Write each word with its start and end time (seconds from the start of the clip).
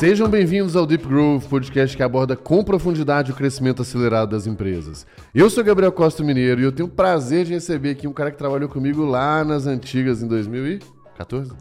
Sejam 0.00 0.30
bem-vindos 0.30 0.76
ao 0.76 0.86
Deep 0.86 1.06
Growth, 1.06 1.42
podcast 1.42 1.94
que 1.94 2.02
aborda 2.02 2.34
com 2.34 2.64
profundidade 2.64 3.32
o 3.32 3.34
crescimento 3.34 3.82
acelerado 3.82 4.30
das 4.30 4.46
empresas. 4.46 5.06
Eu 5.34 5.50
sou 5.50 5.62
Gabriel 5.62 5.92
Costa 5.92 6.24
Mineiro 6.24 6.58
e 6.62 6.64
eu 6.64 6.72
tenho 6.72 6.88
o 6.88 6.90
prazer 6.90 7.44
de 7.44 7.52
receber 7.52 7.90
aqui 7.90 8.08
um 8.08 8.12
cara 8.14 8.30
que 8.30 8.38
trabalhou 8.38 8.66
comigo 8.66 9.04
lá 9.04 9.44
nas 9.44 9.66
antigas 9.66 10.22
em 10.22 10.26
2014? 10.26 11.52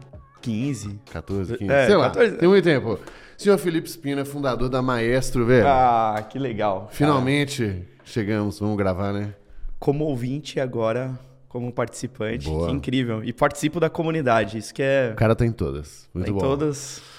15. 0.42 1.02
14, 1.12 1.58
15. 1.58 1.70
É, 1.70 1.88
Sei 1.88 1.98
lá, 1.98 2.06
14. 2.06 2.38
tem 2.38 2.48
muito 2.48 2.64
tempo. 2.64 2.98
Senhor 3.38 3.58
Felipe 3.58 3.90
Espina, 3.90 4.24
fundador 4.24 4.70
da 4.70 4.82
Maestro, 4.82 5.46
velho. 5.46 5.68
Ah, 5.68 6.26
que 6.30 6.40
legal. 6.40 6.88
Finalmente 6.94 7.86
chegamos, 8.06 8.58
vamos 8.58 8.78
gravar, 8.78 9.12
né? 9.12 9.34
Como 9.78 10.06
ouvinte 10.06 10.62
agora 10.62 11.12
como 11.50 11.74
participante. 11.74 12.48
Boa. 12.48 12.70
Que 12.70 12.74
incrível. 12.74 13.22
E 13.22 13.34
participo 13.34 13.82
da 13.82 13.90
comunidade. 13.90 14.58
Isso 14.58 14.74
que 14.74 14.82
é. 14.82 15.10
O 15.12 15.18
cara 15.18 15.36
tá 15.36 15.46
em 15.46 15.52
todas. 15.52 16.08
Muito 16.14 16.30
em 16.30 16.34
bom. 16.34 16.40
todas. 16.40 17.19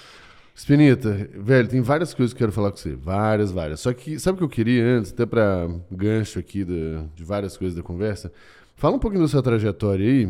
Spinita, 0.55 1.29
velho, 1.37 1.67
tem 1.67 1.81
várias 1.81 2.13
coisas 2.13 2.33
que 2.33 2.37
eu 2.37 2.47
quero 2.47 2.51
falar 2.51 2.71
com 2.71 2.77
você. 2.77 2.93
Várias, 2.95 3.51
várias. 3.51 3.79
Só 3.79 3.93
que, 3.93 4.19
sabe 4.19 4.35
o 4.35 4.37
que 4.39 4.43
eu 4.43 4.49
queria 4.49 4.83
antes, 4.83 5.11
até 5.11 5.25
pra 5.25 5.67
gancho 5.89 6.37
aqui 6.39 6.63
da- 6.63 7.05
de 7.15 7.23
várias 7.23 7.57
coisas 7.57 7.75
da 7.75 7.81
conversa? 7.81 8.31
Fala 8.75 8.95
um 8.95 8.99
pouquinho 8.99 9.23
da 9.23 9.27
sua 9.27 9.41
trajetória 9.41 10.05
aí. 10.05 10.29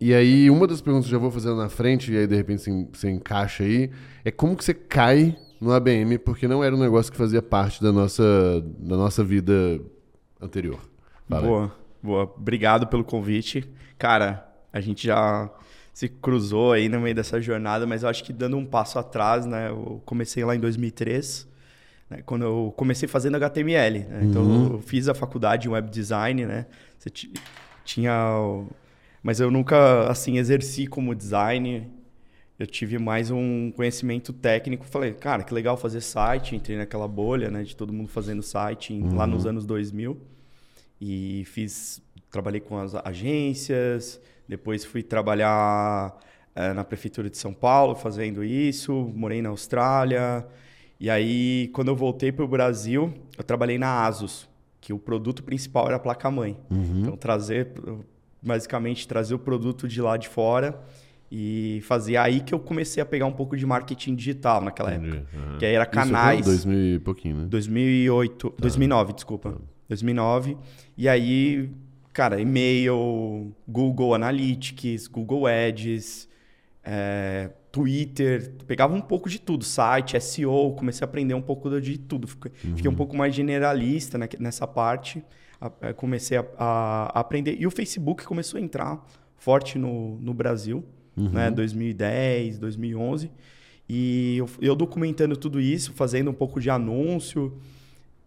E 0.00 0.12
aí, 0.12 0.50
uma 0.50 0.66
das 0.66 0.80
perguntas 0.80 1.08
que 1.08 1.14
eu 1.14 1.18
já 1.18 1.22
vou 1.22 1.30
fazendo 1.30 1.56
na 1.56 1.68
frente, 1.68 2.12
e 2.12 2.16
aí 2.18 2.26
de 2.26 2.34
repente 2.34 2.62
você, 2.62 2.88
você 2.92 3.10
encaixa 3.10 3.62
aí, 3.64 3.90
é 4.24 4.30
como 4.30 4.56
que 4.56 4.64
você 4.64 4.74
cai 4.74 5.36
no 5.60 5.72
ABM, 5.72 6.18
porque 6.18 6.48
não 6.48 6.62
era 6.62 6.74
um 6.74 6.78
negócio 6.80 7.10
que 7.10 7.16
fazia 7.16 7.40
parte 7.40 7.80
da 7.82 7.92
nossa, 7.92 8.22
da 8.78 8.96
nossa 8.96 9.22
vida 9.22 9.80
anterior. 10.40 10.80
Fala. 11.28 11.46
Boa, 11.46 11.72
boa. 12.02 12.22
Obrigado 12.36 12.88
pelo 12.88 13.04
convite. 13.04 13.64
Cara, 13.96 14.44
a 14.72 14.80
gente 14.80 15.06
já 15.06 15.48
se 15.92 16.08
cruzou 16.08 16.72
aí 16.72 16.88
no 16.88 17.00
meio 17.00 17.14
dessa 17.14 17.40
jornada, 17.40 17.86
mas 17.86 18.02
eu 18.02 18.08
acho 18.08 18.24
que 18.24 18.32
dando 18.32 18.56
um 18.56 18.64
passo 18.64 18.98
atrás, 18.98 19.44
né? 19.46 19.68
Eu 19.68 20.00
comecei 20.06 20.44
lá 20.44 20.56
em 20.56 20.60
2003, 20.60 21.46
né, 22.08 22.22
quando 22.24 22.44
eu 22.44 22.72
comecei 22.76 23.08
fazendo 23.08 23.36
HTML. 23.36 23.98
né? 24.00 24.24
Então 24.24 24.72
eu 24.74 24.78
fiz 24.80 25.08
a 25.08 25.14
faculdade 25.14 25.68
em 25.68 25.70
web 25.70 25.90
design, 25.90 26.46
né? 26.46 26.66
Você 26.98 27.10
ti- 27.10 27.32
tinha, 27.84 28.12
mas 29.22 29.38
eu 29.40 29.50
nunca 29.50 30.08
assim 30.10 30.38
exerci 30.38 30.86
como 30.86 31.14
design. 31.14 31.90
Eu 32.58 32.66
tive 32.66 32.96
mais 32.98 33.30
um 33.30 33.72
conhecimento 33.72 34.32
técnico. 34.32 34.84
Falei, 34.86 35.12
cara, 35.14 35.42
que 35.42 35.52
legal 35.52 35.76
fazer 35.76 36.00
site. 36.00 36.54
Entrei 36.54 36.76
naquela 36.76 37.08
bolha, 37.08 37.50
né, 37.50 37.64
de 37.64 37.74
todo 37.74 37.92
mundo 37.92 38.08
fazendo 38.08 38.42
site 38.42 38.94
em- 38.94 39.08
lá 39.14 39.26
nos 39.26 39.46
anos 39.46 39.66
2000 39.66 40.20
e 41.00 41.42
fiz 41.46 42.00
trabalhei 42.30 42.60
com 42.60 42.78
as 42.78 42.94
agências 42.94 44.20
depois 44.52 44.84
fui 44.84 45.02
trabalhar 45.02 46.14
eh, 46.54 46.74
na 46.74 46.84
prefeitura 46.84 47.30
de 47.30 47.38
São 47.38 47.54
Paulo 47.54 47.94
fazendo 47.94 48.44
isso 48.44 48.92
morei 49.16 49.40
na 49.40 49.48
Austrália 49.48 50.46
e 51.00 51.08
aí 51.08 51.70
quando 51.72 51.88
eu 51.88 51.96
voltei 51.96 52.30
para 52.30 52.44
o 52.44 52.48
Brasil 52.48 53.14
eu 53.38 53.42
trabalhei 53.42 53.78
na 53.78 54.04
Asus 54.04 54.46
que 54.78 54.92
o 54.92 54.98
produto 54.98 55.42
principal 55.42 55.86
era 55.86 55.96
a 55.96 55.98
placa 55.98 56.30
mãe 56.30 56.54
então 57.00 57.16
trazer 57.16 57.68
basicamente 58.42 59.08
trazer 59.08 59.34
o 59.34 59.38
produto 59.38 59.88
de 59.88 60.02
lá 60.02 60.18
de 60.18 60.28
fora 60.28 60.78
e 61.30 61.80
fazer 61.84 62.18
aí 62.18 62.40
que 62.42 62.52
eu 62.52 62.58
comecei 62.60 63.02
a 63.02 63.06
pegar 63.06 63.24
um 63.24 63.32
pouco 63.32 63.56
de 63.56 63.64
marketing 63.64 64.14
digital 64.14 64.60
naquela 64.60 64.94
Entendi, 64.94 65.16
época 65.16 65.28
aham. 65.34 65.58
que 65.58 65.64
aí 65.64 65.74
era 65.74 65.84
Isso 65.84 65.92
canais 65.92 66.44
2000 66.44 66.96
e 66.96 66.98
pouquinho, 66.98 67.36
né? 67.36 67.46
2008, 67.48 68.54
2009, 68.58 69.12
desculpa. 69.14 69.56
2009. 69.88 70.58
E 70.96 71.08
aí, 71.08 71.70
cara, 72.12 72.40
e-mail, 72.40 73.52
Google 73.66 74.14
Analytics, 74.14 75.06
Google 75.06 75.46
Ads, 75.46 76.28
é, 76.84 77.50
Twitter, 77.70 78.52
pegava 78.66 78.94
um 78.94 79.00
pouco 79.00 79.28
de 79.30 79.40
tudo, 79.40 79.64
site, 79.64 80.20
SEO, 80.20 80.72
comecei 80.76 81.04
a 81.04 81.08
aprender 81.08 81.34
um 81.34 81.40
pouco 81.42 81.80
de 81.80 81.98
tudo. 81.98 82.26
Fiquei, 82.26 82.52
fiquei 82.76 82.90
um 82.90 82.94
pouco 82.94 83.16
mais 83.16 83.34
generalista 83.34 84.18
né, 84.18 84.28
nessa 84.38 84.66
parte, 84.66 85.22
a- 85.60 85.70
é, 85.80 85.92
comecei 85.92 86.36
a, 86.36 86.44
a- 86.58 87.12
a 87.14 87.20
aprender. 87.20 87.56
E 87.58 87.66
o 87.66 87.70
Facebook 87.70 88.24
começou 88.24 88.58
a 88.58 88.62
entrar 88.62 89.02
forte 89.36 89.78
no, 89.78 90.18
no 90.20 90.34
Brasil, 90.34 90.84
né, 91.16 91.50
2010, 91.50 92.58
2011. 92.58 93.30
E 93.88 94.36
eu, 94.38 94.48
eu 94.60 94.74
documentando 94.74 95.36
tudo 95.36 95.60
isso, 95.60 95.92
fazendo 95.94 96.30
um 96.30 96.34
pouco 96.34 96.60
de 96.60 96.70
anúncio, 96.70 97.58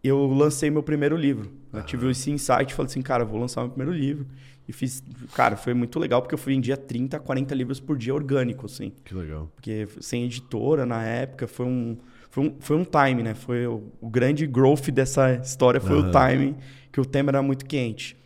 eu 0.08 0.26
lancei 0.28 0.70
meu 0.70 0.84
primeiro 0.84 1.16
livro. 1.16 1.52
Eu 1.74 1.84
tive 1.84 2.10
esse 2.10 2.32
insight, 2.32 2.74
falei 2.74 2.90
assim, 2.90 3.02
cara, 3.02 3.24
eu 3.24 3.28
vou 3.28 3.40
lançar 3.40 3.62
meu 3.62 3.70
primeiro 3.72 3.98
livro. 3.98 4.26
E 4.68 4.74
fiz, 4.74 5.04
cara, 5.34 5.56
foi 5.56 5.74
muito 5.74 6.00
legal, 6.00 6.22
porque 6.22 6.34
eu 6.34 6.40
fui 6.40 6.54
em 6.54 6.60
dia 6.62 6.76
30, 6.76 7.20
40 7.20 7.54
livros 7.54 7.80
por 7.80 7.98
dia 7.98 8.14
orgânico, 8.16 8.66
assim. 8.66 8.92
Que 9.04 9.14
legal. 9.14 9.50
Porque 9.56 9.88
sem 10.00 10.24
editora 10.24 10.86
na 10.86 11.04
época, 11.04 11.48
foi 11.48 11.66
um, 11.68 11.98
foi 12.32 12.44
um, 12.48 12.56
foi 12.60 12.76
um 12.78 12.84
time, 12.84 13.22
né? 13.22 13.34
Foi 13.36 13.68
o, 13.68 13.84
o 14.02 14.10
grande 14.10 14.48
growth 14.48 14.90
dessa 14.90 15.34
história, 15.36 15.80
foi 15.80 15.98
o 16.00 16.12
time, 16.12 16.56
que 16.92 17.00
o 17.00 17.06
tema 17.06 17.30
era 17.32 17.42
muito 17.44 17.64
quente. 17.66 18.18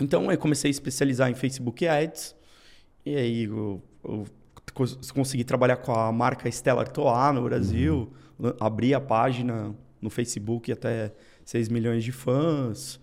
Então, 0.00 0.30
eu 0.32 0.38
comecei 0.38 0.68
a 0.68 0.72
especializar 0.72 1.30
em 1.30 1.34
Facebook 1.34 1.86
Ads. 1.86 2.34
E 3.06 3.14
aí, 3.14 3.44
eu, 3.44 3.80
eu 4.04 4.24
cons- 4.74 5.10
consegui 5.12 5.44
trabalhar 5.44 5.76
com 5.76 5.92
a 5.92 6.10
marca 6.10 6.48
Stella 6.48 6.80
Artois 6.80 7.34
no 7.34 7.42
Brasil. 7.42 8.10
lan- 8.38 8.54
Abri 8.58 8.92
a 8.94 9.00
página 9.00 9.72
no 10.00 10.10
Facebook 10.10 10.70
até 10.72 11.12
6 11.44 11.68
milhões 11.68 12.04
de 12.04 12.12
fãs. 12.12 13.00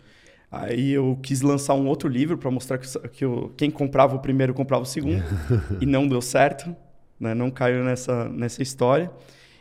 Aí 0.49 0.91
eu 0.91 1.19
quis 1.21 1.41
lançar 1.41 1.73
um 1.73 1.87
outro 1.87 2.07
livro 2.07 2.37
para 2.37 2.49
mostrar 2.49 2.77
que, 2.77 2.87
que 3.09 3.25
eu- 3.25 3.53
quem 3.57 3.69
comprava 3.69 4.15
o 4.15 4.19
primeiro 4.19 4.53
comprava 4.53 4.83
o 4.83 4.85
segundo. 4.85 5.21
e 5.81 5.85
não 5.85 6.07
deu 6.07 6.21
certo. 6.21 6.73
Né? 7.19 7.33
Não 7.33 7.51
caiu 7.51 7.83
nessa, 7.83 8.29
nessa 8.29 8.61
história. 8.63 9.11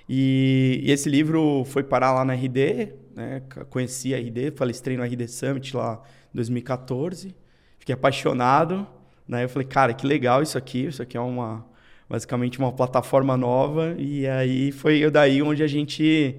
E, 0.08 0.80
e 0.84 0.91
esse 0.92 1.08
livro 1.08 1.64
foi 1.66 1.82
parar 1.82 2.12
lá 2.12 2.24
na 2.24 2.34
RD. 2.34 2.92
Né? 3.14 3.42
Conheci 3.68 4.14
a 4.14 4.18
RD, 4.18 4.53
palestrei 4.53 4.97
no 4.97 5.03
RD 5.03 5.26
Summit 5.26 5.76
lá 5.76 6.00
em 6.32 6.36
2014. 6.36 7.34
Fiquei 7.78 7.94
apaixonado. 7.94 8.86
Né? 9.26 9.44
Eu 9.44 9.48
falei, 9.48 9.66
cara, 9.66 9.92
que 9.92 10.06
legal 10.06 10.42
isso 10.42 10.56
aqui. 10.56 10.86
Isso 10.86 11.03
aqui 11.03 11.16
é 11.16 11.20
uma 11.20 11.66
basicamente 12.08 12.60
uma 12.60 12.70
plataforma 12.72 13.36
nova. 13.36 13.97
E 13.98 14.26
aí 14.28 14.70
foi 14.70 15.10
daí 15.10 15.42
onde 15.42 15.64
a 15.64 15.66
gente 15.66 16.36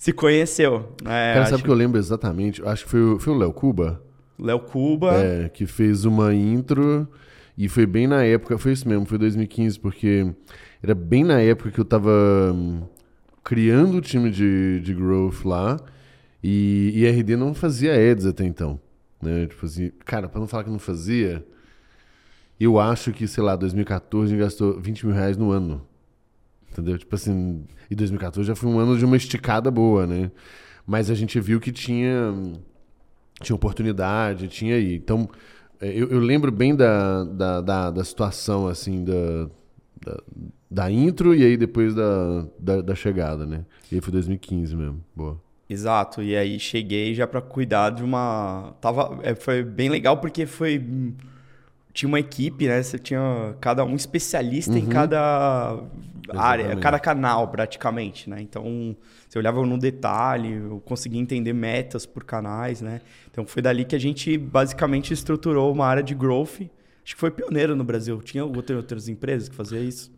se 0.00 0.14
conheceu. 0.14 0.94
Né? 1.04 1.34
Cara, 1.34 1.40
Acho- 1.42 1.50
sabe 1.50 1.60
o 1.62 1.64
que 1.66 1.70
eu 1.70 1.74
lembro 1.74 1.98
exatamente? 1.98 2.62
Acho 2.64 2.84
que 2.84 2.90
foi, 2.90 3.00
o- 3.02 3.18
foi 3.18 3.34
o 3.34 3.36
Léo 3.36 3.52
Cuba? 3.52 4.02
Léo 4.38 4.60
Cuba. 4.60 5.12
É, 5.14 5.50
que 5.50 5.66
fez 5.66 6.06
uma 6.06 6.34
intro 6.34 7.06
e 7.56 7.68
foi 7.68 7.84
bem 7.84 8.06
na 8.06 8.24
época, 8.24 8.56
foi 8.56 8.72
isso 8.72 8.88
mesmo, 8.88 9.04
foi 9.04 9.18
2015, 9.18 9.78
porque 9.78 10.26
era 10.82 10.94
bem 10.94 11.22
na 11.22 11.38
época 11.42 11.70
que 11.70 11.78
eu 11.78 11.84
tava 11.84 12.10
hum, 12.54 12.80
criando 13.44 13.98
o 13.98 14.00
time 14.00 14.30
de, 14.30 14.80
de 14.80 14.94
growth 14.94 15.44
lá 15.44 15.76
e, 16.42 16.92
e 16.94 17.06
RD 17.06 17.36
não 17.36 17.52
fazia 17.52 17.92
ads 17.94 18.24
até 18.24 18.46
então, 18.46 18.80
né? 19.20 19.46
Tipo 19.48 19.66
assim, 19.66 19.90
cara, 20.06 20.30
pra 20.30 20.40
não 20.40 20.48
falar 20.48 20.64
que 20.64 20.70
não 20.70 20.78
fazia, 20.78 21.44
eu 22.58 22.80
acho 22.80 23.12
que, 23.12 23.28
sei 23.28 23.44
lá, 23.44 23.54
2014 23.54 24.32
a 24.32 24.34
gente 24.34 24.42
gastou 24.42 24.80
20 24.80 25.04
mil 25.06 25.14
reais 25.14 25.36
no 25.36 25.50
ano. 25.50 25.82
Entendeu? 26.70 26.98
Tipo 26.98 27.14
assim, 27.14 27.64
e 27.90 27.94
2014 27.94 28.46
já 28.46 28.54
foi 28.54 28.70
um 28.70 28.78
ano 28.78 28.96
de 28.96 29.04
uma 29.04 29.16
esticada 29.16 29.70
boa, 29.70 30.06
né? 30.06 30.30
Mas 30.86 31.10
a 31.10 31.14
gente 31.14 31.38
viu 31.40 31.60
que 31.60 31.72
tinha 31.72 32.32
tinha 33.42 33.56
oportunidade, 33.56 34.48
tinha 34.48 34.76
aí. 34.76 34.94
Então, 34.94 35.28
é, 35.80 35.88
eu, 35.88 36.08
eu 36.08 36.20
lembro 36.20 36.52
bem 36.52 36.74
da, 36.76 37.24
da, 37.24 37.60
da, 37.60 37.90
da 37.90 38.04
situação, 38.04 38.68
assim, 38.68 39.04
da, 39.04 39.48
da, 40.04 40.22
da 40.70 40.90
intro 40.90 41.34
e 41.34 41.44
aí 41.44 41.56
depois 41.56 41.94
da, 41.94 42.46
da, 42.58 42.80
da 42.82 42.94
chegada, 42.94 43.46
né? 43.46 43.64
E 43.90 43.96
aí 43.96 44.00
foi 44.00 44.12
2015 44.12 44.76
mesmo. 44.76 45.04
Boa. 45.14 45.40
Exato, 45.68 46.20
e 46.20 46.36
aí 46.36 46.58
cheguei 46.58 47.14
já 47.14 47.26
para 47.26 47.40
cuidar 47.40 47.90
de 47.90 48.02
uma. 48.02 48.74
Tava... 48.80 49.20
é, 49.22 49.34
foi 49.34 49.62
bem 49.62 49.88
legal 49.88 50.16
porque 50.18 50.44
foi. 50.44 50.84
Tinha 51.92 52.08
uma 52.08 52.20
equipe, 52.20 52.66
né? 52.68 52.82
Você 52.82 52.98
tinha 52.98 53.54
cada 53.60 53.84
um 53.84 53.96
especialista 53.96 54.78
em 54.78 54.86
cada 54.86 55.82
área, 56.32 56.62
Exatamente. 56.62 56.82
cada 56.82 56.98
canal, 56.98 57.48
praticamente, 57.48 58.30
né? 58.30 58.40
Então, 58.40 58.96
você 59.28 59.38
olhava 59.38 59.64
no 59.66 59.76
detalhe, 59.78 60.52
eu 60.54 60.80
conseguia 60.84 61.20
entender 61.20 61.52
metas 61.52 62.06
por 62.06 62.22
canais, 62.24 62.80
né? 62.80 63.00
Então, 63.30 63.44
foi 63.44 63.60
dali 63.62 63.84
que 63.84 63.96
a 63.96 63.98
gente 63.98 64.38
basicamente 64.38 65.12
estruturou 65.12 65.72
uma 65.72 65.86
área 65.86 66.02
de 66.02 66.14
growth. 66.14 66.60
Acho 67.04 67.14
que 67.14 67.20
foi 67.20 67.30
pioneiro 67.30 67.74
no 67.74 67.82
Brasil. 67.82 68.20
Tinha 68.22 68.44
outra- 68.44 68.76
outras 68.76 69.08
empresas 69.08 69.48
que 69.48 69.54
faziam 69.56 69.82
isso? 69.82 70.12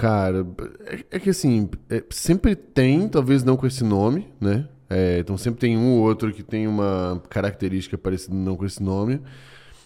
Cara, 0.00 0.46
é, 0.86 1.16
é 1.16 1.18
que 1.18 1.30
assim, 1.30 1.68
é, 1.90 2.02
sempre 2.10 2.54
tem, 2.54 3.08
talvez 3.08 3.42
não 3.42 3.56
com 3.56 3.66
esse 3.66 3.82
nome, 3.82 4.28
né? 4.40 4.68
É, 4.88 5.18
então 5.18 5.36
sempre 5.36 5.60
tem 5.60 5.76
um 5.76 5.94
ou 5.94 6.02
outro 6.02 6.32
que 6.32 6.42
tem 6.42 6.68
uma 6.68 7.20
característica 7.30 7.96
parecida 7.98 8.34
não 8.36 8.54
com 8.54 8.64
esse 8.66 8.82
nome. 8.82 9.20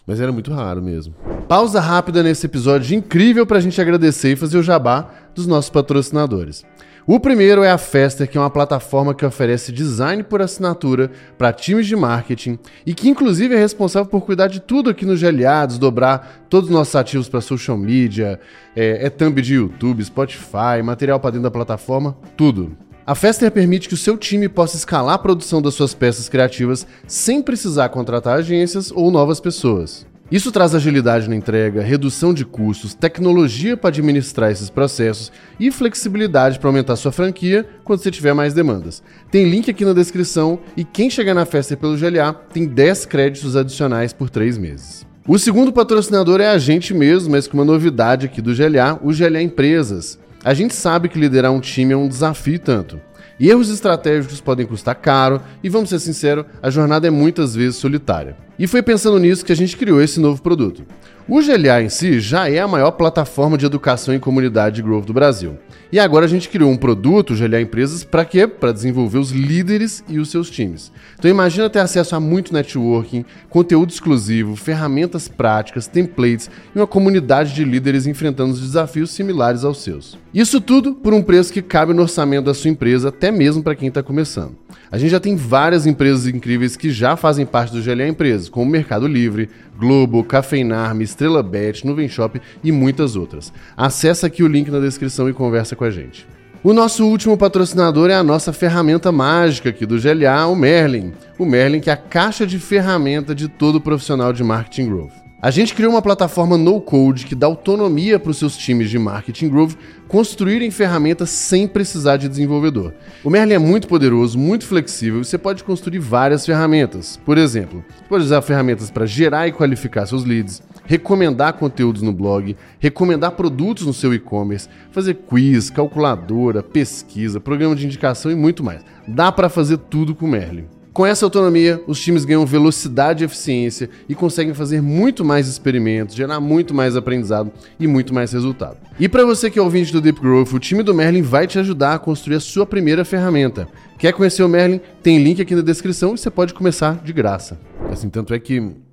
Mas 0.09 0.19
era 0.19 0.31
muito 0.31 0.51
raro 0.51 0.81
mesmo. 0.81 1.13
Pausa 1.47 1.79
rápida 1.79 2.23
nesse 2.23 2.47
episódio 2.47 2.97
incrível 2.97 3.45
pra 3.45 3.59
gente 3.59 3.79
agradecer 3.79 4.31
e 4.31 4.35
fazer 4.35 4.57
o 4.57 4.63
jabá 4.63 5.07
dos 5.35 5.45
nossos 5.45 5.69
patrocinadores. 5.69 6.65
O 7.05 7.19
primeiro 7.19 7.61
é 7.61 7.69
a 7.69 7.77
Fester, 7.77 8.27
que 8.27 8.35
é 8.35 8.41
uma 8.41 8.49
plataforma 8.49 9.13
que 9.13 9.23
oferece 9.23 9.71
design 9.71 10.23
por 10.23 10.41
assinatura 10.41 11.11
para 11.37 11.53
times 11.53 11.85
de 11.85 11.95
marketing 11.95 12.57
e 12.87 12.95
que 12.95 13.07
inclusive 13.07 13.53
é 13.53 13.59
responsável 13.59 14.09
por 14.09 14.21
cuidar 14.21 14.47
de 14.47 14.59
tudo 14.59 14.89
aqui 14.89 15.05
no 15.05 15.15
GLA, 15.15 15.67
desdobrar 15.67 16.43
todos 16.49 16.71
os 16.71 16.75
nossos 16.75 16.95
ativos 16.95 17.29
para 17.29 17.39
social 17.39 17.77
media, 17.77 18.39
é, 18.75 19.05
é 19.05 19.09
thumb 19.11 19.39
de 19.43 19.53
YouTube, 19.53 20.03
Spotify, 20.03 20.81
material 20.83 21.19
para 21.19 21.31
dentro 21.31 21.43
da 21.43 21.51
plataforma, 21.51 22.17
tudo. 22.35 22.75
A 23.09 23.15
Fester 23.15 23.49
permite 23.49 23.87
que 23.87 23.95
o 23.95 23.97
seu 23.97 24.15
time 24.15 24.47
possa 24.47 24.77
escalar 24.77 25.15
a 25.15 25.17
produção 25.17 25.63
das 25.63 25.73
suas 25.73 25.95
peças 25.95 26.29
criativas 26.29 26.85
sem 27.07 27.41
precisar 27.41 27.89
contratar 27.89 28.37
agências 28.37 28.91
ou 28.91 29.09
novas 29.09 29.39
pessoas. 29.39 30.05
Isso 30.31 30.51
traz 30.51 30.75
agilidade 30.75 31.27
na 31.27 31.35
entrega, 31.35 31.81
redução 31.81 32.35
de 32.35 32.45
custos, 32.45 32.93
tecnologia 32.93 33.75
para 33.75 33.87
administrar 33.87 34.51
esses 34.51 34.69
processos 34.69 35.31
e 35.59 35.71
flexibilidade 35.71 36.59
para 36.59 36.69
aumentar 36.69 36.95
sua 36.97 37.11
franquia 37.11 37.67
quando 37.83 37.99
você 37.99 38.11
tiver 38.11 38.33
mais 38.35 38.53
demandas. 38.53 39.01
Tem 39.31 39.49
link 39.49 39.71
aqui 39.71 39.83
na 39.83 39.93
descrição 39.93 40.59
e 40.77 40.83
quem 40.83 41.09
chegar 41.09 41.33
na 41.33 41.47
Fester 41.47 41.79
pelo 41.79 41.97
GLA 41.97 42.31
tem 42.31 42.67
10 42.67 43.07
créditos 43.07 43.55
adicionais 43.55 44.13
por 44.13 44.29
3 44.29 44.55
meses. 44.59 45.03
O 45.27 45.39
segundo 45.39 45.73
patrocinador 45.73 46.41
é 46.41 46.49
a 46.49 46.59
gente 46.59 46.93
mesmo, 46.93 47.31
mas 47.31 47.47
com 47.47 47.57
uma 47.57 47.65
novidade 47.65 48.27
aqui 48.27 48.39
do 48.39 48.53
GLA, 48.53 48.99
o 49.01 49.11
GLA 49.11 49.41
Empresas. 49.41 50.19
A 50.43 50.53
gente 50.53 50.73
sabe 50.73 51.09
que 51.09 51.19
liderar 51.19 51.51
um 51.51 51.59
time 51.59 51.93
é 51.93 51.97
um 51.97 52.07
desafio 52.07 52.57
tanto. 52.59 52.99
E 53.37 53.49
erros 53.49 53.69
estratégicos 53.69 54.39
podem 54.39 54.65
custar 54.65 54.95
caro, 54.95 55.41
e 55.63 55.69
vamos 55.69 55.89
ser 55.89 55.99
sinceros, 55.99 56.45
a 56.61 56.69
jornada 56.69 57.07
é 57.07 57.09
muitas 57.09 57.55
vezes 57.55 57.75
solitária. 57.75 58.37
E 58.57 58.67
foi 58.67 58.81
pensando 58.81 59.19
nisso 59.19 59.45
que 59.45 59.51
a 59.51 59.55
gente 59.55 59.77
criou 59.77 60.01
esse 60.01 60.19
novo 60.19 60.41
produto. 60.41 60.85
O 61.27 61.41
GLA 61.41 61.83
em 61.83 61.89
si 61.89 62.19
já 62.19 62.49
é 62.49 62.59
a 62.59 62.67
maior 62.67 62.91
plataforma 62.91 63.57
de 63.57 63.65
educação 63.65 64.13
em 64.13 64.19
comunidade 64.19 64.77
de 64.77 64.81
growth 64.81 65.05
do 65.05 65.13
Brasil. 65.13 65.57
E 65.91 65.99
agora 65.99 66.25
a 66.25 66.29
gente 66.29 66.49
criou 66.49 66.69
um 66.69 66.77
produto, 66.77 67.33
GLA 67.33 67.61
Empresas, 67.61 68.03
para 68.03 68.23
quê? 68.23 68.45
Para 68.45 68.71
desenvolver 68.71 69.17
os 69.17 69.31
líderes 69.31 70.03
e 70.07 70.19
os 70.19 70.29
seus 70.29 70.47
times. 70.47 70.91
Então 71.17 71.31
imagina 71.31 71.67
ter 71.67 71.79
acesso 71.79 72.15
a 72.15 72.19
muito 72.19 72.53
networking, 72.53 73.25
conteúdo 73.49 73.89
exclusivo, 73.89 74.55
ferramentas 74.55 75.27
práticas, 75.27 75.87
templates 75.87 76.47
e 76.75 76.77
uma 76.77 76.85
comunidade 76.85 77.55
de 77.55 77.63
líderes 77.63 78.05
enfrentando 78.05 78.53
desafios 78.53 79.09
similares 79.09 79.63
aos 79.63 79.81
seus. 79.81 80.15
Isso 80.31 80.61
tudo 80.61 80.93
por 80.93 81.11
um 81.11 81.23
preço 81.23 81.51
que 81.51 81.61
cabe 81.61 81.91
no 81.91 82.03
orçamento 82.03 82.45
da 82.45 82.53
sua 82.53 82.69
empresa, 82.69 83.09
até 83.09 83.31
mesmo 83.31 83.63
para 83.63 83.75
quem 83.75 83.87
está 83.87 84.03
começando. 84.03 84.55
A 84.91 84.97
gente 84.97 85.09
já 85.09 85.19
tem 85.19 85.35
várias 85.35 85.87
empresas 85.87 86.27
incríveis 86.27 86.75
que 86.75 86.91
já 86.91 87.15
fazem 87.15 87.45
parte 87.45 87.73
do 87.73 87.81
GLA 87.81 88.07
Empresas, 88.07 88.47
como 88.47 88.69
Mercado 88.69 89.07
Livre, 89.07 89.49
Globo, 89.77 90.23
Cafeinarme, 90.23 91.03
Estrela 91.03 91.41
Bet, 91.41 91.85
Nuvem 91.85 92.09
Shop 92.09 92.39
e 92.63 92.71
muitas 92.71 93.15
outras. 93.15 93.53
Acesse 93.77 94.25
aqui 94.25 94.43
o 94.43 94.47
link 94.47 94.69
na 94.69 94.79
descrição 94.79 95.29
e 95.29 95.33
conversa 95.33 95.75
com 95.79 95.85
a 95.85 95.89
gente. 95.89 96.27
O 96.61 96.73
nosso 96.73 97.05
último 97.05 97.37
patrocinador 97.37 98.09
é 98.09 98.13
a 98.13 98.21
nossa 98.21 98.51
ferramenta 98.51 99.13
mágica 99.13 99.69
aqui 99.69 99.85
do 99.85 99.97
GLA, 99.97 100.45
o 100.47 100.55
Merlin. 100.55 101.13
O 101.37 101.45
Merlin 101.45 101.79
que 101.79 101.89
é 101.89 101.93
a 101.93 101.97
caixa 101.97 102.45
de 102.45 102.59
ferramenta 102.59 103.33
de 103.33 103.47
todo 103.47 103.79
profissional 103.79 104.33
de 104.33 104.43
marketing 104.43 104.89
growth. 104.89 105.13
A 105.41 105.51
gente 105.51 105.73
criou 105.73 105.93
uma 105.93 106.01
plataforma 106.01 106.57
no-code 106.57 107.25
que 107.25 107.33
dá 107.33 107.47
autonomia 107.47 108.19
para 108.19 108.29
os 108.29 108.37
seus 108.37 108.57
times 108.57 108.89
de 108.89 108.99
marketing 108.99 109.47
growth 109.47 109.71
construírem 110.05 110.69
ferramentas 110.69 111.29
sem 111.29 111.65
precisar 111.65 112.17
de 112.17 112.27
desenvolvedor. 112.27 112.93
O 113.23 113.29
Merlin 113.29 113.53
é 113.53 113.57
muito 113.57 113.87
poderoso, 113.87 114.37
muito 114.37 114.65
flexível 114.65 115.21
e 115.21 115.23
você 115.23 115.37
pode 115.37 115.63
construir 115.63 115.99
várias 115.99 116.45
ferramentas. 116.45 117.17
Por 117.25 117.37
exemplo, 117.37 117.85
você 117.87 118.03
pode 118.09 118.25
usar 118.25 118.41
ferramentas 118.41 118.91
para 118.91 119.05
gerar 119.05 119.47
e 119.47 119.53
qualificar 119.53 120.05
seus 120.05 120.25
leads, 120.25 120.61
recomendar 120.89 121.53
conteúdos 121.53 122.01
no 122.01 122.11
blog, 122.11 122.57
recomendar 122.79 123.33
produtos 123.33 123.85
no 123.85 123.93
seu 123.93 124.11
e-commerce, 124.11 124.67
fazer 124.89 125.13
quiz, 125.13 125.69
calculadora, 125.69 126.63
pesquisa, 126.63 127.39
programa 127.39 127.75
de 127.75 127.85
indicação 127.85 128.31
e 128.31 128.35
muito 128.35 128.63
mais. 128.63 128.81
Dá 129.07 129.31
para 129.31 129.49
fazer 129.49 129.77
tudo 129.77 130.15
com 130.15 130.25
o 130.25 130.27
Merlin. 130.27 130.65
Com 130.91 131.05
essa 131.05 131.27
autonomia, 131.27 131.79
os 131.85 132.01
times 132.01 132.25
ganham 132.25 132.43
velocidade 132.43 133.23
e 133.23 133.25
eficiência 133.25 133.87
e 134.09 134.15
conseguem 134.15 134.55
fazer 134.55 134.81
muito 134.81 135.23
mais 135.23 135.47
experimentos, 135.47 136.15
gerar 136.15 136.39
muito 136.39 136.73
mais 136.73 136.95
aprendizado 136.95 137.51
e 137.79 137.85
muito 137.85 138.11
mais 138.11 138.31
resultado. 138.33 138.77
E 138.99 139.07
para 139.07 139.23
você 139.23 139.51
que 139.51 139.59
é 139.59 139.61
ouvinte 139.61 139.93
do 139.93 140.01
Deep 140.01 140.19
Growth, 140.19 140.53
o 140.53 140.59
time 140.59 140.81
do 140.81 140.95
Merlin 140.95 141.21
vai 141.21 141.45
te 141.45 141.59
ajudar 141.59 141.93
a 141.93 141.99
construir 141.99 142.37
a 142.37 142.39
sua 142.39 142.65
primeira 142.65 143.05
ferramenta. 143.05 143.67
Quer 143.99 144.11
conhecer 144.11 144.41
o 144.41 144.49
Merlin? 144.49 144.81
Tem 145.03 145.21
link 145.21 145.39
aqui 145.39 145.53
na 145.53 145.61
descrição 145.61 146.15
e 146.15 146.17
você 146.17 146.31
pode 146.31 146.51
começar 146.51 146.99
de 147.03 147.13
graça. 147.13 147.59
Assim, 147.91 148.09
tanto 148.09 148.33
é 148.33 148.39
que 148.39 148.88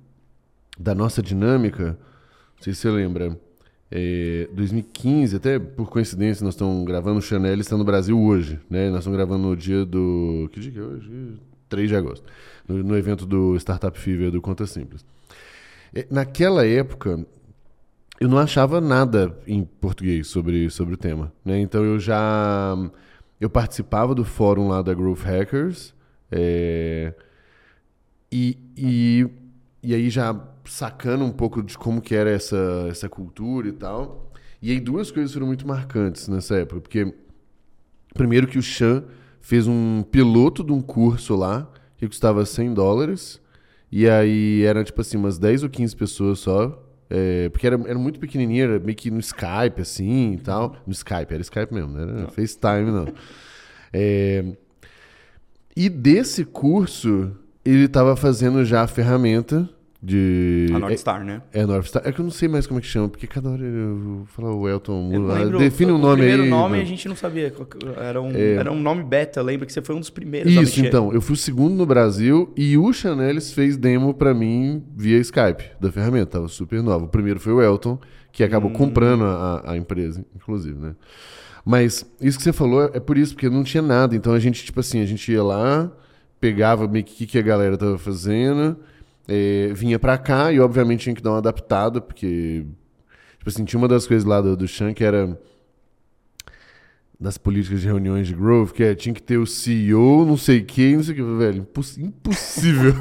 da 0.77 0.93
nossa 0.93 1.21
dinâmica, 1.21 1.97
não 2.55 2.63
sei 2.63 2.73
se 2.73 2.81
você 2.81 2.89
lembra, 2.89 3.39
é, 3.89 4.49
2015, 4.53 5.35
até 5.35 5.59
por 5.59 5.89
coincidência, 5.89 6.43
nós 6.43 6.53
estamos 6.53 6.85
gravando 6.85 7.19
o 7.19 7.21
Chanel 7.21 7.59
está 7.59 7.77
no 7.77 7.85
Brasil 7.85 8.19
hoje, 8.19 8.59
né? 8.69 8.89
Nós 8.89 8.99
estamos 8.99 9.17
gravando 9.17 9.47
no 9.47 9.55
dia 9.55 9.85
do. 9.85 10.49
Que 10.51 10.59
dia 10.59 10.71
que 10.71 10.79
é 10.79 10.81
hoje? 10.81 11.39
3 11.69 11.89
de 11.89 11.95
agosto, 11.95 12.25
no, 12.67 12.83
no 12.83 12.97
evento 12.97 13.25
do 13.25 13.55
Startup 13.57 13.97
Fever 13.97 14.31
do 14.31 14.41
Conta 14.41 14.65
Simples. 14.65 15.05
É, 15.93 16.05
naquela 16.09 16.65
época, 16.65 17.25
eu 18.19 18.27
não 18.27 18.37
achava 18.37 18.81
nada 18.81 19.37
em 19.45 19.63
português 19.63 20.27
sobre, 20.27 20.69
sobre 20.69 20.93
o 20.93 20.97
tema. 20.97 21.31
Né? 21.43 21.59
Então 21.59 21.83
eu 21.83 21.99
já 21.99 22.75
eu 23.39 23.49
participava 23.49 24.15
do 24.15 24.25
fórum 24.25 24.67
lá 24.67 24.81
da 24.81 24.93
Growth 24.93 25.21
Hackers 25.21 25.93
é, 26.31 27.13
e, 28.31 28.57
e, 28.75 29.27
e 29.83 29.93
aí 29.93 30.09
já 30.09 30.33
sacando 30.67 31.23
um 31.23 31.31
pouco 31.31 31.61
de 31.63 31.77
como 31.77 32.01
que 32.01 32.15
era 32.15 32.29
essa, 32.29 32.87
essa 32.89 33.09
cultura 33.09 33.67
e 33.67 33.71
tal. 33.71 34.31
E 34.61 34.71
aí 34.71 34.79
duas 34.79 35.11
coisas 35.11 35.33
foram 35.33 35.47
muito 35.47 35.67
marcantes 35.67 36.27
nessa 36.27 36.57
época, 36.57 36.81
porque 36.81 37.13
primeiro 38.13 38.47
que 38.47 38.57
o 38.57 38.61
Chan 38.61 39.03
fez 39.39 39.67
um 39.67 40.03
piloto 40.03 40.63
de 40.63 40.71
um 40.71 40.81
curso 40.81 41.35
lá 41.35 41.71
que 41.97 42.07
custava 42.07 42.45
100 42.45 42.73
dólares. 42.73 43.41
E 43.91 44.09
aí 44.09 44.63
eram 44.63 44.83
tipo 44.83 44.99
assim, 44.99 45.17
umas 45.17 45.37
10 45.37 45.63
ou 45.63 45.69
15 45.69 45.95
pessoas 45.95 46.39
só. 46.39 46.83
É, 47.09 47.47
porque 47.49 47.65
era, 47.65 47.79
era 47.87 47.97
muito 47.97 48.19
pequenininho, 48.19 48.63
era 48.65 48.79
meio 48.79 48.95
que 48.95 49.09
no 49.09 49.19
Skype, 49.19 49.81
assim 49.81 50.33
e 50.33 50.37
tal. 50.37 50.75
No 50.85 50.91
Skype, 50.91 51.33
era 51.33 51.41
Skype 51.41 51.73
mesmo, 51.73 51.93
não 51.93 52.01
era 52.01 52.11
não. 52.11 52.29
FaceTime, 52.29 52.91
não. 52.91 53.07
É, 53.93 54.43
e 55.75 55.89
desse 55.89 56.43
curso, 56.43 57.31
ele 57.63 57.85
estava 57.85 58.15
fazendo 58.15 58.65
já 58.65 58.81
a 58.81 58.87
ferramenta 58.87 59.69
de. 60.01 60.67
A 60.73 60.79
North 60.79 60.97
Star, 60.97 61.21
é, 61.21 61.23
né? 61.23 61.41
É, 61.51 61.65
North 61.65 61.85
Star. 61.85 62.03
É 62.05 62.11
que 62.11 62.19
eu 62.19 62.23
não 62.23 62.31
sei 62.31 62.47
mais 62.47 62.67
como 62.67 62.79
é 62.79 62.81
que 62.81 62.87
chama, 62.87 63.09
porque 63.09 63.25
cada 63.25 63.49
hora 63.49 63.63
eu 63.63 63.97
vou 63.97 64.25
falar 64.27 64.53
o 64.53 64.69
Elton. 64.69 65.09
Lembro, 65.27 65.57
define 65.57 65.91
um 65.91 65.97
nome 65.97 66.21
aí. 66.21 66.29
O 66.29 66.33
primeiro 66.33 66.49
nome 66.49 66.77
não. 66.77 66.83
a 66.83 66.85
gente 66.85 67.07
não 67.07 67.15
sabia. 67.15 67.53
Era 67.99 68.21
um, 68.21 68.31
é. 68.31 68.53
era 68.53 68.71
um 68.71 68.79
nome 68.79 69.03
beta. 69.03 69.41
Lembra 69.41 69.65
que 69.65 69.73
você 69.73 69.81
foi 69.81 69.95
um 69.95 69.99
dos 69.99 70.09
primeiros 70.09 70.51
Isso, 70.51 70.79
então. 70.85 71.11
Eu 71.11 71.21
fui 71.21 71.33
o 71.33 71.37
segundo 71.37 71.75
no 71.75 71.85
Brasil 71.85 72.53
e 72.55 72.77
o 72.77 72.93
Chanelis 72.93 73.51
fez 73.51 73.75
demo 73.75 74.13
pra 74.13 74.33
mim 74.33 74.83
via 74.95 75.17
Skype 75.17 75.63
da 75.79 75.91
ferramenta. 75.91 76.27
Tava 76.27 76.47
super 76.47 76.81
nova. 76.83 77.05
O 77.05 77.09
primeiro 77.09 77.39
foi 77.39 77.53
o 77.53 77.61
Elton, 77.61 77.99
que 78.31 78.43
acabou 78.43 78.69
hum. 78.69 78.73
comprando 78.73 79.23
a, 79.23 79.71
a 79.71 79.77
empresa, 79.77 80.23
inclusive, 80.35 80.77
né? 80.79 80.95
Mas 81.65 82.09
isso 82.21 82.37
que 82.37 82.43
você 82.43 82.53
falou 82.53 82.89
é 82.93 82.99
por 82.99 83.17
isso, 83.17 83.33
porque 83.33 83.49
não 83.49 83.63
tinha 83.63 83.81
nada. 83.81 84.15
Então 84.15 84.33
a 84.33 84.39
gente, 84.39 84.63
tipo 84.63 84.79
assim, 84.79 85.01
a 85.01 85.05
gente 85.05 85.29
ia 85.31 85.43
lá, 85.43 85.91
pegava 86.39 86.87
meio 86.87 87.03
que 87.03 87.25
o 87.25 87.27
que 87.27 87.37
a 87.37 87.41
galera 87.41 87.75
tava 87.75 87.97
fazendo 87.97 88.77
é, 89.27 89.71
vinha 89.73 89.99
para 89.99 90.17
cá 90.17 90.51
e 90.51 90.59
obviamente 90.59 91.01
tinha 91.01 91.15
que 91.15 91.21
dar 91.21 91.31
uma 91.31 91.37
adaptada, 91.39 91.99
porque 91.99 92.65
tipo 93.37 93.49
assim, 93.49 93.65
tinha 93.65 93.77
uma 93.77 93.87
das 93.87 94.07
coisas 94.07 94.25
lá 94.25 94.41
do, 94.41 94.55
do 94.55 94.67
Chan 94.67 94.93
que 94.93 95.03
era 95.03 95.39
das 97.19 97.37
políticas 97.37 97.81
de 97.81 97.87
reuniões 97.87 98.27
de 98.27 98.35
growth, 98.35 98.71
que 98.71 98.83
é, 98.83 98.93
tinha 98.93 99.13
que 99.13 99.21
ter 99.21 99.37
o 99.37 99.45
CEO, 99.45 100.25
não 100.25 100.37
sei 100.37 100.61
quem, 100.61 100.97
não 100.97 101.03
sei 101.03 101.13
o 101.13 101.17
que, 101.17 101.37
velho, 101.37 101.59
imposs 101.59 101.97
impossível. 101.97 102.93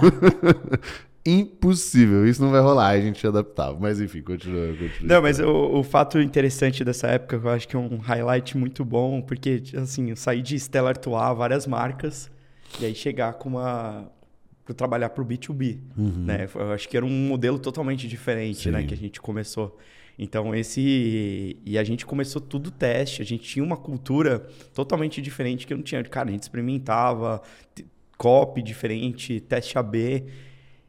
impossível, 1.26 2.26
isso 2.26 2.40
não 2.40 2.50
vai 2.50 2.60
rolar, 2.60 2.90
a 2.90 3.00
gente 3.00 3.26
adaptava. 3.26 3.76
Mas 3.78 4.00
enfim, 4.00 4.22
continua. 4.22 4.68
continua 4.68 5.14
não, 5.14 5.22
mas 5.22 5.38
o, 5.38 5.80
o, 5.80 5.82
fato 5.82 6.18
interessante 6.20 6.82
dessa 6.82 7.08
época, 7.08 7.36
eu 7.36 7.50
acho 7.50 7.68
que 7.68 7.76
é 7.76 7.78
um 7.78 7.98
highlight 7.98 8.56
muito 8.56 8.84
bom, 8.84 9.20
porque 9.20 9.62
assim, 9.76 10.10
eu 10.10 10.16
saí 10.16 10.40
de 10.40 10.58
Stellar 10.58 10.96
Toa, 10.96 11.34
várias 11.34 11.66
marcas, 11.66 12.30
e 12.80 12.86
aí 12.86 12.94
chegar 12.94 13.34
com 13.34 13.50
uma, 13.50 14.10
para 14.66 14.74
trabalhar 14.74 15.10
para 15.10 15.22
o 15.22 15.26
B2B, 15.26 15.78
uhum. 15.96 16.24
né? 16.24 16.48
Eu 16.52 16.72
acho 16.72 16.88
que 16.88 16.96
era 16.96 17.06
um 17.06 17.28
modelo 17.28 17.56
totalmente 17.56 18.08
diferente, 18.08 18.68
né? 18.68 18.82
Que 18.82 18.92
a 18.92 18.96
gente 18.96 19.20
começou. 19.20 19.78
Então 20.18 20.54
esse 20.54 21.56
e 21.64 21.78
a 21.78 21.84
gente 21.84 22.04
começou 22.04 22.42
tudo 22.42 22.70
teste. 22.72 23.22
A 23.22 23.24
gente 23.24 23.44
tinha 23.44 23.64
uma 23.64 23.76
cultura 23.76 24.40
totalmente 24.74 25.22
diferente 25.22 25.66
que 25.66 25.72
eu 25.72 25.76
não 25.76 25.84
tinha. 25.84 26.02
Cara, 26.02 26.28
a 26.28 26.32
gente 26.32 26.42
experimentava 26.42 27.40
copy 28.18 28.60
diferente, 28.60 29.38
teste 29.40 29.78
AB 29.78 30.24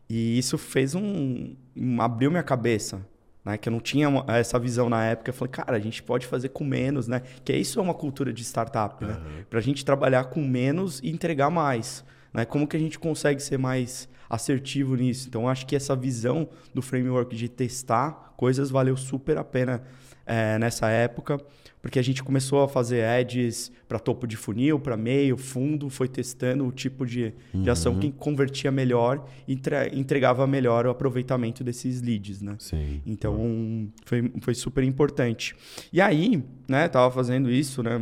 e 0.10 0.39
isso 0.39 0.57
fez 0.57 0.96
um, 0.96 1.55
abriu 2.00 2.31
minha 2.31 2.43
cabeça, 2.43 3.05
né? 3.46 3.57
Que 3.57 3.69
eu 3.69 3.74
não 3.74 3.79
tinha 3.79 4.10
uma, 4.10 4.25
essa 4.27 4.57
visão 4.57 4.89
na 4.89 5.05
época. 5.05 5.29
Eu 5.29 5.36
falei, 5.36 5.51
cara, 5.51 5.77
a 5.77 5.79
gente 5.79 6.01
pode 6.01 6.25
fazer 6.25 6.50
com 6.50 6.63
menos, 6.63 7.07
né? 7.07 7.22
Que 7.46 7.55
isso 7.55 7.79
é 7.79 7.84
uma 7.84 7.93
cultura 7.93 8.34
de 8.34 8.43
startup, 8.43 9.03
uhum. 9.03 9.12
né? 9.12 9.46
Para 9.48 9.60
a 9.60 9.62
gente 9.62 9.86
trabalhar 9.86 10.24
com 10.25 10.41
menos 10.41 11.00
e 11.03 11.10
entregar 11.10 11.51
mais. 11.51 12.03
Né? 12.38 12.46
Como 12.46 12.67
que 12.67 12.77
a 12.77 12.79
gente 12.79 13.00
consegue 13.00 13.41
ser 13.41 13.58
mais 13.58 14.08
assertivo 14.29 14.96
nisso? 14.96 15.27
Então, 15.27 15.50
acho 15.50 15.65
que 15.65 15.75
essa 15.75 15.96
visão 15.96 16.48
do 16.72 16.84
framework 16.84 17.36
de 17.36 17.50
testar 17.50 18.36
coisas 18.38 18.70
valeu 18.70 18.96
super 18.96 19.39
a 19.39 19.44
pena 19.44 19.82
é, 20.24 20.60
nessa 20.60 20.88
época, 20.88 21.41
porque 21.82 21.98
a 21.98 22.01
gente 22.03 22.24
começou 22.24 22.62
a 22.62 22.67
fazer 22.67 23.03
ads 23.03 23.72
para 23.88 23.98
topo 23.98 24.27
de 24.27 24.38
funil, 24.38 24.79
para 24.79 24.96
meio, 24.96 25.36
fundo, 25.36 25.89
foi 25.89 26.08
testando 26.08 26.67
o 26.67 26.72
tipo 26.72 27.08
de, 27.08 27.34
uhum. 27.56 27.63
de 27.63 27.70
ação 27.72 27.98
que 27.98 28.12
convertia 28.12 28.72
melhor 28.72 29.25
e 29.48 29.60
entregava 29.94 30.46
melhor 30.46 30.86
o 30.86 30.91
aproveitamento 30.91 31.63
desses 31.63 32.03
leads, 32.03 32.39
né? 32.39 32.56
Sim. 32.60 33.01
Então, 33.03 33.89
foi, 34.06 34.32
foi 34.41 34.53
super 34.53 34.84
importante. 34.84 35.56
E 35.91 36.00
aí, 36.00 36.44
né, 36.67 36.88
tava 36.88 37.10
fazendo 37.10 37.50
isso, 37.50 37.82
né? 37.82 38.00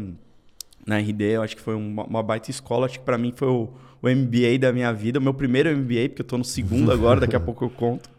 na 0.85 0.99
RD, 0.99 1.23
eu 1.23 1.41
acho 1.41 1.55
que 1.55 1.61
foi 1.61 1.73
uma, 1.73 2.03
uma 2.03 2.21
baita 2.21 2.51
escola, 2.51 2.85
acho 2.85 2.99
que 2.99 3.05
para 3.05 3.17
mim 3.17 3.33
foi 3.35 3.47
o, 3.47 3.73
o 4.05 4.15
MBA 4.15 4.59
da 4.59 4.71
minha 4.71 4.91
vida, 4.93 5.19
o 5.19 5.21
meu 5.21 5.33
primeiro 5.33 5.69
MBA, 5.69 6.09
porque 6.09 6.21
eu 6.21 6.25
tô 6.25 6.37
no 6.37 6.45
segundo 6.45 6.91
agora, 6.91 7.19
daqui 7.21 7.35
a 7.35 7.39
pouco 7.39 7.65
eu 7.65 7.69
conto. 7.69 8.09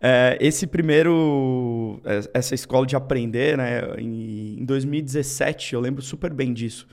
É, 0.00 0.38
esse 0.40 0.66
primeiro, 0.66 2.00
é, 2.04 2.20
essa 2.32 2.54
escola 2.54 2.86
de 2.86 2.96
aprender, 2.96 3.58
né, 3.58 3.82
em, 3.98 4.60
em 4.60 4.64
2017, 4.64 5.74
eu 5.74 5.80
lembro 5.80 6.00
super 6.00 6.32
bem 6.32 6.54
disso, 6.54 6.88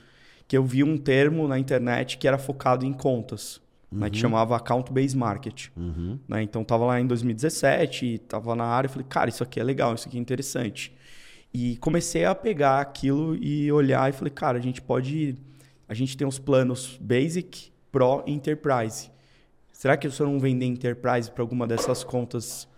que 0.46 0.56
eu 0.56 0.62
vi 0.62 0.84
um 0.84 0.98
termo 0.98 1.48
na 1.48 1.58
internet 1.58 2.18
que 2.18 2.28
era 2.28 2.36
focado 2.36 2.84
em 2.84 2.92
contas, 2.92 3.62
uhum. 3.90 4.00
né, 4.00 4.10
que 4.10 4.18
chamava 4.18 4.56
Account 4.56 4.92
Based 4.92 5.16
Market. 5.16 5.68
Uhum. 5.74 6.18
Né, 6.28 6.42
então, 6.42 6.62
tava 6.62 6.84
lá 6.84 7.00
em 7.00 7.06
2017, 7.06 8.18
tava 8.28 8.54
na 8.54 8.64
área, 8.64 8.88
e 8.88 8.90
falei, 8.90 9.06
cara, 9.08 9.30
isso 9.30 9.42
aqui 9.42 9.58
é 9.58 9.64
legal, 9.64 9.94
isso 9.94 10.06
aqui 10.06 10.18
é 10.18 10.20
interessante. 10.20 10.92
E 11.52 11.78
comecei 11.78 12.26
a 12.26 12.34
pegar 12.34 12.80
aquilo 12.80 13.34
e 13.36 13.72
olhar 13.72 14.10
e 14.10 14.12
falei, 14.12 14.30
cara, 14.30 14.58
a 14.58 14.60
gente 14.60 14.82
pode. 14.82 15.34
A 15.88 15.94
gente 15.94 16.14
tem 16.14 16.26
os 16.26 16.38
planos 16.38 16.98
Basic, 17.00 17.72
Pro 17.90 18.22
Enterprise. 18.26 19.10
Será 19.72 19.96
que 19.96 20.10
se 20.10 20.20
eu 20.20 20.26
não 20.26 20.38
vender 20.38 20.66
Enterprise 20.66 21.30
para 21.30 21.42
alguma 21.42 21.66
dessas 21.66 22.02
contas, 22.02 22.68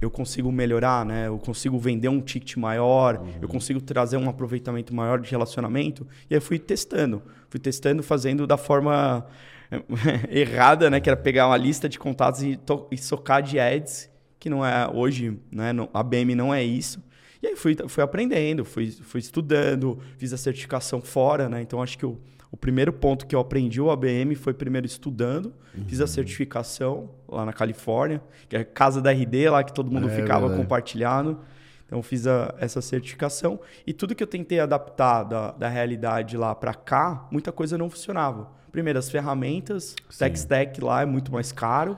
eu 0.00 0.10
consigo 0.10 0.52
melhorar, 0.52 1.04
né? 1.04 1.26
Eu 1.26 1.38
consigo 1.38 1.78
vender 1.78 2.08
um 2.08 2.20
ticket 2.20 2.56
maior, 2.56 3.18
uhum. 3.18 3.32
eu 3.42 3.48
consigo 3.48 3.80
trazer 3.80 4.16
um 4.16 4.28
aproveitamento 4.28 4.94
maior 4.94 5.20
de 5.20 5.28
relacionamento. 5.30 6.06
E 6.30 6.34
aí 6.34 6.40
fui 6.40 6.58
testando. 6.58 7.22
Fui 7.50 7.58
testando, 7.58 8.02
fazendo 8.02 8.46
da 8.46 8.56
forma 8.56 9.26
errada, 10.30 10.88
né? 10.88 11.00
Que 11.00 11.10
era 11.10 11.16
pegar 11.16 11.48
uma 11.48 11.56
lista 11.56 11.88
de 11.88 11.98
contatos 11.98 12.42
e, 12.42 12.58
e 12.92 12.96
socar 12.96 13.42
de 13.42 13.58
ads, 13.58 14.08
que 14.38 14.48
não 14.48 14.64
é 14.64 14.88
hoje, 14.88 15.36
né? 15.50 15.72
A 15.92 16.02
BM 16.02 16.34
não 16.36 16.54
é 16.54 16.62
isso. 16.62 17.02
E 17.42 17.46
aí 17.46 17.56
fui, 17.56 17.76
fui 17.88 18.02
aprendendo, 18.02 18.64
fui, 18.64 18.90
fui 18.90 19.20
estudando, 19.20 19.98
fiz 20.16 20.32
a 20.32 20.36
certificação 20.36 21.00
fora, 21.00 21.48
né? 21.48 21.62
Então 21.62 21.82
acho 21.82 21.98
que 21.98 22.06
o, 22.06 22.18
o 22.50 22.56
primeiro 22.56 22.92
ponto 22.92 23.26
que 23.26 23.34
eu 23.34 23.40
aprendi 23.40 23.80
o 23.80 23.90
ABM 23.90 24.34
foi 24.34 24.54
primeiro 24.54 24.86
estudando, 24.86 25.52
uhum. 25.76 25.84
fiz 25.86 26.00
a 26.00 26.04
uhum. 26.04 26.08
certificação 26.08 27.10
lá 27.28 27.44
na 27.44 27.52
Califórnia, 27.52 28.22
que 28.48 28.56
é 28.56 28.60
a 28.60 28.64
casa 28.64 29.02
da 29.02 29.12
RD 29.12 29.50
lá 29.50 29.62
que 29.62 29.72
todo 29.72 29.90
mundo 29.90 30.08
é, 30.08 30.14
ficava 30.14 30.54
compartilhando. 30.56 31.40
Então 31.86 32.02
fiz 32.02 32.26
a, 32.26 32.54
essa 32.58 32.82
certificação 32.82 33.58
e 33.86 33.92
tudo 33.92 34.14
que 34.14 34.22
eu 34.22 34.26
tentei 34.26 34.60
adaptar 34.60 35.24
da, 35.24 35.52
da 35.52 35.68
realidade 35.68 36.36
lá 36.36 36.54
para 36.54 36.74
cá, 36.74 37.26
muita 37.30 37.50
coisa 37.50 37.78
não 37.78 37.88
funcionava. 37.88 38.50
Primeiro, 38.70 38.98
as 38.98 39.10
ferramentas, 39.10 39.94
Sim. 40.10 40.18
tech 40.18 40.38
stack 40.38 40.80
lá 40.82 41.02
é 41.02 41.06
muito 41.06 41.32
mais 41.32 41.50
caro. 41.52 41.96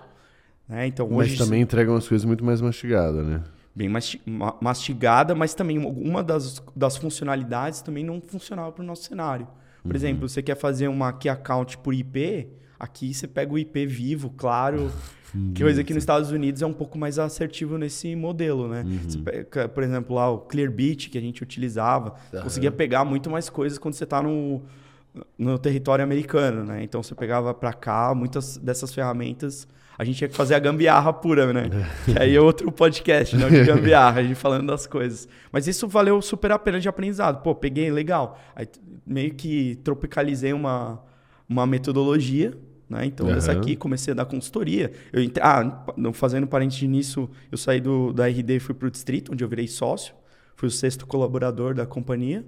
Né? 0.69 0.87
Então, 0.87 1.09
Mas 1.11 1.37
também 1.37 1.63
entregam 1.63 1.97
as 1.97 2.07
coisas 2.09 2.25
muito 2.25 2.45
mais 2.45 2.61
mastigadas, 2.61 3.27
né? 3.27 3.43
bem 3.75 3.89
mastigada, 4.61 5.35
mas 5.35 5.55
também 5.55 5.79
uma 5.79 6.23
das, 6.23 6.63
das 6.75 6.97
funcionalidades 6.97 7.81
também 7.81 8.05
não 8.05 8.21
funcionava 8.21 8.73
para 8.73 8.83
o 8.83 8.87
nosso 8.87 9.05
cenário. 9.05 9.47
Por 9.83 9.91
uhum. 9.91 9.97
exemplo, 9.97 10.29
você 10.29 10.43
quer 10.43 10.57
fazer 10.57 10.89
uma 10.89 11.13
key 11.13 11.29
account 11.29 11.79
por 11.79 11.95
IP, 11.95 12.49
aqui 12.79 13.13
você 13.13 13.27
pega 13.27 13.53
o 13.53 13.59
IP 13.59 13.87
vivo, 13.87 14.31
claro, 14.31 14.91
que 15.55 15.63
coisa 15.63 15.85
que 15.85 15.95
nos 15.95 16.03
Estados 16.03 16.31
Unidos 16.31 16.63
é 16.63 16.67
um 16.67 16.73
pouco 16.73 16.99
mais 16.99 17.19
assertivo 17.19 17.79
nesse 17.79 18.15
modelo, 18.17 18.69
né? 18.69 18.85
Uhum. 18.85 19.23
Pega, 19.23 19.69
por 19.69 19.83
exemplo, 19.83 20.17
lá 20.17 20.31
o 20.31 20.39
Clearbit 20.39 21.09
que 21.11 21.19
a 21.19 21.21
gente 21.21 21.43
utilizava, 21.43 22.15
uhum. 22.33 22.43
conseguia 22.43 22.73
pegar 22.73 23.05
muito 23.05 23.31
mais 23.31 23.49
coisas 23.49 23.79
quando 23.79 23.95
você 23.95 24.05
está 24.05 24.23
no, 24.23 24.63
no 25.39 25.59
território 25.59 26.05
americano, 26.05 26.65
né? 26.65 26.83
Então 26.83 27.03
você 27.03 27.15
pegava 27.15 27.53
para 27.55 27.73
cá 27.73 28.15
muitas 28.15 28.57
dessas 28.57 28.93
ferramentas 28.93 29.67
a 30.01 30.05
gente 30.05 30.17
tinha 30.17 30.29
que 30.29 30.35
fazer 30.35 30.55
a 30.55 30.59
gambiarra 30.59 31.13
pura, 31.13 31.53
né? 31.53 31.69
que 32.07 32.19
aí 32.19 32.35
é 32.35 32.41
outro 32.41 32.73
podcast, 32.73 33.37
não 33.37 33.51
de 33.51 33.63
gambiarra, 33.65 34.21
a 34.21 34.23
gente 34.23 34.35
falando 34.35 34.67
das 34.67 34.87
coisas. 34.87 35.29
Mas 35.53 35.67
isso 35.69 35.87
valeu 35.87 36.23
super 36.23 36.51
a 36.53 36.59
pena 36.59 36.81
de 36.81 36.89
aprendizado. 36.89 37.43
Pô, 37.43 37.55
peguei, 37.55 37.91
legal. 37.91 38.41
Aí 38.57 38.67
meio 39.07 39.35
que 39.35 39.79
tropicalizei 39.85 40.55
uma, 40.55 41.03
uma 41.47 41.67
metodologia, 41.67 42.57
né? 42.89 43.05
Então, 43.05 43.27
uhum. 43.27 43.35
dessa 43.35 43.53
aqui, 43.53 43.77
comecei 43.77 44.13
a 44.13 44.15
dar 44.15 44.25
consultoria. 44.25 44.91
Eu, 45.13 45.23
ah, 45.43 45.85
fazendo 46.15 46.47
parente 46.47 46.89
nisso, 46.89 47.29
eu 47.53 47.59
saí 47.59 47.79
do, 47.79 48.11
da 48.11 48.27
RD 48.27 48.57
e 48.57 48.59
fui 48.59 48.75
para 48.75 48.89
o 48.89 48.91
distrito, 48.91 49.35
onde 49.35 49.45
eu 49.45 49.49
virei 49.51 49.69
sócio. 49.69 50.15
Fui 50.57 50.67
o 50.67 50.71
sexto 50.71 51.07
colaborador 51.07 51.75
da 51.75 51.85
companhia. 51.85 52.43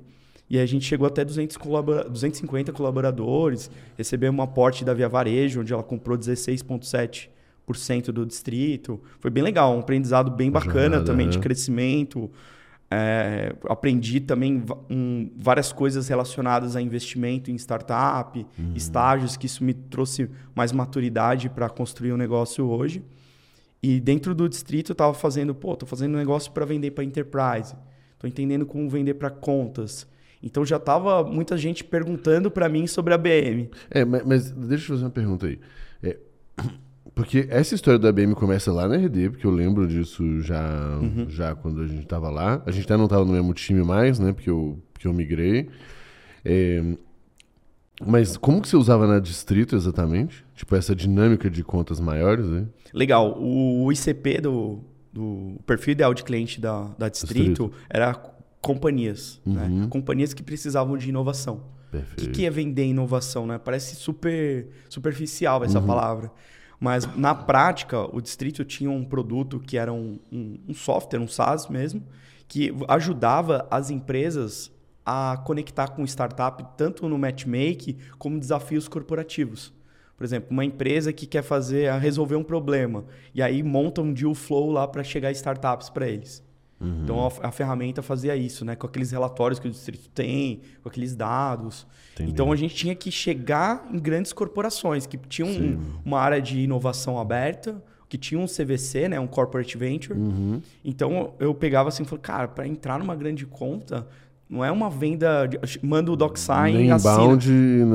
E 0.49 0.59
a 0.59 0.65
gente 0.65 0.87
chegou 0.87 1.07
até 1.07 1.23
200 1.23 1.59
colabora 1.59 2.09
250 2.09 2.73
colaboradores, 2.73 3.71
recebeu 3.95 4.33
um 4.33 4.41
aporte 4.41 4.87
da 4.87 4.95
Via 4.95 5.07
Varejo, 5.07 5.61
onde 5.61 5.71
ela 5.71 5.83
comprou 5.83 6.17
16,7 6.17 7.29
do 8.12 8.26
distrito. 8.26 9.00
Foi 9.21 9.31
bem 9.31 9.42
legal, 9.42 9.75
um 9.75 9.81
aprendizado 9.81 10.31
bem 10.31 10.50
bacana 10.50 10.97
Jornada, 10.97 11.04
também 11.04 11.28
de 11.28 11.38
né? 11.38 11.42
crescimento. 11.42 12.31
É, 12.95 13.54
aprendi 13.71 14.21
também 14.21 14.62
um, 14.90 15.31
várias 15.38 15.73
coisas 15.73 16.09
relacionadas 16.09 16.76
a 16.76 16.83
investimento 16.83 17.50
em 17.50 17.54
startup, 17.54 18.38
uhum. 18.38 18.73
estágios, 18.75 19.35
que 19.35 19.47
isso 19.47 19.64
me 19.64 19.73
trouxe 19.73 20.28
mais 20.54 20.73
maturidade 20.73 21.49
para 21.49 21.71
construir 21.71 22.12
um 22.12 22.19
negócio 22.19 22.69
hoje. 22.69 23.02
E 23.83 23.99
dentro 23.99 24.35
do 24.35 24.47
distrito 24.47 24.90
eu 24.90 24.95
estava 24.95 25.14
fazendo, 25.14 25.54
pô, 25.54 25.75
tô 25.75 25.87
fazendo 25.87 26.14
um 26.14 26.19
negócio 26.19 26.52
para 26.52 26.66
vender 26.66 26.90
para 26.90 27.02
enterprise. 27.02 27.75
Tô 28.19 28.26
entendendo 28.26 28.66
como 28.66 28.88
vender 28.90 29.14
para 29.14 29.31
contas. 29.31 30.07
Então 30.42 30.64
já 30.64 30.78
tava 30.78 31.25
muita 31.25 31.57
gente 31.57 31.83
perguntando 31.83 32.50
para 32.50 32.69
mim 32.69 32.87
sobre 32.87 33.14
a 33.14 33.19
BM. 33.19 33.71
É, 33.90 34.04
mas, 34.04 34.23
mas, 34.25 34.50
deixa 34.50 34.85
eu 34.85 34.97
fazer 34.97 35.04
uma 35.04 35.11
pergunta 35.11 35.47
aí. 35.47 35.59
É, 36.02 36.19
porque 37.14 37.47
essa 37.50 37.75
história 37.75 37.99
da 37.99 38.11
BM 38.11 38.35
começa 38.35 38.73
lá 38.73 38.88
na 38.88 38.97
RD, 38.97 39.31
porque 39.31 39.47
eu 39.47 39.50
lembro 39.50 39.87
disso 39.87 40.40
já, 40.40 40.99
uhum. 41.00 41.26
já 41.28 41.54
quando 41.54 41.83
a 41.83 41.87
gente 41.87 42.07
tava 42.07 42.31
lá. 42.31 42.62
A 42.64 42.71
gente 42.71 42.85
até 42.85 42.97
não 42.97 43.07
tava 43.07 43.25
no 43.25 43.33
mesmo 43.33 43.52
time 43.52 43.83
mais, 43.83 44.19
né? 44.19 44.33
Porque 44.33 44.49
eu, 44.49 44.78
porque 44.92 45.07
eu 45.07 45.12
migrei. 45.12 45.69
É, 46.45 46.83
mas 48.04 48.37
como 48.37 48.62
que 48.62 48.69
você 48.69 48.76
usava 48.76 49.07
na 49.07 49.19
Distrito 49.19 49.76
exatamente? 49.76 50.45
Tipo, 50.54 50.75
essa 50.75 50.95
dinâmica 50.95 51.50
de 51.50 51.62
contas 51.62 52.00
maiores, 52.00 52.47
né? 52.47 52.66
Legal. 52.92 53.37
O 53.38 53.92
ICP 53.92 54.40
do, 54.40 54.81
do 55.12 55.61
perfil 55.66 55.92
ideal 55.92 56.14
de 56.14 56.25
cliente 56.25 56.61
da, 56.61 56.85
da 56.99 57.09
Distrito, 57.09 57.69
Distrito. 57.69 57.73
era 57.90 58.14
companhias. 58.61 59.40
Né? 59.45 59.64
Uhum. 59.64 59.81
Né? 59.81 59.87
Companhias 59.88 60.33
que 60.33 60.42
precisavam 60.42 60.97
de 60.97 61.09
inovação. 61.09 61.62
O 61.92 62.16
que, 62.16 62.28
que 62.28 62.47
é 62.47 62.50
vender 62.50 62.87
inovação, 62.87 63.47
né? 63.47 63.59
Parece 63.59 63.97
super 63.97 64.66
superficial 64.88 65.62
essa 65.62 65.78
uhum. 65.78 65.87
palavra. 65.87 66.31
Mas 66.83 67.07
na 67.17 67.33
prática, 67.33 68.12
o 68.12 68.21
distrito 68.21 68.65
tinha 68.65 68.91
um 68.91 69.05
produto 69.05 69.61
que 69.61 69.79
era 69.79 69.93
um, 69.93 70.19
um, 70.33 70.59
um 70.67 70.75
software, 70.75 71.21
um 71.21 71.29
SaaS 71.29 71.69
mesmo, 71.69 72.03
que 72.49 72.75
ajudava 72.89 73.69
as 73.71 73.89
empresas 73.89 74.69
a 75.07 75.41
conectar 75.47 75.93
com 75.93 76.05
startup 76.05 76.61
tanto 76.77 77.09
no 77.09 77.17
matchmaking 77.17 77.99
como 78.19 78.37
desafios 78.37 78.89
corporativos. 78.89 79.73
Por 80.17 80.25
exemplo, 80.25 80.49
uma 80.51 80.65
empresa 80.65 81.12
que 81.12 81.25
quer 81.25 81.43
fazer 81.43 81.89
resolver 82.01 82.35
um 82.35 82.43
problema 82.43 83.05
e 83.33 83.41
aí 83.41 83.62
monta 83.62 84.03
um 84.03 84.12
deal 84.12 84.35
flow 84.35 84.73
lá 84.73 84.89
para 84.89 85.05
chegar 85.05 85.31
startups 85.31 85.89
para 85.89 86.09
eles. 86.09 86.43
Uhum. 86.83 87.01
Então 87.05 87.25
a, 87.25 87.49
a, 87.49 87.53
ferramenta 87.53 88.03
fazia 88.03 88.35
isso, 88.35 88.65
né? 88.65 88.75
Com 88.75 88.87
aqueles 88.87 89.12
relatórios 89.12 89.61
que 89.61 89.69
o 89.69 89.71
distrito 89.71 90.09
tem, 90.11 90.61
com 90.83 90.89
aqueles 90.89 91.15
dados. 91.15 91.87
Entendi. 92.15 92.31
Então 92.31 92.51
a 92.51 92.57
gente 92.57 92.75
tinha 92.75 92.95
que 92.95 93.11
chegar 93.11 93.89
em 93.93 93.99
grandes 93.99 94.33
corporações 94.33 95.07
que 95.07 95.17
tinham 95.17 95.49
um, 95.49 95.81
uma 96.05 96.19
área 96.19 96.43
de 96.43 96.61
inovação 96.61 97.19
aberta, 97.19 97.83
que 98.09 98.19
tinha 98.19 98.41
um 98.41 98.47
CVC, 98.47 99.09
né? 99.09 99.21
Um 99.21 99.27
corporate 99.29 99.79
venture. 99.79 100.19
Uhum. 100.19 100.61
Então 100.85 101.35
eu 101.39 101.55
pegava 101.55 101.89
assim, 101.89 102.03
e 102.03 102.07
falei, 102.07 102.23
cara, 102.23 102.49
para 102.49 102.67
entrar 102.67 102.99
numa 102.99 103.15
grande 103.15 103.47
conta 103.47 104.07
não 104.53 104.63
é 104.63 104.71
uma 104.71 104.91
venda. 104.91 105.47
De, 105.47 105.59
manda 105.83 106.13
o 106.13 106.17
DocSign 106.17 106.77
nem 106.77 106.91
inbound, 106.91 107.51
nem 107.51 107.87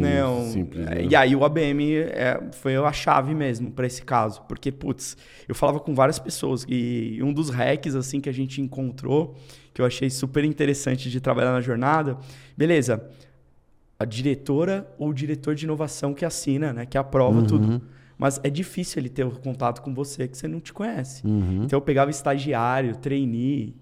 não, 0.00 0.44
simples. 0.44 0.86
Né? 0.86 1.06
E 1.10 1.16
aí 1.16 1.34
o 1.34 1.44
ABM 1.44 1.96
é, 1.96 2.40
foi 2.52 2.76
a 2.76 2.92
chave 2.92 3.34
mesmo 3.34 3.72
para 3.72 3.88
esse 3.88 4.02
caso. 4.02 4.40
Porque, 4.48 4.70
putz, 4.70 5.16
eu 5.48 5.54
falava 5.54 5.80
com 5.80 5.96
várias 5.96 6.20
pessoas 6.20 6.64
e 6.68 7.18
um 7.20 7.32
dos 7.32 7.50
hacks 7.50 7.96
assim, 7.96 8.20
que 8.20 8.28
a 8.28 8.32
gente 8.32 8.60
encontrou, 8.60 9.34
que 9.74 9.82
eu 9.82 9.84
achei 9.84 10.08
super 10.08 10.44
interessante 10.44 11.10
de 11.10 11.20
trabalhar 11.20 11.50
na 11.50 11.60
jornada, 11.60 12.16
beleza. 12.56 13.04
A 13.98 14.04
diretora 14.04 14.86
ou 14.98 15.08
o 15.08 15.14
diretor 15.14 15.56
de 15.56 15.64
inovação 15.64 16.14
que 16.14 16.24
assina, 16.24 16.72
né? 16.72 16.86
Que 16.86 16.96
aprova 16.96 17.40
uhum. 17.40 17.46
tudo. 17.46 17.82
Mas 18.16 18.40
é 18.44 18.48
difícil 18.48 19.00
ele 19.00 19.08
ter 19.08 19.26
o 19.26 19.30
contato 19.32 19.82
com 19.82 19.92
você 19.92 20.28
que 20.28 20.38
você 20.38 20.46
não 20.46 20.60
te 20.60 20.72
conhece. 20.72 21.26
Uhum. 21.26 21.64
Então 21.64 21.76
eu 21.76 21.80
pegava 21.80 22.12
estagiário, 22.12 22.94
trainee, 22.96 23.74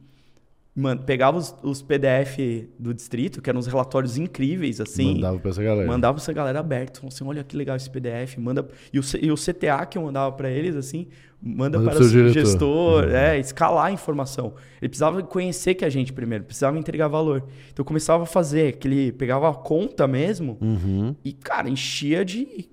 Mano, 0.77 1.03
pegava 1.03 1.39
os, 1.39 1.55
os, 1.63 1.83
PDF 1.83 2.67
do 2.77 2.93
distrito, 2.93 3.41
que 3.41 3.49
eram 3.49 3.61
uns 3.61 3.67
relatórios 3.69 4.19
incríveis, 4.19 4.81
assim. 4.81 5.15
Mandava 5.15 5.39
pra 5.39 5.51
essa 5.51 5.63
galera. 5.63 5.87
Mandava 5.87 6.15
pra 6.15 6.23
essa 6.23 6.33
galera 6.33 6.59
aberto. 6.59 6.97
Falava 6.99 7.15
assim, 7.15 7.25
olha 7.25 7.45
que 7.45 7.57
legal 7.57 7.77
esse 7.77 7.89
PDF. 7.89 8.39
Manda... 8.39 8.67
E, 8.93 8.99
o, 8.99 9.03
e 9.23 9.31
o 9.31 9.37
CTA 9.37 9.87
que 9.87 9.97
eu 9.97 10.03
mandava 10.03 10.33
para 10.33 10.51
eles, 10.51 10.75
assim, 10.75 11.07
manda, 11.41 11.79
manda 11.79 11.93
para 11.93 12.03
o 12.03 12.29
gestor, 12.29 13.05
uhum. 13.05 13.11
é, 13.11 13.39
escalar 13.39 13.87
a 13.87 13.93
informação. 13.93 14.55
Ele 14.83 14.89
precisava 14.89 15.23
conhecer 15.23 15.75
que 15.75 15.85
a 15.85 15.89
gente 15.91 16.13
primeiro, 16.13 16.43
precisava 16.43 16.77
entregar 16.77 17.07
valor. 17.07 17.45
Então 17.73 17.83
eu 17.83 17.85
começava 17.85 18.25
a 18.25 18.27
fazer 18.27 18.75
aquele. 18.75 19.13
Pegava 19.13 19.49
a 19.49 19.55
conta 19.55 20.09
mesmo 20.09 20.59
uhum. 20.61 21.15
e, 21.25 21.33
cara, 21.33 21.69
enchia 21.69 22.25
de 22.25 22.69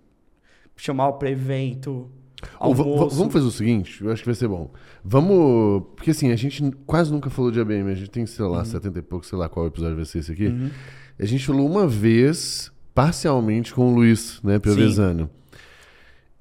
chamar 0.76 1.14
para 1.14 1.30
evento 1.30 2.10
Vamos 2.60 3.34
fazer 3.34 3.46
o 3.46 3.52
seguinte, 3.52 4.04
eu 4.04 4.12
acho 4.12 4.22
que 4.22 4.28
vai 4.28 4.36
ser 4.36 4.48
bom. 4.48 4.72
Vamos. 5.04 5.84
Porque 5.96 6.12
assim, 6.12 6.32
a 6.32 6.36
gente 6.36 6.72
quase 6.86 7.12
nunca 7.12 7.30
falou 7.30 7.52
de 7.52 7.60
ABM, 7.60 7.90
a 7.90 7.96
gente 7.96 8.10
tem, 8.10 8.26
sei 8.26 8.46
lá, 8.46 8.60
uhum. 8.60 8.66
70 8.66 9.00
e 9.00 9.02
pouco, 9.02 9.26
sei 9.26 9.38
lá 9.38 9.50
qual 9.50 9.68
episódio 9.68 9.96
vai 9.96 10.06
ser 10.06 10.20
esse 10.20 10.32
aqui. 10.32 10.48
Uhum. 10.48 10.70
A 11.20 11.26
gente 11.26 11.46
falou 11.46 11.70
uma 11.70 11.88
vez, 11.88 12.72
parcialmente, 12.96 13.74
com 13.74 13.92
o 13.92 13.96
Luiz, 13.96 14.40
né, 14.44 14.60
Piovesano. 14.60 15.30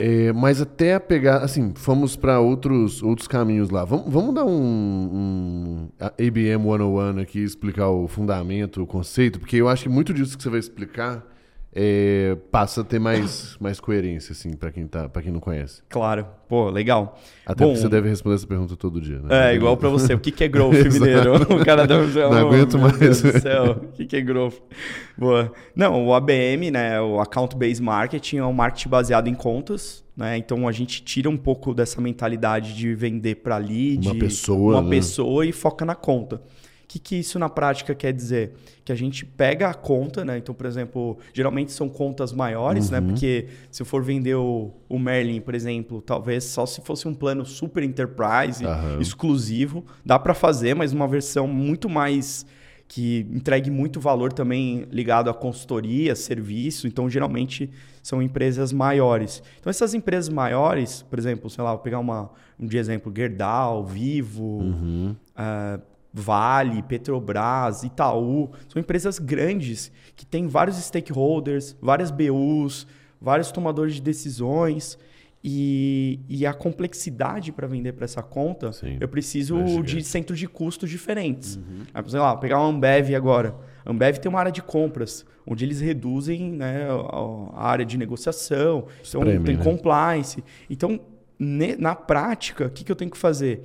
É, 0.03 0.33
mas 0.33 0.63
até 0.63 0.95
a 0.95 1.01
pegar, 1.01 1.43
assim, 1.45 1.75
fomos 1.75 2.17
para 2.17 2.41
outros, 2.41 3.03
outros 3.03 3.29
caminhos 3.29 3.69
lá. 3.69 3.85
Vamos, 3.85 4.11
vamos 4.11 4.35
dar 4.35 4.47
um, 4.47 4.51
um 4.51 5.89
ABM 6.01 6.65
101 6.65 7.21
aqui, 7.21 7.41
explicar 7.41 7.91
o 7.91 8.09
fundamento, 8.09 8.83
o 8.83 8.87
conceito, 8.87 9.39
porque 9.39 9.57
eu 9.57 9.69
acho 9.69 9.83
que 9.83 9.89
muito 9.91 10.15
disso 10.15 10.39
que 10.39 10.43
você 10.43 10.49
vai 10.49 10.59
explicar 10.59 11.23
é, 11.73 12.37
passa 12.51 12.81
a 12.81 12.85
ter 12.85 12.99
mais, 12.99 13.57
mais 13.61 13.79
coerência, 13.79 14.33
assim, 14.33 14.55
para 14.55 14.73
quem, 14.73 14.87
tá, 14.89 15.09
quem 15.09 15.31
não 15.31 15.39
conhece. 15.39 15.83
Claro. 15.89 16.27
Pô, 16.49 16.69
legal. 16.69 17.17
Até 17.47 17.65
Bom, 17.65 17.71
porque 17.71 17.83
você 17.83 17.89
deve 17.89 18.09
responder 18.09 18.35
essa 18.35 18.47
pergunta 18.47 18.75
todo 18.75 19.01
dia, 19.01 19.21
né? 19.21 19.53
É, 19.53 19.55
igual 19.55 19.77
para 19.77 19.89
você. 19.89 20.13
O 20.13 20.19
que, 20.19 20.33
que 20.33 20.43
é 20.43 20.49
growth, 20.49 20.75
mineiro? 20.93 21.37
o 21.37 21.65
cara 21.65 21.87
dá. 21.87 21.97
Não 21.99 22.49
aguento 22.49 22.77
mais. 22.77 22.99
Deus 22.99 23.23
do 23.23 23.41
céu. 23.41 23.83
O 23.85 23.89
que, 23.93 24.05
que 24.05 24.17
é 24.17 24.21
growth? 24.21 24.57
Boa. 25.17 25.53
Não, 25.77 26.07
o 26.07 26.13
ABM, 26.13 26.73
né, 26.73 27.01
o 27.01 27.21
Account 27.21 27.57
Based 27.57 27.83
Marketing, 27.83 28.39
é 28.39 28.45
um 28.45 28.53
marketing 28.53 28.89
baseado 28.89 29.29
em 29.29 29.35
contas, 29.35 30.05
né? 30.17 30.37
Então 30.37 30.67
a 30.67 30.73
gente 30.73 31.05
tira 31.05 31.31
um 31.31 31.37
pouco 31.37 31.73
dessa 31.73 32.01
mentalidade 32.01 32.75
de 32.75 32.95
vender 32.97 33.37
para 33.37 33.57
lead, 33.59 34.09
uma 34.09 34.17
pessoa, 34.17 34.75
uma 34.75 34.83
né? 34.83 34.91
pessoa 34.91 35.47
e 35.47 35.53
foca 35.53 35.85
na 35.85 35.95
conta 35.95 36.43
que, 36.91 36.99
que 36.99 37.17
isso 37.21 37.39
na 37.39 37.49
prática 37.49 37.95
quer 37.95 38.13
dizer? 38.13 38.53
Que 38.85 38.91
a 38.91 38.97
gente 38.97 39.25
pega 39.25 39.69
a 39.69 39.75
conta, 39.75 40.25
né? 40.25 40.39
Então, 40.39 40.53
por 40.53 40.67
exemplo, 40.67 41.19
geralmente 41.33 41.71
são 41.71 41.89
contas 41.89 42.33
maiores, 42.33 42.91
né? 42.91 42.99
uhum. 42.99 43.05
né? 43.05 43.13
Porque 43.13 43.47
se 43.71 43.81
eu 43.81 43.87
for 43.87 44.03
vender 44.03 44.35
o, 44.35 44.73
o, 44.89 44.99
Merlin, 44.99 45.41
por 45.41 45.55
exemplo, 45.55 46.03
talvez 46.03 46.43
só 46.43 46.67
se 46.67 46.81
fosse 46.81 47.07
um 47.07 47.15
plano 47.15 47.47
super 47.47 47.85
enterprise, 47.85 48.65
uhum. 48.65 49.01
exclusivo, 49.01 49.85
dá 50.05 50.19
para 50.19 50.35
fazer, 50.35 50.75
mas 50.75 50.93
uma 50.93 51.07
versão 51.07 51.47
muito 51.47 51.89
mais 51.89 52.45
que 52.89 53.25
entregue 53.31 53.71
muito 53.71 54.01
valor 54.01 54.33
também 54.33 54.85
ligado 54.91 55.31
à 55.31 55.35
consultoria, 55.35 56.17
serviço. 56.17 56.89
Então, 56.89 57.09
geralmente 57.09 57.71
são 58.03 58.21
empresas 58.21 58.73
maiores. 58.73 59.45
Então, 59.61 59.71
essas 59.71 59.95
empresas 59.95 60.29
maiores, 60.29 61.03
por 61.03 61.21
exemplo, 61.21 61.49
sei 61.49 61.63
lá, 61.63 61.71
vou 61.71 61.79
pegar 61.79 62.01
uma, 62.01 62.33
um 62.59 62.67
de 62.67 62.77
exemplo, 62.77 63.13
Gerdau, 63.15 63.87
Vivo, 63.87 64.43
uhum. 64.43 65.15
uh, 65.37 65.91
Vale, 66.13 66.83
Petrobras, 66.83 67.85
Itaú, 67.85 68.51
são 68.69 68.81
empresas 68.81 69.19
grandes 69.19 69.93
que 70.17 70.27
têm 70.27 70.49
vários 70.49 70.77
stakeholders, 70.77 71.77
várias 71.81 72.11
BUs, 72.11 72.87
vários 73.21 73.53
tomadores 73.53 73.95
de 73.95 74.03
decisões. 74.03 74.99
E, 75.43 76.21
e 76.29 76.45
a 76.45 76.53
complexidade 76.53 77.51
para 77.51 77.67
vender 77.67 77.95
para 77.95 78.05
essa 78.05 78.23
conta, 78.23 78.73
Sim, 78.73 78.99
eu 79.01 79.09
preciso 79.09 79.83
de 79.83 80.05
centros 80.05 80.39
de 80.39 80.47
custos 80.47 80.91
diferentes. 80.91 81.57
Uhum. 81.57 81.83
Aí, 81.95 82.05
sei 82.09 82.21
lá, 82.21 82.37
pegar 82.37 82.59
uma 82.59 82.69
Ambev 82.69 83.15
agora. 83.15 83.57
A 83.83 83.91
Ambev 83.91 84.19
tem 84.19 84.29
uma 84.29 84.39
área 84.39 84.53
de 84.53 84.61
compras, 84.61 85.25
onde 85.47 85.65
eles 85.65 85.81
reduzem 85.81 86.53
né, 86.53 86.87
a 87.55 87.69
área 87.69 87.87
de 87.87 87.97
negociação, 87.97 88.87
então 89.09 89.23
tem 89.43 89.57
né? 89.57 89.65
compliance. 89.65 90.45
Então, 90.69 91.01
na 91.39 91.95
prática, 91.95 92.67
o 92.67 92.71
que, 92.71 92.85
que 92.85 92.93
eu 92.93 92.97
tenho 92.97 93.11
que 93.11 93.17
fazer? 93.17 93.63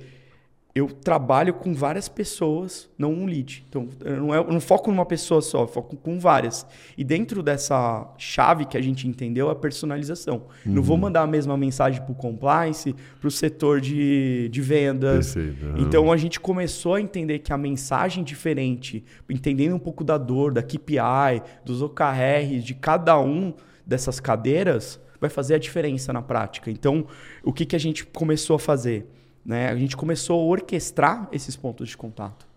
Eu 0.76 0.88
trabalho 0.88 1.54
com 1.54 1.72
várias 1.72 2.06
pessoas, 2.06 2.86
não 2.98 3.10
um 3.10 3.24
lead. 3.24 3.64
Então, 3.66 3.88
eu 4.04 4.16
não, 4.18 4.34
é, 4.34 4.36
eu 4.36 4.52
não 4.52 4.60
foco 4.60 4.90
numa 4.90 5.06
pessoa 5.06 5.40
só, 5.40 5.62
eu 5.62 5.66
foco 5.66 5.96
com 5.96 6.20
várias. 6.20 6.66
E 6.98 7.02
dentro 7.02 7.42
dessa 7.42 8.06
chave 8.18 8.66
que 8.66 8.76
a 8.76 8.82
gente 8.82 9.08
entendeu, 9.08 9.48
é 9.48 9.52
a 9.52 9.54
personalização. 9.54 10.42
Uhum. 10.66 10.74
Não 10.74 10.82
vou 10.82 10.98
mandar 10.98 11.22
a 11.22 11.26
mesma 11.26 11.56
mensagem 11.56 12.02
para 12.02 12.12
o 12.12 12.14
compliance, 12.14 12.94
para 13.18 13.26
o 13.26 13.30
setor 13.30 13.80
de, 13.80 14.50
de 14.50 14.60
vendas. 14.60 15.34
Uhum. 15.34 15.78
Então, 15.78 16.12
a 16.12 16.16
gente 16.18 16.38
começou 16.38 16.92
a 16.92 17.00
entender 17.00 17.38
que 17.38 17.54
a 17.54 17.56
mensagem 17.56 18.22
diferente, 18.22 19.02
entendendo 19.30 19.74
um 19.74 19.78
pouco 19.78 20.04
da 20.04 20.18
dor, 20.18 20.52
da 20.52 20.62
KPI, 20.62 21.40
dos 21.64 21.80
OKRs, 21.80 22.62
de 22.62 22.74
cada 22.74 23.18
um 23.18 23.54
dessas 23.86 24.20
cadeiras, 24.20 25.00
vai 25.18 25.30
fazer 25.30 25.54
a 25.54 25.58
diferença 25.58 26.12
na 26.12 26.20
prática. 26.20 26.70
Então, 26.70 27.06
o 27.42 27.50
que, 27.50 27.64
que 27.64 27.74
a 27.74 27.80
gente 27.80 28.04
começou 28.04 28.56
a 28.56 28.58
fazer? 28.58 29.06
Né, 29.46 29.68
a 29.68 29.76
gente 29.76 29.96
começou 29.96 30.40
a 30.40 30.44
orquestrar 30.44 31.28
esses 31.30 31.54
pontos 31.54 31.88
de 31.88 31.96
contato. 31.96 32.48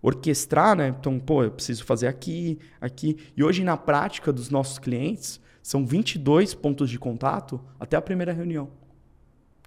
Orquestrar, 0.00 0.76
né? 0.76 0.94
Então, 0.98 1.18
pô, 1.18 1.42
eu 1.42 1.50
preciso 1.50 1.84
fazer 1.84 2.06
aqui, 2.06 2.60
aqui. 2.80 3.16
E 3.36 3.42
hoje, 3.42 3.64
na 3.64 3.76
prática 3.76 4.32
dos 4.32 4.48
nossos 4.48 4.78
clientes, 4.78 5.40
são 5.60 5.84
22 5.84 6.54
pontos 6.54 6.88
de 6.88 7.00
contato 7.00 7.60
até 7.80 7.96
a 7.96 8.00
primeira 8.00 8.32
reunião. 8.32 8.70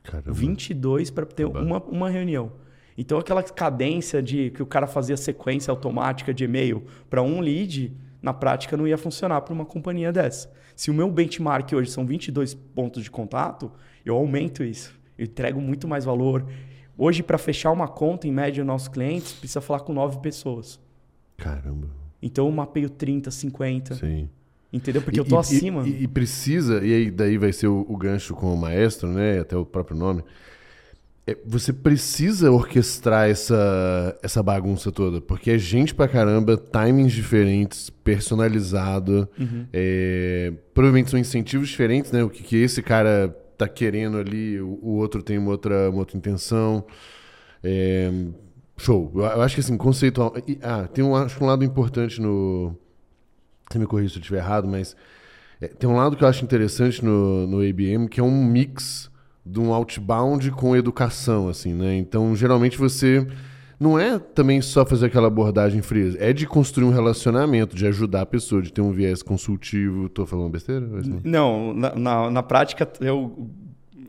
Caramba. 0.02 0.32
22 0.32 1.10
para 1.10 1.26
ter 1.26 1.44
uma, 1.44 1.84
uma 1.84 2.10
reunião. 2.10 2.54
Então, 2.98 3.20
aquela 3.20 3.44
cadência 3.44 4.24
de 4.24 4.50
que 4.52 4.64
o 4.64 4.66
cara 4.66 4.88
fazia 4.88 5.18
sequência 5.18 5.72
automática 5.72 6.34
de 6.34 6.46
e-mail 6.46 6.86
para 7.10 7.22
um 7.22 7.42
lead, 7.42 7.94
na 8.22 8.34
prática 8.34 8.78
não 8.78 8.88
ia 8.88 8.98
funcionar 8.98 9.42
para 9.42 9.54
uma 9.54 9.66
companhia 9.66 10.14
dessa. 10.14 10.50
Se 10.74 10.90
o 10.90 10.94
meu 10.94 11.12
benchmark 11.12 11.74
hoje 11.74 11.92
são 11.92 12.06
22 12.06 12.54
pontos 12.54 13.04
de 13.04 13.12
contato, 13.12 13.70
eu 14.06 14.16
aumento 14.16 14.64
isso. 14.64 14.98
Eu 15.18 15.26
entrego 15.26 15.60
muito 15.60 15.86
mais 15.86 16.06
valor, 16.06 16.46
Hoje, 17.02 17.24
para 17.24 17.38
fechar 17.38 17.72
uma 17.72 17.88
conta, 17.88 18.28
em 18.28 18.32
média, 18.32 18.62
nossos 18.62 18.90
clientes, 18.90 19.32
precisa 19.32 19.62
falar 19.62 19.80
com 19.80 19.94
nove 19.94 20.20
pessoas. 20.20 20.78
Caramba. 21.38 21.88
Então, 22.22 22.46
eu 22.46 22.52
mapeio 22.52 22.90
30, 22.90 23.32
50. 23.32 23.96
Sim. 23.96 24.28
Entendeu? 24.72 25.02
Porque 25.02 25.18
e, 25.18 25.22
eu 25.22 25.26
tô 25.26 25.38
e, 25.38 25.40
acima. 25.40 25.88
E, 25.88 26.04
e, 26.04 26.08
precisa, 26.10 26.86
e 26.86 26.94
aí 26.94 27.10
daí 27.10 27.38
vai 27.38 27.54
ser 27.54 27.68
o, 27.68 27.86
o, 27.88 27.96
gancho 27.96 28.34
com 28.34 28.54
o 28.54 28.58
maestro, 28.58 29.08
né? 29.08 29.40
Até 29.40 29.56
o 29.56 29.66
próprio 29.66 29.98
nome. 29.98 30.26
É, 31.26 31.38
você 31.46 31.72
precisa 31.72 32.52
orquestrar 32.52 33.30
essa, 33.30 34.20
essa 34.22 34.44
bagunça 34.44 34.92
toda, 34.92 35.22
porque 35.22 35.52
é 35.52 35.58
gente 35.58 35.96
pra 35.96 36.06
caramba, 36.06 36.58
timings 36.58 37.14
diferentes, 37.14 37.90
personalizado. 37.90 39.26
Uhum. 39.40 39.66
É, 39.72 40.52
provavelmente 40.74 41.12
são 41.12 41.18
incentivos 41.18 41.70
diferentes, 41.70 42.12
né? 42.12 42.22
O 42.26 42.30
que, 42.30 42.44
que 42.44 42.58
esse 42.58 42.82
cara 42.84 43.34
tá 43.60 43.68
querendo 43.68 44.18
ali, 44.18 44.60
o, 44.62 44.96
outro 44.96 45.22
tem 45.22 45.38
uma 45.38 45.52
outra, 45.52 45.90
uma 45.90 46.00
outra 46.00 46.18
intenção. 46.18 46.86
É, 47.62 48.10
show. 48.78 49.12
Eu, 49.14 49.42
acho 49.42 49.56
que 49.56 49.60
assim, 49.60 49.78
conceitual. 49.78 50.34
Ah, 50.64 50.88
tem 50.88 51.04
um, 51.04 51.14
acho 51.16 51.44
um 51.44 51.48
lado 51.48 51.64
importante 51.64 52.22
no. 52.22 52.74
Você 53.70 53.78
me 53.78 53.86
corrija 53.86 54.14
se 54.14 54.18
eu 54.18 54.22
estiver 54.22 54.40
errado, 54.40 54.68
mas 54.68 54.96
é, 55.60 55.68
tem 55.68 55.90
um 55.90 55.96
lado 55.96 56.16
que 56.16 56.24
eu 56.24 56.28
acho 56.28 56.44
interessante 56.44 57.04
no, 57.04 57.46
no 57.46 57.58
ABM, 57.58 58.08
que 58.08 58.20
é 58.20 58.24
um 58.24 58.44
mix 58.46 59.12
de 59.46 59.60
um 59.60 59.74
outbound 59.74 60.50
com 60.52 60.76
educação, 60.76 61.50
assim, 61.50 61.74
né? 61.74 61.98
Então, 61.98 62.36
geralmente 62.36 62.78
você 62.78 63.28
não 63.80 63.98
é 63.98 64.20
também 64.20 64.62
só 64.62 64.86
fazer 64.86 65.06
aquela 65.06 65.28
abordagem 65.28 65.82
fria, 65.82 66.16
é 66.20 66.34
de 66.34 66.46
construir 66.46 66.86
um 66.86 66.92
relacionamento, 66.92 67.76
de 67.76 67.88
ajudar 67.88 68.22
a 68.22 68.26
pessoa, 68.26 68.62
de 68.62 68.74
ter 68.74 68.82
um 68.82 68.92
viés 68.92 69.24
consultivo. 69.24 70.10
Tô 70.10 70.26
falando 70.26 70.52
besteira? 70.52 70.86
Não, 71.24 71.74
na, 71.74 71.96
na, 71.96 72.32
na, 72.32 72.44
prática 72.44 72.88
eu 73.00 73.50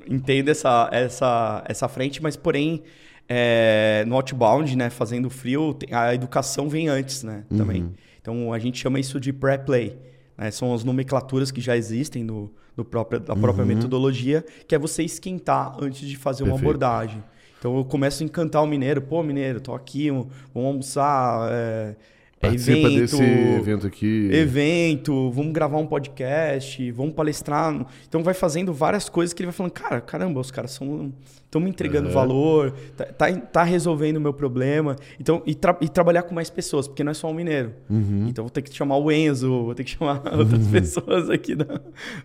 entendo 0.09 0.49
essa, 0.49 0.89
essa, 0.93 1.65
essa 1.69 1.89
frente, 1.89 2.21
mas 2.21 2.35
porém 2.35 2.83
é, 3.29 4.05
no 4.09 4.17
outbound, 4.17 4.77
né, 4.77 4.91
fazendo 4.91 5.31
frio, 5.31 5.79
a 5.93 6.13
educação 6.13 6.69
vem 6.69 6.89
antes, 6.89 7.23
né, 7.23 7.45
também. 7.57 7.83
Uhum. 7.83 7.93
Então 8.21 8.53
a 8.53 8.59
gente 8.59 8.77
chama 8.77 8.99
isso 8.99 9.21
de 9.21 9.33
pré-play. 9.33 9.97
Né, 10.37 10.51
são 10.51 10.75
as 10.75 10.83
nomenclaturas 10.83 11.53
que 11.53 11.61
já 11.61 11.77
existem 11.77 12.25
no, 12.25 12.53
no 12.77 12.85
próprio, 12.85 13.21
da 13.21 13.37
própria 13.37 13.63
uhum. 13.63 13.69
metodologia, 13.69 14.45
que 14.67 14.75
é 14.75 14.79
você 14.81 15.05
esquentar 15.05 15.77
antes 15.81 16.09
de 16.09 16.17
fazer 16.17 16.43
Perfeito. 16.43 16.61
uma 16.61 16.71
abordagem. 16.71 17.23
Então 17.61 17.77
eu 17.77 17.85
começo 17.85 18.23
a 18.23 18.27
encantar 18.27 18.63
o 18.65 18.67
mineiro. 18.67 19.03
Pô, 19.03 19.23
mineiro, 19.23 19.61
tô 19.61 19.75
aqui, 19.75 20.09
vamos 20.09 20.31
almoçar. 20.55 21.49
É, 21.53 21.95
Participa 22.41 22.89
evento, 22.89 23.01
desse 23.01 23.23
evento 23.23 23.87
aqui. 23.87 24.31
Evento, 24.33 25.31
vamos 25.31 25.53
gravar 25.53 25.77
um 25.77 25.87
podcast, 25.87 26.91
vamos 26.93 27.13
palestrar. 27.13 27.87
Então 28.09 28.23
vai 28.23 28.33
fazendo 28.33 28.73
várias 28.73 29.11
coisas 29.11 29.35
que 29.35 29.43
ele 29.43 29.49
vai 29.49 29.53
falando, 29.53 29.73
cara, 29.73 30.01
caramba, 30.01 30.41
os 30.41 30.51
caras 30.51 30.71
estão 30.71 31.61
me 31.61 31.69
entregando 31.69 32.09
é. 32.09 32.13
valor, 32.13 32.73
tá, 32.97 33.05
tá, 33.05 33.31
tá, 33.31 33.63
resolvendo 33.63 34.17
o 34.17 34.21
meu 34.23 34.33
problema. 34.33 34.97
Então, 35.21 35.43
e, 35.45 35.55
tra 35.55 35.77
e, 35.83 35.89
trabalhar 35.89 36.23
com 36.23 36.35
mais 36.35 36.49
pessoas, 36.49 36.89
porque 36.89 37.05
não 37.05 37.11
é 37.11 37.15
só 37.15 37.29
um 37.29 37.35
mineiro. 37.35 37.75
Uhum. 37.91 38.27
Então 38.27 38.43
vou 38.43 38.51
ter 38.51 38.63
que 38.63 38.75
chamar 38.75 38.97
o 38.97 39.13
Enzo, 39.13 39.65
vou 39.65 39.75
ter 39.75 39.85
que 39.85 39.91
chamar 39.91 40.23
outras 40.35 40.65
uhum. 40.65 40.73
pessoas 40.73 41.29
aqui 41.29 41.55
do, 41.55 41.67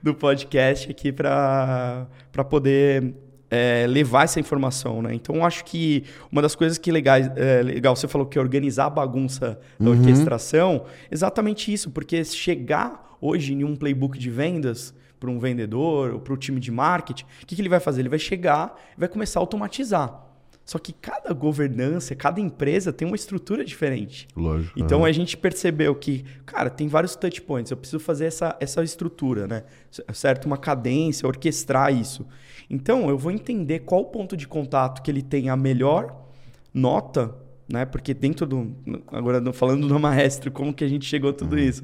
do 0.01 0.15
podcast 0.15 0.89
aqui 0.89 1.11
para 1.11 2.07
poder 2.49 3.15
é, 3.49 3.86
levar 3.88 4.23
essa 4.23 4.39
informação, 4.39 5.01
né? 5.01 5.13
Então, 5.13 5.45
acho 5.45 5.63
que 5.65 6.03
uma 6.31 6.41
das 6.41 6.55
coisas 6.55 6.77
que 6.77 6.91
legais, 6.91 7.29
é, 7.36 7.62
legal, 7.62 7.95
você 7.95 8.08
falou 8.08 8.25
que 8.27 8.38
é 8.38 8.41
organizar 8.41 8.86
a 8.86 8.89
bagunça 8.89 9.60
da 9.79 9.89
uhum. 9.89 9.99
orquestração, 9.99 10.86
exatamente 11.12 11.71
isso, 11.71 11.91
porque 11.91 12.23
chegar 12.23 13.17
hoje 13.21 13.53
em 13.53 13.63
um 13.63 13.75
playbook 13.75 14.17
de 14.17 14.29
vendas 14.29 14.93
para 15.19 15.29
um 15.29 15.39
vendedor 15.39 16.13
ou 16.13 16.19
para 16.19 16.34
o 16.34 16.38
time 16.38 16.60
de 16.60 16.71
marketing, 16.71 17.25
o 17.41 17.45
que, 17.45 17.55
que 17.55 17.62
ele 17.62 17.69
vai 17.69 17.79
fazer? 17.79 18.01
Ele 18.01 18.10
vai 18.10 18.19
chegar 18.19 18.79
e 18.95 18.99
vai 18.99 19.10
começar 19.10 19.39
a 19.39 19.41
automatizar. 19.41 20.25
Só 20.65 20.79
que 20.79 20.91
cada 20.91 21.31
governança, 21.31 22.15
cada 22.15 22.41
empresa 22.41 22.91
tem 22.91 23.08
uma 23.08 23.15
estrutura 23.15 23.63
diferente. 23.63 24.27
Lógico. 24.36 24.79
Então 24.79 24.99
uhum. 24.99 25.05
a 25.05 25.12
gente 25.12 25.38
percebeu 25.38 25.93
que, 25.93 26.25
cara, 26.43 26.71
tem 26.71 26.88
vários 26.88 27.15
touch 27.15 27.39
points. 27.43 27.69
Eu 27.69 27.77
preciso 27.77 27.99
fazer 27.99 28.25
essa, 28.25 28.58
essa 28.60 28.84
estrutura, 28.84 29.45
né? 29.45 29.63
Certo? 30.12 30.45
Uma 30.45 30.58
cadência, 30.58 31.27
orquestrar 31.27 31.93
isso. 31.93 32.25
Então, 32.69 33.10
eu 33.10 33.17
vou 33.17 33.32
entender 33.32 33.80
qual 33.80 34.06
ponto 34.06 34.36
de 34.36 34.47
contato 34.47 35.01
que 35.01 35.12
ele 35.12 35.21
tem 35.21 35.49
a 35.49 35.56
melhor 35.56 36.25
nota 36.73 37.36
né? 37.67 37.86
Porque 37.86 38.13
dentro 38.13 38.45
do. 38.45 38.75
Agora, 39.08 39.51
falando 39.51 39.88
do 39.88 39.99
maestro, 39.99 40.51
como 40.51 40.73
que 40.73 40.84
a 40.84 40.88
gente 40.88 41.06
chegou 41.06 41.32
a 41.32 41.34
tudo 41.34 41.54
uhum. 41.54 41.62
isso? 41.62 41.84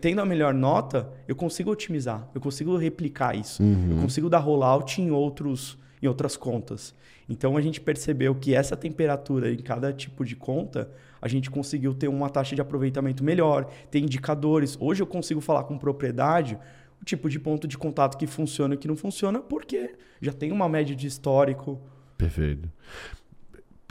Tendo 0.00 0.20
a 0.20 0.24
melhor 0.24 0.54
nota, 0.54 1.10
eu 1.28 1.36
consigo 1.36 1.70
otimizar, 1.70 2.28
eu 2.34 2.40
consigo 2.40 2.76
replicar 2.76 3.36
isso, 3.36 3.62
uhum. 3.62 3.92
eu 3.92 4.02
consigo 4.02 4.28
dar 4.30 4.38
rollout 4.38 5.02
em, 5.02 5.10
outros, 5.10 5.78
em 6.02 6.06
outras 6.06 6.36
contas. 6.36 6.94
Então 7.28 7.56
a 7.56 7.60
gente 7.60 7.80
percebeu 7.80 8.34
que 8.34 8.54
essa 8.54 8.76
temperatura 8.76 9.52
em 9.52 9.58
cada 9.58 9.92
tipo 9.92 10.24
de 10.24 10.34
conta, 10.34 10.90
a 11.20 11.28
gente 11.28 11.50
conseguiu 11.50 11.92
ter 11.92 12.08
uma 12.08 12.30
taxa 12.30 12.54
de 12.54 12.60
aproveitamento 12.62 13.22
melhor, 13.22 13.66
ter 13.90 13.98
indicadores. 13.98 14.78
Hoje 14.80 15.02
eu 15.02 15.06
consigo 15.06 15.40
falar 15.42 15.64
com 15.64 15.76
propriedade 15.76 16.58
o 17.00 17.04
tipo 17.04 17.28
de 17.28 17.38
ponto 17.38 17.66
de 17.66 17.76
contato 17.76 18.16
que 18.16 18.26
funciona 18.26 18.74
e 18.74 18.76
que 18.78 18.88
não 18.88 18.96
funciona, 18.96 19.40
porque 19.40 19.94
já 20.20 20.32
tem 20.32 20.52
uma 20.52 20.68
média 20.68 20.94
de 20.94 21.06
histórico. 21.06 21.80
Perfeito. 22.16 22.68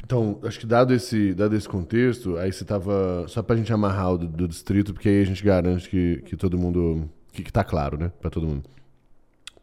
Então, 0.04 0.40
acho 0.44 0.60
que 0.60 0.68
dado 0.68 0.94
esse, 0.94 1.34
dado 1.34 1.56
esse 1.56 1.68
contexto, 1.68 2.38
aí 2.38 2.54
você 2.54 2.64
estava. 2.64 3.26
Só 3.28 3.42
para 3.42 3.56
a 3.56 3.58
gente 3.58 3.74
amarrar 3.74 4.14
o 4.14 4.18
do, 4.20 4.28
do, 4.28 4.48
distrito, 4.48 4.94
porque 4.94 5.10
aí 5.10 5.22
a 5.22 5.26
gente 5.26 5.44
garante 5.44 5.90
que, 5.90 6.22
que 6.26 6.36
todo 6.36 6.58
mundo. 6.58 7.10
que, 7.32 7.42
está 7.42 7.64
claro, 7.64 7.98
né? 7.98 8.12
Para 8.22 8.30
todo 8.30 8.46
mundo. 8.46 8.64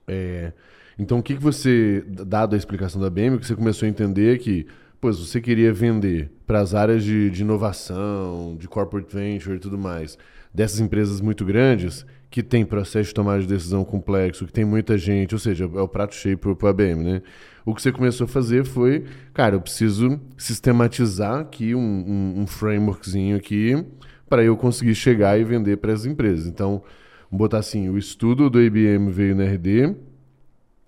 É, 0.08 0.52
então, 0.98 1.20
o 1.20 1.22
que, 1.22 1.36
que 1.36 1.42
você, 1.42 2.04
dado 2.06 2.54
a 2.54 2.58
explicação 2.58 3.00
da 3.00 3.08
BM, 3.08 3.38
que 3.38 3.46
você 3.46 3.54
começou 3.54 3.86
a 3.86 3.88
entender 3.88 4.38
que, 4.40 4.66
pois, 5.02 5.18
você 5.18 5.40
queria 5.40 5.72
vender 5.72 6.30
para 6.46 6.60
as 6.60 6.76
áreas 6.76 7.02
de, 7.02 7.28
de 7.28 7.42
inovação, 7.42 8.56
de 8.56 8.68
corporate 8.68 9.12
venture 9.12 9.56
e 9.56 9.58
tudo 9.58 9.76
mais, 9.76 10.16
dessas 10.54 10.78
empresas 10.78 11.20
muito 11.20 11.44
grandes, 11.44 12.06
que 12.30 12.40
tem 12.40 12.64
processo 12.64 13.08
de 13.08 13.14
tomada 13.14 13.40
de 13.40 13.48
decisão 13.48 13.84
complexo, 13.84 14.46
que 14.46 14.52
tem 14.52 14.64
muita 14.64 14.96
gente, 14.96 15.34
ou 15.34 15.40
seja, 15.40 15.64
é 15.64 15.80
o 15.80 15.88
prato 15.88 16.14
cheio 16.14 16.38
para 16.38 16.52
o 16.52 16.68
ABM, 16.68 17.02
né? 17.02 17.22
O 17.66 17.74
que 17.74 17.82
você 17.82 17.90
começou 17.90 18.26
a 18.26 18.28
fazer 18.28 18.64
foi, 18.64 19.04
cara, 19.34 19.56
eu 19.56 19.60
preciso 19.60 20.20
sistematizar 20.38 21.40
aqui 21.40 21.74
um, 21.74 21.80
um, 21.80 22.42
um 22.42 22.46
frameworkzinho 22.46 23.36
aqui 23.36 23.84
para 24.28 24.44
eu 24.44 24.56
conseguir 24.56 24.94
chegar 24.94 25.36
e 25.36 25.42
vender 25.42 25.78
para 25.78 25.92
as 25.92 26.06
empresas. 26.06 26.46
Então, 26.46 26.80
botar 27.28 27.58
assim, 27.58 27.88
o 27.88 27.98
estudo 27.98 28.48
do 28.48 28.62
IBM 28.62 29.10
veio 29.10 29.34
no 29.34 29.42
RD, 29.42 29.96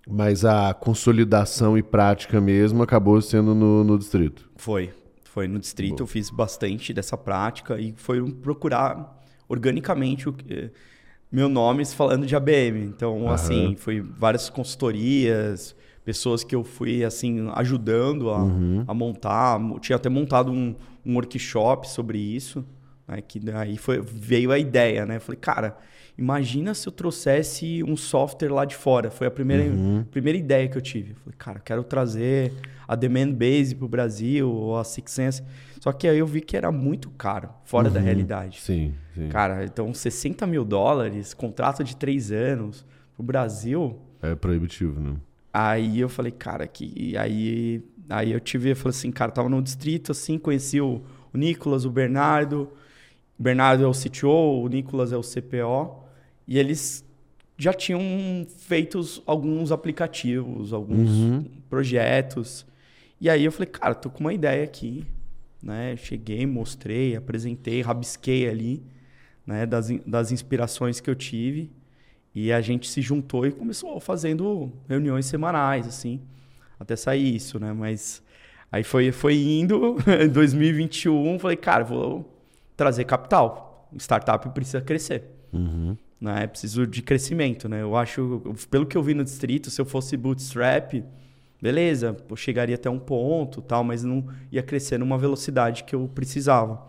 mas 0.06 0.44
a 0.44 0.74
consolidação 0.74 1.76
e 1.78 1.82
prática 1.82 2.40
mesmo 2.40 2.82
acabou 2.82 3.20
sendo 3.20 3.54
no, 3.54 3.84
no 3.84 3.98
distrito. 3.98 4.50
Foi. 4.56 4.92
Foi 5.24 5.48
no 5.48 5.58
distrito, 5.58 5.96
Boa. 5.96 6.02
eu 6.02 6.06
fiz 6.06 6.30
bastante 6.30 6.94
dessa 6.94 7.16
prática 7.16 7.80
e 7.80 7.92
foi 7.96 8.22
procurar 8.30 9.20
organicamente 9.48 10.28
o 10.28 10.34
meu 11.30 11.48
nome 11.48 11.84
falando 11.86 12.24
de 12.24 12.36
ABM. 12.36 12.84
Então, 12.84 13.22
uhum. 13.22 13.30
assim, 13.30 13.74
foi 13.76 14.00
várias 14.00 14.48
consultorias, 14.48 15.74
pessoas 16.04 16.44
que 16.44 16.54
eu 16.54 16.62
fui 16.62 17.02
assim 17.04 17.48
ajudando 17.54 18.30
a, 18.30 18.44
uhum. 18.44 18.84
a 18.86 18.94
montar. 18.94 19.58
Tinha 19.80 19.96
até 19.96 20.08
montado 20.08 20.52
um, 20.52 20.72
um 21.04 21.14
workshop 21.14 21.88
sobre 21.88 22.18
isso, 22.18 22.64
né? 23.08 23.20
que 23.20 23.40
daí 23.40 23.76
foi, 23.76 24.00
veio 24.00 24.52
a 24.52 24.58
ideia, 24.58 25.04
né? 25.04 25.18
Falei, 25.18 25.40
cara, 25.40 25.76
imagina 26.16 26.74
se 26.74 26.86
eu 26.88 26.92
trouxesse 26.92 27.82
um 27.84 27.96
software 27.96 28.52
lá 28.52 28.64
de 28.64 28.74
fora. 28.74 29.10
Foi 29.10 29.26
a 29.26 29.30
primeira, 29.30 29.64
uhum. 29.64 30.04
primeira 30.10 30.38
ideia 30.38 30.68
que 30.68 30.76
eu 30.76 30.82
tive. 30.82 31.10
Eu 31.12 31.16
falei, 31.16 31.34
cara, 31.38 31.60
quero 31.60 31.84
trazer 31.84 32.52
a 32.86 32.94
Demand 32.94 33.32
Base 33.32 33.74
para 33.74 33.84
o 33.84 33.88
Brasil, 33.88 34.50
ou 34.50 34.78
a 34.78 34.84
Six 34.84 35.12
Sense. 35.12 35.42
Só 35.80 35.92
que 35.92 36.08
aí 36.08 36.18
eu 36.18 36.26
vi 36.26 36.40
que 36.40 36.56
era 36.56 36.72
muito 36.72 37.10
caro, 37.10 37.50
fora 37.64 37.88
uhum. 37.88 37.94
da 37.94 38.00
realidade. 38.00 38.60
Sim, 38.60 38.94
sim. 39.14 39.28
Cara, 39.28 39.64
então 39.64 39.92
60 39.92 40.46
mil 40.46 40.64
dólares, 40.64 41.34
contrato 41.34 41.84
de 41.84 41.96
três 41.96 42.32
anos, 42.32 42.84
o 43.18 43.22
Brasil... 43.22 43.98
É 44.22 44.34
proibitivo, 44.34 44.98
né? 45.00 45.16
Aí 45.52 46.00
eu 46.00 46.08
falei, 46.08 46.32
cara, 46.32 46.66
que 46.66 47.16
aí 47.16 47.82
aí 48.08 48.32
eu 48.32 48.40
tive, 48.40 48.70
eu 48.70 48.76
falei 48.76 48.90
assim, 48.90 49.10
cara, 49.10 49.30
tava 49.30 49.48
no 49.48 49.62
distrito 49.62 50.12
assim, 50.12 50.38
conheci 50.38 50.80
o, 50.80 51.02
o 51.32 51.38
Nicolas, 51.38 51.84
o 51.84 51.90
Bernardo. 51.90 52.70
O 53.38 53.42
Bernardo 53.42 53.84
é 53.84 53.86
o 53.86 53.92
CTO, 53.92 54.62
o 54.62 54.68
Nicolas 54.68 55.12
é 55.12 55.16
o 55.16 55.22
CPO, 55.22 56.03
e 56.46 56.58
eles 56.58 57.04
já 57.56 57.72
tinham 57.72 58.00
feito 58.58 59.00
alguns 59.26 59.70
aplicativos, 59.70 60.72
alguns 60.72 61.10
uhum. 61.10 61.44
projetos. 61.68 62.66
E 63.20 63.30
aí 63.30 63.44
eu 63.44 63.52
falei, 63.52 63.68
cara, 63.68 63.94
tô 63.94 64.10
com 64.10 64.20
uma 64.20 64.34
ideia 64.34 64.64
aqui, 64.64 65.06
né? 65.62 65.96
Cheguei, 65.96 66.46
mostrei, 66.46 67.16
apresentei, 67.16 67.80
rabisquei 67.80 68.48
ali, 68.48 68.82
né, 69.46 69.64
das, 69.64 69.88
das 70.06 70.32
inspirações 70.32 71.00
que 71.00 71.08
eu 71.08 71.14
tive. 71.14 71.70
E 72.34 72.52
a 72.52 72.60
gente 72.60 72.88
se 72.88 73.00
juntou 73.00 73.46
e 73.46 73.52
começou 73.52 74.00
fazendo 74.00 74.72
reuniões 74.88 75.26
semanais, 75.26 75.86
assim, 75.86 76.20
até 76.78 76.96
sair 76.96 77.36
isso, 77.36 77.60
né? 77.60 77.72
Mas 77.72 78.22
aí 78.72 78.82
foi, 78.82 79.12
foi 79.12 79.36
indo, 79.36 79.96
em 80.20 80.28
2021, 80.28 81.38
falei, 81.38 81.56
cara, 81.56 81.84
vou 81.84 82.28
trazer 82.76 83.04
capital. 83.04 83.88
Startup 83.96 84.48
precisa 84.50 84.80
crescer. 84.80 85.22
Uhum. 85.52 85.96
Né? 86.24 86.46
Preciso 86.46 86.86
de 86.86 87.02
crescimento, 87.02 87.68
né? 87.68 87.82
Eu 87.82 87.94
acho, 87.94 88.42
pelo 88.70 88.86
que 88.86 88.96
eu 88.96 89.02
vi 89.02 89.12
no 89.12 89.22
distrito, 89.22 89.70
se 89.70 89.78
eu 89.78 89.84
fosse 89.84 90.16
bootstrap, 90.16 91.04
beleza, 91.60 92.16
eu 92.30 92.34
chegaria 92.34 92.76
até 92.76 92.88
um 92.88 92.98
ponto, 92.98 93.60
tal, 93.60 93.84
mas 93.84 94.02
não 94.02 94.26
ia 94.50 94.62
crescer 94.62 94.98
numa 94.98 95.18
velocidade 95.18 95.84
que 95.84 95.94
eu 95.94 96.08
precisava. 96.08 96.86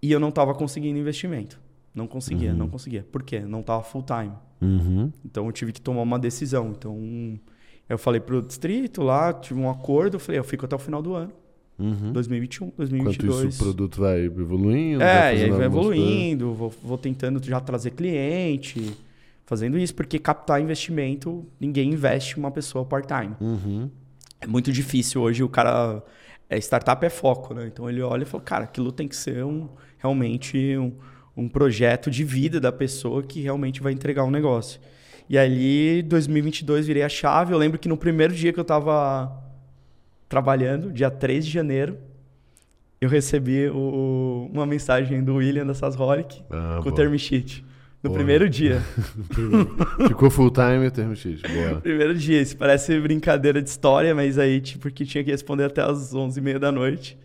E 0.00 0.12
eu 0.12 0.20
não 0.20 0.28
estava 0.28 0.54
conseguindo 0.54 0.96
investimento. 0.96 1.60
Não 1.92 2.06
conseguia, 2.06 2.52
uhum. 2.52 2.56
não 2.56 2.68
conseguia. 2.68 3.04
Por 3.10 3.24
quê? 3.24 3.40
Não 3.40 3.60
estava 3.60 3.82
full 3.82 4.04
time. 4.04 4.32
Uhum. 4.60 5.12
Então 5.24 5.46
eu 5.46 5.52
tive 5.52 5.72
que 5.72 5.80
tomar 5.80 6.02
uma 6.02 6.18
decisão. 6.18 6.68
Então 6.70 7.40
eu 7.88 7.98
falei 7.98 8.20
pro 8.20 8.40
distrito 8.40 9.02
lá, 9.02 9.32
tive 9.32 9.58
um 9.58 9.68
acordo, 9.68 10.16
eu 10.16 10.20
falei, 10.20 10.38
eu 10.38 10.44
fico 10.44 10.64
até 10.66 10.76
o 10.76 10.78
final 10.78 11.02
do 11.02 11.14
ano. 11.14 11.32
Uhum. 11.78 12.12
2021, 12.12 12.72
2022. 12.76 13.34
Enquanto 13.34 13.48
isso, 13.48 13.60
o 13.60 13.64
produto 13.64 14.00
vai 14.00 14.20
evoluindo? 14.24 15.02
É, 15.02 15.20
vai 15.20 15.38
e 15.38 15.44
aí 15.44 15.50
vai 15.50 15.66
evoluindo, 15.66 16.54
vou, 16.54 16.74
vou, 16.82 16.96
tentando 16.96 17.42
já 17.44 17.60
trazer 17.60 17.90
cliente, 17.90 18.96
fazendo 19.44 19.78
isso, 19.78 19.94
porque 19.94 20.18
captar 20.18 20.60
investimento, 20.60 21.44
ninguém 21.60 21.92
investe 21.92 22.38
uma 22.38 22.50
pessoa 22.50 22.84
part-time. 22.84 23.34
Uhum. 23.40 23.90
É 24.40 24.46
muito 24.46 24.72
difícil 24.72 25.20
hoje, 25.22 25.42
o 25.42 25.48
cara. 25.48 26.02
É, 26.48 26.56
startup 26.58 27.04
é 27.04 27.10
foco, 27.10 27.52
né? 27.52 27.66
Então 27.66 27.90
ele 27.90 28.00
olha 28.00 28.22
e 28.22 28.26
fala, 28.26 28.42
cara, 28.42 28.64
aquilo 28.64 28.92
tem 28.92 29.08
que 29.08 29.16
ser 29.16 29.44
um, 29.44 29.68
realmente 29.98 30.78
um, 30.78 30.92
um 31.36 31.48
projeto 31.48 32.08
de 32.08 32.22
vida 32.22 32.60
da 32.60 32.70
pessoa 32.70 33.22
que 33.22 33.40
realmente 33.40 33.82
vai 33.82 33.92
entregar 33.92 34.24
um 34.24 34.30
negócio. 34.30 34.80
E 35.28 35.36
ali, 35.36 36.02
2022, 36.02 36.86
virei 36.86 37.02
a 37.02 37.08
chave. 37.08 37.52
Eu 37.52 37.58
lembro 37.58 37.78
que 37.78 37.88
no 37.88 37.96
primeiro 37.96 38.32
dia 38.32 38.52
que 38.52 38.60
eu 38.60 38.62
estava 38.62 39.45
trabalhando, 40.28 40.92
dia 40.92 41.10
3 41.10 41.44
de 41.44 41.52
janeiro, 41.52 41.98
eu 43.00 43.08
recebi 43.08 43.68
o, 43.68 44.50
uma 44.52 44.66
mensagem 44.66 45.22
do 45.22 45.36
William 45.36 45.66
da 45.66 45.74
Sasholic 45.74 46.42
ah, 46.50 46.80
com 46.82 46.88
o 46.88 46.92
term 46.92 47.14
sheet. 47.16 47.64
No 48.02 48.10
boa. 48.10 48.18
primeiro 48.18 48.48
dia. 48.48 48.80
Ficou 50.08 50.30
full 50.30 50.50
time 50.50 50.86
o 50.86 50.90
term 50.90 51.14
sheet. 51.14 51.42
Boa. 51.42 51.80
primeiro 51.82 52.14
dia. 52.14 52.40
Isso 52.40 52.56
parece 52.56 52.98
brincadeira 53.00 53.60
de 53.60 53.68
história, 53.68 54.14
mas 54.14 54.38
aí, 54.38 54.60
tipo, 54.60 54.82
porque 54.82 55.04
tinha 55.04 55.24
que 55.24 55.30
responder 55.30 55.64
até 55.64 55.82
as 55.82 56.14
11h30 56.14 56.58
da 56.58 56.70
noite. 56.70 57.18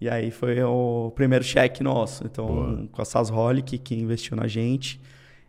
E 0.00 0.08
aí 0.08 0.30
foi 0.30 0.62
o 0.62 1.12
primeiro 1.14 1.44
cheque 1.44 1.82
nosso. 1.82 2.24
Então, 2.24 2.46
Boa. 2.46 2.88
com 2.92 3.02
a 3.02 3.04
Sasholic, 3.04 3.78
que 3.78 3.94
investiu 3.94 4.36
na 4.36 4.46
gente. 4.46 5.00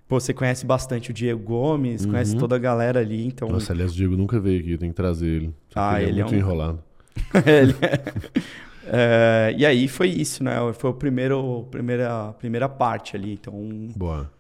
Pô, 0.07 0.19
você 0.19 0.33
conhece 0.33 0.65
bastante 0.65 1.11
o 1.11 1.13
Diego 1.13 1.43
Gomes, 1.43 2.05
uhum. 2.05 2.11
conhece 2.11 2.37
toda 2.37 2.55
a 2.55 2.59
galera 2.59 3.01
ali, 3.01 3.27
então... 3.27 3.49
Nossa, 3.49 3.73
aliás, 3.73 3.91
o 3.91 3.95
Diego 3.95 4.15
nunca 4.15 4.39
veio 4.39 4.61
aqui, 4.61 4.77
tem 4.77 4.89
que 4.89 4.95
trazer 4.95 5.27
ele. 5.27 5.53
ah, 5.75 6.01
ele, 6.01 6.21
é, 6.21 6.23
muito 6.23 6.33
é 6.33 6.37
um... 6.37 6.39
enrolado. 6.39 6.83
ele 7.45 7.75
é... 7.81 9.51
é... 9.51 9.55
E 9.57 9.65
aí 9.65 9.87
foi 9.89 10.07
isso, 10.07 10.45
né? 10.45 10.55
Foi 10.75 10.91
a 10.91 10.93
primeiro, 10.93 11.67
primeira, 11.69 12.33
primeira 12.39 12.69
parte 12.69 13.17
ali, 13.17 13.33
então... 13.33 13.53
Boa. 13.97 14.31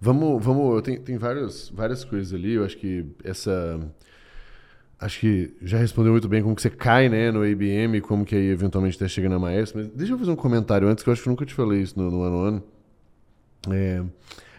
Vamos, 0.00 0.44
vamos... 0.44 0.82
Tem, 0.82 1.00
tem 1.00 1.16
várias, 1.16 1.68
várias 1.68 2.04
coisas 2.04 2.34
ali, 2.34 2.54
eu 2.54 2.64
acho 2.64 2.76
que 2.76 3.06
essa 3.22 3.80
acho 4.98 5.20
que 5.20 5.54
já 5.62 5.78
respondeu 5.78 6.12
muito 6.12 6.28
bem 6.28 6.42
como 6.42 6.54
que 6.56 6.62
você 6.62 6.70
cai 6.70 7.08
né, 7.08 7.30
no 7.30 7.46
IBM 7.46 7.98
e 7.98 8.00
como 8.00 8.24
que 8.24 8.34
aí 8.34 8.48
eventualmente 8.48 8.96
até 8.96 9.06
chega 9.06 9.28
na 9.28 9.38
Maestro. 9.38 9.78
Mas 9.78 9.88
deixa 9.88 10.12
eu 10.12 10.18
fazer 10.18 10.30
um 10.30 10.36
comentário 10.36 10.88
antes, 10.88 11.04
que 11.04 11.10
eu 11.10 11.12
acho 11.12 11.22
que 11.22 11.28
eu 11.28 11.30
nunca 11.30 11.44
te 11.44 11.54
falei 11.54 11.82
isso 11.82 11.98
no, 11.98 12.10
no 12.10 12.22
ano 12.22 12.38
ano. 12.38 12.62
É, 13.70 14.02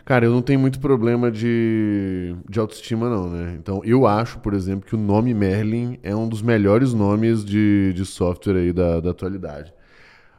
cara, 0.06 0.26
eu 0.26 0.32
não 0.32 0.42
tenho 0.42 0.60
muito 0.60 0.80
problema 0.80 1.32
de, 1.32 2.36
de 2.48 2.60
autoestima, 2.60 3.10
não, 3.10 3.30
né? 3.30 3.58
Então, 3.60 3.82
eu 3.84 4.06
acho, 4.06 4.40
por 4.40 4.54
exemplo, 4.54 4.88
que 4.88 4.96
o 4.96 5.00
nome 5.00 5.34
Merlin 5.34 5.98
é 6.04 6.16
um 6.16 6.30
dos 6.30 6.44
melhores 6.44 6.94
nomes 6.94 7.44
de, 7.44 7.92
de 7.94 8.06
software 8.06 8.58
aí 8.58 8.72
da, 8.72 9.00
da 9.00 9.10
atualidade. 9.10 9.74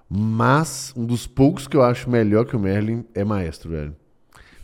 Mas, 0.09 0.95
um 0.97 1.05
dos 1.05 1.27
poucos 1.27 1.67
que 1.67 1.77
eu 1.77 1.83
acho 1.83 2.09
melhor 2.09 2.47
que 2.47 2.55
o 2.55 2.61
Merlin 2.61 3.05
é 3.13 3.25
Maestro, 3.25 3.71
velho. 3.71 3.97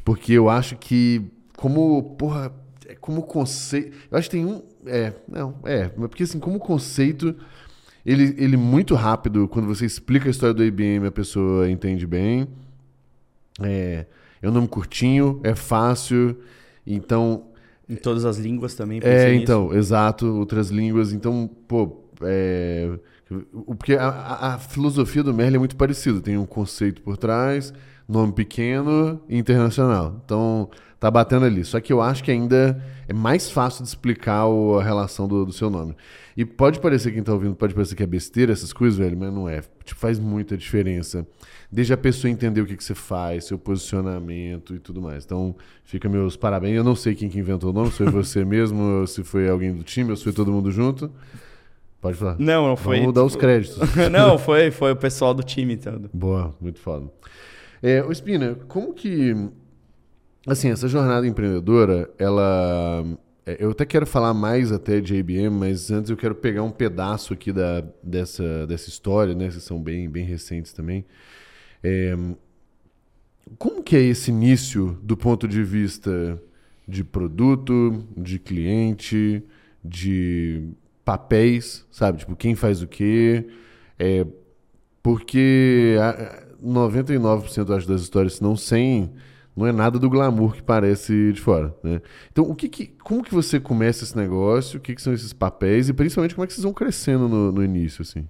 Porque 0.04 0.32
eu 0.32 0.48
acho 0.48 0.76
que, 0.76 1.20
como, 1.56 2.14
porra, 2.16 2.52
é 2.86 2.94
como 2.94 3.22
conceito. 3.22 3.96
Eu 4.10 4.18
acho 4.18 4.30
que 4.30 4.36
tem 4.36 4.46
um. 4.46 4.62
É, 4.86 5.12
não, 5.28 5.56
é. 5.64 5.88
Porque 5.88 6.22
assim, 6.22 6.38
como 6.38 6.60
conceito, 6.60 7.34
ele, 8.06 8.34
ele 8.38 8.56
muito 8.56 8.94
rápido, 8.94 9.48
quando 9.48 9.66
você 9.66 9.84
explica 9.84 10.28
a 10.28 10.30
história 10.30 10.54
do 10.54 10.64
IBM, 10.64 11.06
a 11.06 11.12
pessoa 11.12 11.68
entende 11.68 12.06
bem. 12.06 12.46
É, 13.60 14.06
é 14.42 14.48
um 14.48 14.52
nome 14.52 14.68
curtinho, 14.68 15.40
é 15.44 15.54
fácil. 15.54 16.36
Então. 16.86 17.44
Em 17.88 17.96
todas 17.96 18.24
as 18.24 18.38
línguas 18.38 18.74
também. 18.74 19.00
É, 19.02 19.34
então, 19.34 19.72
exato, 19.72 20.26
outras 20.26 20.68
línguas. 20.70 21.12
Então, 21.12 21.48
pô, 21.68 22.04
é, 22.22 22.90
Porque 23.66 23.94
a, 23.94 24.08
a, 24.08 24.54
a 24.54 24.58
filosofia 24.58 25.22
do 25.22 25.32
Merlin 25.32 25.56
é 25.56 25.58
muito 25.58 25.76
parecida. 25.76 26.20
Tem 26.20 26.36
um 26.36 26.46
conceito 26.46 27.02
por 27.02 27.16
trás, 27.16 27.72
nome 28.08 28.32
pequeno 28.32 29.20
e 29.28 29.38
internacional. 29.38 30.20
Então, 30.24 30.68
tá 30.98 31.10
batendo 31.10 31.44
ali. 31.44 31.64
Só 31.64 31.80
que 31.80 31.92
eu 31.92 32.00
acho 32.00 32.22
que 32.22 32.30
ainda 32.30 32.82
é 33.08 33.12
mais 33.12 33.50
fácil 33.50 33.82
de 33.82 33.88
explicar 33.88 34.46
o, 34.46 34.78
a 34.78 34.84
relação 34.84 35.26
do, 35.26 35.44
do, 35.44 35.52
seu 35.52 35.68
nome. 35.68 35.96
E 36.36 36.44
pode 36.44 36.80
parecer, 36.80 37.12
quem 37.12 37.22
tá 37.22 37.32
ouvindo, 37.32 37.56
pode 37.56 37.74
parecer 37.74 37.96
que 37.96 38.02
é 38.04 38.06
besteira 38.06 38.52
essas 38.52 38.72
coisas, 38.72 38.98
velho, 38.98 39.18
mas 39.18 39.32
não 39.32 39.48
é. 39.48 39.62
Tipo, 39.84 40.00
faz 40.00 40.18
muita 40.18 40.56
diferença. 40.56 41.26
Desde 41.72 41.94
a 41.94 41.96
pessoa 41.96 42.30
entender 42.30 42.60
o 42.60 42.66
que, 42.66 42.76
que 42.76 42.84
você 42.84 42.94
faz, 42.94 43.46
seu 43.46 43.58
posicionamento 43.58 44.74
e 44.74 44.78
tudo 44.78 45.00
mais. 45.00 45.24
Então, 45.24 45.56
fica 45.84 46.06
meus 46.06 46.36
parabéns. 46.36 46.76
Eu 46.76 46.84
não 46.84 46.94
sei 46.94 47.14
quem 47.14 47.30
que 47.30 47.38
inventou 47.38 47.70
o 47.70 47.72
nome, 47.72 47.90
se 47.90 47.96
foi 47.96 48.10
você 48.12 48.44
mesmo, 48.44 49.06
se 49.06 49.24
foi 49.24 49.48
alguém 49.48 49.74
do 49.74 49.82
time, 49.82 50.10
ou 50.10 50.16
se 50.16 50.22
foi 50.22 50.34
todo 50.34 50.52
mundo 50.52 50.70
junto. 50.70 51.10
Pode 51.98 52.18
falar. 52.18 52.36
Não, 52.38 52.68
não 52.68 52.76
foi. 52.76 52.98
Vamos 52.98 53.14
dar 53.14 53.24
os 53.24 53.36
créditos. 53.36 53.78
não, 54.12 54.36
foi, 54.36 54.70
foi 54.70 54.92
o 54.92 54.96
pessoal 54.96 55.32
do 55.32 55.42
time 55.42 55.76
todo. 55.76 56.10
Boa, 56.12 56.54
muito 56.60 56.78
foda. 56.78 57.06
É, 57.82 58.02
o 58.02 58.12
Spina, 58.12 58.56
como 58.68 58.92
que. 58.92 59.34
Assim, 60.46 60.68
essa 60.70 60.88
jornada 60.88 61.26
empreendedora, 61.26 62.10
ela. 62.18 63.04
É, 63.46 63.56
eu 63.58 63.70
até 63.70 63.86
quero 63.86 64.04
falar 64.04 64.34
mais 64.34 64.72
até 64.72 65.00
de 65.00 65.14
IBM, 65.14 65.48
mas 65.50 65.90
antes 65.90 66.10
eu 66.10 66.16
quero 66.16 66.34
pegar 66.34 66.62
um 66.64 66.70
pedaço 66.70 67.32
aqui 67.32 67.52
da, 67.52 67.82
dessa, 68.02 68.66
dessa 68.66 68.88
história, 68.88 69.34
né? 69.34 69.50
Vocês 69.50 69.62
são 69.64 69.80
bem, 69.80 70.10
bem 70.10 70.24
recentes 70.24 70.72
também. 70.72 71.04
É, 71.82 72.16
como 73.58 73.82
que 73.82 73.96
é 73.96 74.00
esse 74.00 74.30
início 74.30 74.98
do 75.02 75.16
ponto 75.16 75.48
de 75.48 75.62
vista 75.62 76.40
de 76.86 77.04
produto, 77.04 78.04
de 78.16 78.38
cliente, 78.38 79.42
de 79.84 80.70
papéis, 81.04 81.86
sabe? 81.90 82.18
Tipo, 82.18 82.36
quem 82.36 82.54
faz 82.54 82.82
o 82.82 82.86
quê? 82.86 83.46
É, 83.98 84.26
porque 85.02 85.96
99% 86.62 87.76
acho 87.76 87.88
das 87.88 88.02
histórias, 88.02 88.34
se 88.34 88.42
não 88.42 88.56
100, 88.56 89.12
não 89.56 89.66
é 89.66 89.72
nada 89.72 89.98
do 89.98 90.08
glamour 90.08 90.54
que 90.54 90.62
parece 90.62 91.32
de 91.32 91.40
fora, 91.40 91.74
né? 91.82 92.00
Então, 92.30 92.44
o 92.44 92.54
que, 92.54 92.68
que 92.68 92.86
como 92.86 93.22
que 93.22 93.34
você 93.34 93.60
começa 93.60 94.04
esse 94.04 94.16
negócio? 94.16 94.78
O 94.78 94.80
que, 94.80 94.94
que 94.94 95.02
são 95.02 95.12
esses 95.12 95.32
papéis? 95.32 95.88
E 95.88 95.92
principalmente, 95.92 96.34
como 96.34 96.44
é 96.44 96.46
que 96.46 96.54
vocês 96.54 96.64
vão 96.64 96.72
crescendo 96.72 97.28
no, 97.28 97.52
no 97.52 97.64
início, 97.64 98.02
assim? 98.02 98.26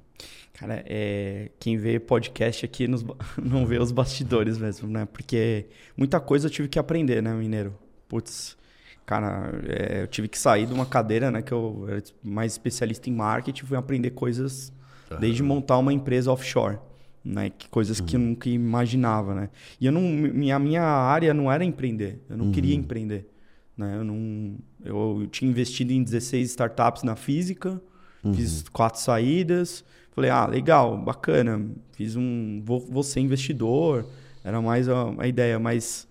Cara, 0.63 0.85
é, 0.87 1.51
quem 1.59 1.77
vê 1.77 1.99
podcast 1.99 2.65
aqui 2.65 2.87
nos, 2.87 3.05
não 3.43 3.67
vê 3.67 3.79
os 3.79 3.91
bastidores 3.91 4.59
mesmo, 4.59 4.89
né? 4.89 5.07
Porque 5.13 5.67
muita 5.97 6.21
coisa 6.21 6.47
eu 6.47 6.51
tive 6.51 6.69
que 6.69 6.79
aprender, 6.79 7.21
né, 7.21 7.35
Mineiro? 7.35 7.75
Putz, 8.09 8.57
cara, 9.05 9.53
é, 9.67 10.03
eu 10.03 10.07
tive 10.07 10.29
que 10.29 10.39
sair 10.39 10.67
de 10.67 10.73
uma 10.73 10.87
cadeira, 10.87 11.33
né? 11.33 11.43
Que 11.43 11.53
eu 11.53 11.87
era 11.89 12.01
mais 12.23 12.53
especialista 12.53 13.11
em 13.11 13.13
marketing, 13.13 13.65
fui 13.65 13.77
aprender 13.77 14.11
coisas 14.11 14.73
uhum. 15.11 15.19
desde 15.19 15.43
montar 15.43 15.79
uma 15.79 15.93
empresa 15.93 16.31
offshore 16.31 16.79
né? 17.25 17.51
Que 17.51 17.69
coisas 17.69 17.99
uhum. 18.01 18.07
que 18.07 18.17
eu 18.17 18.21
uhum. 18.21 18.27
nunca 18.27 18.49
imaginava, 18.49 19.35
né? 19.35 19.51
E 19.81 19.87
eu 19.87 19.93
não, 19.93 20.03
minha 20.03 20.59
minha 20.59 20.83
área 20.83 21.33
não 21.33 21.51
era 21.51 21.65
empreender, 21.65 22.21
eu 22.29 22.37
não 22.37 22.47
uhum. 22.47 22.53
queria 22.53 22.75
empreender, 22.75 23.29
né? 23.77 23.97
Eu 23.97 24.05
não, 24.05 24.57
eu, 24.85 25.21
eu, 25.23 25.27
tinha 25.29 25.51
investido 25.51 25.93
em 25.93 26.03
16 26.03 26.51
startups 26.51 27.03
na 27.03 27.17
física, 27.17 27.81
uhum. 28.25 28.35
fiz 28.35 28.69
quatro 28.69 29.01
saídas, 29.01 29.85
falei, 30.15 30.31
ah, 30.31 30.47
legal, 30.47 30.97
bacana, 30.97 31.65
fiz 31.93 32.17
um, 32.17 32.63
vou, 32.65 32.81
vou 32.81 33.03
ser 33.03 33.21
investidor, 33.21 34.07
era 34.45 34.61
mais 34.61 34.89
a, 34.89 35.15
a 35.19 35.27
ideia, 35.27 35.59
mas 35.59 36.09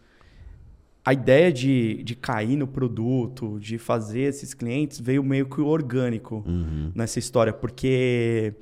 a 1.03 1.13
ideia 1.13 1.51
de, 1.51 2.03
de 2.03 2.15
cair 2.15 2.55
no 2.55 2.67
produto, 2.67 3.59
de 3.59 3.77
fazer 3.77 4.21
esses 4.21 4.53
clientes, 4.53 4.99
veio 4.99 5.23
meio 5.23 5.47
que 5.47 5.59
orgânico 5.61 6.43
uhum. 6.45 6.91
nessa 6.93 7.17
história, 7.17 7.51
porque 7.51 8.53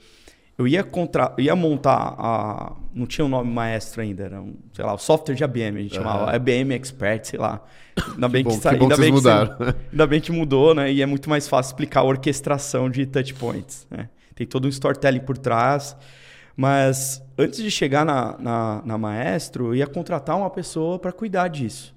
eu 0.58 0.68
ia, 0.68 0.84
contra, 0.84 1.34
eu 1.38 1.44
ia 1.46 1.56
montar 1.56 2.16
a. 2.18 2.76
Não 2.94 3.06
tinha 3.06 3.24
um 3.24 3.30
nome 3.30 3.50
maestro 3.52 4.02
ainda, 4.02 4.24
era 4.24 4.42
um, 4.42 4.56
sei 4.74 4.84
lá, 4.84 4.94
o 4.94 4.98
software 4.98 5.36
de 5.36 5.44
IBM, 5.44 5.78
a 5.78 5.82
gente 5.82 5.98
uhum. 5.98 6.04
chamava 6.04 6.36
IBM 6.36 6.74
Expert, 6.74 7.26
sei 7.26 7.40
lá. 7.40 7.62
Ainda 8.14 8.28
bem 8.28 8.44
que, 8.44 8.50
que, 8.50 8.56
bom, 8.56 8.62
que, 8.62 8.68
ainda 8.68 8.98
bem 8.98 9.06
que 9.06 9.12
mudaram. 9.12 9.58
Você, 9.58 9.76
ainda 9.92 10.08
bem 10.08 10.22
que 10.22 10.32
mudou, 10.32 10.76
né? 10.76 10.92
E 10.92 11.02
é 11.02 11.06
muito 11.06 11.30
mais 11.30 11.48
fácil 11.48 11.72
explicar 11.72 12.02
a 12.02 12.04
orquestração 12.04 12.90
de 12.90 13.06
touchpoints. 13.06 13.88
Né? 13.90 14.10
Tem 14.40 14.48
todo 14.48 14.68
um 14.68 14.70
storytelling 14.70 15.20
por 15.20 15.38
trás. 15.38 15.98
Mas 16.56 17.22
antes 17.38 17.62
de 17.62 17.70
chegar 17.70 18.06
na, 18.06 18.38
na, 18.38 18.82
na 18.86 18.98
Maestro, 18.98 19.68
eu 19.68 19.76
ia 19.76 19.86
contratar 19.86 20.38
uma 20.38 20.50
pessoa 20.50 20.98
para 20.98 21.12
cuidar 21.12 21.50
disso. 21.50 21.94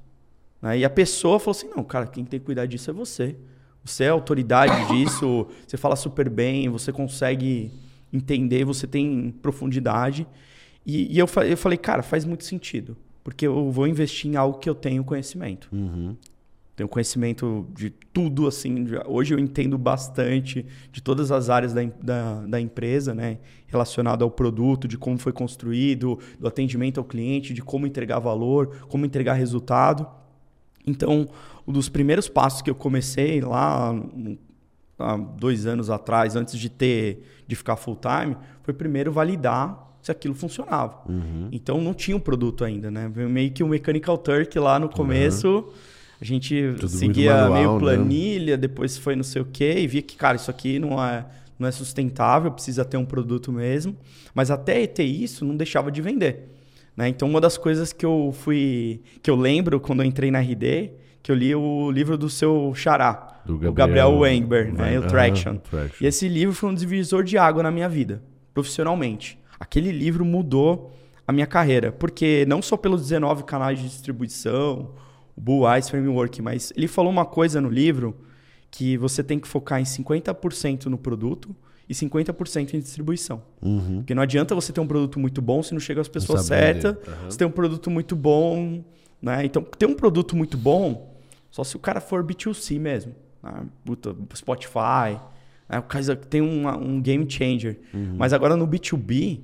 Né? 0.61 0.79
E 0.79 0.85
a 0.85 0.91
pessoa 0.91 1.39
falou 1.39 1.53
assim: 1.53 1.69
não, 1.69 1.85
cara, 1.85 2.05
quem 2.05 2.25
tem 2.25 2.41
que 2.41 2.47
cuidar 2.47 2.67
disso 2.67 2.91
é 2.91 2.93
você. 2.93 3.37
Você 3.85 4.03
é 4.05 4.09
autoridade 4.09 4.89
disso, 4.89 5.47
você 5.65 5.77
fala 5.77 5.95
super 5.95 6.29
bem, 6.29 6.69
você 6.69 6.93
consegue 6.93 7.71
entender, 8.13 8.65
você 8.65 8.89
tem 8.89 9.33
profundidade. 9.41 10.27
E, 10.85 11.15
e 11.15 11.19
eu, 11.21 11.29
eu 11.49 11.57
falei, 11.57 11.79
cara, 11.79 12.03
faz 12.03 12.25
muito 12.25 12.43
sentido. 12.43 12.97
Porque 13.23 13.47
eu 13.47 13.71
vou 13.71 13.87
investir 13.87 14.33
em 14.33 14.35
algo 14.35 14.59
que 14.59 14.69
eu 14.69 14.75
tenho 14.75 15.05
conhecimento. 15.05 15.69
Uhum. 15.73 16.17
Tenho 16.83 16.89
conhecimento 16.89 17.65
de 17.73 17.91
tudo, 17.91 18.49
assim. 18.49 18.83
De, 18.83 19.01
hoje 19.07 19.33
eu 19.33 19.39
entendo 19.39 19.79
bastante 19.79 20.67
de 20.91 21.01
todas 21.01 21.31
as 21.31 21.49
áreas 21.49 21.73
da, 21.73 21.85
da, 22.03 22.41
da, 22.41 22.61
empresa, 22.61 23.15
né? 23.15 23.39
Relacionado 23.69 24.25
ao 24.25 24.31
produto, 24.33 24.89
de 24.89 24.99
como 24.99 25.17
foi 25.17 25.33
construído, 25.33 26.19
do 26.41 26.49
atendimento 26.49 26.99
ao 26.99 27.05
cliente, 27.05 27.55
de 27.55 27.63
como 27.63 27.87
entregar 27.87 28.19
valor, 28.19 28.85
como 28.89 29.07
entregar 29.07 29.35
resultado. 29.35 30.09
Então, 30.85 31.29
um 31.65 31.73
dos 31.73 31.89
primeiros 31.89 32.29
passos 32.29 32.63
que 32.63 32.71
eu 32.71 32.75
comecei 32.75 33.41
lá 33.41 33.95
há 34.99 35.17
dois 35.17 35.67
anos 35.67 35.89
atrás, 35.89 36.35
antes 36.35 36.59
de 36.59 36.69
ter 36.69 37.23
de 37.47 37.55
ficar 37.55 37.77
full 37.77 37.97
time, 37.97 38.37
foi 38.65 38.75
primeiro 38.75 39.13
validar 39.13 39.89
se 40.03 40.11
aquilo 40.11 40.35
funcionava. 40.35 41.01
Uhum. 41.09 41.49
então 41.53 41.81
não 41.81 41.95
tinha 41.95 42.17
um 42.17 42.21
produto 42.21 42.65
ainda, 42.65 42.91
né? 42.91 43.09
Meio 43.09 43.53
que 43.53 43.63
um 43.63 43.69
Mechanical 43.69 44.19
Turk 44.19 44.59
lá 44.59 44.81
no 44.81 44.89
começo. 44.89 45.49
Uhum. 45.49 45.92
A 46.23 46.25
gente 46.25 46.75
Tudo 46.79 46.89
seguia 46.89 47.35
manual, 47.35 47.53
meio 47.53 47.73
né? 47.73 47.79
planilha, 47.81 48.53
né? 48.53 48.57
depois 48.57 48.97
foi 48.97 49.17
não 49.17 49.25
sei 49.25 49.43
o 49.43 49.45
quê, 49.45 49.75
e 49.81 49.89
via 49.89 50.01
que, 50.01 50.15
cara, 50.15 50.37
isso 50.37 50.53
aqui 50.53 50.79
não 50.79 51.05
é, 51.05 51.27
não 51.59 51.67
é 51.67 51.73
sustentável, 51.73 52.53
precisa 52.53 52.85
ter 52.85 52.97
um 52.97 53.05
produto 53.05 53.51
mesmo. 53.51 53.97
Mas 54.33 54.49
até 54.49 54.87
ter 54.87 55.03
isso, 55.03 55.45
não 55.45 55.57
deixava 55.57 55.91
de 55.91 56.01
vender. 56.01 56.49
Né? 56.97 57.09
Então, 57.09 57.29
uma 57.29 57.41
das 57.41 57.59
coisas 57.59 57.93
que 57.93 58.07
eu 58.07 58.33
fui. 58.33 59.01
que 59.21 59.29
eu 59.29 59.35
lembro 59.35 59.81
quando 59.81 60.01
eu 60.01 60.07
entrei 60.07 60.31
na 60.31 60.39
RD, 60.39 60.93
que 61.21 61.33
eu 61.33 61.35
li 61.35 61.57
o 61.57 61.91
livro 61.91 62.17
do 62.17 62.31
seu 62.31 62.73
xará, 62.73 63.41
do 63.45 63.55
Gabriel, 63.55 63.73
o 63.73 63.75
Gabriel 63.75 64.19
Wengber, 64.19 64.73
né? 64.73 64.97
o 65.01 65.03
Traction. 65.03 65.57
Traction. 65.57 66.05
E 66.05 66.07
esse 66.07 66.29
livro 66.29 66.55
foi 66.55 66.71
um 66.71 66.75
divisor 66.75 67.25
de 67.25 67.37
água 67.37 67.65
na 67.65 67.71
minha 67.73 67.89
vida, 67.89 68.23
profissionalmente. 68.55 69.37
Aquele 69.59 69.91
livro 69.91 70.25
mudou 70.25 70.93
a 71.27 71.33
minha 71.33 71.49
carreira, 71.49 71.91
porque 71.91 72.45
não 72.47 72.63
só 72.63 72.77
pelos 72.77 73.03
19 73.03 73.43
canais 73.43 73.81
de 73.81 73.89
distribuição, 73.89 74.93
o 75.37 75.41
Blue 75.41 75.71
Eyes 75.71 75.89
Framework, 75.89 76.41
mas 76.43 76.73
ele 76.77 76.89
falou 76.89 77.11
uma 77.11 77.25
coisa 77.25 77.61
no 77.61 77.69
livro 77.69 78.17
que 78.71 78.97
você 78.97 79.23
tem 79.23 79.39
que 79.39 79.47
focar 79.47 79.81
em 79.81 79.85
50% 79.85 80.87
no 80.87 80.97
produto 80.97 81.55
e 81.89 81.95
50% 81.95 82.75
em 82.75 82.79
distribuição. 82.79 83.43
Uhum. 83.61 83.99
Porque 83.99 84.15
não 84.15 84.23
adianta 84.23 84.55
você 84.55 84.73
ter 84.73 84.81
um 84.81 84.87
produto 84.87 85.21
muito 85.21 85.43
bom 85.43 85.63
se 85.63 85.73
não 85.73 85.81
chega 85.81 86.01
às 86.01 86.09
pessoas 86.09 86.47
certas. 86.47 86.97
Uhum. 86.97 87.31
Você 87.31 87.39
tem 87.39 87.47
um 87.47 87.51
produto 87.51 87.91
muito 87.91 88.17
bom, 88.17 88.83
né? 89.21 89.45
Então, 89.45 89.63
ter 89.63 89.87
um 89.87 89.95
produto 89.95 90.35
muito 90.35 90.57
bom, 90.57 91.15
só 91.51 91.63
se 91.63 91.77
o 91.77 91.79
cara 91.79 92.01
for 92.01 92.25
B2C 92.25 92.81
mesmo. 92.81 93.15
Né? 93.43 93.67
Puta, 93.85 94.17
Spotify. 94.35 95.21
Né? 95.69 95.79
O 95.79 95.83
cara 95.83 96.17
tem 96.17 96.41
um, 96.41 96.67
um 96.69 97.01
game 97.01 97.31
changer. 97.31 97.79
Uhum. 97.93 98.17
Mas 98.17 98.33
agora 98.33 98.57
no 98.57 98.67
B2B, 98.67 99.41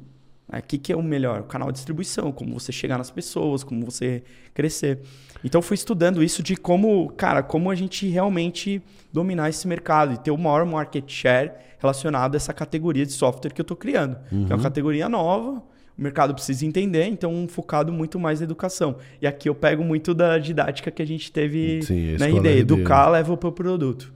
o 0.49 0.53
né? 0.53 0.63
que, 0.67 0.79
que 0.79 0.93
é 0.93 0.97
o 0.97 1.03
melhor? 1.03 1.41
O 1.41 1.45
canal 1.45 1.69
de 1.69 1.75
distribuição, 1.75 2.33
como 2.33 2.59
você 2.59 2.73
chegar 2.73 2.99
nas 2.99 3.11
pessoas, 3.11 3.63
como 3.63 3.85
você 3.85 4.23
crescer. 4.55 5.01
Então 5.45 5.61
fui 5.63 5.75
estudando 5.75 6.23
isso 6.23 6.43
de 6.43 6.57
como, 6.57 7.11
cara, 7.11 7.43
como 7.43 7.71
a 7.71 7.75
gente 7.75 8.09
realmente 8.09 8.83
dominar 9.13 9.49
esse 9.49 9.69
mercado 9.69 10.15
e 10.15 10.19
ter 10.19 10.31
o 10.31 10.39
maior 10.39 10.65
market 10.65 11.09
share 11.11 11.53
relacionado 11.79 12.35
a 12.35 12.37
essa 12.37 12.53
categoria 12.53 13.07
de 13.07 13.13
software 13.13 13.53
que 13.53 13.61
eu 13.61 13.65
estou 13.65 13.77
criando. 13.77 14.17
Uhum. 14.33 14.47
Que 14.47 14.53
é 14.53 14.55
uma 14.55 14.57
uhum. 14.57 14.63
categoria 14.63 15.09
nova, 15.09 15.63
o 15.99 16.03
mercado 16.03 16.33
precisa 16.33 16.65
entender, 16.65 17.07
então 17.07 17.47
focado 17.49 17.93
muito 17.93 18.19
mais 18.19 18.41
na 18.41 18.45
educação. 18.45 18.97
E 19.21 19.27
aqui 19.27 19.49
eu 19.49 19.55
pego 19.55 19.85
muito 19.85 20.15
da 20.15 20.39
didática 20.39 20.91
que 20.91 21.03
a 21.03 21.07
gente 21.07 21.31
teve 21.31 21.83
Sim, 21.83 22.17
na 22.17 22.29
ideia, 22.29 22.61
educar 22.61 23.09
leva 23.11 23.37
para 23.37 23.49
o 23.49 23.53
produto. 23.53 24.13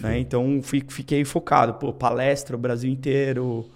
Né? 0.00 0.18
Então 0.18 0.60
fiquei 0.62 1.24
focado, 1.24 1.74
pô, 1.74 1.92
palestra 1.92 2.56
o 2.56 2.58
Brasil 2.58 2.90
inteiro, 2.90 3.66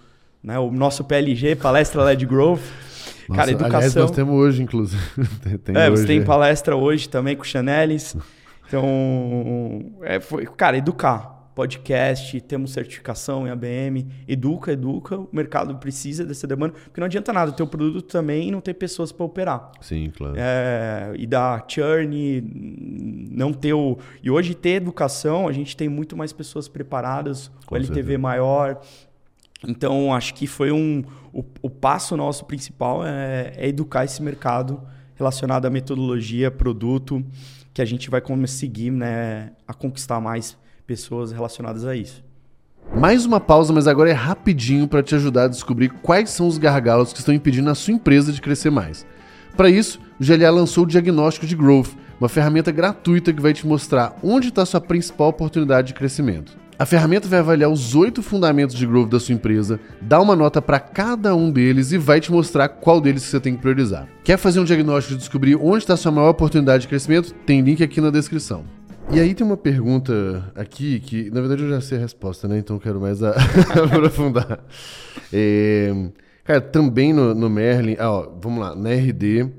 né? 0.42 0.58
o 0.58 0.70
nosso 0.70 1.04
PLG, 1.04 1.56
palestra 1.56 2.02
LED 2.04 2.26
Growth. 2.26 2.60
Nossa, 3.28 3.40
cara, 3.40 3.50
educação. 3.50 3.76
Aliás, 3.76 3.94
nós 3.94 4.10
temos 4.10 4.34
hoje, 4.34 4.62
inclusive. 4.62 5.02
tem 5.64 5.76
é, 5.76 5.88
hoje. 5.88 6.02
você 6.02 6.06
tem 6.06 6.24
palestra 6.24 6.76
hoje 6.76 7.08
também 7.08 7.36
com 7.36 7.42
o 7.42 7.46
Chanelis. 7.46 8.16
Então, 8.66 9.92
é, 10.02 10.20
foi, 10.20 10.46
cara, 10.46 10.76
educar 10.76 11.40
podcast, 11.60 12.40
temos 12.42 12.72
certificação 12.72 13.46
em 13.46 13.50
ABM, 13.50 14.06
educa, 14.26 14.72
educa, 14.72 15.18
o 15.18 15.28
mercado 15.30 15.74
precisa 15.76 16.24
dessa 16.24 16.46
demanda, 16.46 16.72
porque 16.84 17.00
não 17.00 17.06
adianta 17.06 17.32
nada 17.32 17.52
ter 17.52 17.62
o 17.62 17.66
produto 17.66 18.02
também 18.06 18.48
e 18.48 18.50
não 18.50 18.62
ter 18.62 18.72
pessoas 18.74 19.12
para 19.12 19.26
operar. 19.26 19.72
Sim, 19.80 20.10
claro. 20.16 20.36
É, 20.38 21.12
e 21.16 21.26
dar 21.26 21.64
churn, 21.68 22.40
não 23.30 23.52
ter 23.52 23.74
o... 23.74 23.98
E 24.22 24.30
hoje 24.30 24.54
ter 24.54 24.70
educação, 24.70 25.46
a 25.48 25.52
gente 25.52 25.76
tem 25.76 25.86
muito 25.86 26.16
mais 26.16 26.32
pessoas 26.32 26.66
preparadas, 26.66 27.50
Com 27.66 27.74
o 27.74 27.76
LTV 27.76 27.94
certeza. 27.94 28.18
maior, 28.18 28.80
Então, 29.66 30.12
acho 30.14 30.34
que 30.34 30.46
foi 30.46 30.72
um. 30.72 31.04
O, 31.32 31.44
o 31.62 31.70
passo 31.70 32.16
nosso 32.16 32.44
principal 32.44 33.06
é, 33.06 33.52
é, 33.56 33.68
educar 33.68 34.04
esse 34.04 34.22
mercado 34.22 34.80
relacionado 35.14 35.66
à 35.66 35.70
metodologia, 35.70 36.50
produto, 36.50 37.24
que 37.74 37.82
a 37.82 37.84
gente 37.84 38.08
vai 38.08 38.20
conseguir 38.20 38.90
né, 38.90 39.52
a 39.68 39.74
conquistar 39.74 40.20
mais 40.20 40.56
pessoas 40.86 41.30
relacionadas 41.30 41.84
a 41.84 41.94
isso. 41.94 42.24
Mais 42.96 43.24
uma 43.24 43.38
pausa, 43.38 43.72
mas 43.72 43.86
agora 43.86 44.10
é 44.10 44.14
rapidinho 44.14 44.88
para 44.88 45.02
te 45.02 45.14
ajudar 45.14 45.44
a 45.44 45.48
descobrir 45.48 45.90
quais 45.90 46.30
são 46.30 46.48
os 46.48 46.58
gargalos 46.58 47.12
que 47.12 47.20
estão 47.20 47.34
impedindo 47.34 47.70
a 47.70 47.74
sua 47.74 47.94
empresa 47.94 48.32
de 48.32 48.40
crescer 48.40 48.70
mais. 48.70 49.06
Para 49.56 49.70
isso, 49.70 50.00
o 50.18 50.24
GLA 50.24 50.50
lançou 50.50 50.84
o 50.84 50.86
Diagnóstico 50.86 51.46
de 51.46 51.54
Growth, 51.54 51.90
uma 52.18 52.28
ferramenta 52.28 52.72
gratuita 52.72 53.32
que 53.32 53.40
vai 53.40 53.52
te 53.52 53.66
mostrar 53.66 54.16
onde 54.22 54.48
está 54.48 54.66
sua 54.66 54.80
principal 54.80 55.28
oportunidade 55.28 55.88
de 55.88 55.94
crescimento. 55.94 56.56
A 56.80 56.86
ferramenta 56.86 57.28
vai 57.28 57.40
avaliar 57.40 57.70
os 57.70 57.94
oito 57.94 58.22
fundamentos 58.22 58.74
de 58.74 58.86
growth 58.86 59.10
da 59.10 59.20
sua 59.20 59.34
empresa, 59.34 59.78
dá 60.00 60.18
uma 60.18 60.34
nota 60.34 60.62
para 60.62 60.80
cada 60.80 61.36
um 61.36 61.52
deles 61.52 61.92
e 61.92 61.98
vai 61.98 62.22
te 62.22 62.32
mostrar 62.32 62.70
qual 62.70 63.02
deles 63.02 63.22
você 63.22 63.38
tem 63.38 63.54
que 63.54 63.60
priorizar. 63.60 64.08
Quer 64.24 64.38
fazer 64.38 64.60
um 64.60 64.64
diagnóstico 64.64 65.12
e 65.12 65.18
descobrir 65.18 65.56
onde 65.56 65.84
está 65.84 65.94
sua 65.94 66.10
maior 66.10 66.30
oportunidade 66.30 66.80
de 66.80 66.88
crescimento? 66.88 67.34
Tem 67.44 67.60
link 67.60 67.82
aqui 67.82 68.00
na 68.00 68.08
descrição. 68.08 68.64
E 69.12 69.20
aí 69.20 69.34
tem 69.34 69.46
uma 69.46 69.58
pergunta 69.58 70.50
aqui 70.54 71.00
que, 71.00 71.30
na 71.30 71.40
verdade, 71.40 71.64
eu 71.64 71.68
já 71.68 71.82
sei 71.82 71.98
a 71.98 72.00
resposta, 72.00 72.48
né? 72.48 72.56
Então 72.56 72.78
quero 72.78 72.98
mais 72.98 73.20
aprofundar. 73.22 74.64
É, 75.30 75.92
cara, 76.44 76.62
também 76.62 77.12
no, 77.12 77.34
no 77.34 77.50
Merlin, 77.50 77.96
ah, 77.98 78.10
ó, 78.10 78.32
vamos 78.40 78.58
lá, 78.58 78.74
na 78.74 78.88
RD, 78.88 79.50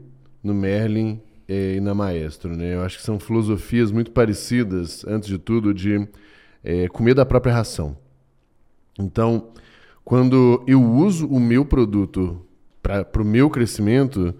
no 0.43 0.55
Merlin 0.55 1.21
é, 1.47 1.75
e 1.75 1.79
na 1.79 1.93
Maestro, 1.93 2.57
né? 2.57 2.73
Eu 2.73 2.81
acho 2.81 2.97
que 2.97 3.03
são 3.03 3.19
filosofias 3.19 3.91
muito 3.91 4.09
parecidas, 4.09 5.05
antes 5.05 5.29
de 5.29 5.37
tudo, 5.37 5.71
de 5.71 6.07
é, 6.63 6.87
comer 6.87 7.13
da 7.13 7.25
própria 7.25 7.53
ração. 7.53 7.97
Então, 8.99 9.49
quando 10.03 10.63
eu 10.67 10.83
uso 10.83 11.27
o 11.27 11.39
meu 11.39 11.65
produto 11.65 12.45
para 12.81 13.21
o 13.21 13.25
meu 13.25 13.49
crescimento, 13.49 14.33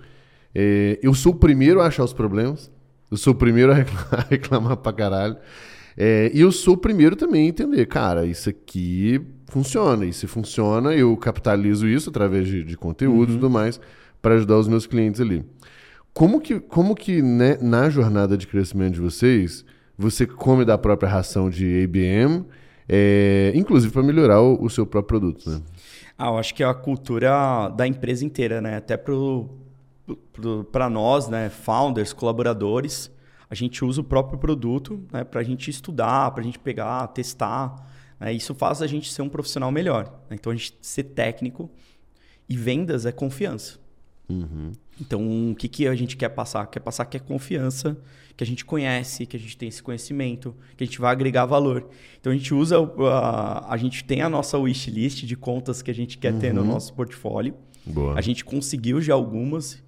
é, 0.54 1.00
eu 1.02 1.14
sou 1.14 1.34
o 1.34 1.36
primeiro 1.36 1.82
a 1.82 1.88
achar 1.88 2.04
os 2.04 2.14
problemas, 2.14 2.72
eu 3.10 3.18
sou 3.18 3.34
o 3.34 3.36
primeiro 3.36 3.72
a 3.72 3.76
reclamar, 3.76 4.28
reclamar 4.30 4.78
pra 4.78 4.94
caralho. 4.94 5.38
É, 5.98 6.32
e 6.34 6.40
eu 6.40 6.52
sou 6.52 6.76
o 6.76 6.78
primeiro 6.78 7.16
também 7.16 7.46
a 7.46 7.50
entender, 7.50 7.86
cara, 7.86 8.26
isso 8.26 8.50
aqui 8.50 9.22
funciona. 9.48 10.06
E 10.06 10.14
se 10.14 10.28
funciona, 10.28 10.94
eu 10.96 11.16
capitalizo 11.18 11.88
isso 11.88 12.10
através 12.10 12.48
de, 12.48 12.64
de 12.64 12.78
conteúdo 12.78 13.32
e 13.32 13.34
uhum. 13.34 13.40
tudo 13.40 13.50
mais 13.50 13.80
para 14.22 14.36
ajudar 14.36 14.58
os 14.58 14.68
meus 14.68 14.88
clientes 14.88 15.20
ali. 15.20 15.44
Como 16.14 16.40
que, 16.40 16.60
como 16.60 16.96
que 16.96 17.22
né, 17.22 17.58
na 17.62 17.90
jornada 17.90 18.38
de 18.38 18.48
crescimento 18.48 18.94
de 18.94 19.02
vocês, 19.02 19.66
você 20.02 20.26
come 20.26 20.66
da 20.66 20.78
própria 20.78 21.10
ração 21.10 21.50
de 21.50 21.66
IBM, 21.84 22.46
é, 22.90 23.52
inclusive 23.56 23.94
para 23.94 24.04
melhorar 24.04 24.42
o, 24.42 24.64
o, 24.64 24.70
seu 24.70 24.86
próprio 24.86 25.20
produto, 25.20 25.50
né? 25.50 25.62
Ah, 26.18 26.28
eu 26.28 26.38
acho 26.38 26.54
que 26.54 26.64
é 26.64 26.66
a 26.66 26.74
cultura 26.74 27.70
da 27.70 27.88
empresa 27.88 28.26
inteira, 28.26 28.62
né? 28.62 28.78
Até 28.78 28.98
para 30.72 30.90
nós, 30.90 31.28
né, 31.28 31.50
founders, 31.50 32.14
colaboradores, 32.14 33.12
a 33.50 33.56
gente 33.56 33.84
usa 33.84 34.02
o 34.02 34.04
próprio 34.04 34.40
produto 34.40 35.04
né, 35.12 35.24
para 35.24 35.42
a 35.42 35.44
gente 35.44 35.70
estudar, 35.70 36.32
para 36.32 36.42
a 36.42 36.44
gente 36.44 36.58
pegar, 36.58 37.08
testar. 37.08 37.86
Né? 38.20 38.34
Isso 38.34 38.56
faz 38.56 38.82
a 38.82 38.88
gente 38.88 39.12
ser 39.12 39.22
um 39.24 39.30
profissional 39.30 39.72
melhor. 39.72 40.06
Né? 40.30 40.38
Então, 40.40 40.54
a 40.54 40.56
gente 40.56 40.78
ser 40.82 41.04
técnico 41.04 41.70
e 42.48 42.56
vendas 42.56 43.06
é 43.06 43.12
confiança. 43.12 43.78
Uhum. 44.30 44.72
Então, 45.02 45.52
o 45.52 45.56
que, 45.56 45.68
que 45.68 45.88
a 45.88 45.96
gente 45.96 46.16
quer 46.16 46.30
passar? 46.30 46.68
Quer 46.68 46.80
passar 46.80 47.06
que 47.06 47.18
é 47.18 47.20
confiança, 47.20 47.98
que 48.38 48.44
a 48.44 48.48
gente 48.48 48.64
conhece, 48.64 49.26
que 49.26 49.36
a 49.36 49.40
gente 49.40 49.58
tem 49.58 49.68
esse 49.68 49.82
conhecimento, 49.82 50.56
que 50.78 50.84
a 50.84 50.88
gente 50.88 51.02
vai 51.02 51.12
agregar 51.12 51.46
valor. 51.46 51.90
Então, 52.20 52.32
a 52.32 52.36
gente 52.36 52.54
usa, 52.54 52.78
a, 52.78 53.74
a 53.74 53.78
gente 53.78 54.04
tem 54.04 54.22
a 54.22 54.30
nossa 54.30 54.58
wishlist 54.60 55.26
de 55.26 55.36
contas 55.36 55.82
que 55.82 55.90
a 55.90 55.94
gente 55.94 56.20
quer 56.20 56.34
uhum. 56.34 56.40
ter 56.40 56.54
no 56.54 56.62
uhum. 56.62 56.68
nosso 56.68 56.94
portfólio. 56.94 57.56
Boa. 57.84 58.18
A 58.18 58.22
gente 58.22 58.46
conseguiu 58.46 59.02
já 59.02 59.16
algumas 59.16 59.84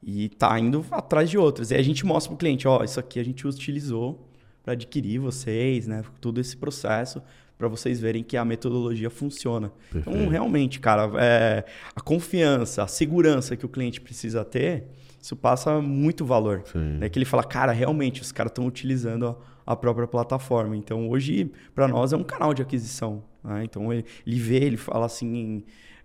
e 0.00 0.26
está 0.26 0.58
indo 0.58 0.86
atrás 0.90 1.28
de 1.28 1.36
outras. 1.36 1.70
E 1.70 1.74
a 1.74 1.82
gente 1.82 2.06
mostra 2.06 2.30
para 2.30 2.36
o 2.36 2.38
cliente, 2.38 2.66
ó, 2.68 2.84
isso 2.84 3.00
aqui 3.00 3.18
a 3.18 3.24
gente 3.24 3.46
utilizou 3.46 4.28
para 4.62 4.74
adquirir 4.74 5.18
vocês, 5.18 5.88
né? 5.88 6.04
Todo 6.20 6.40
esse 6.40 6.56
processo 6.56 7.20
para 7.62 7.68
vocês 7.68 8.00
verem 8.00 8.24
que 8.24 8.36
a 8.36 8.44
metodologia 8.44 9.08
funciona. 9.08 9.70
Então, 9.90 10.02
Perfeito. 10.02 10.18
Então, 10.18 10.28
realmente, 10.28 10.80
cara, 10.80 11.08
é, 11.20 11.64
a 11.94 12.00
confiança, 12.00 12.82
a 12.82 12.88
segurança 12.88 13.56
que 13.56 13.64
o 13.64 13.68
cliente 13.68 14.00
precisa 14.00 14.44
ter, 14.44 14.88
isso 15.20 15.36
passa 15.36 15.80
muito 15.80 16.24
valor. 16.24 16.64
Né? 16.98 17.08
Que 17.08 17.20
ele 17.20 17.24
fala, 17.24 17.44
cara, 17.44 17.70
realmente, 17.70 18.20
os 18.20 18.32
caras 18.32 18.50
estão 18.50 18.66
utilizando 18.66 19.28
a, 19.28 19.36
a, 19.74 19.76
própria 19.76 20.08
plataforma. 20.08 20.76
Então, 20.76 21.08
hoje, 21.08 21.52
para 21.72 21.86
nós, 21.86 22.12
é 22.12 22.16
um 22.16 22.24
canal 22.24 22.52
de 22.52 22.62
aquisição. 22.62 23.22
Né? 23.44 23.62
Então, 23.62 23.92
ele, 23.92 24.04
ele 24.26 24.40
vê, 24.40 24.56
ele 24.56 24.76
fala 24.76 25.06
assim, 25.06 25.62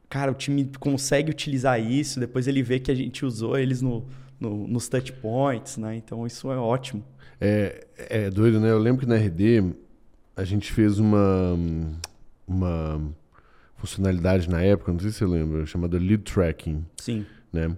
cara, 0.08 0.32
o 0.32 0.36
time 0.36 0.70
consegue 0.80 1.32
utilizar 1.32 1.82
isso, 1.82 2.20
depois 2.20 2.48
ele 2.48 2.62
vê 2.62 2.80
que 2.80 2.91
a 2.91 2.96
gente 2.96 3.26
usou 3.26 3.58
eles 3.58 3.82
no, 3.82 4.06
no, 4.39 4.67
nos 4.67 4.88
touch 4.88 5.12
points, 5.13 5.78
né? 5.78 5.96
Então, 5.96 6.28
isso 6.28 6.52
é 6.52 6.58
ótimo. 6.58 7.04
É, 7.41 7.88
é 7.98 8.30
doido, 8.30 8.60
né? 8.60 8.70
Eu 8.70 8.78
lembro 8.78 9.02
que 9.02 9.08
na 9.08 9.15
RD 9.15 9.87
a 10.38 10.43
gente 10.43 10.71
fez 10.71 11.00
uma, 11.00 11.58
uma 12.47 13.02
funcionalidade 13.76 14.47
na 14.47 14.62
época, 14.62 14.93
não 14.93 15.00
sei 15.00 15.10
se 15.10 15.17
você 15.17 15.26
lembra, 15.26 15.65
chamada 15.65 15.97
Lead 15.97 16.19
Tracking. 16.19 16.86
Sim. 16.97 17.26
Né? 17.52 17.76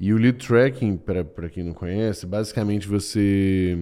E 0.00 0.12
o 0.12 0.18
Lead 0.18 0.44
Tracking, 0.44 0.96
para 0.96 1.48
quem 1.48 1.62
não 1.62 1.72
conhece, 1.72 2.26
basicamente 2.26 2.88
você 2.88 3.78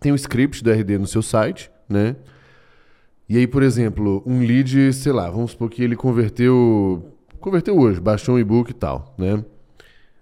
tem 0.00 0.10
um 0.10 0.14
script 0.14 0.64
do 0.64 0.72
RD 0.72 0.96
no 0.96 1.06
seu 1.06 1.20
site, 1.20 1.70
né? 1.86 2.16
E 3.28 3.36
aí, 3.36 3.46
por 3.46 3.62
exemplo, 3.62 4.22
um 4.26 4.40
lead, 4.40 4.92
sei 4.94 5.12
lá, 5.12 5.30
vamos 5.30 5.52
supor 5.52 5.70
que 5.70 5.82
ele 5.82 5.94
converteu 5.94 7.14
converteu 7.38 7.78
hoje, 7.78 8.00
baixou 8.00 8.36
um 8.36 8.38
e-book 8.38 8.70
e 8.70 8.74
tal, 8.74 9.14
né? 9.18 9.44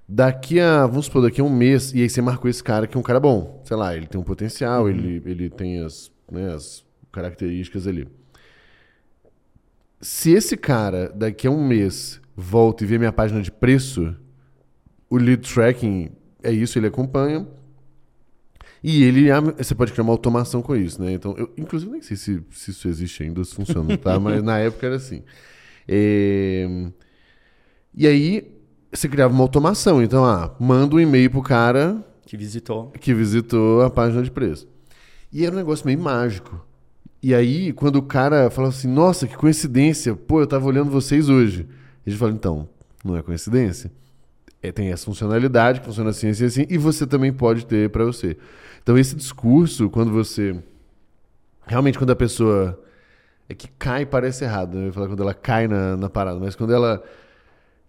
Daqui 0.08 0.58
a, 0.58 0.86
vamos 0.86 1.06
supor, 1.06 1.22
daqui 1.22 1.40
a 1.40 1.44
um 1.44 1.50
mês, 1.50 1.92
e 1.92 2.02
aí 2.02 2.08
você 2.10 2.20
marcou 2.20 2.50
esse 2.50 2.62
cara 2.62 2.86
que 2.86 2.96
é 2.96 3.00
um 3.00 3.02
cara 3.02 3.20
bom. 3.20 3.62
Sei 3.64 3.76
lá, 3.76 3.96
ele 3.96 4.06
tem 4.06 4.20
um 4.20 4.24
potencial, 4.24 4.84
uhum. 4.84 4.88
ele, 4.88 5.22
ele 5.24 5.50
tem 5.50 5.84
as 5.84 6.10
né, 6.30 6.52
as 6.52 6.84
características 7.12 7.86
ali. 7.86 8.08
Se 10.00 10.32
esse 10.32 10.56
cara, 10.56 11.10
daqui 11.14 11.46
a 11.46 11.50
um 11.50 11.66
mês, 11.66 12.20
volta 12.34 12.84
e 12.84 12.86
vê 12.86 12.98
minha 12.98 13.12
página 13.12 13.42
de 13.42 13.52
preço, 13.52 14.16
o 15.10 15.16
lead 15.16 15.52
tracking 15.52 16.10
é 16.42 16.50
isso, 16.50 16.78
ele 16.78 16.86
acompanha. 16.86 17.46
E 18.82 19.02
ele, 19.02 19.26
você 19.58 19.74
pode 19.74 19.92
criar 19.92 20.04
uma 20.04 20.12
automação 20.12 20.62
com 20.62 20.74
isso, 20.74 21.02
né? 21.02 21.12
Então, 21.12 21.34
eu, 21.36 21.52
inclusive, 21.56 21.92
nem 21.92 22.00
sei 22.00 22.16
se, 22.16 22.42
se 22.50 22.70
isso 22.70 22.88
existe 22.88 23.22
ainda, 23.22 23.44
se 23.44 23.54
funciona, 23.54 23.96
tá? 23.98 24.18
Mas 24.20 24.42
na 24.42 24.58
época 24.58 24.86
era 24.86 24.96
assim. 24.96 25.22
É... 25.86 26.66
E 27.94 28.06
aí, 28.06 28.50
você 28.90 29.06
criava 29.06 29.34
uma 29.34 29.42
automação. 29.42 30.02
Então, 30.02 30.24
ah, 30.24 30.54
manda 30.58 30.96
um 30.96 31.00
e-mail 31.00 31.30
pro 31.30 31.42
cara... 31.42 32.02
Que 32.24 32.36
visitou. 32.38 32.90
Que 32.92 33.12
visitou 33.12 33.82
a 33.82 33.90
página 33.90 34.22
de 34.22 34.30
preço. 34.30 34.66
E 35.32 35.44
era 35.44 35.54
um 35.54 35.58
negócio 35.58 35.86
meio 35.86 35.98
mágico. 35.98 36.64
E 37.22 37.34
aí, 37.34 37.72
quando 37.72 37.96
o 37.96 38.02
cara 38.02 38.50
fala 38.50 38.68
assim, 38.68 38.88
nossa, 38.88 39.26
que 39.26 39.36
coincidência, 39.36 40.16
pô, 40.16 40.40
eu 40.40 40.46
tava 40.46 40.66
olhando 40.66 40.90
vocês 40.90 41.28
hoje. 41.28 41.66
A 42.04 42.10
gente 42.10 42.18
fala, 42.18 42.32
então, 42.32 42.68
não 43.04 43.16
é 43.16 43.22
coincidência. 43.22 43.92
É, 44.62 44.72
tem 44.72 44.90
essa 44.90 45.04
funcionalidade 45.04 45.80
que 45.80 45.86
funciona 45.86 46.10
assim, 46.10 46.28
assim, 46.28 46.44
assim, 46.44 46.66
e 46.68 46.76
você 46.76 47.06
também 47.06 47.32
pode 47.32 47.66
ter 47.66 47.90
para 47.90 48.04
você. 48.04 48.36
Então, 48.82 48.96
esse 48.98 49.14
discurso, 49.14 49.88
quando 49.90 50.10
você. 50.10 50.56
Realmente, 51.66 51.98
quando 51.98 52.10
a 52.10 52.16
pessoa. 52.16 52.82
É 53.48 53.54
que 53.54 53.68
cai, 53.78 54.06
parece 54.06 54.44
errado, 54.44 54.78
né? 54.78 54.88
Eu 54.88 54.92
falar 54.92 55.08
quando 55.08 55.22
ela 55.22 55.34
cai 55.34 55.66
na, 55.66 55.96
na 55.96 56.08
parada, 56.08 56.38
mas 56.38 56.54
quando 56.54 56.72
ela, 56.72 57.02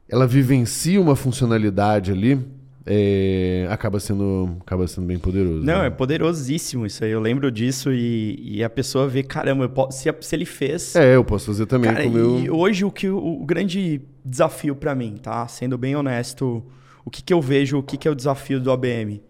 ela 0.09 0.25
vivencia 0.25 0.99
uma 0.99 1.15
funcionalidade 1.15 2.11
ali, 2.11 2.43
é, 2.85 3.67
acaba, 3.69 3.99
sendo, 3.99 4.57
acaba 4.61 4.87
sendo 4.87 5.05
bem 5.05 5.19
poderoso. 5.19 5.63
Não, 5.63 5.81
né? 5.81 5.87
é 5.87 5.89
poderosíssimo 5.89 6.85
isso 6.85 7.03
aí. 7.03 7.11
Eu 7.11 7.19
lembro 7.19 7.51
disso 7.51 7.91
e, 7.91 8.57
e 8.57 8.63
a 8.63 8.69
pessoa 8.69 9.07
vê, 9.07 9.21
caramba, 9.23 9.69
posso, 9.69 9.99
se, 9.99 10.13
se, 10.21 10.35
ele 10.35 10.45
fez. 10.45 10.95
É, 10.95 11.15
eu 11.15 11.23
posso 11.23 11.47
fazer 11.47 11.65
também 11.67 11.93
cara. 11.93 12.03
E 12.03 12.49
hoje 12.49 12.83
o 12.83 12.91
que 12.91 13.07
o, 13.07 13.41
o 13.41 13.45
grande 13.45 14.01
desafio 14.25 14.75
para 14.75 14.95
mim, 14.95 15.17
tá? 15.21 15.47
Sendo 15.47 15.77
bem 15.77 15.95
honesto, 15.95 16.63
o 17.05 17.11
que, 17.11 17.21
que 17.21 17.33
eu 17.33 17.41
vejo, 17.41 17.77
o 17.77 17.83
que, 17.83 17.97
que 17.97 18.07
é 18.07 18.11
o 18.11 18.15
desafio 18.15 18.59
do 18.59 18.71
ABM? 18.71 19.21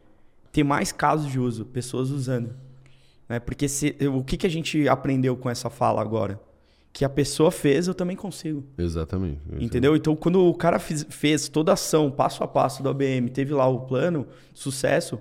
Ter 0.52 0.64
mais 0.64 0.92
casos 0.92 1.30
de 1.30 1.40
uso, 1.40 1.66
pessoas 1.66 2.10
usando. 2.10 2.54
Né? 3.28 3.40
Porque 3.40 3.68
se, 3.68 3.96
o 4.14 4.24
que, 4.24 4.38
que 4.38 4.48
a 4.48 4.50
gente 4.50 4.88
aprendeu 4.88 5.36
com 5.36 5.50
essa 5.50 5.70
fala 5.70 6.02
agora? 6.02 6.40
Que 6.94 7.06
a 7.06 7.10
pessoa 7.10 7.52
fez, 7.52 7.88
eu 7.88 7.94
também 7.94 8.16
consigo. 8.16 8.64
Exatamente. 8.78 9.40
Entendeu? 9.60 9.96
Então, 9.96 10.16
quando 10.16 10.46
o 10.46 10.54
cara 10.54 10.78
fiz, 10.78 11.06
fez 11.10 11.48
toda 11.48 11.72
a 11.72 11.74
ação, 11.74 12.12
passo 12.12 12.44
a 12.44 12.48
passo 12.48 12.84
do 12.84 12.90
ABM, 12.90 13.30
teve 13.30 13.54
lá 13.54 13.68
o 13.68 13.82
plano, 13.82 14.28
sucesso, 14.54 15.20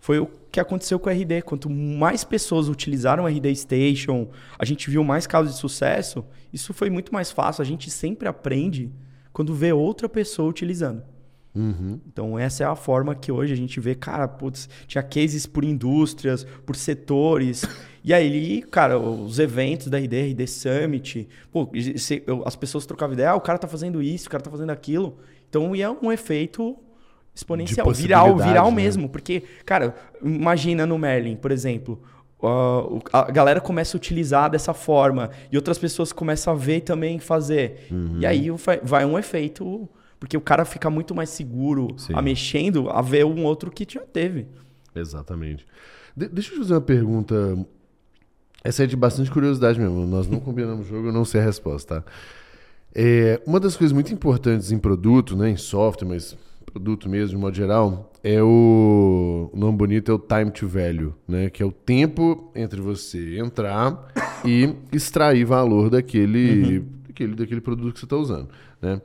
foi 0.00 0.20
o 0.20 0.30
que 0.50 0.60
aconteceu 0.60 0.98
com 0.98 1.10
o 1.10 1.12
RD. 1.12 1.42
Quanto 1.42 1.68
mais 1.68 2.24
pessoas 2.24 2.68
utilizaram 2.68 3.24
o 3.24 3.26
RD 3.26 3.54
Station, 3.56 4.28
a 4.58 4.64
gente 4.64 4.88
viu 4.88 5.02
mais 5.02 5.26
casos 5.26 5.54
de 5.54 5.58
sucesso, 5.58 6.24
isso 6.52 6.72
foi 6.72 6.88
muito 6.88 7.12
mais 7.12 7.30
fácil. 7.30 7.62
A 7.62 7.66
gente 7.66 7.90
sempre 7.90 8.28
aprende 8.28 8.90
quando 9.32 9.54
vê 9.54 9.72
outra 9.72 10.08
pessoa 10.08 10.48
utilizando. 10.48 11.02
Uhum. 11.58 11.98
Então, 12.06 12.38
essa 12.38 12.62
é 12.62 12.66
a 12.66 12.76
forma 12.76 13.14
que 13.16 13.32
hoje 13.32 13.52
a 13.52 13.56
gente 13.56 13.80
vê, 13.80 13.94
cara, 13.94 14.28
putz, 14.28 14.68
tinha 14.86 15.02
cases 15.02 15.44
por 15.44 15.64
indústrias, 15.64 16.44
por 16.64 16.76
setores. 16.76 17.64
e 18.04 18.14
aí, 18.14 18.62
cara, 18.62 18.96
os 18.96 19.40
eventos 19.40 19.88
da 19.88 19.98
RD, 19.98 20.30
RD 20.30 20.46
Summit, 20.46 21.28
pô, 21.50 21.68
as 22.46 22.54
pessoas 22.54 22.86
trocavam 22.86 23.14
ideia, 23.14 23.30
ah, 23.30 23.34
o 23.34 23.40
cara 23.40 23.58
tá 23.58 23.66
fazendo 23.66 24.00
isso, 24.00 24.28
o 24.28 24.30
cara 24.30 24.42
tá 24.42 24.50
fazendo 24.50 24.70
aquilo. 24.70 25.18
Então, 25.48 25.74
ia 25.74 25.90
um 25.90 26.12
efeito 26.12 26.76
exponencial, 27.34 27.90
viral, 27.92 28.36
viral 28.36 28.70
né? 28.70 28.76
mesmo. 28.76 29.08
Porque, 29.08 29.42
cara, 29.64 29.96
imagina 30.22 30.86
no 30.86 30.96
Merlin, 30.96 31.34
por 31.34 31.50
exemplo, 31.50 32.00
Uh, 32.40 33.02
a 33.12 33.32
galera 33.32 33.60
começa 33.60 33.96
a 33.96 33.98
utilizar 33.98 34.48
dessa 34.48 34.72
forma 34.72 35.30
e 35.50 35.56
outras 35.56 35.76
pessoas 35.76 36.12
começam 36.12 36.52
a 36.52 36.56
ver 36.56 36.82
também 36.82 37.18
fazer. 37.18 37.88
Uhum. 37.90 38.18
E 38.20 38.26
aí 38.26 38.48
vai 38.84 39.04
um 39.04 39.18
efeito, 39.18 39.88
porque 40.18 40.36
o 40.36 40.40
cara 40.40 40.64
fica 40.64 40.90
muito 40.90 41.14
mais 41.14 41.30
seguro 41.30 41.88
Sim. 41.96 42.14
a 42.14 42.22
mexendo 42.22 42.90
a 42.90 43.00
ver 43.00 43.24
um 43.24 43.44
outro 43.44 43.70
que 43.70 43.86
já 43.88 44.00
teve. 44.00 44.46
Exatamente. 44.94 45.66
De 46.16 46.28
deixa 46.28 46.50
eu 46.50 46.54
te 46.54 46.58
fazer 46.58 46.74
uma 46.74 46.80
pergunta. 46.80 47.58
Essa 48.64 48.84
é 48.84 48.86
de 48.86 48.96
bastante 48.96 49.30
curiosidade 49.30 49.78
mesmo. 49.78 50.06
Nós 50.06 50.26
não 50.26 50.40
combinamos 50.40 50.86
o 50.86 50.88
jogo, 50.88 51.08
eu 51.08 51.12
não 51.12 51.24
sei 51.24 51.40
a 51.40 51.44
resposta. 51.44 52.00
Tá? 52.00 52.12
É, 52.94 53.40
uma 53.46 53.60
das 53.60 53.76
coisas 53.76 53.92
muito 53.92 54.12
importantes 54.12 54.72
em 54.72 54.78
produto, 54.78 55.36
né, 55.36 55.50
em 55.50 55.56
software, 55.56 56.08
mas 56.08 56.36
produto 56.64 57.08
mesmo, 57.08 57.30
de 57.30 57.36
modo 57.36 57.56
geral, 57.56 58.12
é 58.22 58.42
o, 58.42 59.50
o 59.52 59.56
nome 59.56 59.76
bonito 59.76 60.10
é 60.10 60.14
o 60.14 60.18
time 60.18 60.50
to 60.50 60.68
value, 60.68 61.14
né? 61.26 61.50
Que 61.50 61.62
é 61.62 61.66
o 61.66 61.72
tempo 61.72 62.50
entre 62.54 62.80
você 62.80 63.38
entrar 63.38 64.12
e 64.44 64.74
extrair 64.92 65.44
valor 65.44 65.90
daquele, 65.90 66.78
uhum. 66.78 66.86
daquele, 67.06 67.34
daquele 67.34 67.60
produto 67.60 67.94
que 67.94 68.00
você 68.00 68.06
está 68.06 68.16
usando, 68.16 68.48
né? 68.80 69.00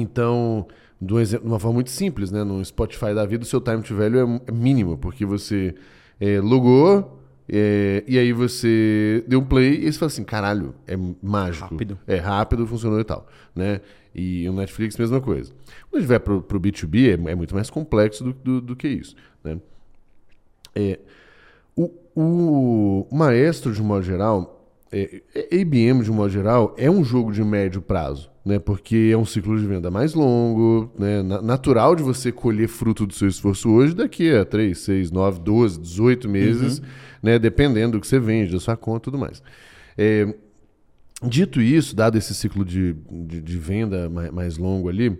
Então, 0.00 0.66
de, 1.00 1.14
um 1.14 1.48
uma 1.48 1.58
forma 1.58 1.74
muito 1.74 1.90
simples, 1.90 2.30
né? 2.30 2.44
No 2.44 2.64
Spotify 2.64 3.14
da 3.14 3.24
vida, 3.24 3.44
o 3.44 3.46
seu 3.46 3.60
time 3.60 3.82
to 3.82 3.94
value 3.94 4.18
é, 4.18 4.50
é 4.50 4.52
mínimo, 4.52 4.96
porque 4.98 5.24
você 5.24 5.74
é, 6.20 6.40
logou, 6.40 7.18
é, 7.48 8.04
e 8.06 8.18
aí 8.18 8.32
você 8.32 9.24
deu 9.26 9.40
um 9.40 9.44
play 9.44 9.86
e 9.86 9.92
você 9.92 9.98
fala 9.98 10.08
assim, 10.08 10.24
caralho, 10.24 10.74
é 10.86 10.96
mágico. 11.22 11.70
Rápido. 11.70 11.98
É 12.06 12.16
rápido, 12.16 12.66
funcionou 12.66 13.00
e 13.00 13.04
tal. 13.04 13.26
Né? 13.54 13.80
E 14.14 14.48
o 14.48 14.52
Netflix, 14.52 14.96
mesma 14.96 15.20
coisa. 15.20 15.52
Quando 15.90 15.96
a 15.96 16.00
gente 16.00 16.08
vai 16.08 16.20
para 16.20 16.34
o 16.34 16.60
B2B, 16.60 17.08
é, 17.08 17.30
é, 17.30 17.34
muito 17.34 17.54
mais 17.54 17.70
complexo 17.70 18.24
do, 18.24 18.32
do, 18.32 18.60
do 18.60 18.76
que 18.76 18.88
isso. 18.88 19.16
Né? 19.42 19.58
É, 20.74 20.98
o, 21.74 21.90
o, 22.14 23.06
Maestro, 23.10 23.72
de 23.72 23.80
um 23.80 23.84
modo 23.84 24.02
geral, 24.02 24.66
é, 24.92 25.22
IBM, 25.50 26.02
de 26.02 26.10
um 26.10 26.14
modo 26.14 26.30
geral, 26.30 26.74
é 26.76 26.90
um 26.90 27.02
jogo 27.02 27.32
de 27.32 27.42
médio 27.42 27.80
prazo. 27.80 28.30
Né, 28.48 28.58
porque 28.58 29.10
é 29.12 29.16
um 29.16 29.26
ciclo 29.26 29.58
de 29.58 29.66
venda 29.66 29.90
mais 29.90 30.14
longo, 30.14 30.90
né, 30.98 31.22
natural 31.22 31.94
de 31.94 32.02
você 32.02 32.32
colher 32.32 32.66
fruto 32.66 33.04
do 33.04 33.12
seu 33.12 33.28
esforço 33.28 33.68
hoje 33.68 33.94
daqui 33.94 34.32
a 34.32 34.42
3, 34.42 34.78
6, 34.78 35.10
9, 35.10 35.40
12, 35.40 35.80
18 35.80 36.28
meses. 36.28 36.78
Uhum 36.78 36.84
né? 37.22 37.38
Dependendo 37.38 37.92
do 37.92 38.00
que 38.00 38.06
você 38.06 38.18
vende, 38.18 38.52
da 38.52 38.60
sua 38.60 38.76
conta 38.76 39.04
e 39.04 39.06
tudo 39.10 39.18
mais. 39.18 39.42
É, 39.96 40.34
dito 41.22 41.60
isso, 41.60 41.94
dado 41.94 42.16
esse 42.16 42.34
ciclo 42.34 42.64
de, 42.64 42.94
de, 43.10 43.40
de 43.40 43.58
venda 43.58 44.08
mais, 44.08 44.30
mais, 44.30 44.58
longo 44.58 44.88
ali, 44.88 45.18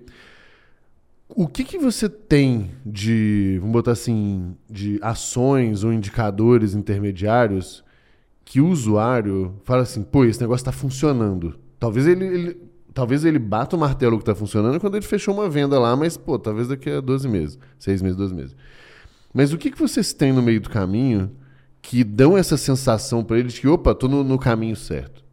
o 1.29 1.47
que, 1.47 1.65
que 1.65 1.79
você 1.79 2.09
tem 2.09 2.71
de, 2.87 3.59
vamos 3.61 3.73
botar 3.73 3.93
assim, 3.93 4.57
de 4.69 4.99
ações 5.03 5.85
ou 5.85 5.93
indicadores 5.93 6.75
intermediários 6.75 7.85
que 8.45 8.61
o 8.61 8.69
usuário 8.69 9.55
fala 9.65 9.83
assim, 9.83 10.03
pô, 10.03 10.25
esse 10.25 10.41
negócio 10.41 10.63
está 10.63 10.73
funcionando. 10.73 11.59
Talvez 11.79 12.07
ele, 12.07 12.25
ele, 12.25 12.57
talvez 12.99 13.25
ele 13.25 13.39
bata 13.39 13.77
o 13.77 13.79
martelo 13.79 14.17
que 14.17 14.23
está 14.23 14.35
funcionando 14.35 14.81
quando 14.81 14.97
ele 14.97 15.07
fechou 15.07 15.33
uma 15.33 15.49
venda 15.49 15.79
lá, 15.79 15.95
mas, 15.95 16.17
pô, 16.17 16.37
talvez 16.37 16.67
daqui 16.67 16.91
a 16.91 17.01
12 17.01 17.29
meses, 17.29 17.57
6 17.79 18.03
meses, 18.03 18.17
12 18.17 18.35
meses. 18.35 18.57
Mas 19.33 19.53
o 19.53 19.57
que, 19.57 19.71
que 19.71 19.79
vocês 19.79 20.13
têm 20.13 20.33
no 20.33 20.43
meio 20.43 20.61
do 20.61 20.69
caminho 20.69 21.31
que 21.81 22.03
dão 22.03 22.37
essa 22.37 22.57
sensação 22.57 23.23
para 23.23 23.39
eles 23.39 23.57
que, 23.57 23.69
opa, 23.69 23.95
tô 23.95 24.09
no, 24.09 24.25
no, 24.25 24.37
caminho 24.37 24.75
certo. 24.75 25.25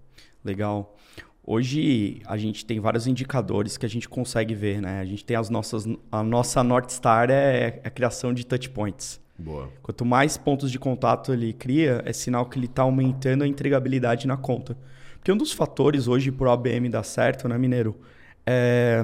Legal. 0.43 0.95
Hoje 1.43 2.22
a 2.28 2.38
gente 2.38 2.63
tem 2.63 2.80
vários 2.80 3.07
indicadores 3.07 3.78
que 3.78 3.86
a 3.88 3.89
gente 3.89 4.07
consegue 4.07 4.53
ver, 4.53 4.80
né? 4.80 4.99
A 4.99 5.05
gente 5.05 5.26
tem 5.26 5.36
as 5.36 5.49
nossas. 5.49 5.88
A 6.11 6.22
nossa 6.22 6.63
North 6.63 6.91
Star 6.91 7.32
é 7.32 7.82
a 7.84 7.89
criação 7.89 8.32
de 8.32 8.45
touch 8.45 8.70
points. 8.70 9.20
Boa. 9.39 9.70
Quanto 9.82 10.05
mais 10.05 10.38
pontos 10.38 10.72
de 10.72 10.78
contato 10.78 11.34
ele 11.34 11.51
cria, 11.51 12.03
é 12.05 12.13
sinal 12.13 12.45
que 12.45 12.59
ele 12.59 12.68
está 12.68 12.84
aumentando 12.84 13.43
a 13.43 13.47
entregabilidade 13.47 14.28
na 14.28 14.38
conta. 14.38 14.78
Porque 15.26 15.32
um 15.32 15.38
dos 15.38 15.51
fatores 15.51 16.07
hoje 16.07 16.32
para 16.32 16.49
o 16.49 16.51
ABM 16.51 16.88
dar 16.88 17.01
certo, 17.01 17.49
né, 17.49 17.57
Mineiro? 17.57 17.95
É, 18.45 19.03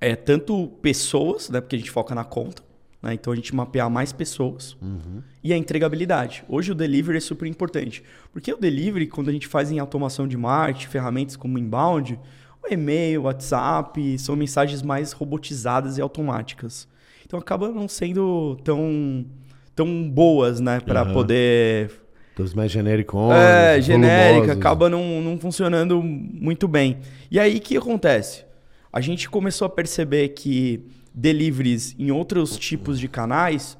é 0.00 0.14
tanto 0.14 0.68
pessoas, 0.80 1.50
né? 1.50 1.60
Porque 1.60 1.74
a 1.74 1.78
gente 1.80 1.90
foca 1.90 2.14
na 2.14 2.22
conta, 2.22 2.62
né? 3.02 3.14
Então 3.14 3.32
a 3.32 3.36
gente 3.36 3.52
mapear 3.52 3.90
mais 3.90 4.12
pessoas 4.12 4.76
uhum. 4.80 5.20
e 5.42 5.52
a 5.52 5.56
entregabilidade. 5.56 6.44
Hoje 6.48 6.70
o 6.70 6.76
delivery 6.76 7.18
é 7.18 7.20
super 7.20 7.46
importante. 7.46 8.04
Porque 8.32 8.52
o 8.52 8.56
delivery, 8.56 9.08
quando 9.08 9.30
a 9.30 9.32
gente 9.32 9.48
faz 9.48 9.72
em 9.72 9.80
automação 9.80 10.28
de 10.28 10.36
marketing, 10.36 10.86
ferramentas 10.86 11.34
como 11.34 11.58
inbound, 11.58 12.16
o 12.62 12.72
e-mail, 12.72 13.22
o 13.22 13.24
WhatsApp, 13.24 14.16
são 14.16 14.36
mensagens 14.36 14.80
mais 14.80 15.10
robotizadas 15.10 15.98
e 15.98 16.00
automáticas. 16.00 16.86
Então 17.26 17.36
acaba 17.36 17.68
não 17.70 17.88
sendo 17.88 18.54
tão, 18.62 19.26
tão 19.74 20.08
boas, 20.08 20.60
né? 20.60 20.78
Para 20.78 21.02
uhum. 21.02 21.12
poder. 21.12 21.99
Dos 22.40 22.54
mais 22.54 22.70
genéricos. 22.70 23.32
É, 23.32 23.80
genérica, 23.80 24.52
acaba 24.52 24.88
não, 24.88 25.20
não 25.20 25.38
funcionando 25.38 26.02
muito 26.02 26.66
bem. 26.66 26.98
E 27.30 27.38
aí 27.38 27.58
o 27.58 27.60
que 27.60 27.76
acontece? 27.76 28.44
A 28.92 29.00
gente 29.00 29.28
começou 29.28 29.66
a 29.66 29.68
perceber 29.68 30.30
que 30.30 30.84
deliveries 31.14 31.94
em 31.98 32.10
outros 32.10 32.56
tipos 32.56 32.98
de 32.98 33.08
canais, 33.08 33.76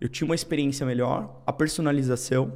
eu 0.00 0.08
tinha 0.08 0.26
uma 0.26 0.34
experiência 0.34 0.86
melhor, 0.86 1.40
a 1.46 1.52
personalização 1.52 2.52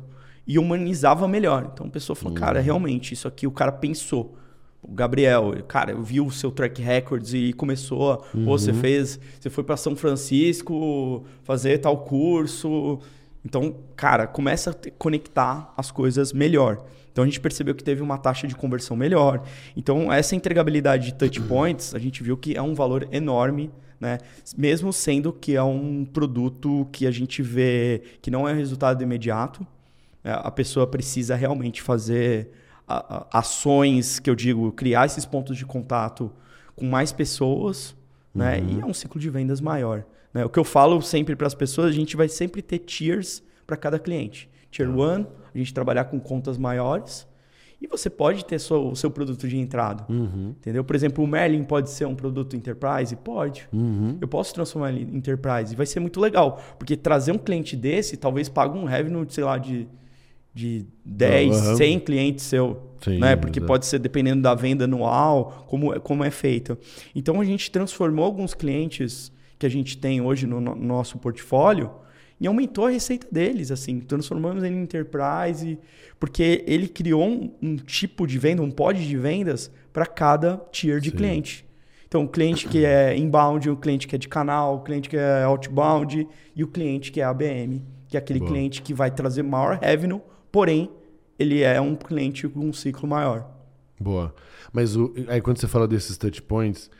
e 0.46 0.58
humanizava 0.58 1.28
melhor. 1.28 1.70
Então 1.72 1.86
a 1.86 1.90
pessoa 1.90 2.16
falou, 2.16 2.32
uhum. 2.32 2.40
cara, 2.40 2.60
realmente, 2.60 3.12
isso 3.12 3.28
aqui 3.28 3.46
o 3.46 3.50
cara 3.50 3.72
pensou. 3.72 4.36
O 4.80 4.92
Gabriel, 4.92 5.52
cara, 5.66 5.90
eu 5.90 6.02
vi 6.02 6.20
o 6.20 6.30
seu 6.30 6.50
track 6.50 6.80
records 6.80 7.34
e 7.34 7.52
começou, 7.52 8.24
uhum. 8.32 8.44
Pô, 8.44 8.58
você 8.58 8.72
fez, 8.72 9.18
você 9.38 9.50
foi 9.50 9.64
para 9.64 9.76
São 9.76 9.96
Francisco 9.96 11.24
fazer 11.42 11.78
tal 11.78 11.98
curso. 11.98 13.00
Então, 13.44 13.76
cara, 13.96 14.26
começa 14.26 14.70
a 14.70 14.90
conectar 14.98 15.72
as 15.76 15.90
coisas 15.90 16.32
melhor. 16.32 16.84
Então 17.12 17.24
a 17.24 17.26
gente 17.26 17.40
percebeu 17.40 17.74
que 17.74 17.82
teve 17.82 18.02
uma 18.02 18.18
taxa 18.18 18.46
de 18.46 18.54
conversão 18.54 18.96
melhor. 18.96 19.42
Então 19.76 20.12
essa 20.12 20.36
entregabilidade 20.36 21.06
de 21.06 21.14
touch 21.14 21.40
points, 21.42 21.94
a 21.94 21.98
gente 21.98 22.22
viu 22.22 22.36
que 22.36 22.56
é 22.56 22.62
um 22.62 22.74
valor 22.74 23.08
enorme 23.10 23.70
né? 24.00 24.18
Mesmo 24.56 24.92
sendo 24.92 25.32
que 25.32 25.56
é 25.56 25.62
um 25.62 26.04
produto 26.04 26.88
que 26.92 27.06
a 27.06 27.10
gente 27.10 27.42
vê 27.42 28.02
que 28.22 28.30
não 28.30 28.48
é 28.48 28.52
resultado 28.52 29.02
imediato, 29.02 29.66
né? 30.22 30.32
a 30.36 30.50
pessoa 30.50 30.86
precisa 30.86 31.34
realmente 31.34 31.82
fazer 31.82 32.50
ações 33.30 34.18
que 34.18 34.30
eu 34.30 34.34
digo, 34.34 34.72
criar 34.72 35.04
esses 35.04 35.26
pontos 35.26 35.56
de 35.56 35.66
contato 35.66 36.32
com 36.74 36.86
mais 36.86 37.12
pessoas, 37.12 37.94
né? 38.34 38.58
Uhum. 38.60 38.78
E 38.78 38.80
é 38.80 38.86
um 38.86 38.94
ciclo 38.94 39.20
de 39.20 39.28
vendas 39.28 39.60
maior. 39.60 40.04
Né? 40.38 40.44
O 40.44 40.48
que 40.48 40.58
eu 40.58 40.62
falo 40.62 41.02
sempre 41.02 41.34
para 41.34 41.48
as 41.48 41.54
pessoas, 41.54 41.88
a 41.88 41.92
gente 41.92 42.16
vai 42.16 42.28
sempre 42.28 42.62
ter 42.62 42.78
tiers 42.78 43.42
para 43.66 43.76
cada 43.76 43.98
cliente. 43.98 44.48
Tier 44.70 44.88
1, 44.88 44.92
uhum. 44.92 45.26
a 45.52 45.58
gente 45.58 45.74
trabalhar 45.74 46.04
com 46.04 46.20
contas 46.20 46.56
maiores. 46.56 47.26
E 47.82 47.88
você 47.88 48.08
pode 48.08 48.44
ter 48.44 48.56
o 48.70 48.94
seu 48.94 49.10
produto 49.10 49.48
de 49.48 49.56
entrada. 49.56 50.06
Uhum. 50.08 50.50
Entendeu? 50.50 50.84
Por 50.84 50.94
exemplo, 50.94 51.24
o 51.24 51.26
Merlin 51.26 51.64
pode 51.64 51.90
ser 51.90 52.06
um 52.06 52.14
produto 52.14 52.54
enterprise? 52.54 53.16
Pode. 53.16 53.68
Uhum. 53.72 54.16
Eu 54.20 54.28
posso 54.28 54.54
transformar 54.54 54.90
ele 54.90 55.02
em 55.12 55.16
enterprise. 55.16 55.72
E 55.72 55.76
vai 55.76 55.86
ser 55.86 55.98
muito 55.98 56.20
legal. 56.20 56.62
Porque 56.78 56.96
trazer 56.96 57.32
um 57.32 57.38
cliente 57.38 57.74
desse 57.76 58.16
talvez 58.16 58.48
pague 58.48 58.78
um 58.78 58.84
revenue, 58.84 59.26
sei 59.28 59.42
lá, 59.42 59.58
de, 59.58 59.88
de 60.54 60.86
10, 61.04 61.66
uhum. 61.66 61.76
100 61.76 62.00
clientes 62.00 62.44
seu. 62.44 62.80
Sim, 63.00 63.18
né? 63.18 63.34
Porque 63.34 63.60
pode 63.60 63.86
ser 63.86 63.98
dependendo 63.98 64.42
da 64.42 64.54
venda 64.54 64.84
anual, 64.84 65.64
como, 65.68 65.98
como 66.00 66.22
é 66.22 66.30
feita. 66.30 66.78
Então 67.12 67.40
a 67.40 67.44
gente 67.44 67.70
transformou 67.72 68.24
alguns 68.24 68.54
clientes 68.54 69.32
que 69.58 69.66
a 69.66 69.68
gente 69.68 69.98
tem 69.98 70.20
hoje 70.20 70.46
no, 70.46 70.60
no 70.60 70.74
nosso 70.74 71.18
portfólio 71.18 71.90
e 72.40 72.46
aumentou 72.46 72.86
a 72.86 72.90
receita 72.90 73.26
deles, 73.30 73.70
assim, 73.70 73.98
transformamos 73.98 74.62
ele 74.62 74.76
em 74.76 74.82
enterprise, 74.82 75.78
porque 76.20 76.64
ele 76.66 76.86
criou 76.86 77.26
um, 77.26 77.52
um 77.60 77.76
tipo 77.76 78.26
de 78.26 78.38
venda, 78.38 78.62
um 78.62 78.70
pod 78.70 79.04
de 79.04 79.16
vendas 79.16 79.70
para 79.92 80.06
cada 80.06 80.56
tier 80.70 81.00
de 81.00 81.10
Sim. 81.10 81.16
cliente. 81.16 81.68
Então, 82.06 82.24
o 82.24 82.28
cliente 82.28 82.66
que 82.68 82.84
é 82.86 83.16
inbound, 83.16 83.68
o 83.68 83.76
cliente 83.76 84.06
que 84.06 84.14
é 84.14 84.18
de 84.18 84.28
canal, 84.28 84.76
o 84.76 84.80
cliente 84.80 85.08
que 85.10 85.16
é 85.16 85.42
outbound 85.42 86.26
e 86.56 86.64
o 86.64 86.68
cliente 86.68 87.12
que 87.12 87.20
é 87.20 87.24
ABM, 87.24 87.84
que 88.08 88.16
é 88.16 88.18
aquele 88.18 88.38
Boa. 88.38 88.50
cliente 88.50 88.80
que 88.80 88.94
vai 88.94 89.10
trazer 89.10 89.42
maior 89.42 89.78
revenue, 89.78 90.20
porém, 90.50 90.90
ele 91.38 91.62
é 91.62 91.78
um 91.80 91.94
cliente 91.94 92.48
com 92.48 92.60
um 92.60 92.72
ciclo 92.72 93.06
maior. 93.06 93.46
Boa. 94.00 94.34
Mas 94.72 94.96
o, 94.96 95.12
aí 95.28 95.40
quando 95.40 95.58
você 95.58 95.68
fala 95.68 95.86
desses 95.86 96.16
touch 96.16 96.40
points, 96.42 96.90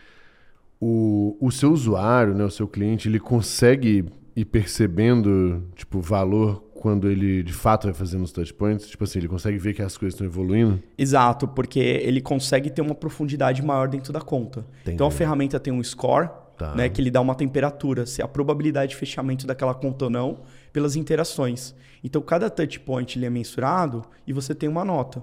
o, 0.81 1.37
o 1.41 1.51
seu 1.51 1.73
usuário, 1.73 2.35
né, 2.35 2.45
o 2.45 2.51
seu 2.51 2.69
cliente, 2.69 3.09
ele 3.09 3.19
consegue 3.19 4.05
ir 4.37 4.45
percebendo, 4.45 5.65
tipo, 5.75 6.01
valor 6.01 6.63
quando 6.75 7.11
ele 7.11 7.43
de 7.43 7.53
fato 7.53 7.85
vai 7.85 7.95
fazendo 7.95 8.23
os 8.23 8.31
touch 8.33 8.55
points? 8.55 8.89
Tipo 8.89 9.03
assim, 9.03 9.19
ele 9.19 9.29
consegue 9.29 9.59
ver 9.59 9.75
que 9.75 9.83
as 9.83 9.97
coisas 9.97 10.15
estão 10.15 10.27
evoluindo? 10.27 10.81
Exato, 10.97 11.49
porque 11.49 11.81
ele 11.81 12.21
consegue 12.21 12.71
ter 12.71 12.81
uma 12.81 12.95
profundidade 12.95 13.61
maior 13.63 13.89
dentro 13.89 14.13
da 14.13 14.21
conta. 14.21 14.61
Entendi. 14.83 14.95
Então 14.95 15.09
a 15.09 15.11
ferramenta 15.11 15.59
tem 15.59 15.73
um 15.73 15.83
score 15.83 16.31
Tá. 16.59 16.75
né? 16.75 16.89
Que 16.89 17.01
ele 17.01 17.11
dá 17.11 17.21
uma 17.21 17.37
temperatura, 17.37 18.05
se 18.05 18.21
a 18.21 18.27
probabilidade 18.27 18.91
de 18.91 18.97
fechamento 18.97 19.47
daquela 19.47 19.73
conta 19.73 20.07
ou 20.07 20.11
não, 20.11 20.41
pelas 20.73 20.97
interações. 20.97 21.73
Então, 22.03 22.21
cada 22.21 22.51
touch 22.51 22.81
point 22.81 23.17
ele 23.17 23.27
é 23.27 23.31
mensurado 23.31 24.03
e 24.27 24.33
você 24.33 24.55
tem 24.55 24.69
uma 24.69 24.85
nota. 24.85 25.23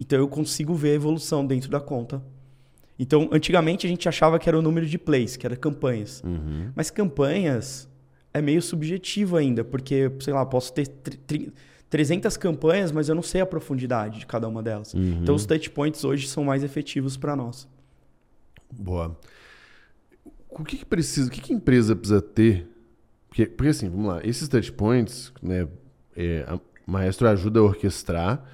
Então, 0.00 0.16
eu 0.18 0.28
consigo 0.28 0.72
ver 0.72 0.92
a 0.92 0.94
evolução 0.94 1.44
dentro 1.44 1.68
da 1.68 1.80
conta. 1.80 2.22
Então, 3.02 3.28
antigamente 3.32 3.84
a 3.84 3.90
gente 3.90 4.08
achava 4.08 4.38
que 4.38 4.48
era 4.48 4.56
o 4.56 4.62
número 4.62 4.86
de 4.86 4.96
plays, 4.96 5.36
que 5.36 5.44
era 5.44 5.56
campanhas. 5.56 6.22
Uhum. 6.24 6.70
Mas 6.72 6.88
campanhas 6.88 7.88
é 8.32 8.40
meio 8.40 8.62
subjetivo 8.62 9.36
ainda, 9.36 9.64
porque, 9.64 10.08
sei 10.20 10.32
lá, 10.32 10.46
posso 10.46 10.72
ter 10.72 10.86
tri- 10.86 11.16
tri- 11.16 11.52
300 11.90 12.36
campanhas, 12.36 12.92
mas 12.92 13.08
eu 13.08 13.16
não 13.16 13.22
sei 13.22 13.40
a 13.40 13.46
profundidade 13.46 14.20
de 14.20 14.26
cada 14.26 14.46
uma 14.46 14.62
delas. 14.62 14.94
Uhum. 14.94 15.18
Então, 15.20 15.34
os 15.34 15.44
touch 15.44 15.68
points 15.70 16.04
hoje 16.04 16.28
são 16.28 16.44
mais 16.44 16.62
efetivos 16.62 17.16
para 17.16 17.34
nós. 17.34 17.66
Boa. 18.72 19.18
O 20.48 20.62
que, 20.62 20.76
que 20.76 20.84
precisa, 20.86 21.26
o 21.26 21.30
que, 21.32 21.40
que 21.40 21.52
a 21.52 21.56
empresa 21.56 21.96
precisa 21.96 22.22
ter? 22.22 22.68
Porque, 23.28 23.46
porque 23.46 23.70
assim, 23.70 23.88
vamos 23.90 24.06
lá, 24.06 24.20
esses 24.22 24.46
touch 24.46 24.70
points, 24.70 25.32
né, 25.42 25.66
é, 26.16 26.44
a 26.46 26.60
Maestro 26.86 27.26
ajuda 27.26 27.58
a 27.58 27.64
orquestrar, 27.64 28.44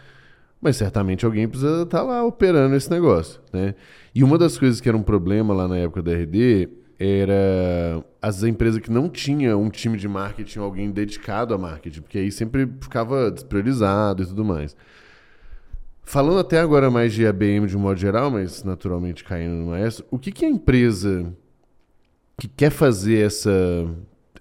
mas 0.60 0.76
certamente 0.76 1.24
alguém 1.24 1.48
precisa 1.48 1.82
estar 1.82 2.02
lá 2.02 2.24
operando 2.24 2.74
esse 2.74 2.90
negócio, 2.90 3.40
né? 3.52 3.74
E 4.14 4.24
uma 4.24 4.36
das 4.36 4.58
coisas 4.58 4.80
que 4.80 4.88
era 4.88 4.98
um 4.98 5.02
problema 5.02 5.54
lá 5.54 5.68
na 5.68 5.76
época 5.76 6.02
da 6.02 6.12
RD 6.12 6.68
era 6.98 8.04
as 8.20 8.42
empresas 8.42 8.80
que 8.80 8.90
não 8.90 9.08
tinham 9.08 9.62
um 9.62 9.70
time 9.70 9.96
de 9.96 10.08
marketing, 10.08 10.58
alguém 10.58 10.90
dedicado 10.90 11.54
a 11.54 11.58
marketing, 11.58 12.00
porque 12.00 12.18
aí 12.18 12.32
sempre 12.32 12.68
ficava 12.80 13.30
despriorizado 13.30 14.22
e 14.22 14.26
tudo 14.26 14.44
mais. 14.44 14.76
Falando 16.02 16.40
até 16.40 16.58
agora 16.58 16.90
mais 16.90 17.12
de 17.12 17.26
ABM 17.26 17.66
de 17.66 17.76
um 17.76 17.80
modo 17.80 18.00
geral, 18.00 18.30
mas 18.30 18.64
naturalmente 18.64 19.22
caindo 19.22 19.54
no 19.54 19.66
maestro, 19.66 20.06
o 20.10 20.18
que, 20.18 20.32
que 20.32 20.44
a 20.44 20.48
empresa 20.48 21.32
que 22.36 22.48
quer 22.48 22.70
fazer 22.70 23.26
essa, 23.26 23.50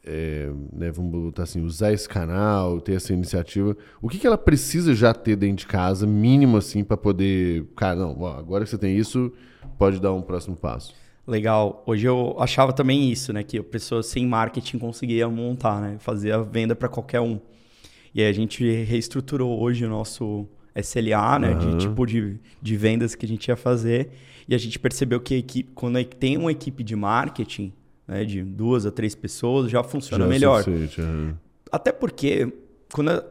é, 0.07 0.49
né, 0.71 0.89
vamos 0.89 1.11
botar 1.11 1.43
assim, 1.43 1.61
usar 1.61 1.91
esse 1.91 2.07
canal, 2.07 2.79
ter 2.79 2.93
essa 2.93 3.11
iniciativa, 3.11 3.75
o 4.01 4.07
que, 4.07 4.17
que 4.17 4.25
ela 4.25 4.37
precisa 4.37 4.95
já 4.95 5.13
ter 5.13 5.35
dentro 5.35 5.57
de 5.57 5.67
casa, 5.67 6.07
mínimo 6.07 6.55
assim, 6.55 6.83
para 6.83 6.95
poder, 6.95 7.65
cara, 7.75 7.97
não, 7.97 8.17
ó, 8.21 8.37
agora 8.37 8.63
que 8.63 8.69
você 8.69 8.77
tem 8.77 8.95
isso, 8.97 9.31
pode 9.77 9.99
dar 9.99 10.13
um 10.13 10.21
próximo 10.21 10.55
passo. 10.55 10.95
Legal. 11.27 11.83
Hoje 11.85 12.07
eu 12.07 12.37
achava 12.39 12.71
também 12.71 13.11
isso, 13.11 13.33
né? 13.33 13.43
Que 13.43 13.57
a 13.57 13.63
pessoa 13.63 14.01
sem 14.01 14.25
marketing 14.25 14.77
conseguia 14.79 15.27
montar, 15.27 15.81
né? 15.81 15.97
Fazer 15.99 16.31
a 16.31 16.37
venda 16.41 16.73
para 16.73 16.87
qualquer 16.87 17.19
um. 17.19 17.37
E 18.15 18.21
aí 18.21 18.29
a 18.29 18.31
gente 18.31 18.63
reestruturou 18.83 19.59
hoje 19.61 19.83
o 19.83 19.89
nosso 19.89 20.47
SLA, 20.73 21.37
né? 21.37 21.51
Aham. 21.51 21.59
De 21.59 21.85
tipo 21.85 22.05
de, 22.05 22.39
de 22.61 22.77
vendas 22.77 23.13
que 23.13 23.25
a 23.25 23.27
gente 23.27 23.45
ia 23.49 23.57
fazer. 23.57 24.09
E 24.47 24.55
a 24.55 24.57
gente 24.57 24.79
percebeu 24.79 25.19
que 25.19 25.33
a 25.33 25.37
equipe, 25.37 25.69
quando 25.75 26.01
tem 26.05 26.37
uma 26.37 26.49
equipe 26.49 26.81
de 26.81 26.95
marketing, 26.95 27.73
né? 28.07 28.23
De 28.23 28.41
duas 28.43 28.85
a 28.85 28.91
três 28.91 29.13
pessoas, 29.15 29.69
já 29.69 29.83
funciona 29.83 30.23
Já 30.23 30.29
é 30.29 30.33
melhor. 30.33 30.63
suficiente, 30.63 31.01
aham. 31.01 31.35
Até 31.71 31.91
porque 31.91 32.51
quando 32.93 33.09
a- 33.11 33.23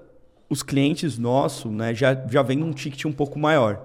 os 0.50 0.62
clientes 0.62 1.18
nossos 1.18 1.72
né, 1.72 1.94
já, 1.94 2.14
já 2.30 2.42
vêm 2.42 2.62
um 2.62 2.72
ticket 2.72 3.04
um 3.04 3.12
pouco 3.12 3.38
maior. 3.38 3.80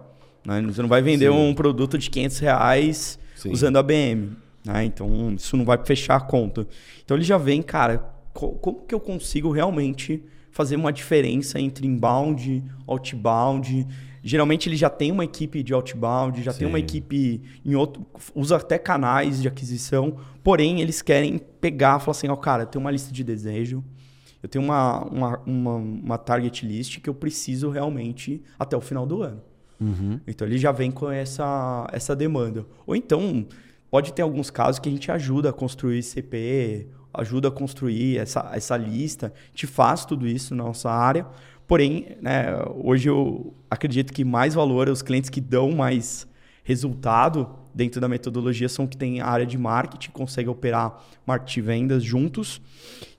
né? 0.45 0.61
Você 0.63 0.81
não 0.81 0.89
vai 0.89 1.01
vender 1.01 1.31
Sim. 1.31 1.37
um 1.37 1.53
produto 1.53 1.97
de 1.97 2.09
500 2.09 2.39
reais 2.39 3.19
Sim. 3.35 3.51
usando 3.51 3.77
a 3.77 3.83
BM. 3.83 4.31
Né? 4.65 4.85
Então, 4.85 5.33
isso 5.35 5.55
não 5.57 5.65
vai 5.65 5.77
fechar 5.83 6.15
a 6.15 6.19
conta. 6.19 6.67
Então, 7.03 7.15
ele 7.17 7.23
já 7.23 7.37
vem, 7.37 7.61
cara, 7.63 8.03
co- 8.33 8.51
como 8.53 8.81
que 8.85 8.93
eu 8.93 8.99
consigo 8.99 9.51
realmente 9.51 10.23
fazer 10.51 10.75
uma 10.75 10.91
diferença 10.91 11.59
entre 11.59 11.87
inbound, 11.87 12.63
outbound? 12.87 13.87
Geralmente, 14.24 14.69
ele 14.69 14.76
já 14.76 14.89
tem 14.89 15.11
uma 15.11 15.26
equipe 15.26 15.63
de 15.63 15.74
outbound, 15.74 16.43
já 16.43 16.53
tem 16.53 16.67
uma 16.67 16.78
Sim. 16.78 16.84
equipe 16.84 17.41
em 17.65 17.76
outro... 17.76 18.05
Usa 18.36 18.57
até 18.57 18.78
canais 18.78 19.41
de 19.41 19.47
aquisição. 19.47 20.17
Porém, 20.43 20.82
eles 20.82 21.01
querem 21.01 21.38
pegar 21.38 21.97
e 21.97 21.99
falar 22.01 22.11
assim, 22.11 22.28
ó, 22.28 22.36
cara, 22.36 22.63
eu 22.63 22.67
tenho 22.67 22.84
uma 22.84 22.91
lista 22.91 23.11
de 23.11 23.24
desejo, 23.24 23.84
eu 24.41 24.49
tenho 24.49 24.63
uma, 24.63 25.03
uma, 25.05 25.39
uma, 25.45 25.76
uma 25.76 26.17
target 26.17 26.65
list 26.65 26.99
que 26.99 27.09
eu 27.09 27.13
preciso 27.13 27.69
realmente 27.69 28.41
até 28.57 28.76
o 28.76 28.82
final 28.82 29.05
do 29.05 29.22
ano. 29.22 29.41
Uhum. 29.80 30.19
Então 30.28 30.47
ele 30.47 30.57
já 30.57 30.72
vem 30.72 30.91
com 30.91 31.09
essa, 31.09 31.88
essa 31.91 32.15
demanda. 32.15 32.65
Ou 32.86 32.95
então, 32.95 33.45
pode 33.89 34.13
ter 34.13 34.22
alguns 34.22 34.49
casos 34.49 34.80
que 34.80 34.88
a 34.88 34.91
gente 34.91 35.11
ajuda 35.11 35.49
a 35.49 35.53
construir 35.53 36.01
CP, 36.03 36.88
ajuda 37.13 37.49
a 37.49 37.51
construir 37.51 38.17
essa, 38.17 38.49
essa 38.53 38.78
lista, 38.78 39.34
gente 39.49 39.67
faz 39.67 40.05
tudo 40.05 40.28
isso 40.28 40.55
na 40.55 40.63
nossa 40.63 40.89
área. 40.89 41.28
Porém, 41.72 42.17
né, 42.22 42.47
hoje 42.84 43.07
eu 43.07 43.53
acredito 43.69 44.11
que 44.11 44.26
mais 44.26 44.53
valor, 44.53 44.89
os 44.89 45.01
clientes 45.01 45.30
que 45.30 45.39
dão 45.39 45.72
mais 45.72 46.28
resultado 46.65 47.49
dentro 47.74 48.01
da 48.01 48.09
metodologia 48.09 48.67
são 48.67 48.86
que 48.86 48.97
têm 48.97 49.22
a 49.22 49.28
área 49.28 49.45
de 49.45 49.57
marketing, 49.57 50.11
conseguem 50.11 50.51
operar 50.51 51.01
marketing 51.26 51.59
e 51.59 51.61
vendas 51.61 52.03
juntos. 52.03 52.61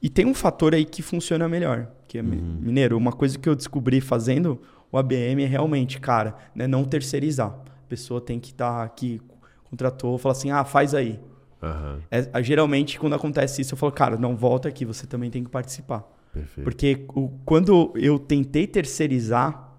E 0.03 0.11
tem 0.11 0.27
um 0.27 0.35
fator 0.35 0.75
aí 0.75 0.85
que 0.85 1.01
funciona 1.01 1.49
melhor, 1.49 1.91
que 2.07 2.19
é, 2.19 2.23
Mineiro, 2.23 2.99
uma 2.99 3.13
coisa 3.13 3.39
que 3.39 3.49
eu 3.49 3.55
descobri 3.55 4.03
fazendo 4.03 4.61
o 4.93 4.99
ABM 4.99 5.43
é 5.43 5.47
realmente, 5.47 5.99
cara, 5.99 6.37
né, 6.55 6.67
não 6.67 6.85
terceirizar. 6.85 7.49
A 7.49 7.89
pessoa 7.89 8.21
tem 8.21 8.39
que 8.39 8.51
estar 8.51 8.83
aqui, 8.83 9.19
contratou, 9.65 10.19
fala 10.19 10.35
assim, 10.35 10.51
ah, 10.51 10.63
faz 10.63 10.93
aí. 10.93 11.19
Aham. 11.63 12.01
É, 12.11 12.43
geralmente, 12.43 13.01
quando 13.01 13.15
acontece 13.15 13.63
isso, 13.63 13.73
eu 13.73 13.79
falo, 13.79 13.93
cara, 13.93 14.19
não, 14.19 14.37
volta 14.37 14.69
aqui, 14.69 14.85
você 14.85 15.07
também 15.07 15.31
tem 15.31 15.43
que 15.43 15.49
participar. 15.49 16.07
Perfeito. 16.33 16.65
Porque 16.65 17.05
o- 17.15 17.29
quando 17.45 17.93
eu 17.97 18.19
tentei 18.19 18.67
terceirizar 18.67 19.71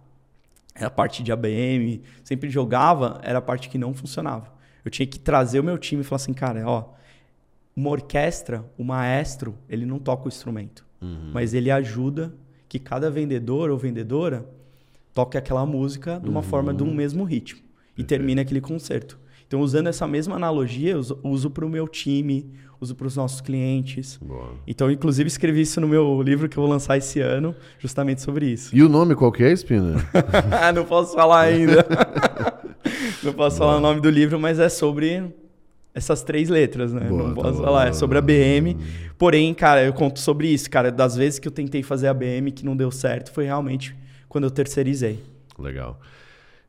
a 0.76 0.89
parte 0.89 1.22
de 1.24 1.32
ABM, 1.32 2.01
sempre 2.24 2.49
jogava, 2.49 3.20
era 3.24 3.39
a 3.39 3.41
parte 3.41 3.70
que 3.70 3.78
não 3.78 3.93
funcionava. 3.93 4.51
Eu 4.84 4.91
tinha 4.91 5.06
que 5.08 5.20
trazer 5.20 5.60
o 5.60 5.64
meu 5.64 5.78
time 5.78 6.01
e 6.01 6.04
falar 6.04 6.18
assim, 6.18 6.34
cara, 6.34 6.64
ó, 6.68 6.89
uma 7.76 7.89
orquestra, 7.89 8.64
o 8.78 8.84
maestro, 8.84 9.56
ele 9.70 9.86
não 9.86 9.97
toca 9.99 10.26
o 10.26 10.28
instrumento, 10.28 10.86
Uhum. 11.01 11.32
mas 11.34 11.54
ele 11.54 11.72
ajuda 11.72 12.34
que 12.70 12.78
cada 12.80 13.10
vendedor 13.10 13.70
ou 13.70 13.78
vendedora 13.78 14.47
toque 15.14 15.38
aquela 15.38 15.66
música 15.66 16.20
de 16.20 16.30
uma 16.30 16.41
forma 16.41 16.74
de 16.74 16.84
um 16.84 16.93
mesmo 16.93 17.24
ritmo 17.24 17.62
e 17.97 18.04
termine 18.04 18.41
aquele 18.41 18.62
concerto. 18.62 19.20
Então, 19.47 19.62
usando 19.62 19.88
essa 19.88 20.08
mesma 20.08 20.36
analogia, 20.36 20.91
eu 20.93 21.01
uso 21.24 21.49
para 21.51 21.66
o 21.66 21.70
meu 21.70 21.88
time, 21.88 22.51
uso 22.84 22.95
para 22.95 23.07
os 23.07 23.15
nossos 23.15 23.41
clientes. 23.41 24.19
Boa. 24.21 24.51
Então, 24.67 24.91
inclusive, 24.91 25.27
escrevi 25.27 25.61
isso 25.61 25.81
no 25.81 25.88
meu 25.88 26.21
livro 26.21 26.47
que 26.47 26.57
eu 26.57 26.61
vou 26.61 26.71
lançar 26.71 26.97
esse 26.97 27.19
ano, 27.19 27.55
justamente 27.79 28.21
sobre 28.21 28.45
isso. 28.47 28.75
E 28.75 28.84
o 28.84 28.89
nome 28.89 29.15
qual 29.15 29.31
que 29.31 29.43
é, 29.43 29.51
Espina? 29.51 29.95
não 30.75 30.86
posso 30.86 31.13
falar 31.13 31.41
ainda. 31.41 31.86
não 33.23 33.34
posso 33.34 33.57
falar 33.57 33.77
o 33.77 33.79
nome 33.79 34.01
do 34.01 34.09
livro, 34.09 34.39
mas 34.39 34.59
é 34.59 34.69
sobre 34.69 35.34
essas 35.93 36.21
três 36.23 36.49
letras, 36.49 36.91
né? 36.91 37.07
Boa, 37.07 37.29
não 37.29 37.36
tá 37.36 37.41
posso 37.41 37.61
falar, 37.61 37.88
é 37.88 37.93
sobre 37.93 38.17
a 38.17 38.21
BM. 38.21 38.77
Porém, 39.17 39.53
cara, 39.53 39.84
eu 39.84 39.93
conto 39.93 40.19
sobre 40.19 40.47
isso, 40.47 40.69
cara. 40.69 40.91
Das 40.91 41.15
vezes 41.15 41.39
que 41.39 41.47
eu 41.47 41.51
tentei 41.51 41.81
fazer 41.81 42.07
a 42.07 42.13
BM 42.13 42.51
que 42.51 42.65
não 42.65 42.75
deu 42.75 42.91
certo, 42.91 43.31
foi 43.31 43.45
realmente 43.45 43.95
quando 44.27 44.45
eu 44.45 44.51
terceirizei. 44.51 45.19
Legal. 45.57 45.99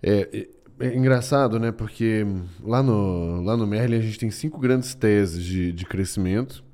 É, 0.02 0.46
é- 0.80 0.94
engraçado, 0.96 1.58
né? 1.58 1.72
Porque 1.72 2.24
lá 2.62 2.82
no, 2.82 3.42
lá 3.42 3.56
no 3.56 3.66
Merlin 3.66 3.98
a 3.98 4.00
gente 4.00 4.18
tem 4.18 4.30
cinco 4.30 4.58
grandes 4.58 4.94
teses 4.94 5.42
de, 5.44 5.72
de 5.72 5.84
crescimento. 5.86 6.64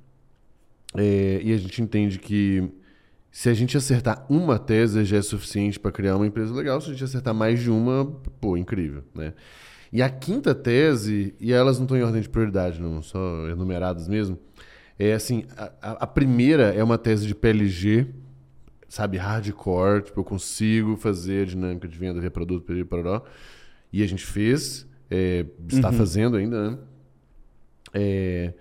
É, 0.94 1.40
e 1.42 1.52
a 1.52 1.56
gente 1.56 1.80
entende 1.82 2.18
que 2.18 2.68
se 3.30 3.48
a 3.48 3.54
gente 3.54 3.76
acertar 3.76 4.26
uma 4.30 4.58
tese 4.58 5.04
já 5.04 5.18
é 5.18 5.22
suficiente 5.22 5.78
para 5.78 5.92
criar 5.92 6.16
uma 6.16 6.26
empresa 6.26 6.54
legal. 6.54 6.80
Se 6.80 6.88
a 6.90 6.92
gente 6.92 7.04
acertar 7.04 7.34
mais 7.34 7.60
de 7.60 7.70
uma, 7.70 8.06
pô, 8.40 8.56
incrível, 8.56 9.04
né? 9.14 9.34
E 9.92 10.02
a 10.02 10.10
quinta 10.10 10.54
tese, 10.54 11.34
e 11.40 11.52
elas 11.52 11.78
não 11.78 11.84
estão 11.86 11.96
em 11.98 12.02
ordem 12.02 12.22
de 12.22 12.28
prioridade, 12.28 12.80
não, 12.80 13.02
só 13.02 13.48
enumeradas 13.48 14.08
mesmo. 14.08 14.38
É 14.98 15.14
assim, 15.14 15.44
a, 15.56 16.04
a- 16.04 16.06
primeira 16.06 16.74
é 16.74 16.82
uma 16.84 16.98
tese 16.98 17.26
de 17.26 17.34
PLG, 17.34 18.06
sabe, 18.88 19.18
hardcore, 19.18 20.02
tipo, 20.04 20.20
eu 20.20 20.24
consigo 20.24 20.96
fazer 20.96 21.42
a 21.42 21.46
dinâmica 21.46 21.88
de 21.88 21.98
venda, 21.98 22.20
ver 22.20 22.30
produto, 22.30 22.66
parará. 22.86 23.22
E 23.92 24.02
a 24.02 24.06
gente 24.06 24.24
fez, 24.24 24.86
é, 25.10 25.44
está 25.68 25.90
fazendo 25.92 26.36
ainda, 26.36 26.70
né? 26.70 26.78
É, 27.92 28.52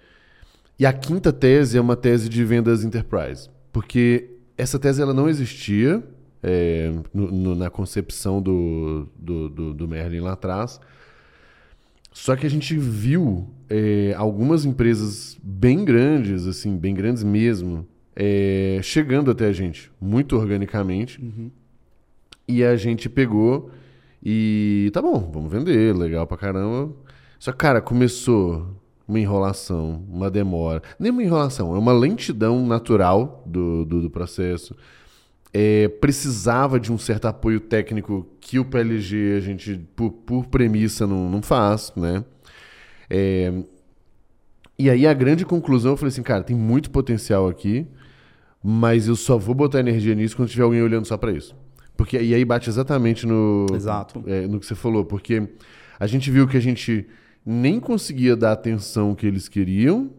e 0.77 0.85
a 0.85 0.93
quinta 0.93 1.31
tese 1.31 1.77
é 1.77 1.81
uma 1.81 1.95
tese 1.95 2.29
de 2.29 2.43
vendas 2.43 2.83
enterprise, 2.83 3.49
porque 3.71 4.31
essa 4.57 4.79
tese 4.79 5.01
ela 5.01 5.13
não 5.13 5.29
existia 5.29 6.03
é, 6.41 6.91
no- 7.13 7.31
no- 7.31 7.55
na 7.55 7.69
concepção 7.69 8.41
do, 8.41 9.07
do, 9.17 9.49
do, 9.49 9.73
do 9.73 9.87
Merlin 9.87 10.21
lá 10.21 10.33
atrás. 10.33 10.79
Só 12.13 12.35
que 12.35 12.45
a 12.47 12.49
gente 12.49 12.75
viu 12.77 13.49
é, 13.69 14.13
algumas 14.17 14.65
empresas 14.65 15.37
bem 15.43 15.83
grandes, 15.85 16.47
assim, 16.47 16.75
bem 16.77 16.93
grandes 16.95 17.23
mesmo, 17.23 17.85
é, 18.15 18.79
chegando 18.81 19.29
até 19.29 19.45
a 19.47 19.51
gente, 19.53 19.91
muito 20.01 20.35
organicamente. 20.37 21.21
E 22.47 22.63
a 22.63 22.75
gente 22.75 23.07
pegou 23.09 23.69
e 24.23 24.89
tá 24.93 25.01
bom, 25.01 25.29
vamos 25.31 25.51
vender, 25.51 25.95
legal 25.95 26.27
pra 26.27 26.37
caramba. 26.37 26.93
Só 27.39 27.51
que, 27.51 27.57
cara, 27.57 27.81
começou 27.81 28.75
uma 29.07 29.19
enrolação, 29.19 30.05
uma 30.09 30.29
demora. 30.29 30.81
Nem 30.99 31.11
uma 31.11 31.23
enrolação, 31.23 31.75
é 31.75 31.79
uma 31.79 31.93
lentidão 31.93 32.65
natural 32.67 33.43
do, 33.45 33.85
do, 33.85 34.01
do 34.03 34.09
processo. 34.09 34.75
É, 35.53 35.87
precisava 35.87 36.79
de 36.79 36.91
um 36.91 36.97
certo 36.97 37.25
apoio 37.25 37.59
técnico 37.59 38.27
que 38.39 38.59
o 38.59 38.65
PLG 38.65 39.35
a 39.37 39.39
gente, 39.39 39.77
por, 39.95 40.11
por 40.11 40.47
premissa, 40.47 41.07
não, 41.07 41.29
não 41.29 41.41
faz, 41.41 41.91
né? 41.95 42.23
É, 43.09 43.51
E 44.77 44.89
aí 44.89 45.05
a 45.05 45.13
grande 45.13 45.45
conclusão, 45.45 45.91
eu 45.91 45.97
falei 45.97 46.09
assim, 46.09 46.23
cara, 46.23 46.43
tem 46.43 46.55
muito 46.55 46.89
potencial 46.89 47.47
aqui, 47.49 47.85
mas 48.63 49.07
eu 49.07 49.15
só 49.15 49.37
vou 49.37 49.55
botar 49.55 49.79
energia 49.79 50.15
nisso 50.15 50.35
quando 50.35 50.49
tiver 50.49 50.63
alguém 50.63 50.81
olhando 50.81 51.05
só 51.05 51.17
para 51.17 51.31
isso. 51.31 51.55
Porque 51.99 52.17
e 52.17 52.33
aí 52.33 52.45
bate 52.45 52.69
exatamente 52.69 53.27
no, 53.27 53.65
Exato. 53.73 54.23
é, 54.25 54.47
no 54.47 54.57
que 54.57 54.65
você 54.65 54.73
falou, 54.73 55.03
porque 55.03 55.49
a 55.99 56.07
gente 56.07 56.31
viu 56.31 56.47
que 56.47 56.55
a 56.55 56.61
gente 56.61 57.05
nem 57.45 57.77
conseguia 57.77 58.37
dar 58.37 58.51
a 58.51 58.53
atenção 58.53 59.13
que 59.13 59.27
eles 59.27 59.49
queriam, 59.49 60.09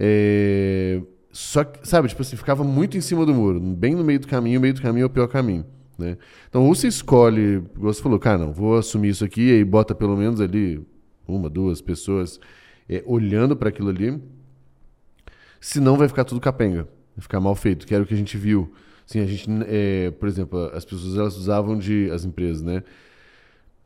é, 0.00 1.00
só 1.30 1.62
que, 1.62 1.86
sabe, 1.86 2.08
tipo 2.08 2.22
assim, 2.22 2.34
ficava 2.34 2.64
muito 2.64 2.96
em 2.96 3.00
cima 3.00 3.24
do 3.24 3.32
muro, 3.32 3.60
bem 3.60 3.94
no 3.94 4.02
meio 4.02 4.18
do 4.18 4.26
caminho, 4.26 4.58
o 4.58 4.62
meio 4.62 4.74
do 4.74 4.82
caminho 4.82 5.04
é 5.04 5.06
o 5.06 5.10
pior 5.10 5.28
caminho. 5.28 5.64
Né? 5.96 6.18
Então, 6.48 6.66
ou 6.66 6.74
você 6.74 6.88
escolhe, 6.88 7.62
você 7.76 8.02
falou, 8.02 8.18
cara, 8.18 8.38
não, 8.38 8.52
vou 8.52 8.76
assumir 8.76 9.10
isso 9.10 9.24
aqui, 9.24 9.42
e 9.42 9.52
aí 9.52 9.64
bota 9.64 9.94
pelo 9.94 10.16
menos 10.16 10.40
ali 10.40 10.84
uma, 11.24 11.48
duas 11.48 11.80
pessoas 11.80 12.40
é, 12.88 13.00
olhando 13.06 13.56
para 13.56 13.68
aquilo 13.68 13.90
ali, 13.90 14.20
senão 15.60 15.96
vai 15.96 16.08
ficar 16.08 16.24
tudo 16.24 16.40
capenga, 16.40 16.88
vai 17.14 17.22
ficar 17.22 17.38
mal 17.38 17.54
feito, 17.54 17.86
que 17.86 17.94
era 17.94 18.02
o 18.02 18.06
que 18.08 18.14
a 18.14 18.18
gente 18.18 18.36
viu. 18.36 18.72
Assim, 19.08 19.20
a 19.20 19.26
gente, 19.26 19.48
é, 19.68 20.10
por 20.10 20.28
exemplo, 20.28 20.70
as 20.74 20.84
pessoas 20.84 21.16
elas 21.16 21.36
usavam 21.36 21.78
de, 21.78 22.10
as 22.10 22.24
empresas, 22.24 22.60
né? 22.60 22.82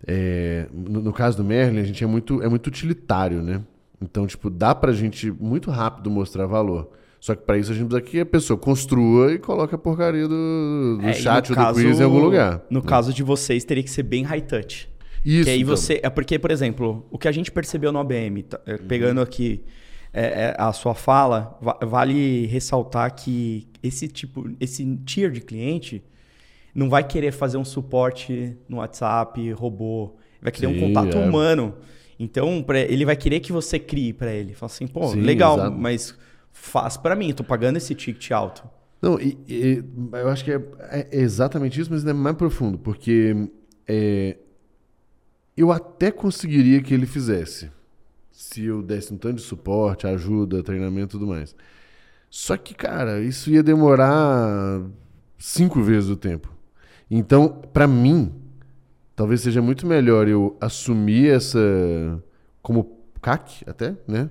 É, 0.07 0.67
no, 0.73 1.03
no, 1.03 1.13
caso 1.13 1.37
do 1.37 1.45
Merlin, 1.45 1.81
a 1.81 1.85
gente 1.85 2.03
é 2.03 2.07
muito, 2.07 2.43
é 2.43 2.49
muito 2.49 2.67
utilitário, 2.69 3.43
né? 3.43 3.61
Então, 4.01 4.27
tipo, 4.27 4.49
dá 4.49 4.75
pra 4.75 4.93
gente 4.93 5.31
muito 5.31 5.71
rápido 5.71 6.11
mostrar 6.11 6.47
valor. 6.47 6.91
Só 7.21 7.35
que 7.35 7.43
para 7.43 7.59
isso 7.59 7.71
a 7.71 7.75
gente 7.75 7.87
precisa 7.87 8.11
que 8.11 8.21
a 8.21 8.25
pessoa 8.25 8.59
construa 8.59 9.35
e 9.35 9.39
coloque 9.39 9.75
a 9.75 9.79
porcaria 9.79 10.27
do, 10.27 10.97
do 10.99 11.07
é, 11.07 11.13
chat 11.13 11.51
ou 11.51 11.57
caso, 11.57 11.79
do 11.79 11.87
quiz 11.87 12.01
em 12.01 12.03
algum 12.03 12.19
lugar. 12.19 12.63
No 12.71 12.81
né? 12.81 12.87
caso 12.87 13.13
de 13.13 13.23
vocês, 13.23 13.63
teria 13.63 13.83
que 13.83 13.91
ser 13.91 14.05
bem 14.05 14.25
high 14.25 14.41
touch. 14.41 14.89
Isso. 15.23 15.45
Que 15.45 15.51
aí 15.51 15.61
então. 15.61 15.77
você. 15.77 16.01
É 16.03 16.09
porque, 16.09 16.39
por 16.39 16.51
exemplo, 16.51 17.07
o 17.11 17.19
que 17.19 17.29
a 17.29 17.33
gente 17.33 17.53
percebeu 17.53 17.93
no 17.93 17.99
ABM, 17.99 18.43
tá, 18.45 18.59
é, 18.65 18.79
pegando 18.79 19.19
uhum. 19.19 19.25
aqui 19.25 19.63
é, 20.13 20.25
é, 20.25 20.57
a 20.59 20.73
sua 20.73 20.95
fala, 20.95 21.59
vale 21.87 22.47
ressaltar 22.47 23.15
que 23.15 23.69
esse 23.83 24.09
tipo, 24.09 24.51
esse 24.59 24.85
tier 25.05 25.31
de 25.31 25.41
cliente 25.41 26.03
não 26.75 26.89
vai 26.89 27.05
querer 27.05 27.33
fazer 27.33 27.57
um 27.57 27.65
suporte 27.65 28.57
no 28.69 28.79
WhatsApp, 28.79 29.53
robô, 29.53 30.17
vai 30.43 30.51
querer 30.51 30.69
Sim, 30.69 30.77
um 30.77 30.89
contato 30.89 31.17
é. 31.17 31.25
humano. 31.25 31.75
Então, 32.19 32.65
ele 32.89 33.05
vai 33.05 33.17
querer 33.17 33.41
que 33.41 33.53
você 33.53 33.79
crie 33.79 34.13
para 34.13 34.33
ele. 34.33 34.53
Fala 34.53 34.71
assim, 34.71 34.87
pô, 34.87 35.09
Sim, 35.09 35.21
legal, 35.21 35.57
exato. 35.57 35.77
mas 35.77 36.15
faz 36.53 36.97
para 36.97 37.15
mim, 37.15 37.33
tô 37.33 37.43
pagando 37.43 37.77
esse 37.77 37.95
ticket 37.95 38.31
alto. 38.33 38.69
Não, 39.01 39.19
e, 39.19 39.39
e, 39.49 39.85
eu 40.13 40.29
acho 40.29 40.45
que 40.45 40.53
é, 40.53 40.61
é, 40.91 41.09
exatamente 41.13 41.81
isso, 41.81 41.91
mas 41.91 42.05
é 42.05 42.13
mais 42.13 42.37
profundo, 42.37 42.79
porque 42.79 43.49
é, 43.89 44.37
eu 45.57 45.73
até 45.73 46.11
conseguiria 46.11 46.83
que 46.83 46.93
ele 46.93 47.07
fizesse 47.07 47.71
se 48.31 48.65
eu 48.65 48.83
desse 48.83 49.13
um 49.13 49.17
tanto 49.17 49.37
de 49.37 49.43
suporte, 49.43 50.07
ajuda, 50.07 50.63
treinamento 50.63 51.17
e 51.17 51.19
tudo 51.19 51.27
mais. 51.27 51.55
Só 52.29 52.57
que, 52.57 52.75
cara, 52.75 53.21
isso 53.21 53.51
ia 53.51 53.63
demorar 53.63 54.83
cinco 55.39 55.83
vezes 55.83 56.09
o 56.11 56.17
tempo. 56.17 56.53
Então, 57.11 57.49
para 57.73 57.87
mim, 57.87 58.33
talvez 59.17 59.41
seja 59.41 59.61
muito 59.61 59.87
melhor 59.87 60.29
eu 60.29 60.57
assumir 60.61 61.29
essa 61.29 61.59
como 62.63 62.99
CAC 63.21 63.65
até, 63.67 63.97
né? 64.07 64.31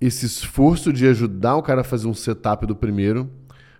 Esse 0.00 0.26
esforço 0.26 0.92
de 0.92 1.06
ajudar 1.08 1.56
o 1.56 1.62
cara 1.62 1.80
a 1.80 1.84
fazer 1.84 2.06
um 2.06 2.14
setup 2.14 2.66
do 2.66 2.76
primeiro, 2.76 3.28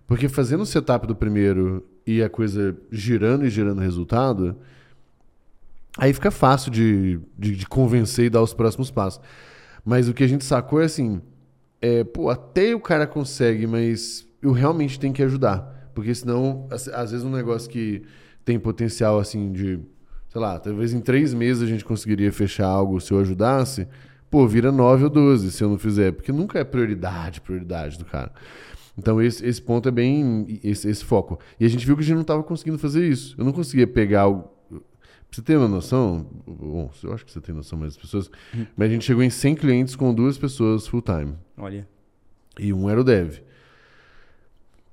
porque 0.06 0.28
fazendo 0.28 0.62
o 0.62 0.66
setup 0.66 1.06
do 1.06 1.14
primeiro 1.14 1.86
e 2.04 2.22
a 2.22 2.28
coisa 2.28 2.76
girando 2.90 3.46
e 3.46 3.50
gerando 3.50 3.80
resultado, 3.80 4.56
Aí 5.96 6.12
fica 6.12 6.30
fácil 6.30 6.70
de, 6.70 7.20
de, 7.38 7.56
de, 7.56 7.66
convencer 7.66 8.26
e 8.26 8.30
dar 8.30 8.42
os 8.42 8.52
próximos 8.52 8.90
passos. 8.90 9.20
Mas 9.84 10.08
o 10.08 10.14
que 10.14 10.22
a 10.22 10.28
gente 10.28 10.44
sacou 10.44 10.80
é 10.80 10.84
assim: 10.84 11.20
é, 11.80 12.04
pô, 12.04 12.28
até 12.28 12.74
o 12.74 12.80
cara 12.80 13.06
consegue, 13.06 13.66
mas 13.66 14.26
eu 14.42 14.52
realmente 14.52 14.98
tenho 15.00 15.14
que 15.14 15.22
ajudar. 15.22 15.90
Porque 15.94 16.14
senão, 16.14 16.68
às 16.70 17.10
vezes, 17.10 17.24
um 17.24 17.30
negócio 17.30 17.68
que 17.68 18.02
tem 18.44 18.58
potencial 18.58 19.18
assim 19.18 19.50
de, 19.50 19.80
sei 20.28 20.40
lá, 20.40 20.58
talvez 20.58 20.92
em 20.92 21.00
três 21.00 21.34
meses 21.34 21.62
a 21.62 21.66
gente 21.66 21.84
conseguiria 21.84 22.32
fechar 22.32 22.66
algo 22.66 23.00
se 23.00 23.12
eu 23.12 23.18
ajudasse. 23.18 23.86
Pô, 24.30 24.46
vira 24.46 24.70
nove 24.70 25.04
ou 25.04 25.10
doze 25.10 25.50
se 25.50 25.64
eu 25.64 25.68
não 25.68 25.78
fizer. 25.78 26.12
Porque 26.12 26.30
nunca 26.30 26.58
é 26.58 26.64
prioridade, 26.64 27.40
prioridade 27.40 27.98
do 27.98 28.04
cara. 28.04 28.30
Então, 28.96 29.22
esse, 29.22 29.44
esse 29.44 29.60
ponto 29.60 29.88
é 29.88 29.92
bem. 29.92 30.60
Esse, 30.62 30.88
esse 30.88 31.04
foco. 31.04 31.38
E 31.58 31.64
a 31.64 31.68
gente 31.68 31.84
viu 31.86 31.96
que 31.96 32.02
a 32.02 32.04
gente 32.04 32.14
não 32.14 32.22
estava 32.22 32.42
conseguindo 32.42 32.78
fazer 32.78 33.08
isso. 33.08 33.34
Eu 33.38 33.44
não 33.44 33.52
conseguia 33.52 33.86
pegar 33.86 34.28
Pra 35.28 35.36
você 35.36 35.42
ter 35.42 35.56
uma 35.56 35.68
noção, 35.68 36.26
bom, 36.46 36.90
eu 37.04 37.12
acho 37.12 37.24
que 37.24 37.32
você 37.32 37.40
tem 37.40 37.54
noção 37.54 37.78
mais 37.78 37.94
das 37.94 38.02
pessoas, 38.02 38.30
uhum. 38.54 38.66
mas 38.74 38.88
a 38.88 38.92
gente 38.92 39.04
chegou 39.04 39.22
em 39.22 39.28
100 39.28 39.56
clientes 39.56 39.94
com 39.94 40.12
duas 40.14 40.38
pessoas 40.38 40.86
full 40.86 41.02
time. 41.02 41.34
Olha. 41.56 41.86
E 42.58 42.72
um 42.72 42.88
era 42.88 43.00
o 43.00 43.04
dev. 43.04 43.40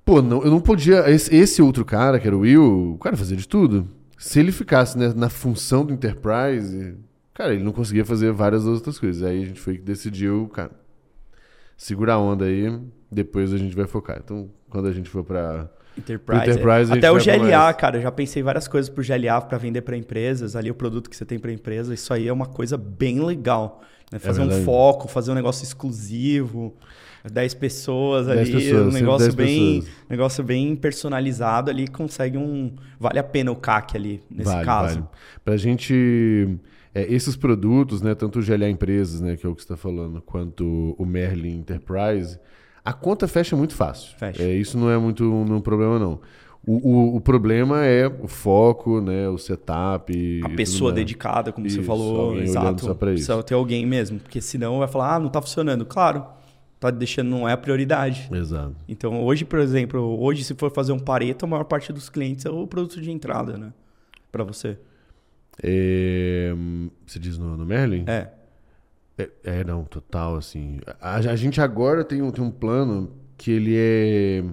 Pô, 0.04 0.22
não, 0.22 0.44
eu 0.44 0.52
não 0.52 0.60
podia. 0.60 1.10
Esse, 1.10 1.36
esse, 1.36 1.62
outro 1.62 1.84
cara, 1.84 2.20
que 2.20 2.28
era 2.28 2.36
o 2.36 2.42
Will, 2.42 2.94
o 2.94 2.98
cara 3.00 3.18
fazia 3.18 3.36
de 3.36 3.48
tudo. 3.48 3.90
Se 4.18 4.40
ele 4.40 4.52
ficasse 4.52 4.98
né, 4.98 5.12
na 5.16 5.30
função 5.30 5.84
do 5.86 5.94
enterprise, 5.94 6.96
cara, 7.34 7.54
ele 7.54 7.64
não 7.64 7.72
conseguia 7.72 8.06
fazer 8.06 8.32
várias 8.32 8.66
outras 8.66 9.00
coisas. 9.00 9.24
Aí 9.24 9.42
a 9.42 9.46
gente 9.46 9.60
foi 9.60 9.78
que 9.78 9.82
decidiu, 9.82 10.48
cara, 10.50 10.72
segura 11.76 12.14
a 12.14 12.20
onda 12.20 12.46
aí, 12.46 12.80
depois 13.12 13.52
a 13.52 13.58
gente 13.58 13.76
vai 13.76 13.88
focar. 13.88 14.22
Então, 14.24 14.50
quando 14.70 14.88
a 14.88 14.92
gente 14.92 15.10
for 15.10 15.24
para 15.24 15.72
Enterprise. 15.98 16.42
Enterprise 16.42 16.92
é. 16.92 16.98
Até 16.98 17.12
o 17.12 17.16
GLA, 17.16 17.74
cara, 17.74 18.02
já 18.02 18.12
pensei 18.12 18.44
várias 18.44 18.68
coisas 18.68 18.90
pro 18.90 19.04
GLA 19.04 19.42
para 19.42 19.58
vender 19.58 19.82
para 19.82 19.96
empresas, 19.96 20.56
ali 20.56 20.70
o 20.70 20.76
produto 20.76 21.10
que 21.10 21.16
você 21.16 21.26
tem 21.26 21.40
para 21.40 21.52
empresa, 21.52 21.94
isso 21.94 22.14
aí 22.14 22.28
é 22.28 22.34
uma 22.34 22.46
coisa 22.46 22.78
bem 22.78 23.24
legal. 23.24 23.82
Né? 24.12 24.20
Fazer 24.20 24.42
é 24.42 24.46
um 24.46 24.64
foco, 24.64 25.08
fazer 25.08 25.32
um 25.32 25.36
negócio 25.36 25.64
exclusivo, 25.64 26.76
10 27.32 27.54
pessoas 27.56 28.28
10 28.28 28.40
ali, 28.40 28.52
pessoas, 28.52 28.88
um 28.88 28.92
negócio 28.92 29.34
bem, 29.34 29.82
pessoas. 29.82 29.96
negócio 30.10 30.44
bem 30.44 30.76
personalizado 30.76 31.72
ali, 31.72 31.88
consegue 31.88 32.38
um 32.38 32.74
vale 33.00 33.18
a 33.18 33.24
pena 33.24 33.52
o 33.52 33.56
CAC 33.56 33.98
ali 33.98 34.22
nesse 34.30 34.52
vale, 34.52 34.66
caso. 34.66 34.96
Vale. 34.96 35.08
Pra 35.44 35.58
gente 35.58 36.60
é, 36.94 37.12
esses 37.12 37.36
produtos, 37.36 38.02
né, 38.02 38.14
tanto 38.14 38.40
o 38.40 38.46
GLA 38.46 38.70
Empresas, 38.70 39.22
né, 39.22 39.36
que 39.36 39.46
é 39.46 39.50
o 39.50 39.56
que 39.56 39.62
você 39.62 39.66
está 39.66 39.78
falando, 39.78 40.22
quanto 40.22 40.96
o 40.98 41.06
Merlin 41.06 41.58
Enterprise, 41.58 42.40
a 42.86 42.94
conta 42.94 43.28
fecha 43.28 43.56
muito 43.56 43.74
fácil. 43.74 44.16
Fecha. 44.16 44.44
É, 44.44 44.54
isso 44.54 44.78
não 44.78 44.92
é 44.92 44.98
muito 44.98 45.24
um, 45.24 45.56
um 45.56 45.60
problema, 45.60 45.98
não. 45.98 46.22
O, 46.68 46.90
o, 46.90 47.16
o, 47.18 47.22
problema 47.22 47.84
é 47.84 48.08
o 48.08 48.28
foco, 48.28 49.02
né, 49.02 49.28
o 49.28 49.38
setup. 49.38 50.42
A 50.44 50.50
pessoa 50.50 50.92
dedicada, 50.92 51.52
como 51.52 51.66
isso, 51.66 51.78
você 51.78 51.84
falou. 51.84 52.40
Exato. 52.40 52.86
Só 52.86 52.94
pra 52.94 53.12
isso. 53.12 53.26
Precisa 53.26 53.44
ter 53.44 53.56
alguém 53.56 53.86
mesmo. 53.86 54.20
Porque 54.20 54.40
senão 54.40 54.80
vai 54.80 54.88
falar, 54.88 55.16
ah, 55.16 55.20
não 55.20 55.28
está 55.28 55.42
funcionando. 55.42 55.86
Claro, 55.86 56.26
tá 56.80 56.90
deixando, 56.92 57.30
não 57.30 57.50
é 57.50 57.54
a 57.54 57.58
prioridade. 57.58 58.30
Exato. 58.32 58.76
Então, 58.88 59.24
hoje, 59.24 59.46
por 59.46 59.60
exemplo, 59.60 60.20
hoje, 60.20 60.44
se 60.44 60.54
for 60.56 60.72
fazer 60.72 60.92
um 60.92 61.00
pareto, 61.00 61.46
a 61.46 61.48
maior 61.48 61.66
parte 61.66 61.92
dos 61.92 62.10
clientes 62.10 62.46
é 62.46 62.50
o 62.50 62.66
produto 62.66 63.02
de 63.02 63.12
entrada, 63.12 63.58
né? 63.58 63.74
Para 64.32 64.44
você. 64.44 64.78
É... 65.62 66.54
Você 67.06 67.20
diz 67.20 67.38
no, 67.38 67.58
no 67.58 67.66
Merlin? 67.66 68.06
É. 68.08 68.30
É, 69.18 69.30
é, 69.44 69.64
não, 69.64 69.84
total, 69.84 70.36
assim. 70.36 70.80
A, 71.00 71.16
a, 71.16 71.36
gente 71.36 71.62
agora 71.62 72.04
tem 72.04 72.22
um, 72.22 72.32
tem 72.32 72.44
um 72.44 72.52
plano 72.52 73.12
que 73.38 73.52
ele 73.52 73.76
é. 73.76 74.44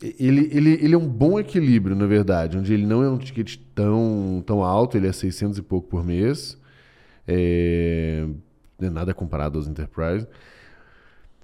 Ele, 0.00 0.48
ele, 0.52 0.70
ele 0.74 0.94
é 0.94 0.98
um 0.98 1.08
bom 1.08 1.40
equilíbrio, 1.40 1.96
na 1.96 2.06
verdade, 2.06 2.56
onde 2.56 2.72
ele 2.72 2.86
não 2.86 3.02
é 3.02 3.10
um 3.10 3.18
ticket 3.18 3.56
tão, 3.74 4.42
tão 4.46 4.62
alto, 4.62 4.96
ele 4.96 5.08
é 5.08 5.12
600 5.12 5.58
e 5.58 5.62
pouco 5.62 5.88
por 5.88 6.04
mês. 6.04 6.56
É, 7.26 8.24
é 8.80 8.90
nada 8.90 9.12
comparado 9.12 9.58
aos 9.58 9.66
Enterprise. 9.66 10.26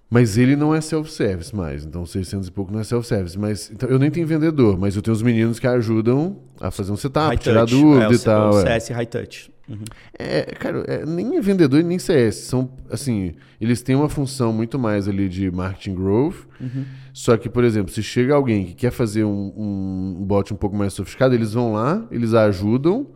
Mas 0.08 0.38
ele 0.38 0.54
não 0.54 0.72
é 0.72 0.80
self-service 0.80 1.56
mais. 1.56 1.84
Então, 1.84 2.06
600 2.06 2.46
e 2.46 2.52
pouco 2.52 2.72
não 2.72 2.78
é 2.78 2.84
self-service. 2.84 3.36
Mas 3.36 3.70
então, 3.70 3.88
eu 3.88 3.98
nem 3.98 4.10
tenho 4.10 4.26
vendedor, 4.26 4.78
mas 4.78 4.94
eu 4.94 5.02
tenho 5.02 5.12
os 5.12 5.22
meninos 5.22 5.58
que 5.58 5.66
ajudam 5.66 6.38
a 6.60 6.70
fazer 6.70 6.92
um 6.92 6.96
setup, 6.96 7.28
high 7.28 7.38
tirar 7.38 7.60
touch. 7.60 7.74
dúvida 7.74 8.12
é, 8.12 8.14
e 8.14 8.18
tal. 8.20 8.50
O 8.50 8.60
CS 8.60 8.90
é. 8.90 8.94
High 8.94 9.06
Touch. 9.06 9.53
Uhum. 9.68 9.84
É, 10.18 10.42
cara, 10.58 10.84
é, 10.86 11.06
nem 11.06 11.36
é 11.36 11.40
vendedor 11.40 11.82
nem 11.82 11.98
CS. 11.98 12.36
São, 12.36 12.70
assim, 12.90 13.34
eles 13.60 13.82
têm 13.82 13.96
uma 13.96 14.08
função 14.08 14.52
muito 14.52 14.78
mais 14.78 15.08
ali 15.08 15.28
de 15.28 15.50
marketing 15.50 15.94
growth. 15.94 16.46
Uhum. 16.60 16.84
Só 17.12 17.36
que, 17.36 17.48
por 17.48 17.64
exemplo, 17.64 17.92
se 17.92 18.02
chega 18.02 18.34
alguém 18.34 18.66
que 18.66 18.74
quer 18.74 18.90
fazer 18.90 19.24
um, 19.24 19.52
um 19.56 20.24
bot 20.24 20.52
um 20.52 20.56
pouco 20.56 20.76
mais 20.76 20.92
sofisticado, 20.92 21.34
eles 21.34 21.54
vão 21.54 21.72
lá, 21.72 22.06
eles 22.10 22.34
ajudam 22.34 23.06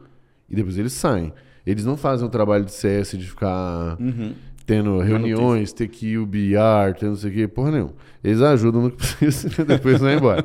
e 0.49 0.55
depois 0.55 0.79
eles 0.79 0.93
saem. 0.93 1.33
Eles 1.67 1.85
não 1.85 1.97
fazem 1.97 2.27
o 2.27 2.31
trabalho 2.31 2.65
de 2.65 2.73
CS 2.73 3.11
de 3.19 3.29
ficar 3.29 3.97
uhum. 4.01 4.33
tendo 4.65 4.99
reuniões, 5.01 5.73
ter 5.73 5.89
que 5.89 6.13
ir 6.13 6.19
o 6.19 6.25
BR, 6.25 6.95
tendo 6.99 7.11
não 7.11 7.17
sei 7.17 7.31
o 7.31 7.35
quê, 7.35 7.49
porra 7.49 7.73
nenhuma. 7.73 7.93
Eles 8.25 8.41
ajudam 8.41 8.83
no 8.83 8.91
que 8.91 8.97
precisa 9.19 9.63
e 9.63 9.65
depois 9.65 10.01
vão 10.01 10.11
embora. 10.11 10.45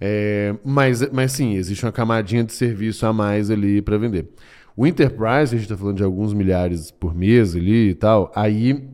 É, 0.00 0.54
mas, 0.64 1.08
mas 1.12 1.32
sim, 1.32 1.54
existe 1.56 1.84
uma 1.84 1.92
camadinha 1.92 2.42
de 2.42 2.52
serviço 2.52 3.04
a 3.06 3.12
mais 3.12 3.50
ali 3.50 3.82
para 3.82 3.98
vender. 3.98 4.26
O 4.80 4.86
Enterprise, 4.86 5.54
a 5.54 5.58
gente 5.58 5.64
está 5.64 5.76
falando 5.76 5.98
de 5.98 6.02
alguns 6.02 6.32
milhares 6.32 6.90
por 6.90 7.14
mês 7.14 7.54
ali 7.54 7.90
e 7.90 7.94
tal, 7.94 8.32
aí 8.34 8.88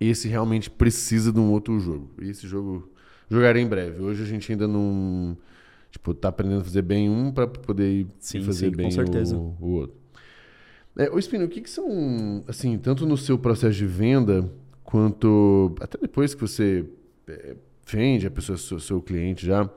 esse 0.00 0.26
realmente 0.26 0.68
precisa 0.68 1.32
de 1.32 1.38
um 1.38 1.52
outro 1.52 1.78
jogo. 1.78 2.10
Esse 2.20 2.48
jogo 2.48 2.90
jogarei 3.30 3.62
em 3.62 3.68
breve. 3.68 4.02
Hoje 4.02 4.24
a 4.24 4.26
gente 4.26 4.50
ainda 4.50 4.66
não. 4.66 5.38
Tipo, 5.92 6.12
tá 6.12 6.26
aprendendo 6.26 6.62
a 6.62 6.64
fazer 6.64 6.82
bem 6.82 7.08
um 7.08 7.30
para 7.30 7.46
poder 7.46 8.08
sim, 8.18 8.42
fazer 8.42 8.70
sim, 8.70 8.76
bem 8.76 8.88
o, 9.36 9.56
o, 9.60 9.70
outro. 9.74 9.96
É, 10.98 11.08
ô 11.08 11.20
Espino, 11.20 11.44
o 11.44 11.48
que, 11.48 11.60
que 11.60 11.70
são, 11.70 12.42
assim, 12.48 12.76
tanto 12.76 13.06
no 13.06 13.16
seu 13.16 13.38
processo 13.38 13.76
de 13.76 13.86
venda, 13.86 14.50
quanto 14.82 15.72
até 15.80 15.98
depois 15.98 16.34
que 16.34 16.40
você 16.40 16.84
é, 17.28 17.54
vende 17.86 18.26
a 18.26 18.30
pessoa 18.30 18.58
seu, 18.58 18.80
seu 18.80 19.00
cliente 19.00 19.46
já. 19.46 19.70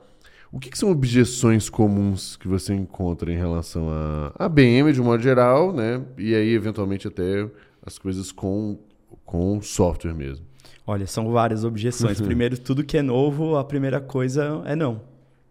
O 0.50 0.58
que, 0.58 0.70
que, 0.70 0.78
são 0.78 0.90
objeções 0.90 1.68
comuns 1.68 2.36
que 2.36 2.48
você 2.48 2.74
encontra 2.74 3.30
em 3.30 3.36
relação 3.36 3.88
a, 3.90 4.32
a 4.38 4.48
BM 4.48 4.92
de 4.92 5.00
um 5.00 5.04
modo 5.04 5.22
geral, 5.22 5.72
né? 5.72 6.02
E 6.16 6.34
aí, 6.34 6.54
eventualmente, 6.54 7.06
até 7.06 7.46
as 7.84 7.98
coisas 7.98 8.32
com, 8.32 8.78
com 9.24 9.60
software 9.60 10.14
mesmo. 10.14 10.46
Olha, 10.86 11.06
são 11.06 11.30
várias 11.30 11.64
objeções. 11.64 12.18
Primeiro, 12.22 12.58
tudo 12.58 12.82
que 12.82 12.96
é 12.96 13.02
novo, 13.02 13.56
a 13.56 13.64
primeira 13.64 14.00
coisa 14.00 14.62
é 14.64 14.74
não. 14.74 15.02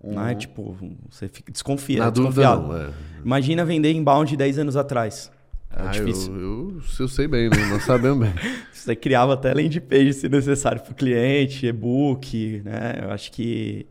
Uhum. 0.04 0.16
Né? 0.16 0.34
Tipo, 0.34 0.76
você 1.10 1.28
fica, 1.28 1.52
desconfia. 1.52 2.00
Na 2.00 2.10
desconfiado. 2.10 2.62
Dúvida, 2.62 2.84
não, 2.84 2.90
é. 2.90 2.94
Imagina 3.24 3.64
vender 3.66 3.92
inbound 3.92 4.36
10 4.36 4.60
anos 4.60 4.76
atrás. 4.76 5.32
É 5.70 5.82
ah, 5.82 5.92
difícil. 5.92 6.34
Eu, 6.34 6.42
eu, 6.42 6.82
eu, 7.00 7.08
sei 7.08 7.28
bem, 7.28 7.50
né? 7.50 7.58
nós 7.70 7.84
sabemos 7.84 8.28
bem. 8.28 8.34
você 8.74 8.96
criava 8.96 9.34
até 9.34 9.54
landing 9.54 9.82
page 9.82 10.14
se 10.14 10.30
necessário 10.30 10.82
para 10.82 10.92
o 10.92 10.96
cliente, 10.96 11.68
e-book, 11.68 12.62
né? 12.64 13.00
Eu 13.04 13.12
acho 13.12 13.32
que 13.32 13.86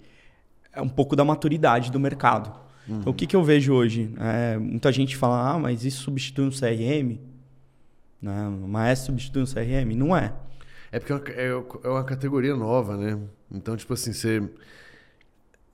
é 0.76 0.82
um 0.82 0.88
pouco 0.88 1.16
da 1.16 1.24
maturidade 1.24 1.90
do 1.90 1.98
mercado. 1.98 2.52
Uhum. 2.88 3.00
Então, 3.00 3.12
o 3.12 3.14
que, 3.14 3.26
que 3.26 3.34
eu 3.34 3.42
vejo 3.42 3.72
hoje? 3.72 4.14
É, 4.18 4.56
muita 4.58 4.92
gente 4.92 5.16
fala, 5.16 5.50
ah, 5.50 5.58
mas 5.58 5.84
isso 5.84 6.02
substitui 6.02 6.44
um 6.44 6.50
CRM? 6.50 7.18
Né? 8.22 8.48
O 8.48 8.68
maestro 8.68 9.06
substitui 9.06 9.42
um 9.42 9.46
CRM? 9.46 9.96
Não 9.96 10.16
é. 10.16 10.32
É 10.92 11.00
porque 11.00 11.32
é 11.32 11.54
uma, 11.54 11.66
é 11.82 11.88
uma 11.88 12.04
categoria 12.04 12.54
nova, 12.54 12.96
né? 12.96 13.18
Então, 13.50 13.76
tipo 13.76 13.92
assim, 13.94 14.12
você... 14.12 14.42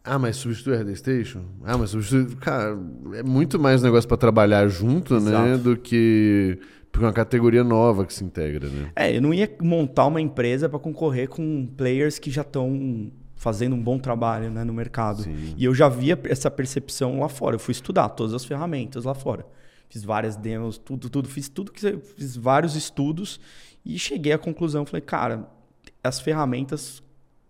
Ah, 0.04 0.18
mas 0.18 0.36
substitui 0.36 0.74
a 0.74 0.96
Station? 0.96 1.44
Ah, 1.64 1.76
mas 1.76 1.90
substitui. 1.90 2.34
Cara, 2.36 2.76
é 3.14 3.22
muito 3.22 3.58
mais 3.58 3.82
negócio 3.82 4.08
para 4.08 4.16
trabalhar 4.16 4.66
junto, 4.68 5.20
né, 5.20 5.30
Exato. 5.30 5.48
né? 5.48 5.56
Do 5.58 5.76
que 5.76 6.58
porque 6.92 7.04
é 7.04 7.08
uma 7.08 7.12
categoria 7.14 7.64
nova 7.64 8.04
que 8.04 8.12
se 8.12 8.22
integra, 8.22 8.68
né? 8.68 8.92
É, 8.94 9.16
eu 9.16 9.22
não 9.22 9.32
ia 9.32 9.50
montar 9.62 10.06
uma 10.06 10.20
empresa 10.20 10.68
para 10.68 10.78
concorrer 10.78 11.26
com 11.26 11.66
players 11.66 12.18
que 12.18 12.30
já 12.30 12.42
estão 12.42 13.10
fazendo 13.42 13.74
um 13.74 13.82
bom 13.82 13.98
trabalho 13.98 14.52
né, 14.52 14.62
no 14.62 14.72
mercado. 14.72 15.24
Sim. 15.24 15.54
E 15.56 15.64
eu 15.64 15.74
já 15.74 15.88
via 15.88 16.16
essa 16.26 16.48
percepção 16.48 17.18
lá 17.18 17.28
fora. 17.28 17.56
Eu 17.56 17.58
fui 17.58 17.72
estudar 17.72 18.08
todas 18.10 18.32
as 18.34 18.44
ferramentas 18.44 19.04
lá 19.04 19.14
fora. 19.14 19.44
Fiz 19.88 20.04
várias 20.04 20.36
demos, 20.36 20.78
tudo, 20.78 21.10
tudo. 21.10 21.28
Fiz 21.28 21.48
tudo 21.48 21.72
que 21.72 21.80
fiz 22.16 22.36
vários 22.36 22.76
estudos 22.76 23.40
e 23.84 23.98
cheguei 23.98 24.32
à 24.32 24.38
conclusão. 24.38 24.86
Falei, 24.86 25.00
cara, 25.00 25.48
as 26.04 26.20
ferramentas 26.20 27.02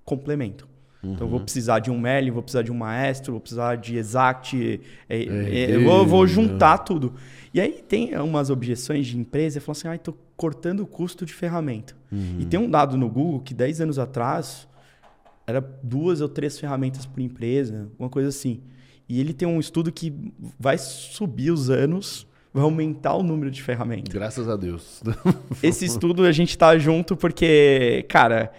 complementam. 0.02 0.66
Uhum. 1.02 1.12
Então, 1.12 1.26
eu 1.26 1.30
vou 1.30 1.40
uhum. 1.40 1.44
precisar 1.44 1.78
de 1.78 1.90
um 1.90 2.00
Merlin, 2.00 2.30
vou 2.30 2.42
precisar 2.42 2.62
de 2.62 2.72
um 2.72 2.74
Maestro, 2.74 3.32
vou 3.32 3.40
precisar 3.42 3.76
de 3.76 3.98
Exact. 3.98 4.80
É, 5.10 5.22
é, 5.22 5.76
eu 5.76 5.84
vou, 5.84 6.06
vou 6.06 6.26
juntar 6.26 6.78
né? 6.78 6.84
tudo. 6.86 7.12
E 7.52 7.60
aí 7.60 7.84
tem 7.86 8.16
umas 8.18 8.48
objeções 8.48 9.06
de 9.06 9.18
empresa, 9.18 9.60
falam 9.60 9.72
assim, 9.72 9.88
ah, 9.88 9.94
estou 9.94 10.16
cortando 10.38 10.80
o 10.80 10.86
custo 10.86 11.26
de 11.26 11.34
ferramenta. 11.34 11.94
Uhum. 12.10 12.38
E 12.40 12.46
tem 12.46 12.58
um 12.58 12.70
dado 12.70 12.96
no 12.96 13.10
Google 13.10 13.40
que 13.40 13.52
10 13.52 13.82
anos 13.82 13.98
atrás 13.98 14.66
era 15.46 15.60
duas 15.82 16.20
ou 16.20 16.28
três 16.28 16.58
ferramentas 16.58 17.06
por 17.06 17.20
empresa, 17.20 17.90
uma 17.98 18.08
coisa 18.08 18.28
assim. 18.28 18.62
E 19.08 19.20
ele 19.20 19.32
tem 19.32 19.46
um 19.46 19.60
estudo 19.60 19.92
que 19.92 20.32
vai 20.58 20.78
subir 20.78 21.50
os 21.50 21.68
anos, 21.70 22.26
vai 22.52 22.62
aumentar 22.62 23.14
o 23.14 23.22
número 23.22 23.50
de 23.50 23.62
ferramentas. 23.62 24.12
Graças 24.12 24.48
a 24.48 24.56
Deus. 24.56 25.02
Esse 25.62 25.84
estudo 25.84 26.24
a 26.24 26.32
gente 26.32 26.50
está 26.50 26.78
junto 26.78 27.16
porque, 27.16 28.06
cara 28.08 28.52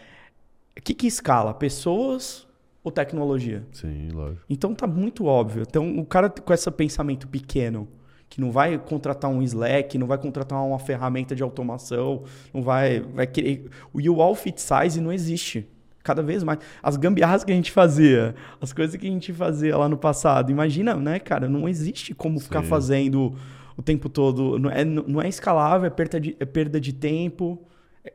o 0.77 0.81
que, 0.81 0.93
que 0.93 1.07
escala? 1.07 1.53
Pessoas 1.53 2.47
ou 2.84 2.91
tecnologia? 2.91 3.65
Sim, 3.71 4.09
lógico. 4.11 4.43
Então 4.49 4.73
tá 4.73 4.88
muito 4.88 5.25
óbvio. 5.25 5.63
Então 5.67 5.97
o 5.97 6.05
cara 6.05 6.29
com 6.29 6.53
esse 6.53 6.69
pensamento 6.71 7.27
pequeno, 7.27 7.88
que 8.29 8.41
não 8.41 8.51
vai 8.51 8.77
contratar 8.77 9.29
um 9.29 9.41
Slack, 9.41 9.97
não 9.97 10.07
vai 10.07 10.17
contratar 10.17 10.61
uma 10.65 10.79
ferramenta 10.79 11.36
de 11.36 11.43
automação, 11.43 12.23
não 12.53 12.61
vai, 12.61 12.99
vai 12.99 13.27
querer. 13.27 13.69
O 13.93 13.99
UAL 14.01 14.34
Fit 14.36 14.59
Size 14.59 14.99
não 14.99 15.11
existe. 15.11 15.67
Cada 16.04 16.22
vez 16.22 16.43
mais. 16.43 16.60
As 16.82 16.97
gambiarras 16.97 17.43
que 17.43 17.51
a 17.51 17.56
gente 17.56 17.72
fazia, 17.72 18.36
as 18.60 18.74
coisas 18.74 18.95
que 18.95 19.08
a 19.08 19.10
gente 19.10 19.32
fazia 19.32 19.78
lá 19.78 19.88
no 19.88 19.97
passado. 19.97 20.51
Imagina, 20.51 20.95
né, 20.95 21.18
cara? 21.18 21.47
Não 21.47 21.68
existe 21.68 22.14
como 22.14 22.38
Sim. 22.38 22.43
ficar 22.43 22.62
fazendo 22.64 23.34
o 23.78 23.82
tempo 23.82 24.10
todo. 24.10 24.60
Não 24.60 24.70
é, 24.70 24.84
não 24.84 25.22
é 25.22 25.30
escalável, 25.30 25.88
é 25.88 25.89
perda 25.89 26.20
de, 26.20 26.36
é 26.39 26.45
perda 26.45 26.80
de 26.80 26.93
tempo. 26.93 27.66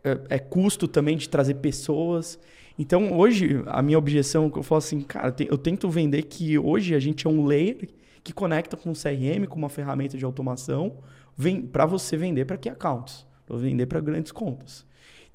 É, 0.04 0.20
é, 0.28 0.38
custo 0.38 0.86
também 0.86 1.16
de 1.16 1.28
trazer 1.28 1.54
pessoas. 1.54 2.38
Então, 2.78 3.12
hoje, 3.18 3.62
a 3.66 3.82
minha 3.82 3.98
objeção, 3.98 4.52
eu 4.54 4.62
falo 4.62 4.78
assim, 4.78 5.00
cara, 5.00 5.34
eu 5.40 5.58
tento 5.58 5.88
vender 5.88 6.22
que 6.24 6.58
hoje 6.58 6.94
a 6.94 7.00
gente 7.00 7.26
é 7.26 7.30
um 7.30 7.44
layer 7.44 7.88
que 8.22 8.32
conecta 8.32 8.76
com 8.76 8.90
o 8.90 8.92
CRM, 8.92 9.46
com 9.48 9.56
uma 9.56 9.68
ferramenta 9.68 10.16
de 10.16 10.24
automação, 10.24 10.98
para 11.72 11.86
você 11.86 12.16
vender 12.16 12.44
para 12.44 12.56
que 12.56 12.68
accounts, 12.68 13.26
para 13.46 13.56
vender 13.56 13.86
para 13.86 14.00
grandes 14.00 14.30
contas. 14.30 14.86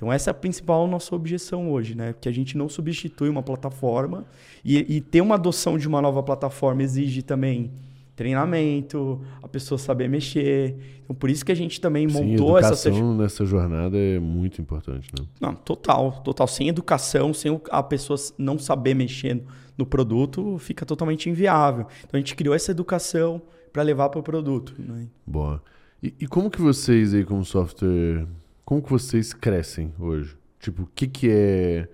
Então, 0.04 0.12
essa 0.12 0.30
é 0.30 0.32
a 0.32 0.34
principal 0.34 0.86
nossa 0.86 1.16
objeção 1.16 1.72
hoje, 1.72 1.96
né? 1.96 2.14
Que 2.20 2.28
a 2.28 2.32
gente 2.32 2.58
não 2.58 2.68
substitui 2.68 3.30
uma 3.30 3.42
plataforma 3.42 4.26
e, 4.64 4.98
e 4.98 5.00
ter 5.00 5.22
uma 5.22 5.36
adoção 5.36 5.78
de 5.78 5.88
uma 5.88 6.02
nova 6.02 6.22
plataforma 6.22 6.84
exige 6.84 7.22
também 7.22 7.72
treinamento, 8.14 9.22
a 9.42 9.48
pessoa 9.48 9.78
saber 9.78 10.10
mexer. 10.10 10.76
Então, 11.06 11.16
por 11.16 11.30
isso 11.30 11.46
que 11.46 11.54
a 11.54 11.56
gente 11.56 11.80
também 11.80 12.10
Sim, 12.10 12.22
montou 12.22 12.58
essa 12.58 12.90
educação 12.90 13.16
nessa 13.16 13.46
jornada 13.46 13.98
é 13.98 14.20
muito 14.20 14.60
importante, 14.62 15.10
né? 15.18 15.26
Não, 15.40 15.56
total, 15.56 16.22
total. 16.22 16.48
Sem 16.48 16.68
educação, 16.68 17.34
sem 17.34 17.58
a 17.72 17.82
pessoa 17.82 18.20
não 18.38 18.60
saber 18.60 18.94
mexer 18.94 19.42
no 19.78 19.86
produto, 19.86 20.58
fica 20.60 20.86
totalmente 20.86 21.30
inviável. 21.30 21.88
Então 22.00 22.18
a 22.18 22.18
gente 22.18 22.36
criou 22.36 22.54
essa 22.54 22.72
educação 22.72 23.42
para 23.72 23.82
levar 23.82 24.10
para 24.10 24.20
o 24.20 24.24
produto. 24.24 24.76
Né? 24.78 25.08
Boa. 25.26 25.64
E, 26.04 26.14
e, 26.20 26.28
como 26.28 26.52
que 26.52 26.62
vocês 26.62 27.14
aí 27.14 27.24
como 27.24 27.46
software, 27.46 28.28
como 28.66 28.82
que 28.82 28.90
vocês 28.90 29.34
crescem 29.34 29.94
hoje? 30.00 30.38
Tipo, 30.60 30.84
o 30.84 30.90
que 30.96 31.08
que 31.08 31.30
é 31.30 31.88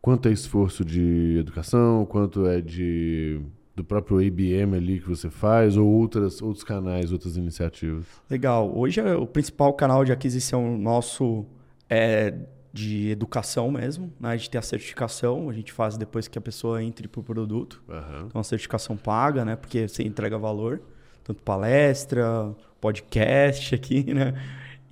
quanto 0.00 0.28
é 0.28 0.32
esforço 0.32 0.84
de 0.84 1.38
educação, 1.38 2.04
quanto 2.06 2.46
é 2.46 2.60
de 2.60 3.40
do 3.74 3.82
próprio 3.82 4.18
ABM 4.18 4.76
ali 4.76 5.00
que 5.00 5.08
você 5.08 5.30
faz 5.30 5.78
ou 5.78 5.88
outras, 5.88 6.42
outros 6.42 6.62
canais, 6.62 7.10
outras 7.10 7.36
iniciativas? 7.36 8.04
Legal. 8.28 8.70
Hoje 8.76 9.00
é 9.00 9.14
o 9.14 9.26
principal 9.26 9.72
canal 9.72 10.04
de 10.04 10.12
aquisição 10.12 10.76
nosso 10.76 11.46
é 11.88 12.34
de 12.72 13.10
educação 13.10 13.70
mesmo, 13.70 14.10
né? 14.18 14.30
A 14.30 14.36
gente 14.36 14.48
tem 14.48 14.58
a 14.58 14.62
certificação, 14.62 15.50
a 15.50 15.52
gente 15.52 15.72
faz 15.72 15.96
depois 15.96 16.26
que 16.26 16.38
a 16.38 16.40
pessoa 16.40 16.82
entre 16.82 17.06
para 17.06 17.20
o 17.20 17.22
produto. 17.22 17.82
Uhum. 17.86 18.26
Então 18.26 18.40
a 18.40 18.44
certificação 18.44 18.96
paga, 18.96 19.44
né? 19.44 19.56
Porque 19.56 19.86
você 19.86 20.02
entrega 20.02 20.38
valor, 20.38 20.80
tanto 21.22 21.42
palestra, 21.42 22.54
podcast 22.80 23.74
aqui, 23.74 24.14
né? 24.14 24.32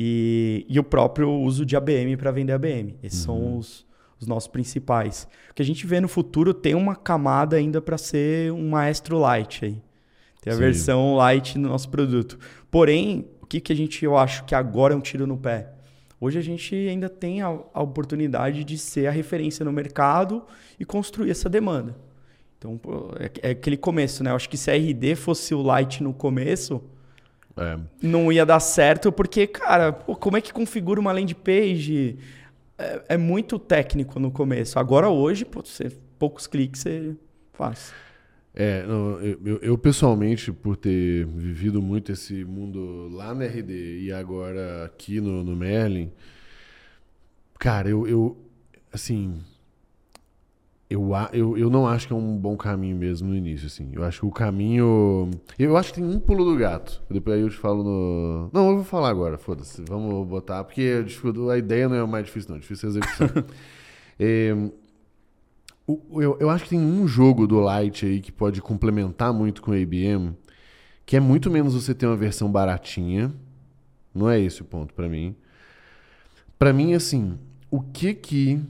E, 0.03 0.65
e 0.67 0.81
o 0.81 0.83
próprio 0.83 1.31
uso 1.31 1.67
de 1.67 1.77
ABM 1.77 2.17
para 2.17 2.31
vender 2.31 2.55
ABM. 2.55 2.97
Esses 3.03 3.27
uhum. 3.29 3.37
são 3.37 3.59
os, 3.59 3.87
os 4.19 4.27
nossos 4.27 4.49
principais. 4.49 5.29
O 5.51 5.55
que 5.55 5.61
a 5.61 5.65
gente 5.65 5.87
vê 5.87 6.01
no 6.01 6.09
futuro 6.09 6.55
tem 6.55 6.75
uma 6.75 6.97
camada 6.97 7.57
ainda 7.57 7.83
para 7.83 7.99
ser 7.99 8.51
um 8.51 8.71
maestro 8.71 9.19
light 9.19 9.63
aí. 9.63 9.83
Tem 10.41 10.55
a 10.55 10.57
Sim. 10.57 10.63
versão 10.63 11.17
light 11.17 11.59
no 11.59 11.69
nosso 11.69 11.91
produto. 11.91 12.39
Porém, 12.71 13.29
o 13.43 13.47
que, 13.47 13.61
que 13.61 13.75
a 13.75 13.77
gente 13.77 14.03
eu 14.03 14.17
acho 14.17 14.47
que 14.47 14.55
agora 14.55 14.95
é 14.95 14.97
um 14.97 15.03
tiro 15.03 15.27
no 15.27 15.37
pé? 15.37 15.71
Hoje 16.19 16.39
a 16.39 16.43
gente 16.43 16.75
ainda 16.75 17.11
tem 17.11 17.43
a, 17.43 17.49
a 17.49 17.83
oportunidade 17.83 18.65
de 18.65 18.79
ser 18.79 19.07
a 19.07 19.11
referência 19.11 19.67
no 19.67 19.73
mercado 19.73 20.47
e 20.79 20.85
construir 20.87 21.31
essa 21.31 21.51
demanda. 21.51 21.95
Então, 22.57 22.81
é, 23.19 23.49
é, 23.49 23.51
aquele 23.51 23.77
começo, 23.77 24.25
né? 24.25 24.31
Eu 24.31 24.37
acho 24.37 24.49
que 24.49 24.57
se 24.57 24.71
a 24.71 24.75
RD 24.75 25.15
fosse 25.15 25.55
o 25.55 25.61
light 25.61 26.03
no 26.03 26.15
começo, 26.15 26.83
é. 27.61 27.79
não 28.03 28.33
ia 28.33 28.45
dar 28.45 28.61
certo, 28.61 29.13
porque, 29.13 29.47
cara, 29.47 29.93
pô, 29.93 30.17
como 30.17 30.37
é 30.37 30.41
que 30.41 30.53
configura 30.53 30.99
uma 30.99 31.13
landing 31.13 31.35
page? 31.35 32.19
é, 32.81 33.03
é, 33.11 33.17
muito 33.17 33.59
técnico 33.59 34.19
no 34.19 34.31
começo. 34.31 34.79
Agora, 34.79 35.11
hoje, 35.11 35.45
pô, 35.45 35.61
você, 35.61 35.91
poucos 36.19 36.47
cliques 36.47 36.81
você 36.81 37.15
faz. 37.53 37.93
É, 38.55 38.85
não, 38.85 39.21
eu, 39.21 39.59
eu, 39.63 39.79
pessoalmente, 39.79 40.51
por 40.51 40.77
ter 40.77 41.27
vivido 41.27 41.81
muito 41.81 42.11
esse 42.11 42.43
mundo 42.45 43.09
lá 43.13 43.35
na 43.35 43.45
RD 43.45 44.01
e 44.01 44.13
agora 44.13 44.87
aqui 44.87 45.21
no, 45.21 45.45
no 45.45 45.55
Merlin, 45.55 46.11
cara, 47.59 47.89
eu, 47.89 48.09
eu 48.09 48.37
assim, 48.93 49.39
eu, 50.91 51.09
eu, 51.33 51.57
eu 51.57 51.71
não 51.71 51.87
acho 51.87 52.09
que 52.09 52.13
é 52.13 52.17
um 52.17 52.37
bom 52.37 52.57
caminho 52.57 52.97
mesmo 52.97 53.29
no 53.29 53.37
início, 53.37 53.69
assim. 53.69 53.91
Eu 53.93 54.03
acho 54.03 54.19
que 54.21 54.27
o 54.27 54.31
caminho. 54.33 55.31
Eu 55.57 55.77
acho 55.77 55.93
que 55.93 56.01
tem 56.01 56.05
um 56.05 56.19
pulo 56.19 56.45
do 56.45 56.57
gato. 56.57 57.01
Depois 57.09 57.37
aí 57.37 57.43
eu 57.43 57.49
te 57.49 57.57
falo 57.57 57.85
no. 57.85 58.51
Não, 58.53 58.71
eu 58.71 58.75
vou 58.75 58.85
falar 58.85 59.09
agora, 59.09 59.39
foda-se. 59.39 59.85
Vamos 59.89 60.27
botar. 60.27 60.65
Porque 60.65 61.05
a 61.53 61.57
ideia 61.57 61.89
não 61.89 61.95
é 61.95 62.03
o 62.03 62.09
mais 62.09 62.27
difícil, 62.27 62.51
não. 62.51 62.57
É 62.57 62.61
difícil 62.61 62.89
a 62.89 62.91
execução. 62.91 63.29
é, 64.19 64.53
eu, 65.87 66.37
eu 66.41 66.51
acho 66.51 66.65
que 66.65 66.71
tem 66.71 66.81
um 66.81 67.07
jogo 67.07 67.47
do 67.47 67.61
Light 67.61 68.05
aí 68.05 68.21
que 68.21 68.33
pode 68.33 68.61
complementar 68.61 69.33
muito 69.33 69.63
com 69.63 69.71
o 69.71 69.77
IBM, 69.77 70.37
que 71.07 71.17
é 71.17 71.21
muito 71.21 71.53
menos 71.53 71.73
você 71.73 71.95
ter 71.95 72.07
uma 72.07 72.17
versão 72.17 72.51
baratinha. 72.51 73.33
Não 74.13 74.29
é 74.29 74.41
esse 74.41 74.61
o 74.61 74.65
ponto 74.65 74.93
para 74.93 75.09
mim. 75.09 75.37
Para 76.59 76.73
mim, 76.73 76.95
assim, 76.95 77.39
o 77.71 77.81
que 77.81 78.13
que 78.13 78.61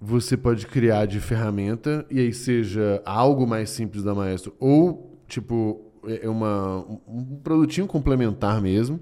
você 0.00 0.36
pode 0.36 0.66
criar 0.66 1.06
de 1.06 1.20
ferramenta 1.20 2.06
e 2.10 2.18
aí 2.18 2.32
seja 2.32 3.02
algo 3.04 3.46
mais 3.46 3.68
simples 3.68 4.02
da 4.02 4.14
Maestro 4.14 4.54
ou 4.58 5.20
tipo 5.28 5.92
é, 6.06 6.24
é 6.24 6.28
uma 6.28 6.78
um 7.06 7.38
produtinho 7.42 7.86
complementar 7.86 8.62
mesmo 8.62 8.98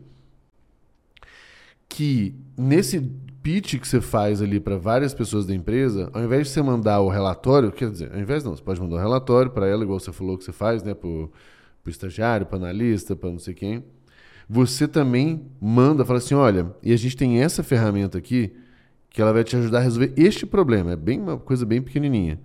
que 1.89 2.35
nesse 2.57 3.01
pitch 3.43 3.79
que 3.79 3.89
você 3.89 4.01
faz 4.01 4.43
ali 4.43 4.61
para 4.61 4.77
várias 4.77 5.15
pessoas 5.15 5.47
da 5.47 5.55
empresa, 5.55 6.11
ao 6.13 6.23
invés 6.23 6.49
de 6.49 6.53
você 6.53 6.61
mandar 6.61 7.01
o 7.01 7.09
relatório, 7.09 7.73
quer 7.73 7.91
dizer, 7.91 8.13
ao 8.13 8.21
invés 8.21 8.45
não, 8.45 8.55
você 8.55 8.63
pode 8.63 8.81
mandar 8.81 8.97
o 8.97 8.99
relatório 8.99 9.51
para 9.51 9.67
ela, 9.67 9.83
igual 9.83 9.99
você 9.99 10.13
falou 10.13 10.37
que 10.37 10.45
você 10.45 10.53
faz, 10.53 10.83
né, 10.83 10.93
para 10.93 11.09
o 11.09 11.31
estagiário, 11.87 12.45
para 12.45 12.59
analista, 12.59 13.17
para 13.17 13.31
não 13.31 13.39
sei 13.39 13.55
quem. 13.55 13.83
Você 14.49 14.87
também 14.87 15.47
manda, 15.61 16.05
fala 16.05 16.19
assim, 16.19 16.35
olha, 16.35 16.75
e 16.83 16.93
a 16.93 16.97
gente 16.97 17.17
tem 17.17 17.41
essa 17.41 17.63
ferramenta 17.63 18.19
aqui 18.19 18.53
que 19.11 19.21
ela 19.21 19.33
vai 19.33 19.45
te 19.45 19.57
ajudar 19.57 19.79
a 19.79 19.83
resolver 19.83 20.13
este 20.17 20.47
problema. 20.47 20.93
É 20.93 20.97
bem 20.97 21.21
uma 21.21 21.39
coisa 21.39 21.65
bem 21.65 21.81
pequenininha. 21.83 22.41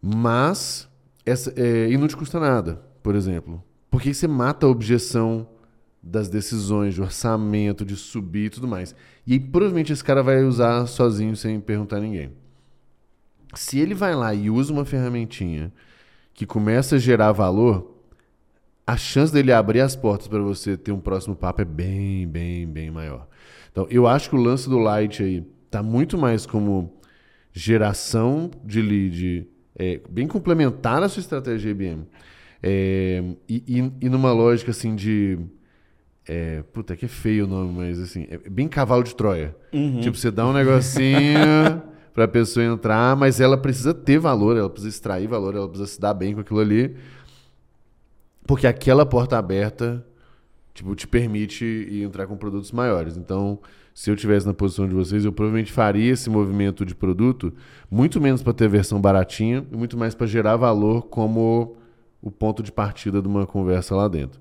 Mas 0.00 0.88
essa, 1.24 1.52
é, 1.56 1.90
e 1.90 1.96
não 1.96 2.08
te 2.08 2.16
custa 2.16 2.40
nada, 2.40 2.82
por 3.02 3.14
exemplo. 3.14 3.62
Porque 3.90 4.12
você 4.12 4.26
mata 4.26 4.66
a 4.66 4.68
objeção 4.68 5.46
das 6.02 6.28
decisões, 6.28 6.94
de 6.94 7.02
orçamento, 7.02 7.84
de 7.84 7.94
subir 7.94 8.46
e 8.46 8.50
tudo 8.50 8.66
mais. 8.66 8.94
E 9.26 9.34
aí, 9.34 9.40
provavelmente 9.40 9.92
esse 9.92 10.02
cara 10.02 10.22
vai 10.22 10.42
usar 10.42 10.86
sozinho 10.86 11.36
sem 11.36 11.60
perguntar 11.60 11.98
a 11.98 12.00
ninguém. 12.00 12.32
Se 13.54 13.78
ele 13.78 13.94
vai 13.94 14.14
lá 14.14 14.34
e 14.34 14.50
usa 14.50 14.72
uma 14.72 14.84
ferramentinha 14.84 15.72
que 16.34 16.46
começa 16.46 16.96
a 16.96 16.98
gerar 16.98 17.30
valor, 17.32 18.01
a 18.86 18.96
chance 18.96 19.32
dele 19.32 19.52
abrir 19.52 19.80
as 19.80 19.94
portas 19.94 20.28
para 20.28 20.40
você 20.40 20.76
ter 20.76 20.92
um 20.92 21.00
próximo 21.00 21.36
papo 21.36 21.62
é 21.62 21.64
bem, 21.64 22.26
bem, 22.26 22.66
bem 22.66 22.90
maior. 22.90 23.28
Então, 23.70 23.86
eu 23.90 24.06
acho 24.06 24.28
que 24.30 24.36
o 24.36 24.40
lance 24.40 24.68
do 24.68 24.78
Light 24.78 25.22
aí 25.22 25.46
tá 25.70 25.82
muito 25.82 26.18
mais 26.18 26.44
como 26.44 26.92
geração 27.52 28.50
de 28.64 28.82
lead, 28.82 29.48
é, 29.78 30.00
bem 30.08 30.26
complementar 30.26 31.02
a 31.02 31.08
sua 31.08 31.20
estratégia 31.20 31.70
IBM. 31.70 32.06
É, 32.62 33.22
e, 33.48 33.64
e, 33.66 34.06
e 34.06 34.08
numa 34.08 34.32
lógica 34.32 34.70
assim 34.70 34.94
de 34.94 35.38
é, 36.26 36.62
puta, 36.72 36.96
que 36.96 37.04
é 37.04 37.08
feio 37.08 37.44
o 37.44 37.48
nome, 37.48 37.72
mas 37.76 37.98
assim, 37.98 38.26
é 38.30 38.38
bem 38.48 38.68
cavalo 38.68 39.02
de 39.02 39.14
Troia. 39.14 39.56
Uhum. 39.72 40.00
Tipo, 40.00 40.16
você 40.16 40.30
dá 40.30 40.46
um 40.46 40.52
negocinho 40.52 41.82
pra 42.14 42.28
pessoa 42.28 42.64
entrar, 42.64 43.16
mas 43.16 43.40
ela 43.40 43.56
precisa 43.56 43.92
ter 43.92 44.18
valor, 44.18 44.56
ela 44.56 44.70
precisa 44.70 44.94
extrair 44.94 45.26
valor, 45.26 45.56
ela 45.56 45.68
precisa 45.68 45.90
se 45.90 46.00
dar 46.00 46.14
bem 46.14 46.34
com 46.34 46.40
aquilo 46.40 46.60
ali. 46.60 46.94
Porque 48.52 48.66
aquela 48.66 49.06
porta 49.06 49.38
aberta, 49.38 50.04
tipo, 50.74 50.94
te 50.94 51.08
permite 51.08 51.88
entrar 52.04 52.26
com 52.26 52.36
produtos 52.36 52.70
maiores. 52.70 53.16
Então, 53.16 53.58
se 53.94 54.10
eu 54.10 54.14
tivesse 54.14 54.46
na 54.46 54.52
posição 54.52 54.86
de 54.86 54.94
vocês, 54.94 55.24
eu 55.24 55.32
provavelmente 55.32 55.72
faria 55.72 56.12
esse 56.12 56.28
movimento 56.28 56.84
de 56.84 56.94
produto 56.94 57.50
muito 57.90 58.20
menos 58.20 58.42
para 58.42 58.52
ter 58.52 58.68
versão 58.68 59.00
baratinha 59.00 59.66
e 59.72 59.74
muito 59.74 59.96
mais 59.96 60.14
para 60.14 60.26
gerar 60.26 60.56
valor 60.56 61.06
como 61.06 61.78
o 62.20 62.30
ponto 62.30 62.62
de 62.62 62.70
partida 62.70 63.22
de 63.22 63.26
uma 63.26 63.46
conversa 63.46 63.96
lá 63.96 64.06
dentro. 64.06 64.38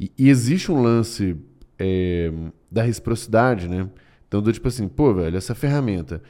E, 0.00 0.10
e 0.18 0.28
existe 0.28 0.72
um 0.72 0.82
lance 0.82 1.36
é, 1.78 2.32
da 2.68 2.82
reciprocidade, 2.82 3.68
né? 3.68 3.88
Então, 4.26 4.42
do 4.42 4.52
tipo 4.52 4.66
assim, 4.66 4.88
pô, 4.88 5.14
velho, 5.14 5.36
essa 5.36 5.54
ferramenta, 5.54 6.20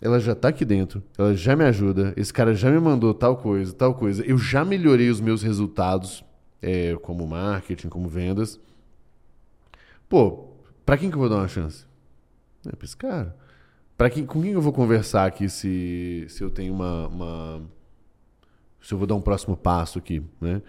ela 0.00 0.20
já 0.20 0.34
tá 0.34 0.48
aqui 0.48 0.64
dentro, 0.64 1.02
ela 1.16 1.34
já 1.34 1.56
me 1.56 1.64
ajuda, 1.64 2.14
esse 2.16 2.32
cara 2.32 2.54
já 2.54 2.70
me 2.70 2.78
mandou 2.78 3.12
tal 3.12 3.36
coisa, 3.36 3.72
tal 3.72 3.94
coisa, 3.94 4.24
eu 4.24 4.38
já 4.38 4.64
melhorei 4.64 5.10
os 5.10 5.20
meus 5.20 5.42
resultados, 5.42 6.24
é, 6.62 6.94
como 6.96 7.26
marketing, 7.26 7.88
como 7.88 8.08
vendas. 8.08 8.60
Pô, 10.08 10.50
pra 10.86 10.96
quem 10.96 11.10
que 11.10 11.16
eu 11.16 11.20
vou 11.20 11.28
dar 11.28 11.36
uma 11.36 11.48
chance? 11.48 11.84
É 12.66 12.74
pra 12.74 12.84
esse 12.84 12.96
cara. 12.96 13.36
Pra 13.96 14.08
quem, 14.08 14.24
com 14.24 14.40
quem 14.40 14.52
eu 14.52 14.60
vou 14.60 14.72
conversar 14.72 15.26
aqui 15.26 15.48
se, 15.48 16.24
se 16.28 16.42
eu 16.42 16.50
tenho 16.50 16.72
uma, 16.72 17.08
uma. 17.08 17.62
Se 18.80 18.94
eu 18.94 18.98
vou 18.98 19.06
dar 19.06 19.16
um 19.16 19.20
próximo 19.20 19.56
passo 19.56 19.98
aqui, 19.98 20.22
né? 20.40 20.62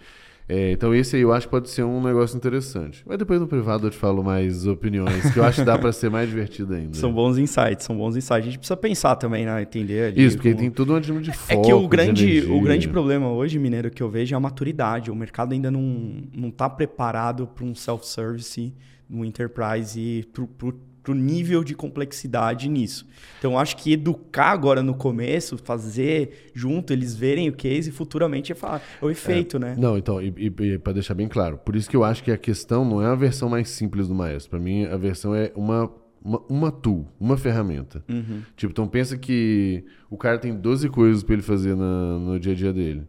É, 0.52 0.72
então 0.72 0.96
esse 0.96 1.16
aí 1.16 1.22
eu 1.22 1.32
acho 1.32 1.46
que 1.46 1.52
pode 1.52 1.70
ser 1.70 1.84
um 1.84 2.02
negócio 2.02 2.36
interessante. 2.36 3.04
Mas 3.06 3.20
depois 3.20 3.40
no 3.40 3.48
privado 3.48 3.86
eu 3.86 3.92
te 3.92 3.98
falo 3.98 4.24
mais 4.24 4.66
opiniões, 4.66 5.32
que 5.32 5.38
eu 5.38 5.44
acho 5.46 5.60
que 5.60 5.66
dá 5.66 5.78
para 5.78 5.92
ser 5.92 6.10
mais 6.10 6.28
divertido 6.28 6.74
ainda. 6.74 6.98
São 6.98 7.14
bons 7.14 7.38
insights, 7.38 7.86
são 7.86 7.96
bons 7.96 8.16
insights. 8.16 8.32
A 8.32 8.42
gente 8.42 8.58
precisa 8.58 8.76
pensar 8.76 9.16
também, 9.16 9.46
né? 9.46 9.62
Entender 9.62 10.08
ali. 10.08 10.26
Isso, 10.26 10.38
porque 10.38 10.50
como... 10.50 10.62
tem 10.62 10.72
tudo 10.72 10.96
um 10.96 11.00
time 11.00 11.22
de 11.22 11.32
foco, 11.32 11.62
É 11.62 11.64
que 11.64 11.72
o 11.72 11.88
grande, 11.88 12.42
o 12.50 12.60
grande 12.62 12.90
problema 12.90 13.32
hoje, 13.32 13.60
Mineiro, 13.60 13.92
que 13.92 14.02
eu 14.02 14.10
vejo 14.10 14.34
é 14.34 14.38
a 14.38 14.40
maturidade. 14.40 15.12
O 15.12 15.16
mercado 15.16 15.54
ainda 15.54 15.70
não, 15.70 16.24
não 16.34 16.50
tá 16.50 16.68
preparado 16.68 17.46
para 17.46 17.64
um 17.64 17.76
self-service, 17.76 18.74
um 19.08 19.24
enterprise 19.24 20.00
e 20.00 20.24
pro, 20.24 20.48
pro 20.48 20.89
pro 21.10 21.16
nível 21.16 21.64
de 21.64 21.74
complexidade 21.74 22.70
nisso. 22.70 23.08
Então, 23.40 23.58
acho 23.58 23.76
que 23.78 23.94
educar 23.94 24.52
agora 24.52 24.84
no 24.84 24.94
começo, 24.94 25.58
fazer 25.58 26.52
junto, 26.54 26.94
eles 26.94 27.16
verem 27.16 27.50
o 27.50 27.54
case 27.54 27.90
e 27.90 27.92
futuramente 27.92 28.52
é, 28.52 28.56
falar, 28.56 28.80
é 29.02 29.04
o 29.04 29.10
efeito, 29.10 29.58
é, 29.58 29.60
né? 29.60 29.76
Não, 29.76 29.98
então, 29.98 30.22
e, 30.22 30.32
e, 30.38 30.46
e 30.46 30.78
para 30.78 30.94
deixar 30.94 31.16
bem 31.16 31.28
claro, 31.28 31.58
por 31.58 31.76
isso 31.76 31.90
que 31.90 31.96
eu 31.96 32.04
acho 32.04 32.24
que 32.24 32.32
a 32.32 32.38
questão 32.38 32.86
não 32.86 33.02
é 33.02 33.08
a 33.08 33.16
versão 33.16 33.50
mais 33.50 33.70
simples 33.70 34.08
do 34.08 34.14
Maestro. 34.14 34.52
Para 34.52 34.60
mim, 34.60 34.86
a 34.86 34.98
versão 34.98 35.34
é 35.34 35.52
uma, 35.56 35.92
uma, 36.24 36.42
uma 36.48 36.72
tool, 36.72 37.08
uma 37.20 37.38
ferramenta. 37.38 38.04
Uhum. 38.08 38.44
Tipo, 38.56 38.72
então 38.72 38.88
pensa 38.88 39.18
que 39.18 39.84
o 40.12 40.18
cara 40.18 40.38
tem 40.38 40.54
12 40.54 40.90
coisas 40.90 41.24
para 41.24 41.34
ele 41.34 41.42
fazer 41.42 41.76
na, 41.76 42.20
no 42.20 42.40
dia 42.40 42.52
a 42.52 42.56
dia 42.56 42.72
dele. 42.72 43.08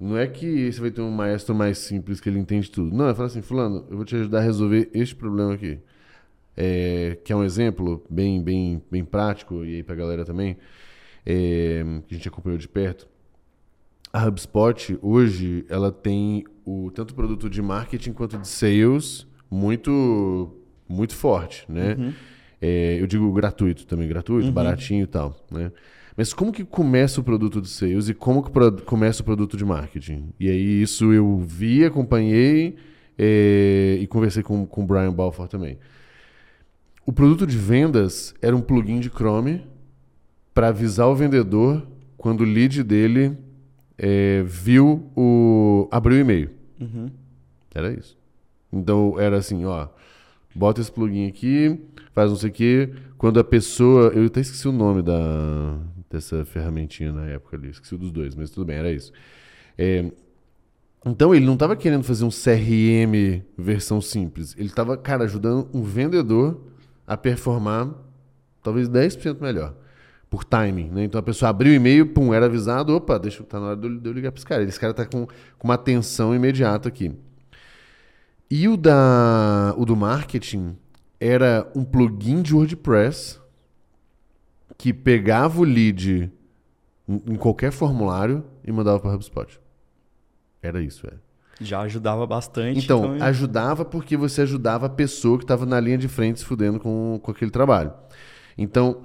Não 0.00 0.16
é 0.16 0.26
que 0.26 0.72
você 0.72 0.80
vai 0.80 0.90
ter 0.90 1.02
um 1.02 1.10
maestro 1.10 1.54
mais 1.54 1.76
simples 1.76 2.22
que 2.22 2.28
ele 2.30 2.38
entende 2.38 2.70
tudo. 2.70 2.96
Não, 2.96 3.06
é 3.06 3.14
falar 3.14 3.26
assim, 3.26 3.42
fulano, 3.42 3.84
eu 3.90 3.96
vou 3.96 4.04
te 4.06 4.16
ajudar 4.16 4.38
a 4.38 4.42
resolver 4.42 4.88
este 4.94 5.14
problema 5.14 5.52
aqui 5.52 5.78
é, 6.56 7.18
que 7.24 7.32
é 7.32 7.36
um 7.36 7.44
exemplo 7.44 8.04
bem, 8.08 8.42
bem, 8.42 8.82
bem 8.90 9.04
prático, 9.04 9.64
e 9.64 9.76
aí 9.76 9.82
para 9.82 9.94
a 9.94 9.98
galera 9.98 10.24
também, 10.24 10.56
é, 11.24 11.84
que 12.06 12.14
a 12.14 12.16
gente 12.16 12.28
acompanhou 12.28 12.58
de 12.58 12.68
perto. 12.68 13.08
A 14.12 14.26
HubSpot, 14.26 14.98
hoje, 15.02 15.64
ela 15.68 15.90
tem 15.90 16.44
o, 16.64 16.90
tanto 16.94 17.14
produto 17.14 17.50
de 17.50 17.60
marketing 17.60 18.12
quanto 18.12 18.38
de 18.38 18.46
sales 18.46 19.26
muito, 19.50 20.56
muito 20.88 21.14
forte, 21.14 21.64
né? 21.68 21.96
Uhum. 21.98 22.12
É, 22.60 23.00
eu 23.00 23.06
digo 23.06 23.30
gratuito 23.32 23.86
também, 23.86 24.08
gratuito, 24.08 24.46
uhum. 24.46 24.52
baratinho 24.52 25.02
e 25.02 25.06
tal, 25.06 25.36
né? 25.50 25.72
Mas 26.16 26.32
como 26.32 26.52
que 26.52 26.64
começa 26.64 27.20
o 27.20 27.24
produto 27.24 27.60
de 27.60 27.68
sales 27.68 28.08
e 28.08 28.14
como 28.14 28.42
que 28.42 28.50
começa 28.84 29.20
o 29.20 29.24
produto 29.24 29.56
de 29.56 29.64
marketing? 29.64 30.32
E 30.38 30.48
aí 30.48 30.82
isso 30.82 31.12
eu 31.12 31.38
vi, 31.38 31.84
acompanhei 31.84 32.76
é, 33.18 33.98
e 34.00 34.06
conversei 34.06 34.42
com, 34.42 34.64
com 34.64 34.84
o 34.84 34.86
Brian 34.86 35.12
Balfour 35.12 35.48
também. 35.48 35.76
O 37.06 37.12
produto 37.12 37.46
de 37.46 37.56
vendas 37.56 38.34
era 38.40 38.56
um 38.56 38.62
plugin 38.62 38.98
de 38.98 39.10
Chrome 39.10 39.62
para 40.54 40.68
avisar 40.68 41.08
o 41.08 41.14
vendedor 41.14 41.86
quando 42.16 42.40
o 42.40 42.44
lead 42.44 42.82
dele 42.82 43.36
é, 43.98 44.42
viu 44.46 45.10
o. 45.14 45.88
abriu 45.90 46.16
o 46.16 46.20
e-mail. 46.20 46.50
Uhum. 46.80 47.10
Era 47.74 47.92
isso. 47.92 48.16
Então 48.72 49.20
era 49.20 49.36
assim, 49.36 49.64
ó. 49.64 49.88
Bota 50.54 50.80
esse 50.80 50.90
plugin 50.90 51.26
aqui, 51.26 51.78
faz 52.12 52.30
não 52.30 52.36
sei 52.38 52.50
o 52.50 52.52
quê. 52.52 52.90
Quando 53.18 53.38
a 53.38 53.44
pessoa. 53.44 54.12
Eu 54.14 54.24
até 54.24 54.40
esqueci 54.40 54.66
o 54.66 54.72
nome 54.72 55.02
da, 55.02 55.78
dessa 56.10 56.44
ferramentinha 56.44 57.12
na 57.12 57.26
época 57.26 57.56
ali. 57.56 57.68
Esqueci 57.68 57.96
dos 57.96 58.10
dois, 58.10 58.34
mas 58.34 58.50
tudo 58.50 58.66
bem, 58.66 58.76
era 58.76 58.90
isso. 58.90 59.12
É, 59.76 60.10
então 61.04 61.34
ele 61.34 61.44
não 61.44 61.54
estava 61.54 61.76
querendo 61.76 62.02
fazer 62.02 62.24
um 62.24 62.30
CRM 62.30 63.42
versão 63.58 64.00
simples. 64.00 64.54
Ele 64.56 64.68
estava, 64.68 64.96
cara, 64.96 65.24
ajudando 65.24 65.68
um 65.74 65.82
vendedor 65.82 66.72
a 67.06 67.16
performar 67.16 67.90
talvez 68.62 68.88
10% 68.88 69.40
melhor. 69.40 69.74
Por 70.30 70.42
timing, 70.42 70.90
né? 70.90 71.04
Então 71.04 71.18
a 71.18 71.22
pessoa 71.22 71.50
abriu 71.50 71.72
o 71.72 71.76
e-mail, 71.76 72.06
pum, 72.06 72.34
era 72.34 72.46
avisado, 72.46 72.94
opa, 72.94 73.18
deixa, 73.18 73.44
tá 73.44 73.60
na 73.60 73.66
hora 73.66 73.76
de 73.76 74.08
eu 74.08 74.12
ligar 74.12 74.32
para 74.32 74.38
esse 74.38 74.46
cara. 74.46 74.62
Esse 74.64 74.80
cara 74.80 74.92
tá 74.92 75.06
com, 75.06 75.26
com 75.26 75.68
uma 75.68 75.74
atenção 75.74 76.34
imediata 76.34 76.88
aqui. 76.88 77.14
E 78.50 78.68
o, 78.68 78.76
da, 78.76 79.74
o 79.76 79.84
do 79.84 79.96
marketing 79.96 80.76
era 81.20 81.70
um 81.74 81.84
plugin 81.84 82.42
de 82.42 82.54
WordPress 82.54 83.40
que 84.76 84.92
pegava 84.92 85.60
o 85.60 85.64
lead 85.64 86.32
em, 87.08 87.36
qualquer 87.36 87.70
formulário 87.72 88.44
e 88.64 88.72
mandava 88.72 89.00
para 89.00 89.14
HubSpot. 89.14 89.60
Era 90.62 90.82
isso, 90.82 91.06
é. 91.06 91.23
Já 91.60 91.80
ajudava 91.82 92.26
bastante. 92.26 92.78
Então, 92.78 93.16
então, 93.16 93.26
ajudava 93.26 93.84
porque 93.84 94.16
você 94.16 94.42
ajudava 94.42 94.86
a 94.86 94.88
pessoa 94.88 95.38
que 95.38 95.44
estava 95.44 95.64
na 95.64 95.78
linha 95.78 95.98
de 95.98 96.08
frente 96.08 96.40
se 96.40 96.44
fudendo 96.44 96.80
com, 96.80 97.20
com 97.22 97.30
aquele 97.30 97.50
trabalho. 97.50 97.92
Então, 98.58 99.02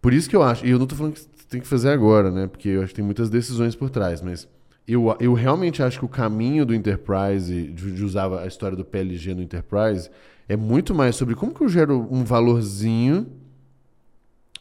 por 0.00 0.12
isso 0.12 0.28
que 0.28 0.36
eu 0.36 0.42
acho, 0.42 0.64
e 0.64 0.70
eu 0.70 0.78
não 0.78 0.84
estou 0.84 0.96
falando 0.96 1.14
que 1.14 1.20
você 1.20 1.28
tem 1.48 1.60
que 1.60 1.66
fazer 1.66 1.90
agora, 1.90 2.30
né? 2.30 2.46
Porque 2.46 2.68
eu 2.68 2.80
acho 2.82 2.88
que 2.88 2.96
tem 2.96 3.04
muitas 3.04 3.28
decisões 3.28 3.74
por 3.74 3.90
trás, 3.90 4.22
mas 4.22 4.48
eu, 4.86 5.14
eu 5.18 5.34
realmente 5.34 5.82
acho 5.82 5.98
que 5.98 6.04
o 6.04 6.08
caminho 6.08 6.64
do 6.64 6.74
Enterprise, 6.74 7.52
de, 7.72 7.92
de 7.92 8.04
usar 8.04 8.32
a 8.38 8.46
história 8.46 8.76
do 8.76 8.84
PLG 8.84 9.34
no 9.34 9.42
Enterprise, 9.42 10.08
é 10.48 10.56
muito 10.56 10.94
mais 10.94 11.16
sobre 11.16 11.34
como 11.34 11.52
que 11.52 11.62
eu 11.62 11.68
gero 11.68 12.06
um 12.10 12.24
valorzinho 12.24 13.26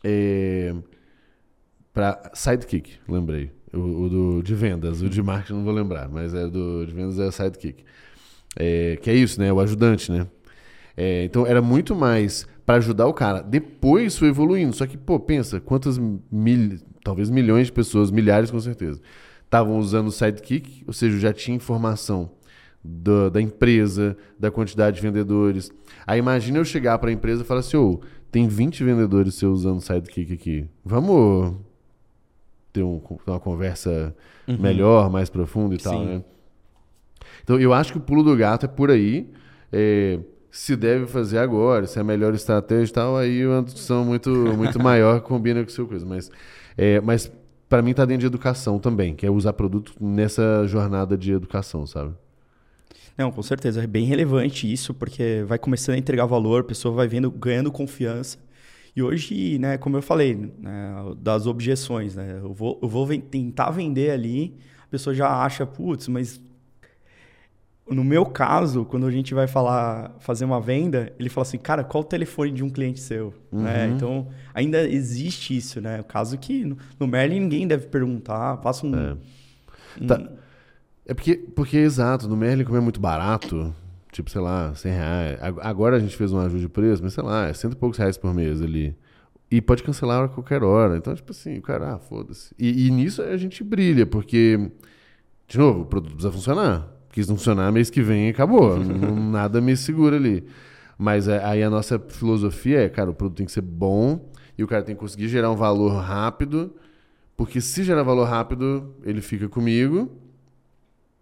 é, 0.04 0.74
para 1.94 2.32
Sidekick, 2.34 3.00
lembrei. 3.08 3.55
O, 3.76 4.04
o, 4.04 4.10
do, 4.10 4.44
de 4.44 4.56
vendas, 4.56 5.02
o 5.02 5.10
de 5.10 5.22
marketing 5.22 5.54
não 5.54 5.64
vou 5.64 5.74
lembrar, 5.74 6.08
mas 6.10 6.34
é 6.34 6.48
do 6.48 6.86
de 6.86 6.94
vendas 6.94 7.20
é 7.20 7.30
sidekick. 7.30 7.84
É, 8.56 8.98
que 9.02 9.10
é 9.10 9.14
isso, 9.14 9.40
né? 9.40 9.52
O 9.52 9.60
ajudante, 9.60 10.12
né? 10.12 10.28
É, 10.96 11.26
então 11.26 11.46
era 11.46 11.62
muito 11.62 11.94
mais 11.96 12.48
para 12.66 12.76
ajudar 12.76 13.06
o 13.08 13.14
cara. 13.14 13.42
Depois 13.42 14.18
foi 14.18 14.30
evoluindo. 14.30 14.74
Só 14.74 14.86
que, 14.88 14.98
pô, 14.98 15.20
pensa, 15.20 15.60
quantas 15.60 15.98
mil, 16.32 16.80
talvez 17.04 17.30
milhões 17.30 17.68
de 17.68 17.74
pessoas, 17.74 18.12
milhares 18.12 18.50
com 18.50 18.60
certeza, 18.60 19.02
estavam 19.44 19.78
usando 19.78 20.08
o 20.08 20.12
sidekick, 20.12 20.84
ou 20.88 20.94
seja, 20.94 21.20
já 21.20 21.34
tinha 21.34 21.56
informação 21.56 22.32
da, 22.84 23.30
da 23.30 23.42
empresa, 23.42 24.16
da 24.40 24.50
quantidade 24.50 24.98
de 24.98 25.02
vendedores. 25.02 25.72
Aí 26.06 26.20
imagina 26.20 26.60
eu 26.60 26.66
chegar 26.66 26.98
para 26.98 27.10
a 27.10 27.14
empresa 27.14 27.42
e 27.42 27.46
falar 27.46 27.60
assim, 27.60 27.78
ô, 27.78 28.00
tem 28.32 28.48
20 28.48 28.84
vendedores 28.84 29.36
seus 29.36 29.60
usando 29.60 29.82
Sidekick 29.82 30.34
aqui. 30.34 30.68
Vamos 30.84 31.56
ter, 32.76 32.84
um, 32.84 33.00
ter 33.00 33.32
uma 33.32 33.40
conversa 33.40 34.14
uhum. 34.48 34.58
melhor, 34.60 35.10
mais 35.10 35.30
profunda 35.30 35.76
e 35.76 35.80
Sim. 35.80 35.84
tal, 35.84 36.04
né? 36.04 36.24
Então 37.44 37.60
eu 37.60 37.74
acho 37.74 37.92
que 37.92 37.98
o 37.98 38.02
pulo 38.02 38.24
do 38.24 38.36
gato 38.36 38.66
é 38.66 38.70
por 38.70 38.92
aí. 38.92 39.30
É, 39.72 40.20
se 40.52 40.76
deve 40.76 41.06
fazer 41.06 41.38
agora, 41.38 41.86
se 41.86 41.98
é 41.98 42.02
a 42.02 42.04
melhor 42.04 42.34
estratégia 42.34 42.92
e 42.92 42.94
tal, 42.94 43.18
aí 43.18 43.46
uma 43.46 43.62
discussão 43.62 44.06
muito, 44.06 44.30
muito 44.30 44.80
maior 44.82 45.22
combina 45.22 45.62
com 45.62 45.70
o 45.70 45.72
seu 45.72 45.88
coisa. 45.88 46.06
Mas, 46.06 46.32
é, 46.78 47.02
mas 47.02 47.32
para 47.68 47.82
mim 47.82 47.94
tá 47.94 48.06
dentro 48.06 48.22
de 48.22 48.28
educação 48.28 48.80
também, 48.80 49.16
que 49.16 49.26
é 49.26 49.30
usar 49.30 49.54
produto 49.54 49.94
nessa 50.00 50.66
jornada 50.68 51.18
de 51.18 51.34
educação, 51.34 51.86
sabe? 51.86 52.14
Não, 53.18 53.32
com 53.32 53.42
certeza. 53.42 53.84
É 53.84 53.88
bem 53.88 54.06
relevante 54.06 54.72
isso, 54.72 54.94
porque 54.94 55.44
vai 55.48 55.58
começando 55.58 55.96
a 55.96 55.98
entregar 55.98 56.26
valor, 56.26 56.62
a 56.62 56.66
pessoa 56.66 56.94
vai 56.94 57.08
vendo, 57.08 57.32
ganhando 57.32 57.72
confiança. 57.72 58.38
E 58.96 59.04
hoje, 59.04 59.60
né, 59.60 59.78
como 59.78 59.98
eu 59.98 60.02
falei, 60.02 60.36
né, 60.36 60.94
das 61.20 61.46
objeções, 61.46 62.16
né, 62.16 62.40
eu 62.42 62.54
vou, 62.54 62.80
eu 62.82 62.88
vou 62.88 63.06
tentar 63.18 63.70
vender 63.70 64.12
ali, 64.12 64.56
a 64.84 64.88
pessoa 64.88 65.14
já 65.14 65.44
acha, 65.44 65.66
putz, 65.66 66.08
mas 66.08 66.40
no 67.88 68.04
meu 68.04 68.26
caso, 68.26 68.84
quando 68.86 69.06
a 69.06 69.12
gente 69.12 69.34
vai 69.34 69.48
falar, 69.48 70.16
fazer 70.20 70.46
uma 70.46 70.60
venda, 70.60 71.14
ele 71.20 71.30
fala 71.30 71.44
assim, 71.44 71.58
cara, 71.58 71.84
qual 71.84 72.04
o 72.04 72.08
telefone 72.08 72.52
de 72.52 72.64
um 72.64 72.70
cliente 72.70 73.00
seu? 73.00 73.34
Uhum. 73.52 73.62
Né? 73.62 73.88
Então, 73.90 74.28
ainda 74.54 74.88
existe 74.90 75.56
isso, 75.56 75.80
né? 75.80 76.00
O 76.00 76.04
caso 76.04 76.38
que 76.38 76.66
no, 76.66 76.78
no 77.00 77.06
Merlin 77.06 77.42
ninguém 77.42 77.68
deve 77.68 77.88
perguntar, 77.88 78.58
passa 78.58 78.88
um... 78.88 78.96
É, 78.96 79.18
um... 80.02 80.08
Tá. 80.08 80.20
é 81.06 81.14
porque, 81.14 81.36
porque, 81.36 81.78
exato, 81.78 82.28
no 82.28 82.36
Merlin 82.36 82.64
como 82.64 82.78
é 82.78 82.82
muito 82.82 83.00
barato, 83.00 83.74
tipo, 84.16 84.30
sei 84.30 84.42
lá, 84.42 84.74
100 84.74 84.92
reais. 84.92 85.40
Agora 85.62 85.98
a 85.98 86.00
gente 86.00 86.16
fez 86.16 86.32
um 86.32 86.40
ajuste 86.40 86.62
de 86.62 86.70
preço, 86.70 87.04
mas 87.04 87.14
sei 87.14 87.24
lá, 87.24 87.48
é 87.48 87.54
cento 87.54 87.74
e 87.74 87.76
poucos 87.76 87.98
reais 87.98 88.18
por 88.18 88.34
mês 88.34 88.62
ali. 88.62 88.96
E 89.52 89.62
pode 89.62 89.84
cancelar 89.84 90.24
a 90.24 90.28
qualquer 90.28 90.64
hora. 90.64 90.98
Então, 90.98 91.14
tipo 91.14 91.32
assim, 91.32 91.58
o 91.58 91.62
cara, 91.62 91.94
ah, 91.94 92.00
foda-se. 92.00 92.54
E, 92.58 92.88
e 92.88 92.92
nisso 92.92 93.22
a 93.22 93.38
gente 93.38 93.64
brilha, 93.64 94.06
porque, 94.06 94.72
de 95.48 95.58
novo, 95.58 95.82
o 95.82 95.86
produto 95.86 96.14
precisa 96.14 96.32
funcionar 96.32 96.96
quis 97.16 97.30
não 97.30 97.38
funcionar, 97.38 97.72
mês 97.72 97.90
que 97.90 98.02
vem 98.02 98.28
acabou. 98.28 98.78
nada 99.32 99.62
me 99.62 99.78
segura 99.78 100.18
ali. 100.18 100.46
Mas 100.98 101.30
é, 101.30 101.42
aí 101.46 101.64
a 101.64 101.70
nossa 101.70 101.98
filosofia 101.98 102.82
é, 102.82 102.90
cara, 102.90 103.10
o 103.10 103.14
produto 103.14 103.38
tem 103.38 103.46
que 103.46 103.54
ser 103.54 103.62
bom 103.62 104.30
e 104.58 104.64
o 104.64 104.68
cara 104.68 104.84
tem 104.84 104.94
que 104.94 105.00
conseguir 105.00 105.30
gerar 105.30 105.50
um 105.50 105.56
valor 105.56 105.94
rápido, 106.02 106.76
porque 107.38 107.62
se 107.62 107.84
gerar 107.84 108.04
valor 108.04 108.26
rápido, 108.26 108.94
ele 109.02 109.22
fica 109.22 109.48
comigo. 109.48 110.12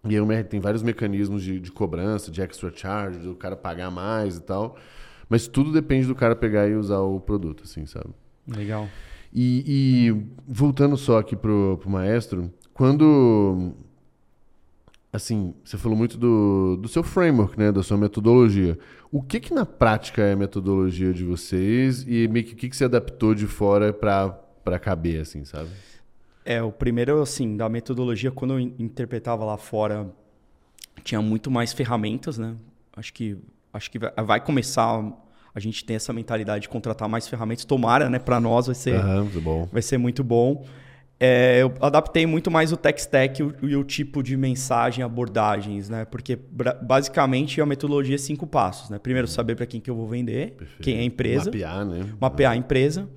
E 0.06 0.16
aí 0.16 0.44
tem 0.44 0.60
vários 0.60 0.82
mecanismos 0.82 1.42
de, 1.42 1.58
de 1.58 1.72
cobrança, 1.72 2.30
de 2.30 2.42
extra 2.42 2.70
charge, 2.74 3.18
do 3.18 3.34
cara 3.34 3.56
pagar 3.56 3.90
mais 3.90 4.36
e 4.36 4.42
tal. 4.42 4.76
Mas 5.28 5.48
tudo 5.48 5.72
depende 5.72 6.06
do 6.06 6.14
cara 6.14 6.36
pegar 6.36 6.68
e 6.68 6.74
usar 6.74 7.00
o 7.00 7.18
produto, 7.18 7.64
assim, 7.64 7.86
sabe? 7.86 8.10
Legal. 8.46 8.88
E, 9.32 9.64
e 9.66 10.26
voltando 10.46 10.96
só 10.96 11.18
aqui 11.18 11.34
pro, 11.34 11.78
pro 11.80 11.90
maestro, 11.90 12.52
quando 12.72 13.74
assim, 15.12 15.54
você 15.64 15.78
falou 15.78 15.96
muito 15.96 16.18
do, 16.18 16.76
do 16.76 16.88
seu 16.88 17.02
framework, 17.02 17.56
né, 17.56 17.70
da 17.70 17.84
sua 17.84 17.96
metodologia. 17.96 18.76
O 19.12 19.22
que 19.22 19.38
que 19.38 19.54
na 19.54 19.64
prática 19.64 20.22
é 20.22 20.32
a 20.32 20.36
metodologia 20.36 21.12
de 21.12 21.24
vocês 21.24 22.04
e 22.06 22.26
meio 22.26 22.44
que 22.44 22.52
o 22.52 22.56
que 22.56 22.68
que 22.68 22.76
você 22.76 22.84
adaptou 22.84 23.32
de 23.32 23.46
fora 23.46 23.92
para 23.92 24.78
caber, 24.80 25.20
assim, 25.20 25.44
sabe? 25.44 25.68
É, 26.44 26.62
o 26.62 26.70
primeiro, 26.70 27.22
assim, 27.22 27.56
da 27.56 27.68
metodologia, 27.68 28.30
quando 28.30 28.54
eu 28.54 28.60
interpretava 28.60 29.44
lá 29.44 29.56
fora, 29.56 30.06
tinha 31.02 31.22
muito 31.22 31.50
mais 31.50 31.72
ferramentas, 31.72 32.38
né? 32.38 32.54
Acho 32.96 33.12
que, 33.12 33.36
acho 33.72 33.90
que 33.90 33.98
vai 33.98 34.40
começar 34.40 35.02
a 35.54 35.60
gente 35.60 35.84
tem 35.84 35.94
essa 35.94 36.12
mentalidade 36.12 36.62
de 36.62 36.68
contratar 36.68 37.08
mais 37.08 37.28
ferramentas. 37.28 37.64
Tomara, 37.64 38.10
né? 38.10 38.18
Para 38.18 38.40
nós 38.40 38.66
vai 38.66 38.74
ser, 38.74 38.98
uhum, 38.98 39.68
vai 39.70 39.82
ser 39.82 39.98
muito 39.98 40.24
bom 40.24 40.64
é, 41.18 41.62
eu 41.62 41.72
adaptei 41.80 42.26
muito 42.26 42.50
mais 42.50 42.72
o 42.72 42.76
tech 42.76 43.00
stack 43.00 43.40
e 43.40 43.44
o, 43.44 43.54
e 43.62 43.76
o, 43.76 43.84
tipo 43.84 44.22
de 44.22 44.36
mensagem, 44.36 45.04
abordagens, 45.04 45.88
né? 45.88 46.04
Porque 46.04 46.38
basicamente 46.82 47.60
a 47.60 47.66
metodologia 47.66 48.16
é 48.16 48.18
cinco 48.18 48.46
passos, 48.46 48.90
né? 48.90 48.98
Primeiro, 48.98 49.28
saber 49.28 49.54
para 49.54 49.64
quem 49.64 49.80
que 49.80 49.88
eu 49.88 49.94
vou 49.94 50.08
vender, 50.08 50.52
Perfeito. 50.52 50.82
quem 50.82 50.96
é 50.96 51.00
a 51.00 51.04
empresa. 51.04 51.46
Mapear, 51.46 51.84
né? 51.86 52.06
Mapear 52.20 52.52
a 52.52 52.56
empresa. 52.56 53.08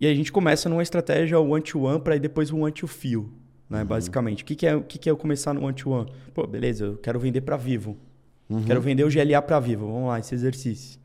E 0.00 0.06
a 0.06 0.14
gente 0.14 0.30
começa 0.30 0.68
numa 0.68 0.82
estratégia 0.82 1.38
one-to-one 1.40 2.00
para 2.00 2.16
depois 2.18 2.52
um 2.52 2.62
one-to-few, 2.62 3.32
né? 3.68 3.80
Uhum. 3.80 3.86
Basicamente. 3.86 4.42
O 4.42 4.46
que, 4.46 4.54
que, 4.54 4.66
é, 4.66 4.76
o 4.76 4.82
que, 4.82 4.98
que 4.98 5.08
é 5.08 5.12
eu 5.12 5.16
começar 5.16 5.52
no 5.52 5.64
one-to-one? 5.64 6.10
Pô, 6.32 6.46
beleza, 6.46 6.84
eu 6.84 6.96
quero 6.96 7.18
vender 7.18 7.40
para 7.40 7.56
Vivo. 7.56 7.96
Uhum. 8.48 8.62
Quero 8.64 8.80
vender 8.80 9.04
o 9.04 9.10
GLA 9.10 9.42
para 9.42 9.58
Vivo. 9.60 9.86
Vamos 9.86 10.08
lá, 10.08 10.18
esse 10.18 10.34
exercício. 10.34 10.98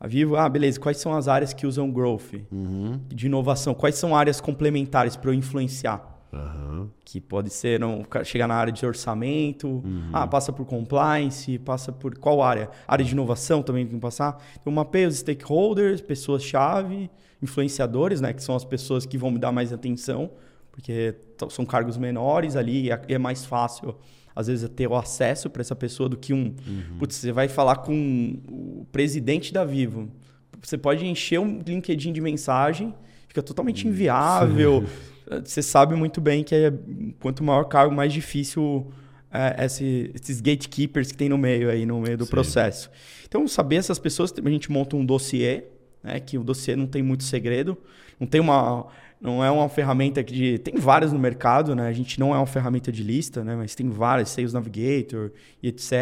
A 0.00 0.06
Vivo, 0.06 0.36
ah, 0.36 0.48
beleza, 0.48 0.78
quais 0.78 0.98
são 0.98 1.12
as 1.12 1.26
áreas 1.26 1.52
que 1.52 1.66
usam 1.66 1.90
growth? 1.90 2.34
Uhum. 2.52 3.00
De 3.08 3.26
inovação? 3.26 3.74
Quais 3.74 3.96
são 3.96 4.14
áreas 4.14 4.40
complementares 4.40 5.16
para 5.16 5.30
eu 5.30 5.34
influenciar? 5.34 6.20
Uhum. 6.32 6.67
Que 7.10 7.22
pode 7.22 7.48
ser 7.48 7.80
não, 7.80 8.04
chegar 8.22 8.46
na 8.46 8.54
área 8.54 8.70
de 8.70 8.84
orçamento, 8.84 9.66
uhum. 9.66 10.10
ah, 10.12 10.26
passa 10.26 10.52
por 10.52 10.66
compliance, 10.66 11.58
passa 11.58 11.90
por 11.90 12.18
qual 12.18 12.42
área? 12.42 12.68
Área 12.86 13.02
de 13.02 13.12
inovação 13.12 13.62
também 13.62 13.86
tem 13.86 13.94
que 13.94 14.00
passar. 14.00 14.44
Então, 14.60 14.70
mapeia 14.70 15.08
os 15.08 15.16
stakeholders, 15.16 16.02
pessoas-chave, 16.02 17.10
influenciadores, 17.40 18.20
né, 18.20 18.34
que 18.34 18.42
são 18.42 18.54
as 18.54 18.62
pessoas 18.62 19.06
que 19.06 19.16
vão 19.16 19.30
me 19.30 19.38
dar 19.38 19.50
mais 19.50 19.72
atenção, 19.72 20.30
porque 20.70 21.14
são 21.48 21.64
cargos 21.64 21.96
menores 21.96 22.56
ali 22.56 22.84
e 22.84 22.90
é, 22.90 23.00
é 23.08 23.18
mais 23.18 23.42
fácil 23.46 23.96
às 24.36 24.46
vezes, 24.46 24.64
é 24.64 24.68
ter 24.68 24.86
o 24.86 24.94
acesso 24.94 25.50
para 25.50 25.62
essa 25.62 25.74
pessoa 25.74 26.08
do 26.10 26.16
que 26.16 26.32
um. 26.32 26.54
Uhum. 26.64 26.98
Putz, 26.98 27.16
você 27.16 27.32
vai 27.32 27.48
falar 27.48 27.76
com 27.76 28.38
o 28.48 28.86
presidente 28.92 29.52
da 29.52 29.64
Vivo. 29.64 30.08
Você 30.62 30.78
pode 30.78 31.04
encher 31.04 31.40
um 31.40 31.58
LinkedIn 31.66 32.12
de 32.12 32.20
mensagem, 32.20 32.94
fica 33.28 33.42
totalmente 33.42 33.84
uhum. 33.84 33.92
inviável. 33.92 34.84
você 35.44 35.62
sabe 35.62 35.94
muito 35.94 36.20
bem 36.20 36.42
que 36.42 36.54
é, 36.54 36.72
quanto 37.20 37.44
maior 37.44 37.64
cargo, 37.64 37.94
mais 37.94 38.12
difícil 38.12 38.90
é, 39.30 39.64
esse, 39.64 40.10
esses 40.14 40.40
gatekeepers 40.40 41.12
que 41.12 41.18
tem 41.18 41.28
no 41.28 41.38
meio 41.38 41.70
aí, 41.70 41.84
no 41.84 42.00
meio 42.00 42.16
do 42.16 42.24
Sim. 42.24 42.30
processo. 42.30 42.90
Então, 43.26 43.46
saber 43.46 43.76
essas 43.76 43.98
pessoas, 43.98 44.32
a 44.42 44.50
gente 44.50 44.72
monta 44.72 44.96
um 44.96 45.04
dossiê, 45.04 45.64
né, 46.02 46.18
que 46.18 46.38
o 46.38 46.42
dossiê 46.42 46.74
não 46.74 46.86
tem 46.86 47.02
muito 47.02 47.24
segredo, 47.24 47.76
não 48.18 48.26
tem 48.26 48.40
uma 48.40 48.86
não 49.20 49.42
é 49.42 49.50
uma 49.50 49.68
ferramenta 49.68 50.22
que 50.22 50.32
de, 50.32 50.58
tem 50.58 50.76
várias 50.76 51.12
no 51.12 51.18
mercado, 51.18 51.74
né? 51.74 51.88
A 51.88 51.92
gente 51.92 52.20
não 52.20 52.32
é 52.32 52.38
uma 52.38 52.46
ferramenta 52.46 52.92
de 52.92 53.02
lista, 53.02 53.42
né? 53.42 53.56
Mas 53.56 53.74
tem 53.74 53.88
várias, 53.90 54.28
Sales 54.28 54.52
Navigator 54.52 55.32
e 55.60 55.68
etc. 55.68 55.92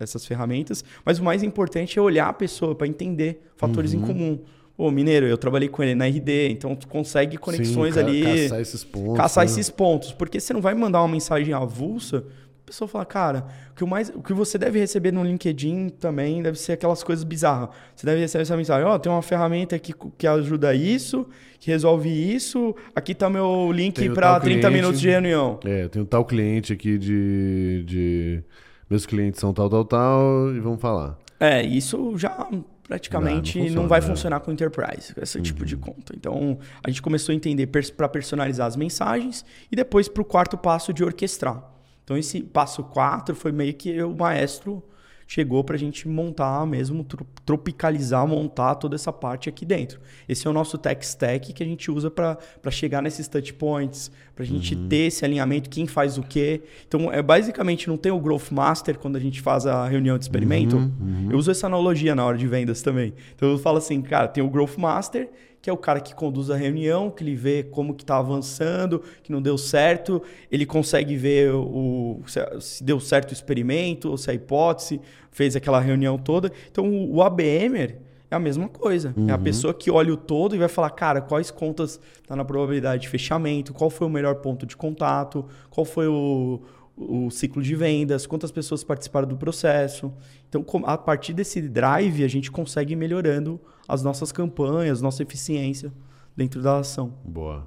Essas 0.00 0.26
ferramentas. 0.26 0.84
Mas 1.04 1.20
o 1.20 1.24
mais 1.24 1.44
importante 1.44 1.98
é 1.98 2.02
olhar 2.02 2.28
a 2.28 2.32
pessoa 2.32 2.74
para 2.74 2.88
entender 2.88 3.48
fatores 3.56 3.94
uhum. 3.94 4.00
em 4.00 4.02
comum. 4.02 4.40
Ô, 4.78 4.90
Mineiro, 4.92 5.26
eu 5.26 5.36
trabalhei 5.36 5.68
com 5.68 5.82
ele 5.82 5.94
na 5.94 6.06
RD, 6.06 6.50
então 6.50 6.74
tu 6.74 6.86
consegue 6.86 7.36
conexões 7.36 7.94
Sim, 7.94 8.00
ali. 8.00 8.22
Caçar 8.22 8.60
esses 8.60 8.84
pontos. 8.84 9.16
Caçar 9.16 9.44
né? 9.44 9.50
esses 9.50 9.68
pontos. 9.68 10.12
Porque 10.12 10.38
você 10.38 10.52
não 10.52 10.60
vai 10.60 10.72
mandar 10.72 11.00
uma 11.02 11.08
mensagem 11.08 11.52
avulsa 11.52 12.24
pessoa 12.68 12.86
fala, 12.86 13.04
cara, 13.06 13.46
o 13.72 13.74
que, 13.74 13.84
mais, 13.84 14.10
o 14.10 14.22
que 14.22 14.32
você 14.32 14.58
deve 14.58 14.78
receber 14.78 15.10
no 15.10 15.24
LinkedIn 15.24 15.88
também 15.88 16.42
deve 16.42 16.58
ser 16.58 16.72
aquelas 16.72 17.02
coisas 17.02 17.24
bizarras. 17.24 17.70
Você 17.96 18.06
deve 18.06 18.20
receber 18.20 18.42
essa 18.42 18.56
mensagem, 18.56 18.86
ó, 18.86 18.94
oh, 18.94 18.98
tem 18.98 19.10
uma 19.10 19.22
ferramenta 19.22 19.78
que, 19.78 19.94
que 20.16 20.26
ajuda 20.26 20.74
isso, 20.74 21.26
que 21.58 21.70
resolve 21.70 22.08
isso, 22.08 22.74
aqui 22.94 23.14
tá 23.14 23.30
meu 23.30 23.72
link 23.72 24.10
para 24.10 24.38
30 24.38 24.60
cliente, 24.60 24.74
minutos 24.74 25.00
de 25.00 25.08
reunião. 25.08 25.58
É, 25.64 25.88
tem 25.88 26.02
um 26.02 26.04
tal 26.04 26.24
cliente 26.24 26.72
aqui 26.72 26.98
de, 26.98 27.84
de... 27.86 28.42
Meus 28.88 29.06
clientes 29.06 29.40
são 29.40 29.52
tal, 29.52 29.68
tal, 29.68 29.84
tal, 29.84 30.54
e 30.54 30.60
vamos 30.60 30.80
falar. 30.80 31.18
É, 31.40 31.62
isso 31.62 32.16
já 32.16 32.48
praticamente 32.88 33.58
não, 33.58 33.66
não, 33.66 33.74
não 33.82 33.88
vai 33.88 33.98
é. 33.98 34.02
funcionar 34.02 34.40
com 34.40 34.50
enterprise, 34.50 35.12
esse 35.20 35.36
uhum. 35.36 35.42
tipo 35.42 35.64
de 35.64 35.74
uhum. 35.74 35.80
conta. 35.82 36.14
Então, 36.16 36.58
a 36.82 36.88
gente 36.88 37.02
começou 37.02 37.32
a 37.32 37.36
entender 37.36 37.66
para 37.66 38.08
personalizar 38.08 38.66
as 38.66 38.74
mensagens 38.74 39.44
e 39.70 39.76
depois 39.76 40.08
para 40.08 40.22
o 40.22 40.24
quarto 40.24 40.56
passo 40.56 40.92
de 40.92 41.04
orquestrar. 41.04 41.62
Então, 42.02 42.16
esse 42.16 42.40
passo 42.40 42.82
4 42.82 43.36
foi 43.36 43.52
meio 43.52 43.74
que 43.74 44.02
o 44.02 44.16
maestro 44.16 44.82
chegou 45.28 45.62
para 45.62 45.76
a 45.76 45.78
gente 45.78 46.08
montar 46.08 46.66
mesmo, 46.66 47.06
tropicalizar, 47.44 48.26
montar 48.26 48.76
toda 48.76 48.94
essa 48.94 49.12
parte 49.12 49.46
aqui 49.46 49.66
dentro. 49.66 50.00
Esse 50.26 50.46
é 50.46 50.50
o 50.50 50.54
nosso 50.54 50.78
tech 50.78 51.04
stack 51.04 51.52
que 51.52 51.62
a 51.62 51.66
gente 51.66 51.90
usa 51.90 52.10
para 52.10 52.38
chegar 52.70 53.02
nesses 53.02 53.28
touch 53.28 53.52
points, 53.52 54.10
para 54.34 54.42
a 54.42 54.46
gente 54.46 54.74
uhum. 54.74 54.88
ter 54.88 55.08
esse 55.08 55.26
alinhamento, 55.26 55.68
quem 55.68 55.86
faz 55.86 56.16
o 56.16 56.22
quê. 56.22 56.62
Então, 56.86 57.12
é 57.12 57.20
basicamente, 57.20 57.88
não 57.88 57.98
tem 57.98 58.10
o 58.10 58.18
Growth 58.18 58.50
Master 58.50 58.98
quando 58.98 59.16
a 59.16 59.20
gente 59.20 59.42
faz 59.42 59.66
a 59.66 59.86
reunião 59.86 60.16
de 60.16 60.24
experimento. 60.24 60.76
Uhum, 60.76 60.92
uhum. 60.98 61.28
Eu 61.30 61.36
uso 61.36 61.50
essa 61.50 61.66
analogia 61.66 62.14
na 62.14 62.24
hora 62.24 62.38
de 62.38 62.46
vendas 62.46 62.80
também. 62.80 63.12
Então, 63.34 63.50
eu 63.50 63.58
falo 63.58 63.76
assim, 63.76 64.00
cara, 64.00 64.28
tem 64.28 64.42
o 64.42 64.48
Growth 64.48 64.78
Master 64.78 65.28
que 65.60 65.68
é 65.68 65.72
o 65.72 65.76
cara 65.76 66.00
que 66.00 66.14
conduz 66.14 66.50
a 66.50 66.56
reunião, 66.56 67.10
que 67.10 67.22
ele 67.22 67.34
vê 67.34 67.62
como 67.62 67.94
que 67.94 68.02
está 68.02 68.18
avançando, 68.18 69.02
que 69.22 69.32
não 69.32 69.42
deu 69.42 69.58
certo, 69.58 70.22
ele 70.50 70.64
consegue 70.64 71.16
ver 71.16 71.52
o, 71.52 72.20
se 72.60 72.82
deu 72.82 73.00
certo 73.00 73.30
o 73.30 73.32
experimento, 73.32 74.10
ou 74.10 74.16
se 74.16 74.30
a 74.30 74.34
hipótese 74.34 75.00
fez 75.30 75.56
aquela 75.56 75.80
reunião 75.80 76.16
toda. 76.16 76.52
Então, 76.70 76.88
o 77.10 77.22
ABMer 77.22 77.98
é 78.30 78.36
a 78.36 78.38
mesma 78.38 78.68
coisa. 78.68 79.14
Uhum. 79.16 79.28
É 79.28 79.32
a 79.32 79.36
uhum. 79.36 79.42
pessoa 79.42 79.74
que 79.74 79.90
olha 79.90 80.12
o 80.12 80.16
todo 80.16 80.54
e 80.54 80.58
vai 80.58 80.68
falar, 80.68 80.90
cara, 80.90 81.20
quais 81.20 81.50
contas 81.50 82.00
tá 82.26 82.36
na 82.36 82.44
probabilidade 82.44 83.02
de 83.02 83.08
fechamento, 83.08 83.72
qual 83.72 83.90
foi 83.90 84.06
o 84.06 84.10
melhor 84.10 84.36
ponto 84.36 84.66
de 84.66 84.76
contato, 84.76 85.44
qual 85.70 85.84
foi 85.84 86.06
o, 86.06 86.60
o 86.96 87.30
ciclo 87.30 87.62
de 87.62 87.74
vendas, 87.74 88.26
quantas 88.26 88.50
pessoas 88.50 88.84
participaram 88.84 89.26
do 89.26 89.36
processo. 89.36 90.12
Então, 90.48 90.64
a 90.84 90.96
partir 90.96 91.32
desse 91.32 91.60
drive, 91.60 92.22
a 92.22 92.28
gente 92.28 92.50
consegue 92.50 92.92
ir 92.92 92.96
melhorando 92.96 93.60
as 93.88 94.02
nossas 94.02 94.30
campanhas, 94.30 95.00
nossa 95.00 95.22
eficiência 95.22 95.90
dentro 96.36 96.60
da 96.62 96.78
ação. 96.78 97.14
Boa. 97.24 97.66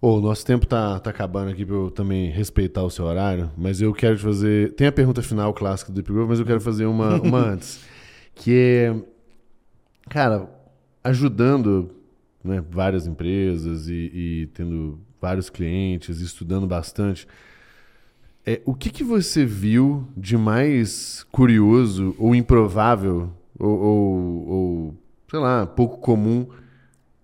Oh, 0.00 0.18
o 0.18 0.20
nosso 0.20 0.44
tempo 0.44 0.66
tá, 0.66 1.00
tá 1.00 1.08
acabando 1.08 1.50
aqui 1.50 1.64
para 1.64 1.74
eu 1.74 1.90
também 1.90 2.30
respeitar 2.30 2.82
o 2.82 2.90
seu 2.90 3.06
horário, 3.06 3.50
mas 3.56 3.80
eu 3.80 3.94
quero 3.94 4.16
te 4.16 4.22
fazer. 4.22 4.74
Tem 4.74 4.86
a 4.86 4.92
pergunta 4.92 5.22
final 5.22 5.54
clássica 5.54 5.90
do 5.90 5.94
Deep 5.94 6.12
Growth, 6.12 6.28
mas 6.28 6.38
eu 6.38 6.44
quero 6.44 6.60
fazer 6.60 6.84
uma, 6.84 7.16
uma 7.22 7.38
antes. 7.38 7.80
Que 8.34 8.52
é, 8.52 8.94
cara, 10.10 10.50
ajudando 11.02 11.90
né, 12.44 12.62
várias 12.70 13.06
empresas 13.06 13.88
e, 13.88 14.10
e 14.14 14.50
tendo 14.52 15.00
vários 15.20 15.48
clientes, 15.48 16.20
estudando 16.20 16.66
bastante. 16.66 17.26
É, 18.44 18.60
o 18.64 18.74
que, 18.74 18.90
que 18.90 19.02
você 19.02 19.44
viu 19.44 20.06
de 20.16 20.36
mais 20.36 21.26
curioso 21.32 22.14
ou 22.18 22.34
improvável 22.34 23.32
ou, 23.58 23.78
ou, 23.80 24.48
ou, 24.48 24.94
sei 25.28 25.38
lá, 25.38 25.66
pouco 25.66 25.98
comum 25.98 26.46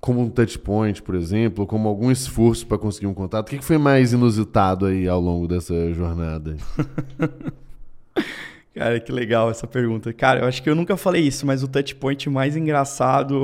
como 0.01 0.21
um 0.21 0.29
touch 0.29 0.59
point, 0.59 1.01
por 1.01 1.15
exemplo, 1.15 1.63
ou 1.63 1.67
como 1.67 1.89
algum 1.89 2.11
esforço 2.11 2.67
para 2.67 2.77
conseguir 2.77 3.07
um 3.07 3.15
contato? 3.15 3.47
O 3.47 3.51
que, 3.51 3.59
que 3.59 3.65
foi 3.65 3.79
mais 3.79 4.13
inusitado 4.13 4.87
aí 4.87 5.07
ao 5.07 5.21
longo 5.21 5.47
dessa 5.47 5.95
jornada? 5.95 6.57
Cara, 8.75 8.99
que 8.99 9.13
legal 9.13 9.49
essa 9.51 9.67
pergunta. 9.67 10.13
Cara, 10.13 10.41
eu 10.41 10.47
acho 10.47 10.63
que 10.63 10.69
eu 10.69 10.75
nunca 10.75 10.97
falei 10.97 11.23
isso, 11.23 11.47
mas 11.47 11.63
o 11.63 11.69
touch 11.69 11.95
point 11.95 12.29
mais 12.29 12.57
engraçado, 12.57 13.37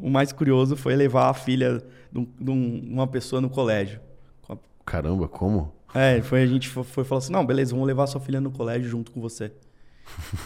o 0.00 0.08
mais 0.08 0.32
curioso 0.32 0.74
foi 0.76 0.94
levar 0.96 1.28
a 1.28 1.34
filha 1.34 1.82
de, 2.10 2.50
uma 2.50 3.06
pessoa 3.06 3.42
no 3.42 3.50
colégio. 3.50 4.00
Caramba, 4.86 5.26
como? 5.26 5.74
É, 5.92 6.22
foi, 6.22 6.42
a 6.42 6.46
gente 6.46 6.68
foi, 6.68 6.84
foi 6.84 7.04
falar 7.04 7.18
assim: 7.18 7.32
não, 7.32 7.44
beleza, 7.44 7.72
vamos 7.72 7.86
levar 7.86 8.06
sua 8.06 8.20
filha 8.20 8.40
no 8.40 8.52
colégio 8.52 8.88
junto 8.88 9.10
com 9.10 9.20
você. 9.20 9.52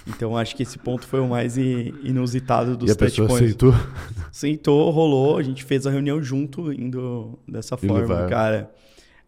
Então 0.06 0.36
acho 0.36 0.56
que 0.56 0.62
esse 0.62 0.78
ponto 0.78 1.06
foi 1.06 1.20
o 1.20 1.28
mais 1.28 1.56
inusitado 1.56 2.76
dos 2.76 2.90
e 2.90 2.92
a 2.92 2.96
pessoa 2.96 3.28
aceitou? 3.28 3.74
Aceitou, 4.30 4.90
rolou, 4.90 5.38
a 5.38 5.42
gente 5.42 5.64
fez 5.64 5.86
a 5.86 5.90
reunião 5.90 6.22
junto, 6.22 6.72
indo 6.72 7.38
dessa 7.46 7.76
forma, 7.76 8.26
cara. 8.26 8.70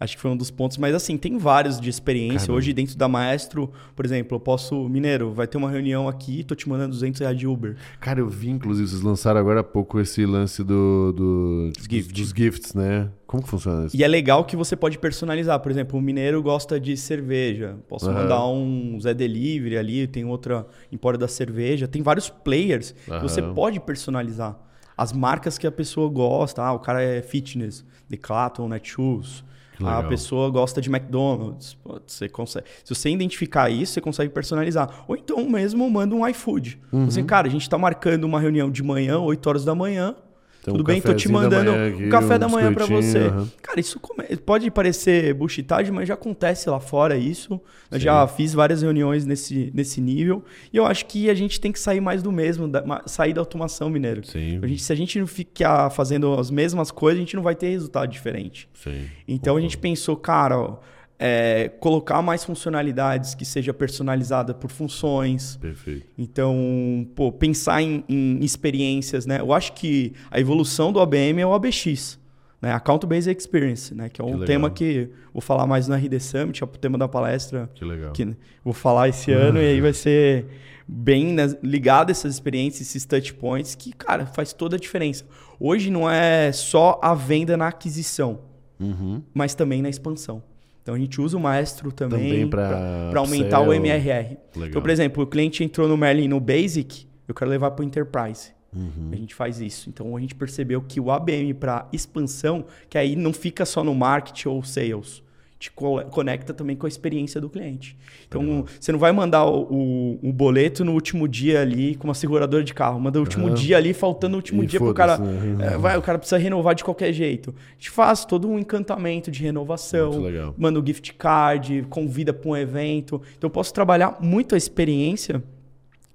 Acho 0.02 0.16
que 0.16 0.20
foi 0.20 0.32
um 0.32 0.36
dos 0.36 0.50
pontos, 0.50 0.78
mas 0.78 0.96
assim, 0.96 1.16
tem 1.16 1.38
vários 1.38 1.80
de 1.80 1.88
experiência. 1.88 2.40
Caramba. 2.40 2.54
Hoje, 2.54 2.72
dentro 2.72 2.96
da 2.96 3.06
Maestro, 3.06 3.70
por 3.94 4.04
exemplo, 4.04 4.34
eu 4.34 4.40
posso. 4.40 4.88
Mineiro, 4.88 5.32
vai 5.32 5.46
ter 5.46 5.56
uma 5.56 5.70
reunião 5.70 6.08
aqui, 6.08 6.42
tô 6.42 6.56
te 6.56 6.68
mandando 6.68 6.90
200 6.90 7.20
reais 7.20 7.38
de 7.38 7.46
Uber. 7.46 7.76
Cara, 8.00 8.18
eu 8.18 8.28
vi, 8.28 8.50
inclusive, 8.50 8.88
vocês 8.88 9.00
lançaram 9.00 9.38
agora 9.38 9.60
há 9.60 9.64
pouco 9.64 10.00
esse 10.00 10.26
lance 10.26 10.64
do, 10.64 11.12
do 11.12 11.70
dos, 11.70 11.84
gift. 11.88 12.12
dos 12.12 12.30
gifts, 12.30 12.74
né? 12.74 13.10
Como 13.28 13.44
que 13.44 13.48
funciona 13.48 13.86
isso? 13.86 13.96
E 13.96 14.02
é 14.02 14.08
legal 14.08 14.44
que 14.44 14.56
você 14.56 14.74
pode 14.74 14.98
personalizar. 14.98 15.60
Por 15.60 15.70
exemplo, 15.70 15.96
o 15.96 16.02
mineiro 16.02 16.42
gosta 16.42 16.80
de 16.80 16.96
cerveja. 16.96 17.76
Posso 17.88 18.08
uhum. 18.08 18.14
mandar 18.14 18.44
um 18.48 18.98
Zé 19.00 19.14
Delivery 19.14 19.78
ali, 19.78 20.08
tem 20.08 20.24
outra 20.24 20.66
Empório 20.90 21.18
da 21.18 21.28
Cerveja. 21.28 21.86
Tem 21.86 22.02
vários 22.02 22.28
players 22.28 22.92
uhum. 23.06 23.18
que 23.18 23.22
você 23.22 23.40
pode 23.40 23.78
personalizar. 23.78 24.58
As 24.96 25.12
marcas 25.12 25.58
que 25.58 25.66
a 25.66 25.72
pessoa 25.72 26.10
gosta. 26.10 26.60
Ah, 26.60 26.72
o 26.72 26.80
cara 26.80 27.00
é 27.00 27.22
fitness, 27.22 27.84
Decathlon, 28.08 28.68
Netshoes 28.68 29.44
a 29.80 30.02
pessoa 30.02 30.50
gosta 30.50 30.80
de 30.80 30.88
McDonald's. 30.88 31.76
Você 32.06 32.28
consegue. 32.28 32.66
Se 32.84 32.94
você 32.94 33.10
identificar 33.10 33.70
isso, 33.70 33.94
você 33.94 34.00
consegue 34.00 34.30
personalizar. 34.32 35.04
Ou 35.08 35.16
então 35.16 35.48
mesmo 35.48 35.88
manda 35.90 36.14
um 36.14 36.26
iFood. 36.28 36.80
Uhum. 36.92 37.06
Assim, 37.06 37.24
cara, 37.24 37.46
a 37.46 37.50
gente 37.50 37.62
está 37.62 37.78
marcando 37.78 38.24
uma 38.24 38.40
reunião 38.40 38.70
de 38.70 38.82
manhã, 38.82 39.18
8 39.18 39.46
horas 39.46 39.64
da 39.64 39.74
manhã. 39.74 40.14
Tem 40.62 40.72
Tudo 40.72 40.82
um 40.82 40.84
bem, 40.84 41.00
tô 41.00 41.12
te 41.12 41.28
mandando 41.28 41.72
aqui, 41.72 42.04
um 42.04 42.08
café 42.08 42.38
da 42.38 42.48
manhã 42.48 42.72
para 42.72 42.86
você. 42.86 43.18
Uhum. 43.18 43.48
Cara, 43.60 43.80
isso 43.80 44.00
pode 44.46 44.70
parecer 44.70 45.34
bullshitagem, 45.34 45.92
mas 45.92 46.06
já 46.06 46.14
acontece 46.14 46.70
lá 46.70 46.78
fora 46.78 47.16
isso. 47.16 47.60
Eu 47.90 47.98
Sim. 47.98 48.04
já 48.04 48.26
fiz 48.28 48.54
várias 48.54 48.80
reuniões 48.80 49.26
nesse, 49.26 49.72
nesse 49.74 50.00
nível. 50.00 50.44
E 50.72 50.76
eu 50.76 50.86
acho 50.86 51.06
que 51.06 51.28
a 51.28 51.34
gente 51.34 51.60
tem 51.60 51.72
que 51.72 51.80
sair 51.80 52.00
mais 52.00 52.22
do 52.22 52.30
mesmo, 52.30 52.68
da, 52.68 53.02
sair 53.06 53.32
da 53.32 53.40
automação, 53.40 53.90
Mineiro. 53.90 54.24
Sim. 54.24 54.60
A 54.62 54.66
gente, 54.68 54.82
se 54.84 54.92
a 54.92 54.96
gente 54.96 55.18
não 55.18 55.26
ficar 55.26 55.90
fazendo 55.90 56.32
as 56.34 56.48
mesmas 56.48 56.92
coisas, 56.92 57.18
a 57.18 57.22
gente 57.22 57.34
não 57.34 57.42
vai 57.42 57.56
ter 57.56 57.70
resultado 57.70 58.08
diferente. 58.08 58.68
Sim. 58.72 59.06
Então 59.26 59.56
a 59.56 59.60
gente 59.60 59.76
pensou, 59.76 60.16
cara, 60.16 60.56
ó, 60.60 60.76
é, 61.24 61.68
colocar 61.78 62.20
mais 62.20 62.42
funcionalidades 62.42 63.32
que 63.32 63.44
seja 63.44 63.72
personalizada 63.72 64.52
por 64.52 64.68
funções. 64.68 65.56
Perfeito. 65.56 66.04
Então, 66.18 67.06
pô, 67.14 67.30
pensar 67.30 67.80
em, 67.80 68.02
em, 68.08 68.44
experiências, 68.44 69.24
né? 69.24 69.38
Eu 69.38 69.52
acho 69.52 69.72
que 69.74 70.14
a 70.32 70.40
evolução 70.40 70.92
do 70.92 70.98
ABM 70.98 71.40
é 71.40 71.46
o 71.46 71.54
ABX, 71.54 72.18
né? 72.60 72.72
Account 72.72 73.06
Based 73.06 73.30
Experience, 73.38 73.94
né? 73.94 74.08
Que 74.08 74.20
é 74.20 74.24
um 74.24 74.40
que 74.40 74.46
tema 74.46 74.68
que 74.68 75.10
vou 75.32 75.40
falar 75.40 75.64
mais 75.64 75.86
no 75.86 75.94
RD 75.94 76.18
Summit, 76.18 76.60
é 76.60 76.66
o 76.66 76.68
tema 76.68 76.98
da 76.98 77.06
palestra. 77.06 77.70
Que 77.72 77.84
legal. 77.84 78.12
Que 78.12 78.36
vou 78.64 78.74
falar 78.74 79.08
esse 79.08 79.30
ano 79.30 79.60
e 79.60 79.64
aí 79.64 79.80
vai 79.80 79.92
ser 79.92 80.44
bem 80.88 81.26
né, 81.26 81.56
ligado 81.62 82.08
a 82.08 82.10
essas 82.10 82.34
experiências, 82.34 82.88
esses 82.88 83.04
touch 83.04 83.32
points, 83.34 83.76
que, 83.76 83.92
cara, 83.92 84.26
faz 84.26 84.52
toda 84.52 84.74
a 84.74 84.78
diferença. 84.78 85.24
Hoje 85.60 85.88
não 85.88 86.10
é 86.10 86.50
só 86.50 86.98
a 87.00 87.14
venda 87.14 87.56
na 87.56 87.68
aquisição, 87.68 88.40
uhum. 88.80 89.22
mas 89.32 89.54
também 89.54 89.80
na 89.80 89.88
expansão. 89.88 90.42
Então 90.82 90.94
a 90.94 90.98
gente 90.98 91.20
usa 91.20 91.36
o 91.36 91.40
Maestro 91.40 91.92
também, 91.92 92.18
também 92.18 92.48
para 92.48 93.12
aumentar 93.16 93.60
o 93.60 93.72
MRR. 93.72 94.36
Legal. 94.54 94.68
Então, 94.68 94.82
por 94.82 94.90
exemplo, 94.90 95.22
o 95.22 95.26
cliente 95.26 95.62
entrou 95.62 95.86
no 95.86 95.96
Merlin 95.96 96.28
no 96.28 96.40
Basic, 96.40 97.06
eu 97.28 97.34
quero 97.34 97.50
levar 97.50 97.70
para 97.70 97.82
o 97.82 97.86
Enterprise. 97.86 98.50
Uhum. 98.74 99.10
A 99.12 99.16
gente 99.16 99.34
faz 99.34 99.60
isso. 99.60 99.88
Então 99.88 100.16
a 100.16 100.20
gente 100.20 100.34
percebeu 100.34 100.80
que 100.82 100.98
o 100.98 101.10
ABM 101.10 101.54
para 101.54 101.86
expansão, 101.92 102.64
que 102.88 102.98
aí 102.98 103.14
não 103.14 103.32
fica 103.32 103.64
só 103.64 103.84
no 103.84 103.94
marketing 103.94 104.48
ou 104.48 104.62
sales, 104.64 105.22
te 105.62 105.70
conecta 105.70 106.52
também 106.52 106.74
com 106.74 106.86
a 106.86 106.88
experiência 106.88 107.40
do 107.40 107.48
cliente. 107.48 107.96
Então, 108.26 108.64
você 108.80 108.90
não 108.90 108.98
vai 108.98 109.12
mandar 109.12 109.44
o, 109.44 109.62
o, 109.62 110.18
o, 110.20 110.32
boleto 110.32 110.84
no 110.84 110.92
último 110.92 111.28
dia 111.28 111.60
ali 111.60 111.94
com 111.94 112.08
uma 112.08 112.14
seguradora 112.14 112.64
de 112.64 112.74
carro. 112.74 112.98
Manda 112.98 113.20
o 113.20 113.22
último 113.22 113.46
uhum. 113.46 113.54
dia 113.54 113.76
ali, 113.76 113.94
faltando 113.94 114.34
o 114.34 114.38
último 114.38 114.64
e 114.64 114.66
dia 114.66 114.80
pro 114.80 114.92
cara. 114.92 115.18
Né? 115.18 115.74
É, 115.74 115.78
vai, 115.78 115.96
o 115.96 116.02
cara 116.02 116.18
precisa 116.18 116.36
renovar 116.36 116.74
de 116.74 116.82
qualquer 116.82 117.12
jeito. 117.12 117.54
A 117.56 117.72
gente 117.74 117.90
faz 117.90 118.24
todo 118.24 118.48
um 118.48 118.58
encantamento 118.58 119.30
de 119.30 119.40
renovação. 119.40 120.24
Manda 120.58 120.80
o 120.80 120.84
gift 120.84 121.14
card, 121.14 121.86
convida 121.88 122.32
para 122.32 122.50
um 122.50 122.56
evento. 122.56 123.22
Então, 123.38 123.46
eu 123.46 123.50
posso 123.52 123.72
trabalhar 123.72 124.18
muito 124.20 124.56
a 124.56 124.58
experiência 124.58 125.40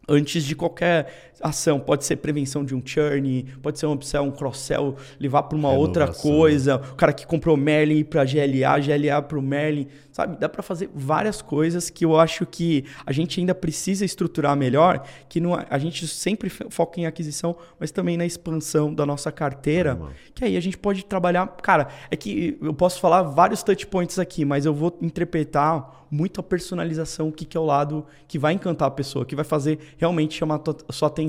antes 0.09 0.43
de 0.43 0.55
qualquer 0.55 1.26
ação. 1.41 1.79
Pode 1.79 2.05
ser 2.05 2.17
prevenção 2.17 2.63
de 2.63 2.75
um 2.75 2.81
churn, 2.83 3.45
pode 3.61 3.79
ser 3.79 3.85
um 3.85 3.93
upsell, 3.93 4.23
um 4.23 4.31
cross-sell, 4.31 4.95
levar 5.19 5.43
para 5.43 5.57
uma 5.57 5.69
Renovação. 5.69 5.87
outra 5.87 6.07
coisa. 6.07 6.75
O 6.77 6.95
cara 6.95 7.13
que 7.13 7.25
comprou 7.25 7.55
Merlin 7.55 8.03
para 8.03 8.23
GLA, 8.23 8.79
GLA 8.79 9.21
para 9.21 9.37
o 9.37 9.41
Merlin, 9.41 9.87
sabe? 10.11 10.37
Dá 10.37 10.49
para 10.49 10.63
fazer 10.63 10.89
várias 10.93 11.41
coisas 11.41 11.89
que 11.89 12.03
eu 12.03 12.19
acho 12.19 12.45
que 12.45 12.85
a 13.05 13.11
gente 13.11 13.39
ainda 13.39 13.53
precisa 13.53 14.03
estruturar 14.03 14.55
melhor, 14.55 15.05
que 15.29 15.39
não, 15.39 15.53
a 15.69 15.77
gente 15.77 16.07
sempre 16.07 16.49
foca 16.49 16.99
em 16.99 17.05
aquisição, 17.05 17.55
mas 17.79 17.91
também 17.91 18.17
na 18.17 18.25
expansão 18.25 18.93
da 18.93 19.05
nossa 19.05 19.31
carteira, 19.31 19.99
que 20.33 20.43
aí 20.43 20.57
a 20.57 20.61
gente 20.61 20.77
pode 20.77 21.05
trabalhar... 21.05 21.47
Cara, 21.61 21.87
é 22.09 22.15
que 22.15 22.57
eu 22.61 22.73
posso 22.73 22.99
falar 22.99 23.23
vários 23.23 23.63
touch 23.63 23.85
points 23.87 24.17
aqui, 24.17 24.43
mas 24.43 24.65
eu 24.65 24.73
vou 24.73 24.97
interpretar 25.01 26.07
muito 26.09 26.39
a 26.39 26.43
personalização, 26.43 27.27
o 27.27 27.31
que, 27.31 27.45
que 27.45 27.57
é 27.57 27.59
o 27.59 27.65
lado 27.65 28.05
que 28.27 28.39
vai 28.39 28.53
encantar 28.53 28.87
a 28.87 28.91
pessoa, 28.91 29.25
que 29.25 29.35
vai 29.35 29.43
fazer 29.43 29.77
realmente 29.97 30.35
chamar 30.35 30.61
a 30.87 30.93
sua 30.93 31.09
atenção 31.09 31.26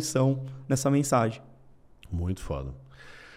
nessa 0.69 0.91
mensagem. 0.91 1.41
Muito 2.11 2.41
foda. 2.41 2.71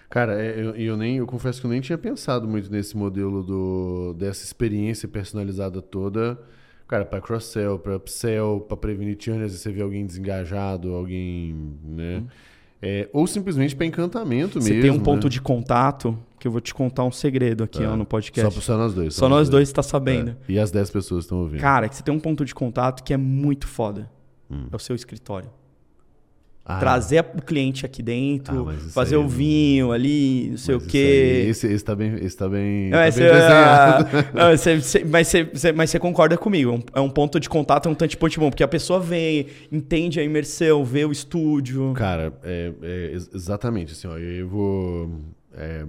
Cara, 0.10 0.42
é, 0.42 0.60
eu, 0.60 0.76
eu, 0.76 0.98
nem, 0.98 1.18
eu 1.18 1.26
confesso 1.26 1.62
que 1.62 1.66
eu 1.66 1.72
nem 1.72 1.80
tinha 1.80 1.98
pensado 1.98 2.48
muito 2.48 2.70
nesse 2.70 2.98
modelo 2.98 3.44
do, 3.44 4.14
dessa 4.18 4.44
experiência 4.44 5.08
personalizada 5.08 5.82
toda. 5.82 6.38
Cara, 6.86 7.06
para 7.06 7.22
cross-sell, 7.22 7.80
para 7.80 7.96
upsell, 7.96 8.60
para 8.68 8.76
prevenir 8.76 9.16
churn, 9.18 9.38
às 9.38 9.52
vezes 9.52 9.62
você 9.62 9.72
vê 9.72 9.82
alguém 9.82 10.06
desengajado, 10.06 10.94
alguém, 10.94 11.56
né? 11.82 12.18
Hum. 12.18 12.28
É, 12.82 13.08
ou 13.14 13.26
simplesmente 13.28 13.76
para 13.76 13.86
encantamento 13.86 14.60
você 14.60 14.72
mesmo. 14.72 14.82
Você 14.82 14.90
tem 14.90 15.00
um 15.00 15.02
ponto 15.02 15.26
né? 15.26 15.30
de 15.30 15.40
contato 15.40 16.18
que 16.40 16.48
eu 16.48 16.52
vou 16.52 16.60
te 16.60 16.74
contar 16.74 17.06
um 17.06 17.12
segredo 17.12 17.64
aqui 17.64 17.84
ó, 17.86 17.96
no 17.96 18.06
podcast. 18.06 18.54
Só, 18.56 18.62
só 18.62 18.78
nós 18.78 18.94
dois. 18.94 19.14
Só, 19.14 19.20
só 19.22 19.30
nós 19.30 19.48
dois 19.48 19.70
está 19.70 19.84
sabendo. 19.84 20.32
É. 20.32 20.36
E 20.52 20.60
as 20.60 20.72
10 20.72 20.90
pessoas 20.90 21.24
estão 21.24 21.38
ouvindo. 21.40 21.62
Cara, 21.62 21.88
que 21.88 21.96
você 21.96 22.04
tem 22.04 22.14
um 22.14 22.20
ponto 22.20 22.44
de 22.44 22.54
contato 22.54 23.04
que 23.04 23.14
é 23.14 23.18
muito 23.18 23.68
foda. 23.68 24.12
Hum. 24.50 24.66
É 24.72 24.76
o 24.76 24.80
seu 24.80 24.96
escritório. 24.96 25.50
Ah. 26.64 26.80
Trazer 26.80 27.26
o 27.36 27.42
cliente 27.42 27.88
aqui 27.88 28.04
dentro, 28.04 28.70
ah, 28.70 28.74
fazer 28.92 29.16
aí, 29.16 29.22
o 29.24 29.28
vinho 29.28 29.92
ali, 29.92 30.50
não 30.52 30.58
sei 30.58 30.76
o 30.76 30.80
quê. 30.80 31.42
Aí, 31.44 31.50
esse, 31.50 31.66
esse 31.66 31.84
tá 31.84 31.96
bem, 31.96 32.14
esse 32.24 32.38
tá 32.38 32.48
bem, 32.48 32.90
não, 32.90 33.00
tá 33.00 33.08
esse, 33.08 33.20
bem 33.20 33.32
desenhado. 33.32 34.06
não, 34.32 35.10
mas, 35.10 35.28
você, 35.28 35.72
mas 35.74 35.90
você 35.90 36.00
concorda 36.00 36.38
comigo, 36.38 36.84
é 36.94 37.02
um 37.02 37.10
ponto 37.10 37.40
de 37.40 37.50
contato, 37.50 37.90
é 37.90 37.92
um 37.92 37.96
tanto 37.96 38.16
ponto 38.16 38.40
bom, 38.40 38.52
porque 38.52 38.64
a 38.64 38.68
pessoa 38.68 39.00
vem, 39.00 39.48
entende 39.72 40.20
a 40.20 40.24
imersão, 40.24 40.86
vê 40.86 41.04
o 41.04 41.12
estúdio. 41.12 41.94
Cara, 41.96 42.32
é, 42.44 42.72
é 42.84 43.12
exatamente 43.34 43.94
assim, 43.94 44.08
ó, 44.08 44.16
eu 44.18 44.48
vou 44.48 45.10
é, 45.56 45.84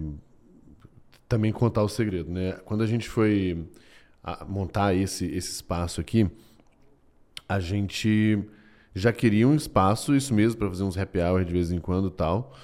também 1.28 1.52
contar 1.52 1.82
o 1.82 1.88
segredo, 1.88 2.32
né? 2.32 2.56
Quando 2.64 2.82
a 2.82 2.86
gente 2.86 3.10
foi 3.10 3.62
montar 4.48 4.94
esse, 4.94 5.26
esse 5.26 5.50
espaço 5.50 6.00
aqui, 6.00 6.26
a 7.48 7.60
gente 7.60 8.42
já 8.94 9.12
queria 9.12 9.46
um 9.48 9.54
espaço, 9.54 10.14
isso 10.14 10.34
mesmo, 10.34 10.58
para 10.58 10.68
fazer 10.68 10.84
uns 10.84 10.96
happy 10.98 11.18
hour 11.20 11.44
de 11.44 11.52
vez 11.52 11.70
em 11.72 11.78
quando 11.78 12.08
e 12.08 12.12
tal. 12.12 12.54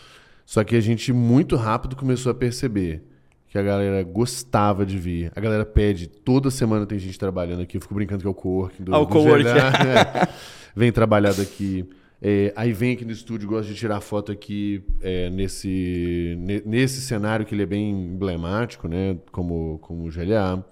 Só 0.45 0.65
que 0.65 0.77
a 0.77 0.81
gente 0.81 1.13
muito 1.13 1.57
rápido 1.57 1.95
começou 1.97 2.31
a 2.33 2.35
perceber 2.35 3.03
que 3.49 3.59
a 3.59 3.63
galera 3.63 4.03
gostava 4.03 4.85
de 4.85 4.99
vir. 4.99 5.33
A 5.35 5.41
galera 5.41 5.65
pede, 5.65 6.07
toda 6.07 6.51
semana 6.51 6.85
tem 6.87 6.99
gente 6.99 7.19
trabalhando 7.19 7.63
aqui. 7.63 7.77
Eu 7.77 7.81
fico 7.81 7.95
brincando 7.95 8.21
que 8.23 8.27
é 8.27 8.31
o 8.31 8.35
coworking 8.35 8.85
do, 8.85 8.95
Ah, 8.95 8.99
o 8.99 9.07
do 9.07 9.13
coworking. 9.13 9.45
É. 9.49 10.29
Vem 10.77 10.93
trabalhar 10.93 11.33
daqui. 11.35 11.89
É, 12.21 12.53
aí 12.57 12.73
vem 12.73 12.93
aqui 12.95 13.05
no 13.05 13.13
estúdio, 13.13 13.49
gosta 13.49 13.73
de 13.73 13.79
tirar 13.79 14.01
foto 14.01 14.33
aqui 14.33 14.83
é, 15.01 15.31
nesse, 15.31 16.35
ne- 16.39 16.63
nesse 16.67 17.01
cenário 17.01 17.47
que 17.47 17.55
ele 17.55 17.63
é 17.63 17.67
bem 17.67 17.91
emblemático, 17.91 18.89
né? 18.89 19.17
Como, 19.33 19.79
como 19.81 20.07
o 20.07 20.11
GLA. 20.11 20.65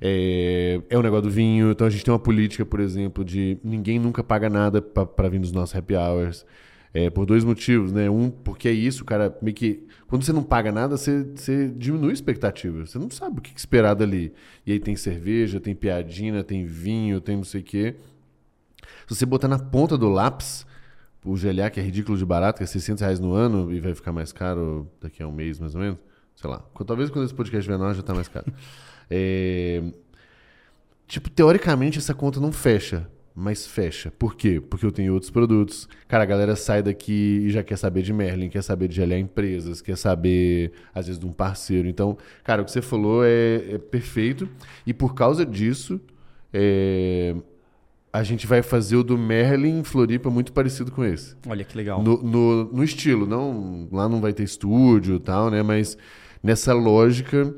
É, 0.00 0.80
é 0.88 0.98
o 0.98 1.02
negócio 1.02 1.24
do 1.24 1.30
vinho. 1.30 1.70
Então 1.70 1.86
a 1.86 1.90
gente 1.90 2.04
tem 2.04 2.12
uma 2.12 2.18
política, 2.18 2.64
por 2.64 2.80
exemplo, 2.80 3.24
de 3.24 3.58
ninguém 3.62 3.98
nunca 3.98 4.24
paga 4.24 4.48
nada 4.48 4.80
para 4.80 5.28
vir 5.28 5.38
nos 5.38 5.52
nossos 5.52 5.76
happy 5.76 5.94
hours. 5.94 6.46
É, 6.92 7.08
por 7.08 7.24
dois 7.24 7.44
motivos, 7.44 7.92
né? 7.92 8.10
Um, 8.10 8.30
porque 8.30 8.68
é 8.68 8.72
isso, 8.72 9.04
cara, 9.04 9.36
meio 9.40 9.54
que. 9.54 9.86
Quando 10.08 10.24
você 10.24 10.32
não 10.32 10.42
paga 10.42 10.72
nada, 10.72 10.96
você, 10.96 11.22
você 11.22 11.68
diminui 11.68 12.10
a 12.10 12.14
expectativa. 12.14 12.84
Você 12.84 12.98
não 12.98 13.08
sabe 13.10 13.38
o 13.38 13.42
que 13.42 13.56
esperar 13.56 13.94
dali. 13.94 14.32
E 14.66 14.72
aí 14.72 14.80
tem 14.80 14.96
cerveja, 14.96 15.60
tem 15.60 15.72
piadinha, 15.74 16.42
tem 16.42 16.64
vinho, 16.64 17.20
tem 17.20 17.36
não 17.36 17.44
sei 17.44 17.60
o 17.60 17.64
quê. 17.64 17.94
Se 19.06 19.14
você 19.14 19.24
botar 19.24 19.46
na 19.46 19.58
ponta 19.58 19.96
do 19.96 20.08
lápis, 20.08 20.66
o 21.24 21.34
GLA, 21.34 21.70
que 21.70 21.78
é 21.78 21.82
ridículo 21.82 22.18
de 22.18 22.24
barato, 22.24 22.58
que 22.58 22.64
é 22.64 22.66
600 22.66 23.02
reais 23.02 23.20
no 23.20 23.34
ano 23.34 23.72
e 23.72 23.78
vai 23.78 23.94
ficar 23.94 24.12
mais 24.12 24.32
caro 24.32 24.90
daqui 25.00 25.22
a 25.22 25.28
um 25.28 25.32
mês, 25.32 25.60
mais 25.60 25.76
ou 25.76 25.80
menos. 25.80 25.98
Sei 26.34 26.48
lá. 26.48 26.64
Talvez 26.86 27.10
quando 27.10 27.24
esse 27.24 27.34
podcast 27.34 27.68
vier 27.68 27.78
nós 27.78 27.96
já 27.96 28.02
tá 28.02 28.14
mais 28.14 28.26
caro. 28.26 28.46
É, 29.10 29.82
Tipo, 31.10 31.28
teoricamente 31.28 31.98
essa 31.98 32.14
conta 32.14 32.38
não 32.38 32.52
fecha, 32.52 33.10
mas 33.34 33.66
fecha. 33.66 34.12
Por 34.16 34.36
quê? 34.36 34.60
Porque 34.60 34.86
eu 34.86 34.92
tenho 34.92 35.12
outros 35.12 35.28
produtos. 35.28 35.88
Cara, 36.06 36.22
a 36.22 36.26
galera 36.26 36.54
sai 36.54 36.84
daqui 36.84 37.42
e 37.46 37.50
já 37.50 37.64
quer 37.64 37.76
saber 37.76 38.02
de 38.02 38.12
Merlin, 38.12 38.48
quer 38.48 38.62
saber 38.62 38.86
de 38.86 39.00
GLA 39.00 39.18
Empresas, 39.18 39.82
quer 39.82 39.96
saber, 39.96 40.70
às 40.94 41.06
vezes, 41.06 41.18
de 41.18 41.26
um 41.26 41.32
parceiro. 41.32 41.88
Então, 41.88 42.16
cara, 42.44 42.62
o 42.62 42.64
que 42.64 42.70
você 42.70 42.80
falou 42.80 43.24
é, 43.24 43.72
é 43.72 43.78
perfeito. 43.78 44.48
E 44.86 44.94
por 44.94 45.12
causa 45.12 45.44
disso, 45.44 46.00
é, 46.52 47.34
a 48.12 48.22
gente 48.22 48.46
vai 48.46 48.62
fazer 48.62 48.94
o 48.94 49.02
do 49.02 49.18
Merlin 49.18 49.80
em 49.80 49.84
Floripa 49.84 50.30
muito 50.30 50.52
parecido 50.52 50.92
com 50.92 51.04
esse. 51.04 51.34
Olha 51.48 51.64
que 51.64 51.76
legal. 51.76 52.00
No, 52.00 52.22
no, 52.22 52.64
no 52.72 52.84
estilo, 52.84 53.26
não, 53.26 53.88
lá 53.90 54.08
não 54.08 54.20
vai 54.20 54.32
ter 54.32 54.44
estúdio 54.44 55.16
e 55.16 55.20
tal, 55.20 55.50
né? 55.50 55.60
Mas 55.60 55.98
nessa 56.40 56.72
lógica 56.72 57.52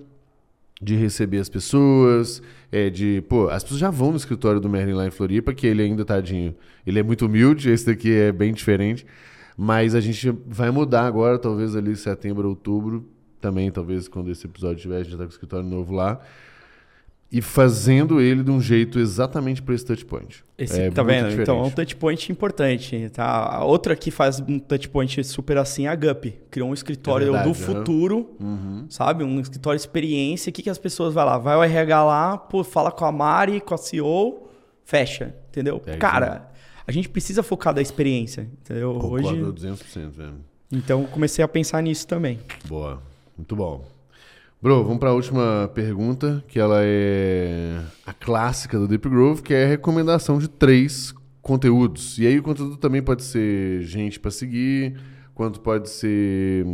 de 0.82 0.96
receber 0.96 1.38
as 1.38 1.48
pessoas, 1.48 2.42
é, 2.72 2.90
de, 2.90 3.22
pô, 3.28 3.48
as 3.48 3.62
pessoas 3.62 3.80
já 3.80 3.90
vão 3.90 4.10
no 4.10 4.16
escritório 4.16 4.60
do 4.60 4.68
Merlin 4.68 4.94
lá 4.94 5.06
em 5.06 5.10
Floripa, 5.10 5.54
que 5.54 5.66
ele 5.66 5.80
ainda, 5.80 6.04
tadinho, 6.04 6.54
ele 6.84 6.98
é 6.98 7.02
muito 7.02 7.26
humilde, 7.26 7.70
esse 7.70 7.86
daqui 7.86 8.12
é 8.12 8.32
bem 8.32 8.52
diferente, 8.52 9.06
mas 9.56 9.94
a 9.94 10.00
gente 10.00 10.34
vai 10.46 10.70
mudar 10.70 11.06
agora, 11.06 11.38
talvez 11.38 11.76
ali 11.76 11.94
setembro, 11.94 12.48
outubro, 12.48 13.08
também, 13.40 13.70
talvez 13.70 14.08
quando 14.08 14.30
esse 14.30 14.44
episódio 14.46 14.82
tiver, 14.82 14.96
a 14.96 15.02
gente 15.02 15.12
já 15.12 15.18
tá 15.18 15.24
com 15.24 15.30
o 15.30 15.32
escritório 15.32 15.68
novo 15.68 15.94
lá, 15.94 16.20
e 17.32 17.40
fazendo 17.40 18.20
ele 18.20 18.42
de 18.42 18.50
um 18.50 18.60
jeito 18.60 18.98
exatamente 18.98 19.62
para 19.62 19.74
esse 19.74 19.86
touchpoint. 19.86 20.44
Esse, 20.58 20.82
é 20.82 20.90
tá 20.90 21.02
vendo? 21.02 21.30
Então 21.40 21.56
é 21.56 21.60
um 21.60 21.62
diferente. 21.68 21.74
touchpoint 21.94 22.30
importante. 22.30 23.08
Tá? 23.08 23.24
A 23.24 23.64
outra 23.64 23.96
que 23.96 24.10
faz 24.10 24.38
um 24.38 24.58
touchpoint 24.58 25.24
super 25.24 25.56
assim 25.56 25.86
é 25.86 25.88
a 25.88 25.96
Gup. 25.96 26.26
Criou 26.50 26.68
um 26.68 26.74
escritório 26.74 27.28
É 27.28 27.30
verdade, 27.30 27.48
do 27.48 27.54
futuro, 27.54 28.36
Uhum. 28.38 28.84
sabe? 28.90 29.24
Um 29.24 29.40
escritório 29.40 29.76
experiência. 29.78 30.50
O 30.50 30.52
que, 30.52 30.62
que 30.62 30.68
as 30.70 30.76
pessoas 30.76 31.14
vai 31.14 31.24
lá? 31.24 31.38
Vai 31.38 31.54
ao 31.54 31.64
RH 31.64 32.04
lá, 32.04 32.36
pô, 32.36 32.62
fala 32.62 32.92
com 32.92 33.06
a 33.06 33.10
Mari, 33.10 33.62
com 33.62 33.74
a 33.74 33.78
CEO, 33.78 34.48
fecha, 34.84 35.34
entendeu? 35.48 35.80
É 35.86 35.96
Cara, 35.96 36.50
a 36.86 36.92
gente 36.92 37.08
precisa 37.08 37.42
focar 37.42 37.72
da 37.72 37.80
experiência, 37.80 38.42
entendeu? 38.60 38.92
Concordo 38.92 39.28
Hoje, 39.28 39.66
200%, 39.68 40.10
velho. 40.10 40.34
então 40.70 41.04
comecei 41.06 41.42
a 41.42 41.48
pensar 41.48 41.82
nisso 41.82 42.06
também. 42.06 42.38
Boa. 42.66 43.00
Muito 43.38 43.56
bom. 43.56 43.82
Bro, 44.62 44.84
vamos 44.84 45.00
para 45.00 45.10
a 45.10 45.12
última 45.12 45.68
pergunta, 45.74 46.44
que 46.46 46.60
ela 46.60 46.82
é 46.84 47.82
a 48.06 48.12
clássica 48.14 48.78
do 48.78 48.86
Deep 48.86 49.08
Growth, 49.08 49.40
que 49.40 49.52
é 49.52 49.64
a 49.64 49.68
recomendação 49.68 50.38
de 50.38 50.46
três 50.46 51.12
conteúdos. 51.40 52.16
E 52.16 52.28
aí 52.28 52.38
o 52.38 52.44
conteúdo 52.44 52.76
também 52.76 53.02
pode 53.02 53.24
ser 53.24 53.82
gente 53.82 54.20
para 54.20 54.30
seguir, 54.30 55.00
quanto 55.34 55.60
pode 55.60 55.90
ser 55.90 56.64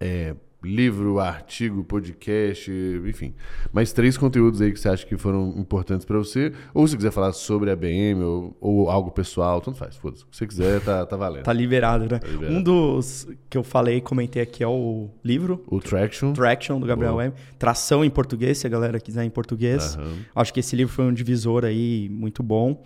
é, 0.00 0.34
livro, 0.64 1.18
artigo, 1.18 1.82
podcast, 1.84 2.70
enfim. 3.06 3.34
Mas 3.72 3.92
três 3.92 4.16
conteúdos 4.16 4.60
aí 4.60 4.72
que 4.72 4.78
você 4.78 4.88
acha 4.88 5.06
que 5.06 5.16
foram 5.16 5.54
importantes 5.56 6.04
para 6.04 6.16
você. 6.18 6.52
Ou 6.72 6.86
se 6.86 6.96
quiser 6.96 7.10
falar 7.10 7.32
sobre 7.32 7.70
a 7.70 7.76
BM 7.76 8.22
ou, 8.22 8.56
ou 8.60 8.90
algo 8.90 9.10
pessoal, 9.10 9.60
tanto 9.60 9.78
faz, 9.78 9.96
foda-se. 9.96 10.22
O 10.22 10.26
que 10.26 10.36
você 10.36 10.46
quiser, 10.46 10.80
tá, 10.80 11.04
tá 11.04 11.16
valendo. 11.16 11.44
Tá 11.44 11.52
liberado, 11.52 12.06
né? 12.08 12.20
liberado. 12.24 12.54
Um 12.54 12.62
dos 12.62 13.28
que 13.50 13.58
eu 13.58 13.64
falei, 13.64 14.00
comentei 14.00 14.42
aqui 14.42 14.62
é 14.62 14.68
o 14.68 15.10
livro. 15.24 15.62
O 15.66 15.80
Traction. 15.80 16.32
Traction, 16.32 16.78
do 16.78 16.86
Gabriel 16.86 17.12
Boa. 17.12 17.24
Web. 17.24 17.36
Tração 17.58 18.04
em 18.04 18.10
português, 18.10 18.58
se 18.58 18.66
a 18.66 18.70
galera 18.70 19.00
quiser 19.00 19.24
em 19.24 19.30
português. 19.30 19.96
Aham. 19.96 20.18
Acho 20.34 20.54
que 20.54 20.60
esse 20.60 20.76
livro 20.76 20.92
foi 20.92 21.04
um 21.04 21.12
divisor 21.12 21.64
aí 21.64 22.08
muito 22.10 22.42
bom. 22.42 22.82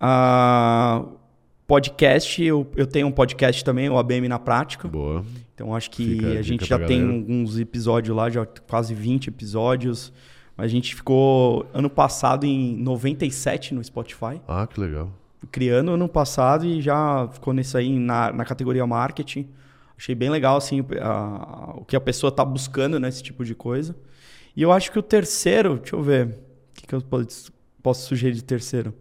Ah, 0.00 1.04
podcast, 1.66 2.42
eu, 2.42 2.66
eu 2.76 2.86
tenho 2.86 3.06
um 3.06 3.12
podcast 3.12 3.64
também, 3.64 3.88
o 3.88 3.98
ABM 3.98 4.28
na 4.28 4.38
Prática. 4.38 4.86
Boa. 4.88 5.24
Então 5.54 5.74
acho 5.74 5.90
que 5.90 6.04
Fica 6.16 6.38
a 6.38 6.42
gente 6.42 6.64
já 6.64 6.78
tem 6.78 7.00
galera. 7.00 7.18
alguns 7.18 7.58
episódios 7.58 8.16
lá, 8.16 8.30
já 8.30 8.46
quase 8.68 8.94
20 8.94 9.28
episódios. 9.28 10.12
A 10.56 10.66
gente 10.66 10.94
ficou 10.94 11.66
ano 11.74 11.90
passado 11.90 12.44
em 12.46 12.76
97 12.76 13.74
no 13.74 13.82
Spotify, 13.84 14.40
Ah, 14.46 14.66
que 14.66 14.80
legal. 14.80 15.10
criando 15.50 15.90
ano 15.92 16.08
passado 16.08 16.64
e 16.64 16.80
já 16.80 17.28
ficou 17.32 17.52
nisso 17.52 17.76
aí 17.76 17.98
na, 17.98 18.32
na 18.32 18.44
categoria 18.44 18.86
marketing. 18.86 19.48
Achei 19.98 20.14
bem 20.14 20.30
legal 20.30 20.56
assim 20.56 20.84
a- 21.00 21.74
o 21.76 21.84
que 21.84 21.96
a 21.96 22.00
pessoa 22.00 22.30
tá 22.30 22.44
buscando 22.44 23.00
nesse 23.00 23.22
tipo 23.22 23.44
de 23.44 23.54
coisa. 23.54 23.96
E 24.54 24.62
eu 24.62 24.70
acho 24.72 24.90
que 24.92 24.98
o 24.98 25.02
terceiro, 25.02 25.76
deixa 25.78 25.96
eu 25.96 26.02
ver, 26.02 26.26
o 26.28 26.34
que, 26.74 26.86
que 26.86 26.94
eu 26.94 27.00
posso, 27.02 27.52
posso 27.82 28.06
sugerir 28.08 28.34
de 28.34 28.44
terceiro? 28.44 28.94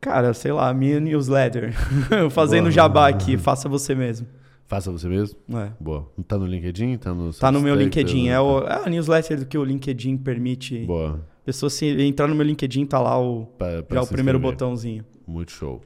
Cara, 0.00 0.32
sei 0.32 0.52
lá, 0.52 0.72
minha 0.72 1.00
newsletter. 1.00 1.72
Fazendo 2.30 2.64
Boa. 2.64 2.70
jabá 2.72 3.08
aqui, 3.08 3.36
faça 3.36 3.68
você 3.68 3.94
mesmo. 3.94 4.26
Faça 4.66 4.92
você 4.92 5.08
mesmo? 5.08 5.36
É. 5.54 5.70
Boa. 5.80 6.06
Tá 6.26 6.36
no 6.38 6.46
LinkedIn? 6.46 6.98
Tá 6.98 7.12
no 7.14 7.32
Tá 7.32 7.50
no 7.50 7.60
meu? 7.60 7.74
LinkedIn. 7.74 8.26
Tá- 8.26 8.32
É, 8.32 8.40
o, 8.40 8.60
é 8.64 8.84
a 8.84 8.88
newsletter 8.90 9.46
que 9.46 9.56
o 9.58 9.64
LinkedIn 9.64 10.18
permite. 10.18 10.84
Boa. 10.84 11.20
A 11.42 11.44
pessoa 11.44 11.70
se 11.70 11.86
entrar 12.02 12.28
no 12.28 12.34
meu 12.34 12.44
LinkedIn, 12.46 12.84
tá 12.84 13.00
lá 13.00 13.18
o, 13.18 13.46
Pra- 13.58 13.82
pra 13.82 13.96
já 13.96 14.02
o 14.02 14.06
se 14.06 14.12
primeiro 14.12 14.38
botãozinho. 14.38 15.04
Muito 15.26 15.50
show. 15.52 15.80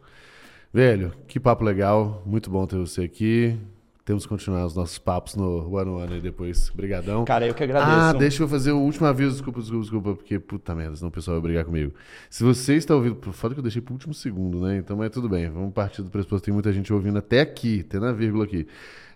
Velho, 0.74 1.12
que 1.28 1.38
papo 1.38 1.62
legal. 1.64 2.22
Muito 2.26 2.50
bom 2.50 2.66
ter 2.66 2.76
você 2.78 3.02
aqui. 3.02 3.56
Temos 4.04 4.24
que 4.24 4.28
continuar 4.28 4.66
os 4.66 4.74
nossos 4.74 4.98
papos 4.98 5.36
no 5.36 5.72
One 5.72 5.90
on 5.90 6.02
One 6.02 6.14
aí 6.14 6.20
depois. 6.20 6.70
Obrigadão. 6.70 7.24
Cara, 7.24 7.46
eu 7.46 7.54
que 7.54 7.62
agradeço. 7.62 7.96
Ah, 7.96 8.12
deixa 8.12 8.42
eu 8.42 8.48
fazer 8.48 8.72
o 8.72 8.78
último 8.78 9.06
aviso. 9.06 9.30
Desculpa, 9.30 9.60
desculpa, 9.60 9.82
desculpa. 9.82 10.14
Porque, 10.16 10.38
puta 10.40 10.74
merda, 10.74 10.96
senão 10.96 11.08
o 11.08 11.12
pessoal 11.12 11.36
vai 11.36 11.50
brigar 11.50 11.64
comigo. 11.64 11.94
Se 12.28 12.42
você 12.42 12.74
está 12.74 12.96
ouvindo... 12.96 13.16
Foda 13.32 13.54
que 13.54 13.60
eu 13.60 13.62
deixei 13.62 13.80
pro 13.80 13.94
último 13.94 14.12
segundo, 14.12 14.60
né? 14.60 14.78
Então, 14.78 14.96
mas 14.96 15.10
tudo 15.10 15.28
bem. 15.28 15.48
Vamos 15.48 15.72
partir 15.72 16.02
do 16.02 16.10
pressuposto. 16.10 16.44
Tem 16.44 16.52
muita 16.52 16.72
gente 16.72 16.92
ouvindo 16.92 17.18
até 17.18 17.40
aqui. 17.40 17.84
Até 17.86 18.00
na 18.00 18.10
vírgula 18.10 18.44
aqui. 18.44 18.66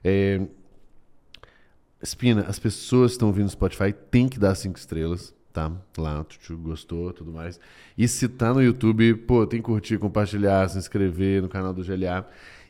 É... 0.05 0.47
Espina, 2.01 2.43
as 2.43 2.59
pessoas 2.59 3.11
que 3.11 3.15
estão 3.17 3.27
ouvindo 3.27 3.47
no 3.47 3.51
Spotify 3.51 3.93
têm 3.93 4.29
que 4.29 4.39
dar 4.39 4.55
cinco 4.55 4.79
estrelas, 4.79 5.35
tá? 5.53 5.73
Lá, 5.99 6.23
tu 6.25 6.57
gostou, 6.59 7.13
tudo 7.13 7.33
mais. 7.33 7.59
E 7.99 8.07
se 8.07 8.29
tá 8.29 8.55
no 8.55 8.63
YouTube, 8.63 9.15
pô, 9.15 9.45
tem 9.47 9.61
que 9.61 9.67
curtir, 9.67 9.99
compartilhar, 9.99 10.69
se 10.69 10.79
inscrever 10.79 11.43
no 11.43 11.49
canal 11.49 11.73
do 11.73 11.83
GLA. 11.83 12.25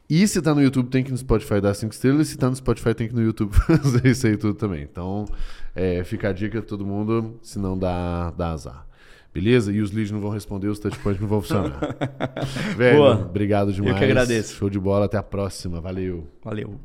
E 0.09 0.27
se 0.29 0.41
tá 0.41 0.55
no 0.55 0.63
YouTube, 0.63 0.89
tem 0.89 1.03
que 1.03 1.11
no 1.11 1.19
Spotify 1.19 1.61
dar 1.61 1.75
cinco 1.75 1.93
estrelas. 1.93 2.29
E 2.29 2.31
se 2.33 2.39
tá 2.39 2.49
no 2.49 2.57
Spotify, 2.57 2.95
tem 2.95 3.09
que 3.09 3.15
no 3.15 3.23
YouTube 3.23 3.53
fazer 3.55 4.07
isso 4.07 4.27
aí 4.27 4.37
tudo 4.37 4.55
também. 4.55 4.83
Então, 4.83 5.27
é, 5.75 6.05
fica 6.05 6.29
a 6.29 6.33
dica 6.33 6.61
pra 6.61 6.69
todo 6.69 6.87
mundo, 6.87 7.39
se 7.43 7.59
não 7.59 7.77
dá, 7.77 8.31
dá 8.31 8.51
azar. 8.51 8.87
Beleza? 9.35 9.71
E 9.71 9.83
os 9.83 9.91
leads 9.91 10.11
não 10.11 10.21
vão 10.21 10.31
responder, 10.31 10.69
os 10.69 10.79
touchpoints 10.79 11.21
não 11.21 11.29
vão 11.29 11.43
funcionar. 11.43 11.79
Velho, 12.75 12.97
Boa. 12.99 13.15
obrigado 13.17 13.71
demais. 13.73 14.03
agradeço. 14.03 14.55
Show 14.55 14.71
de 14.71 14.79
bola, 14.79 15.05
até 15.05 15.19
a 15.19 15.23
próxima. 15.23 15.79
Valeu. 15.81 16.27
Valeu. 16.43 16.81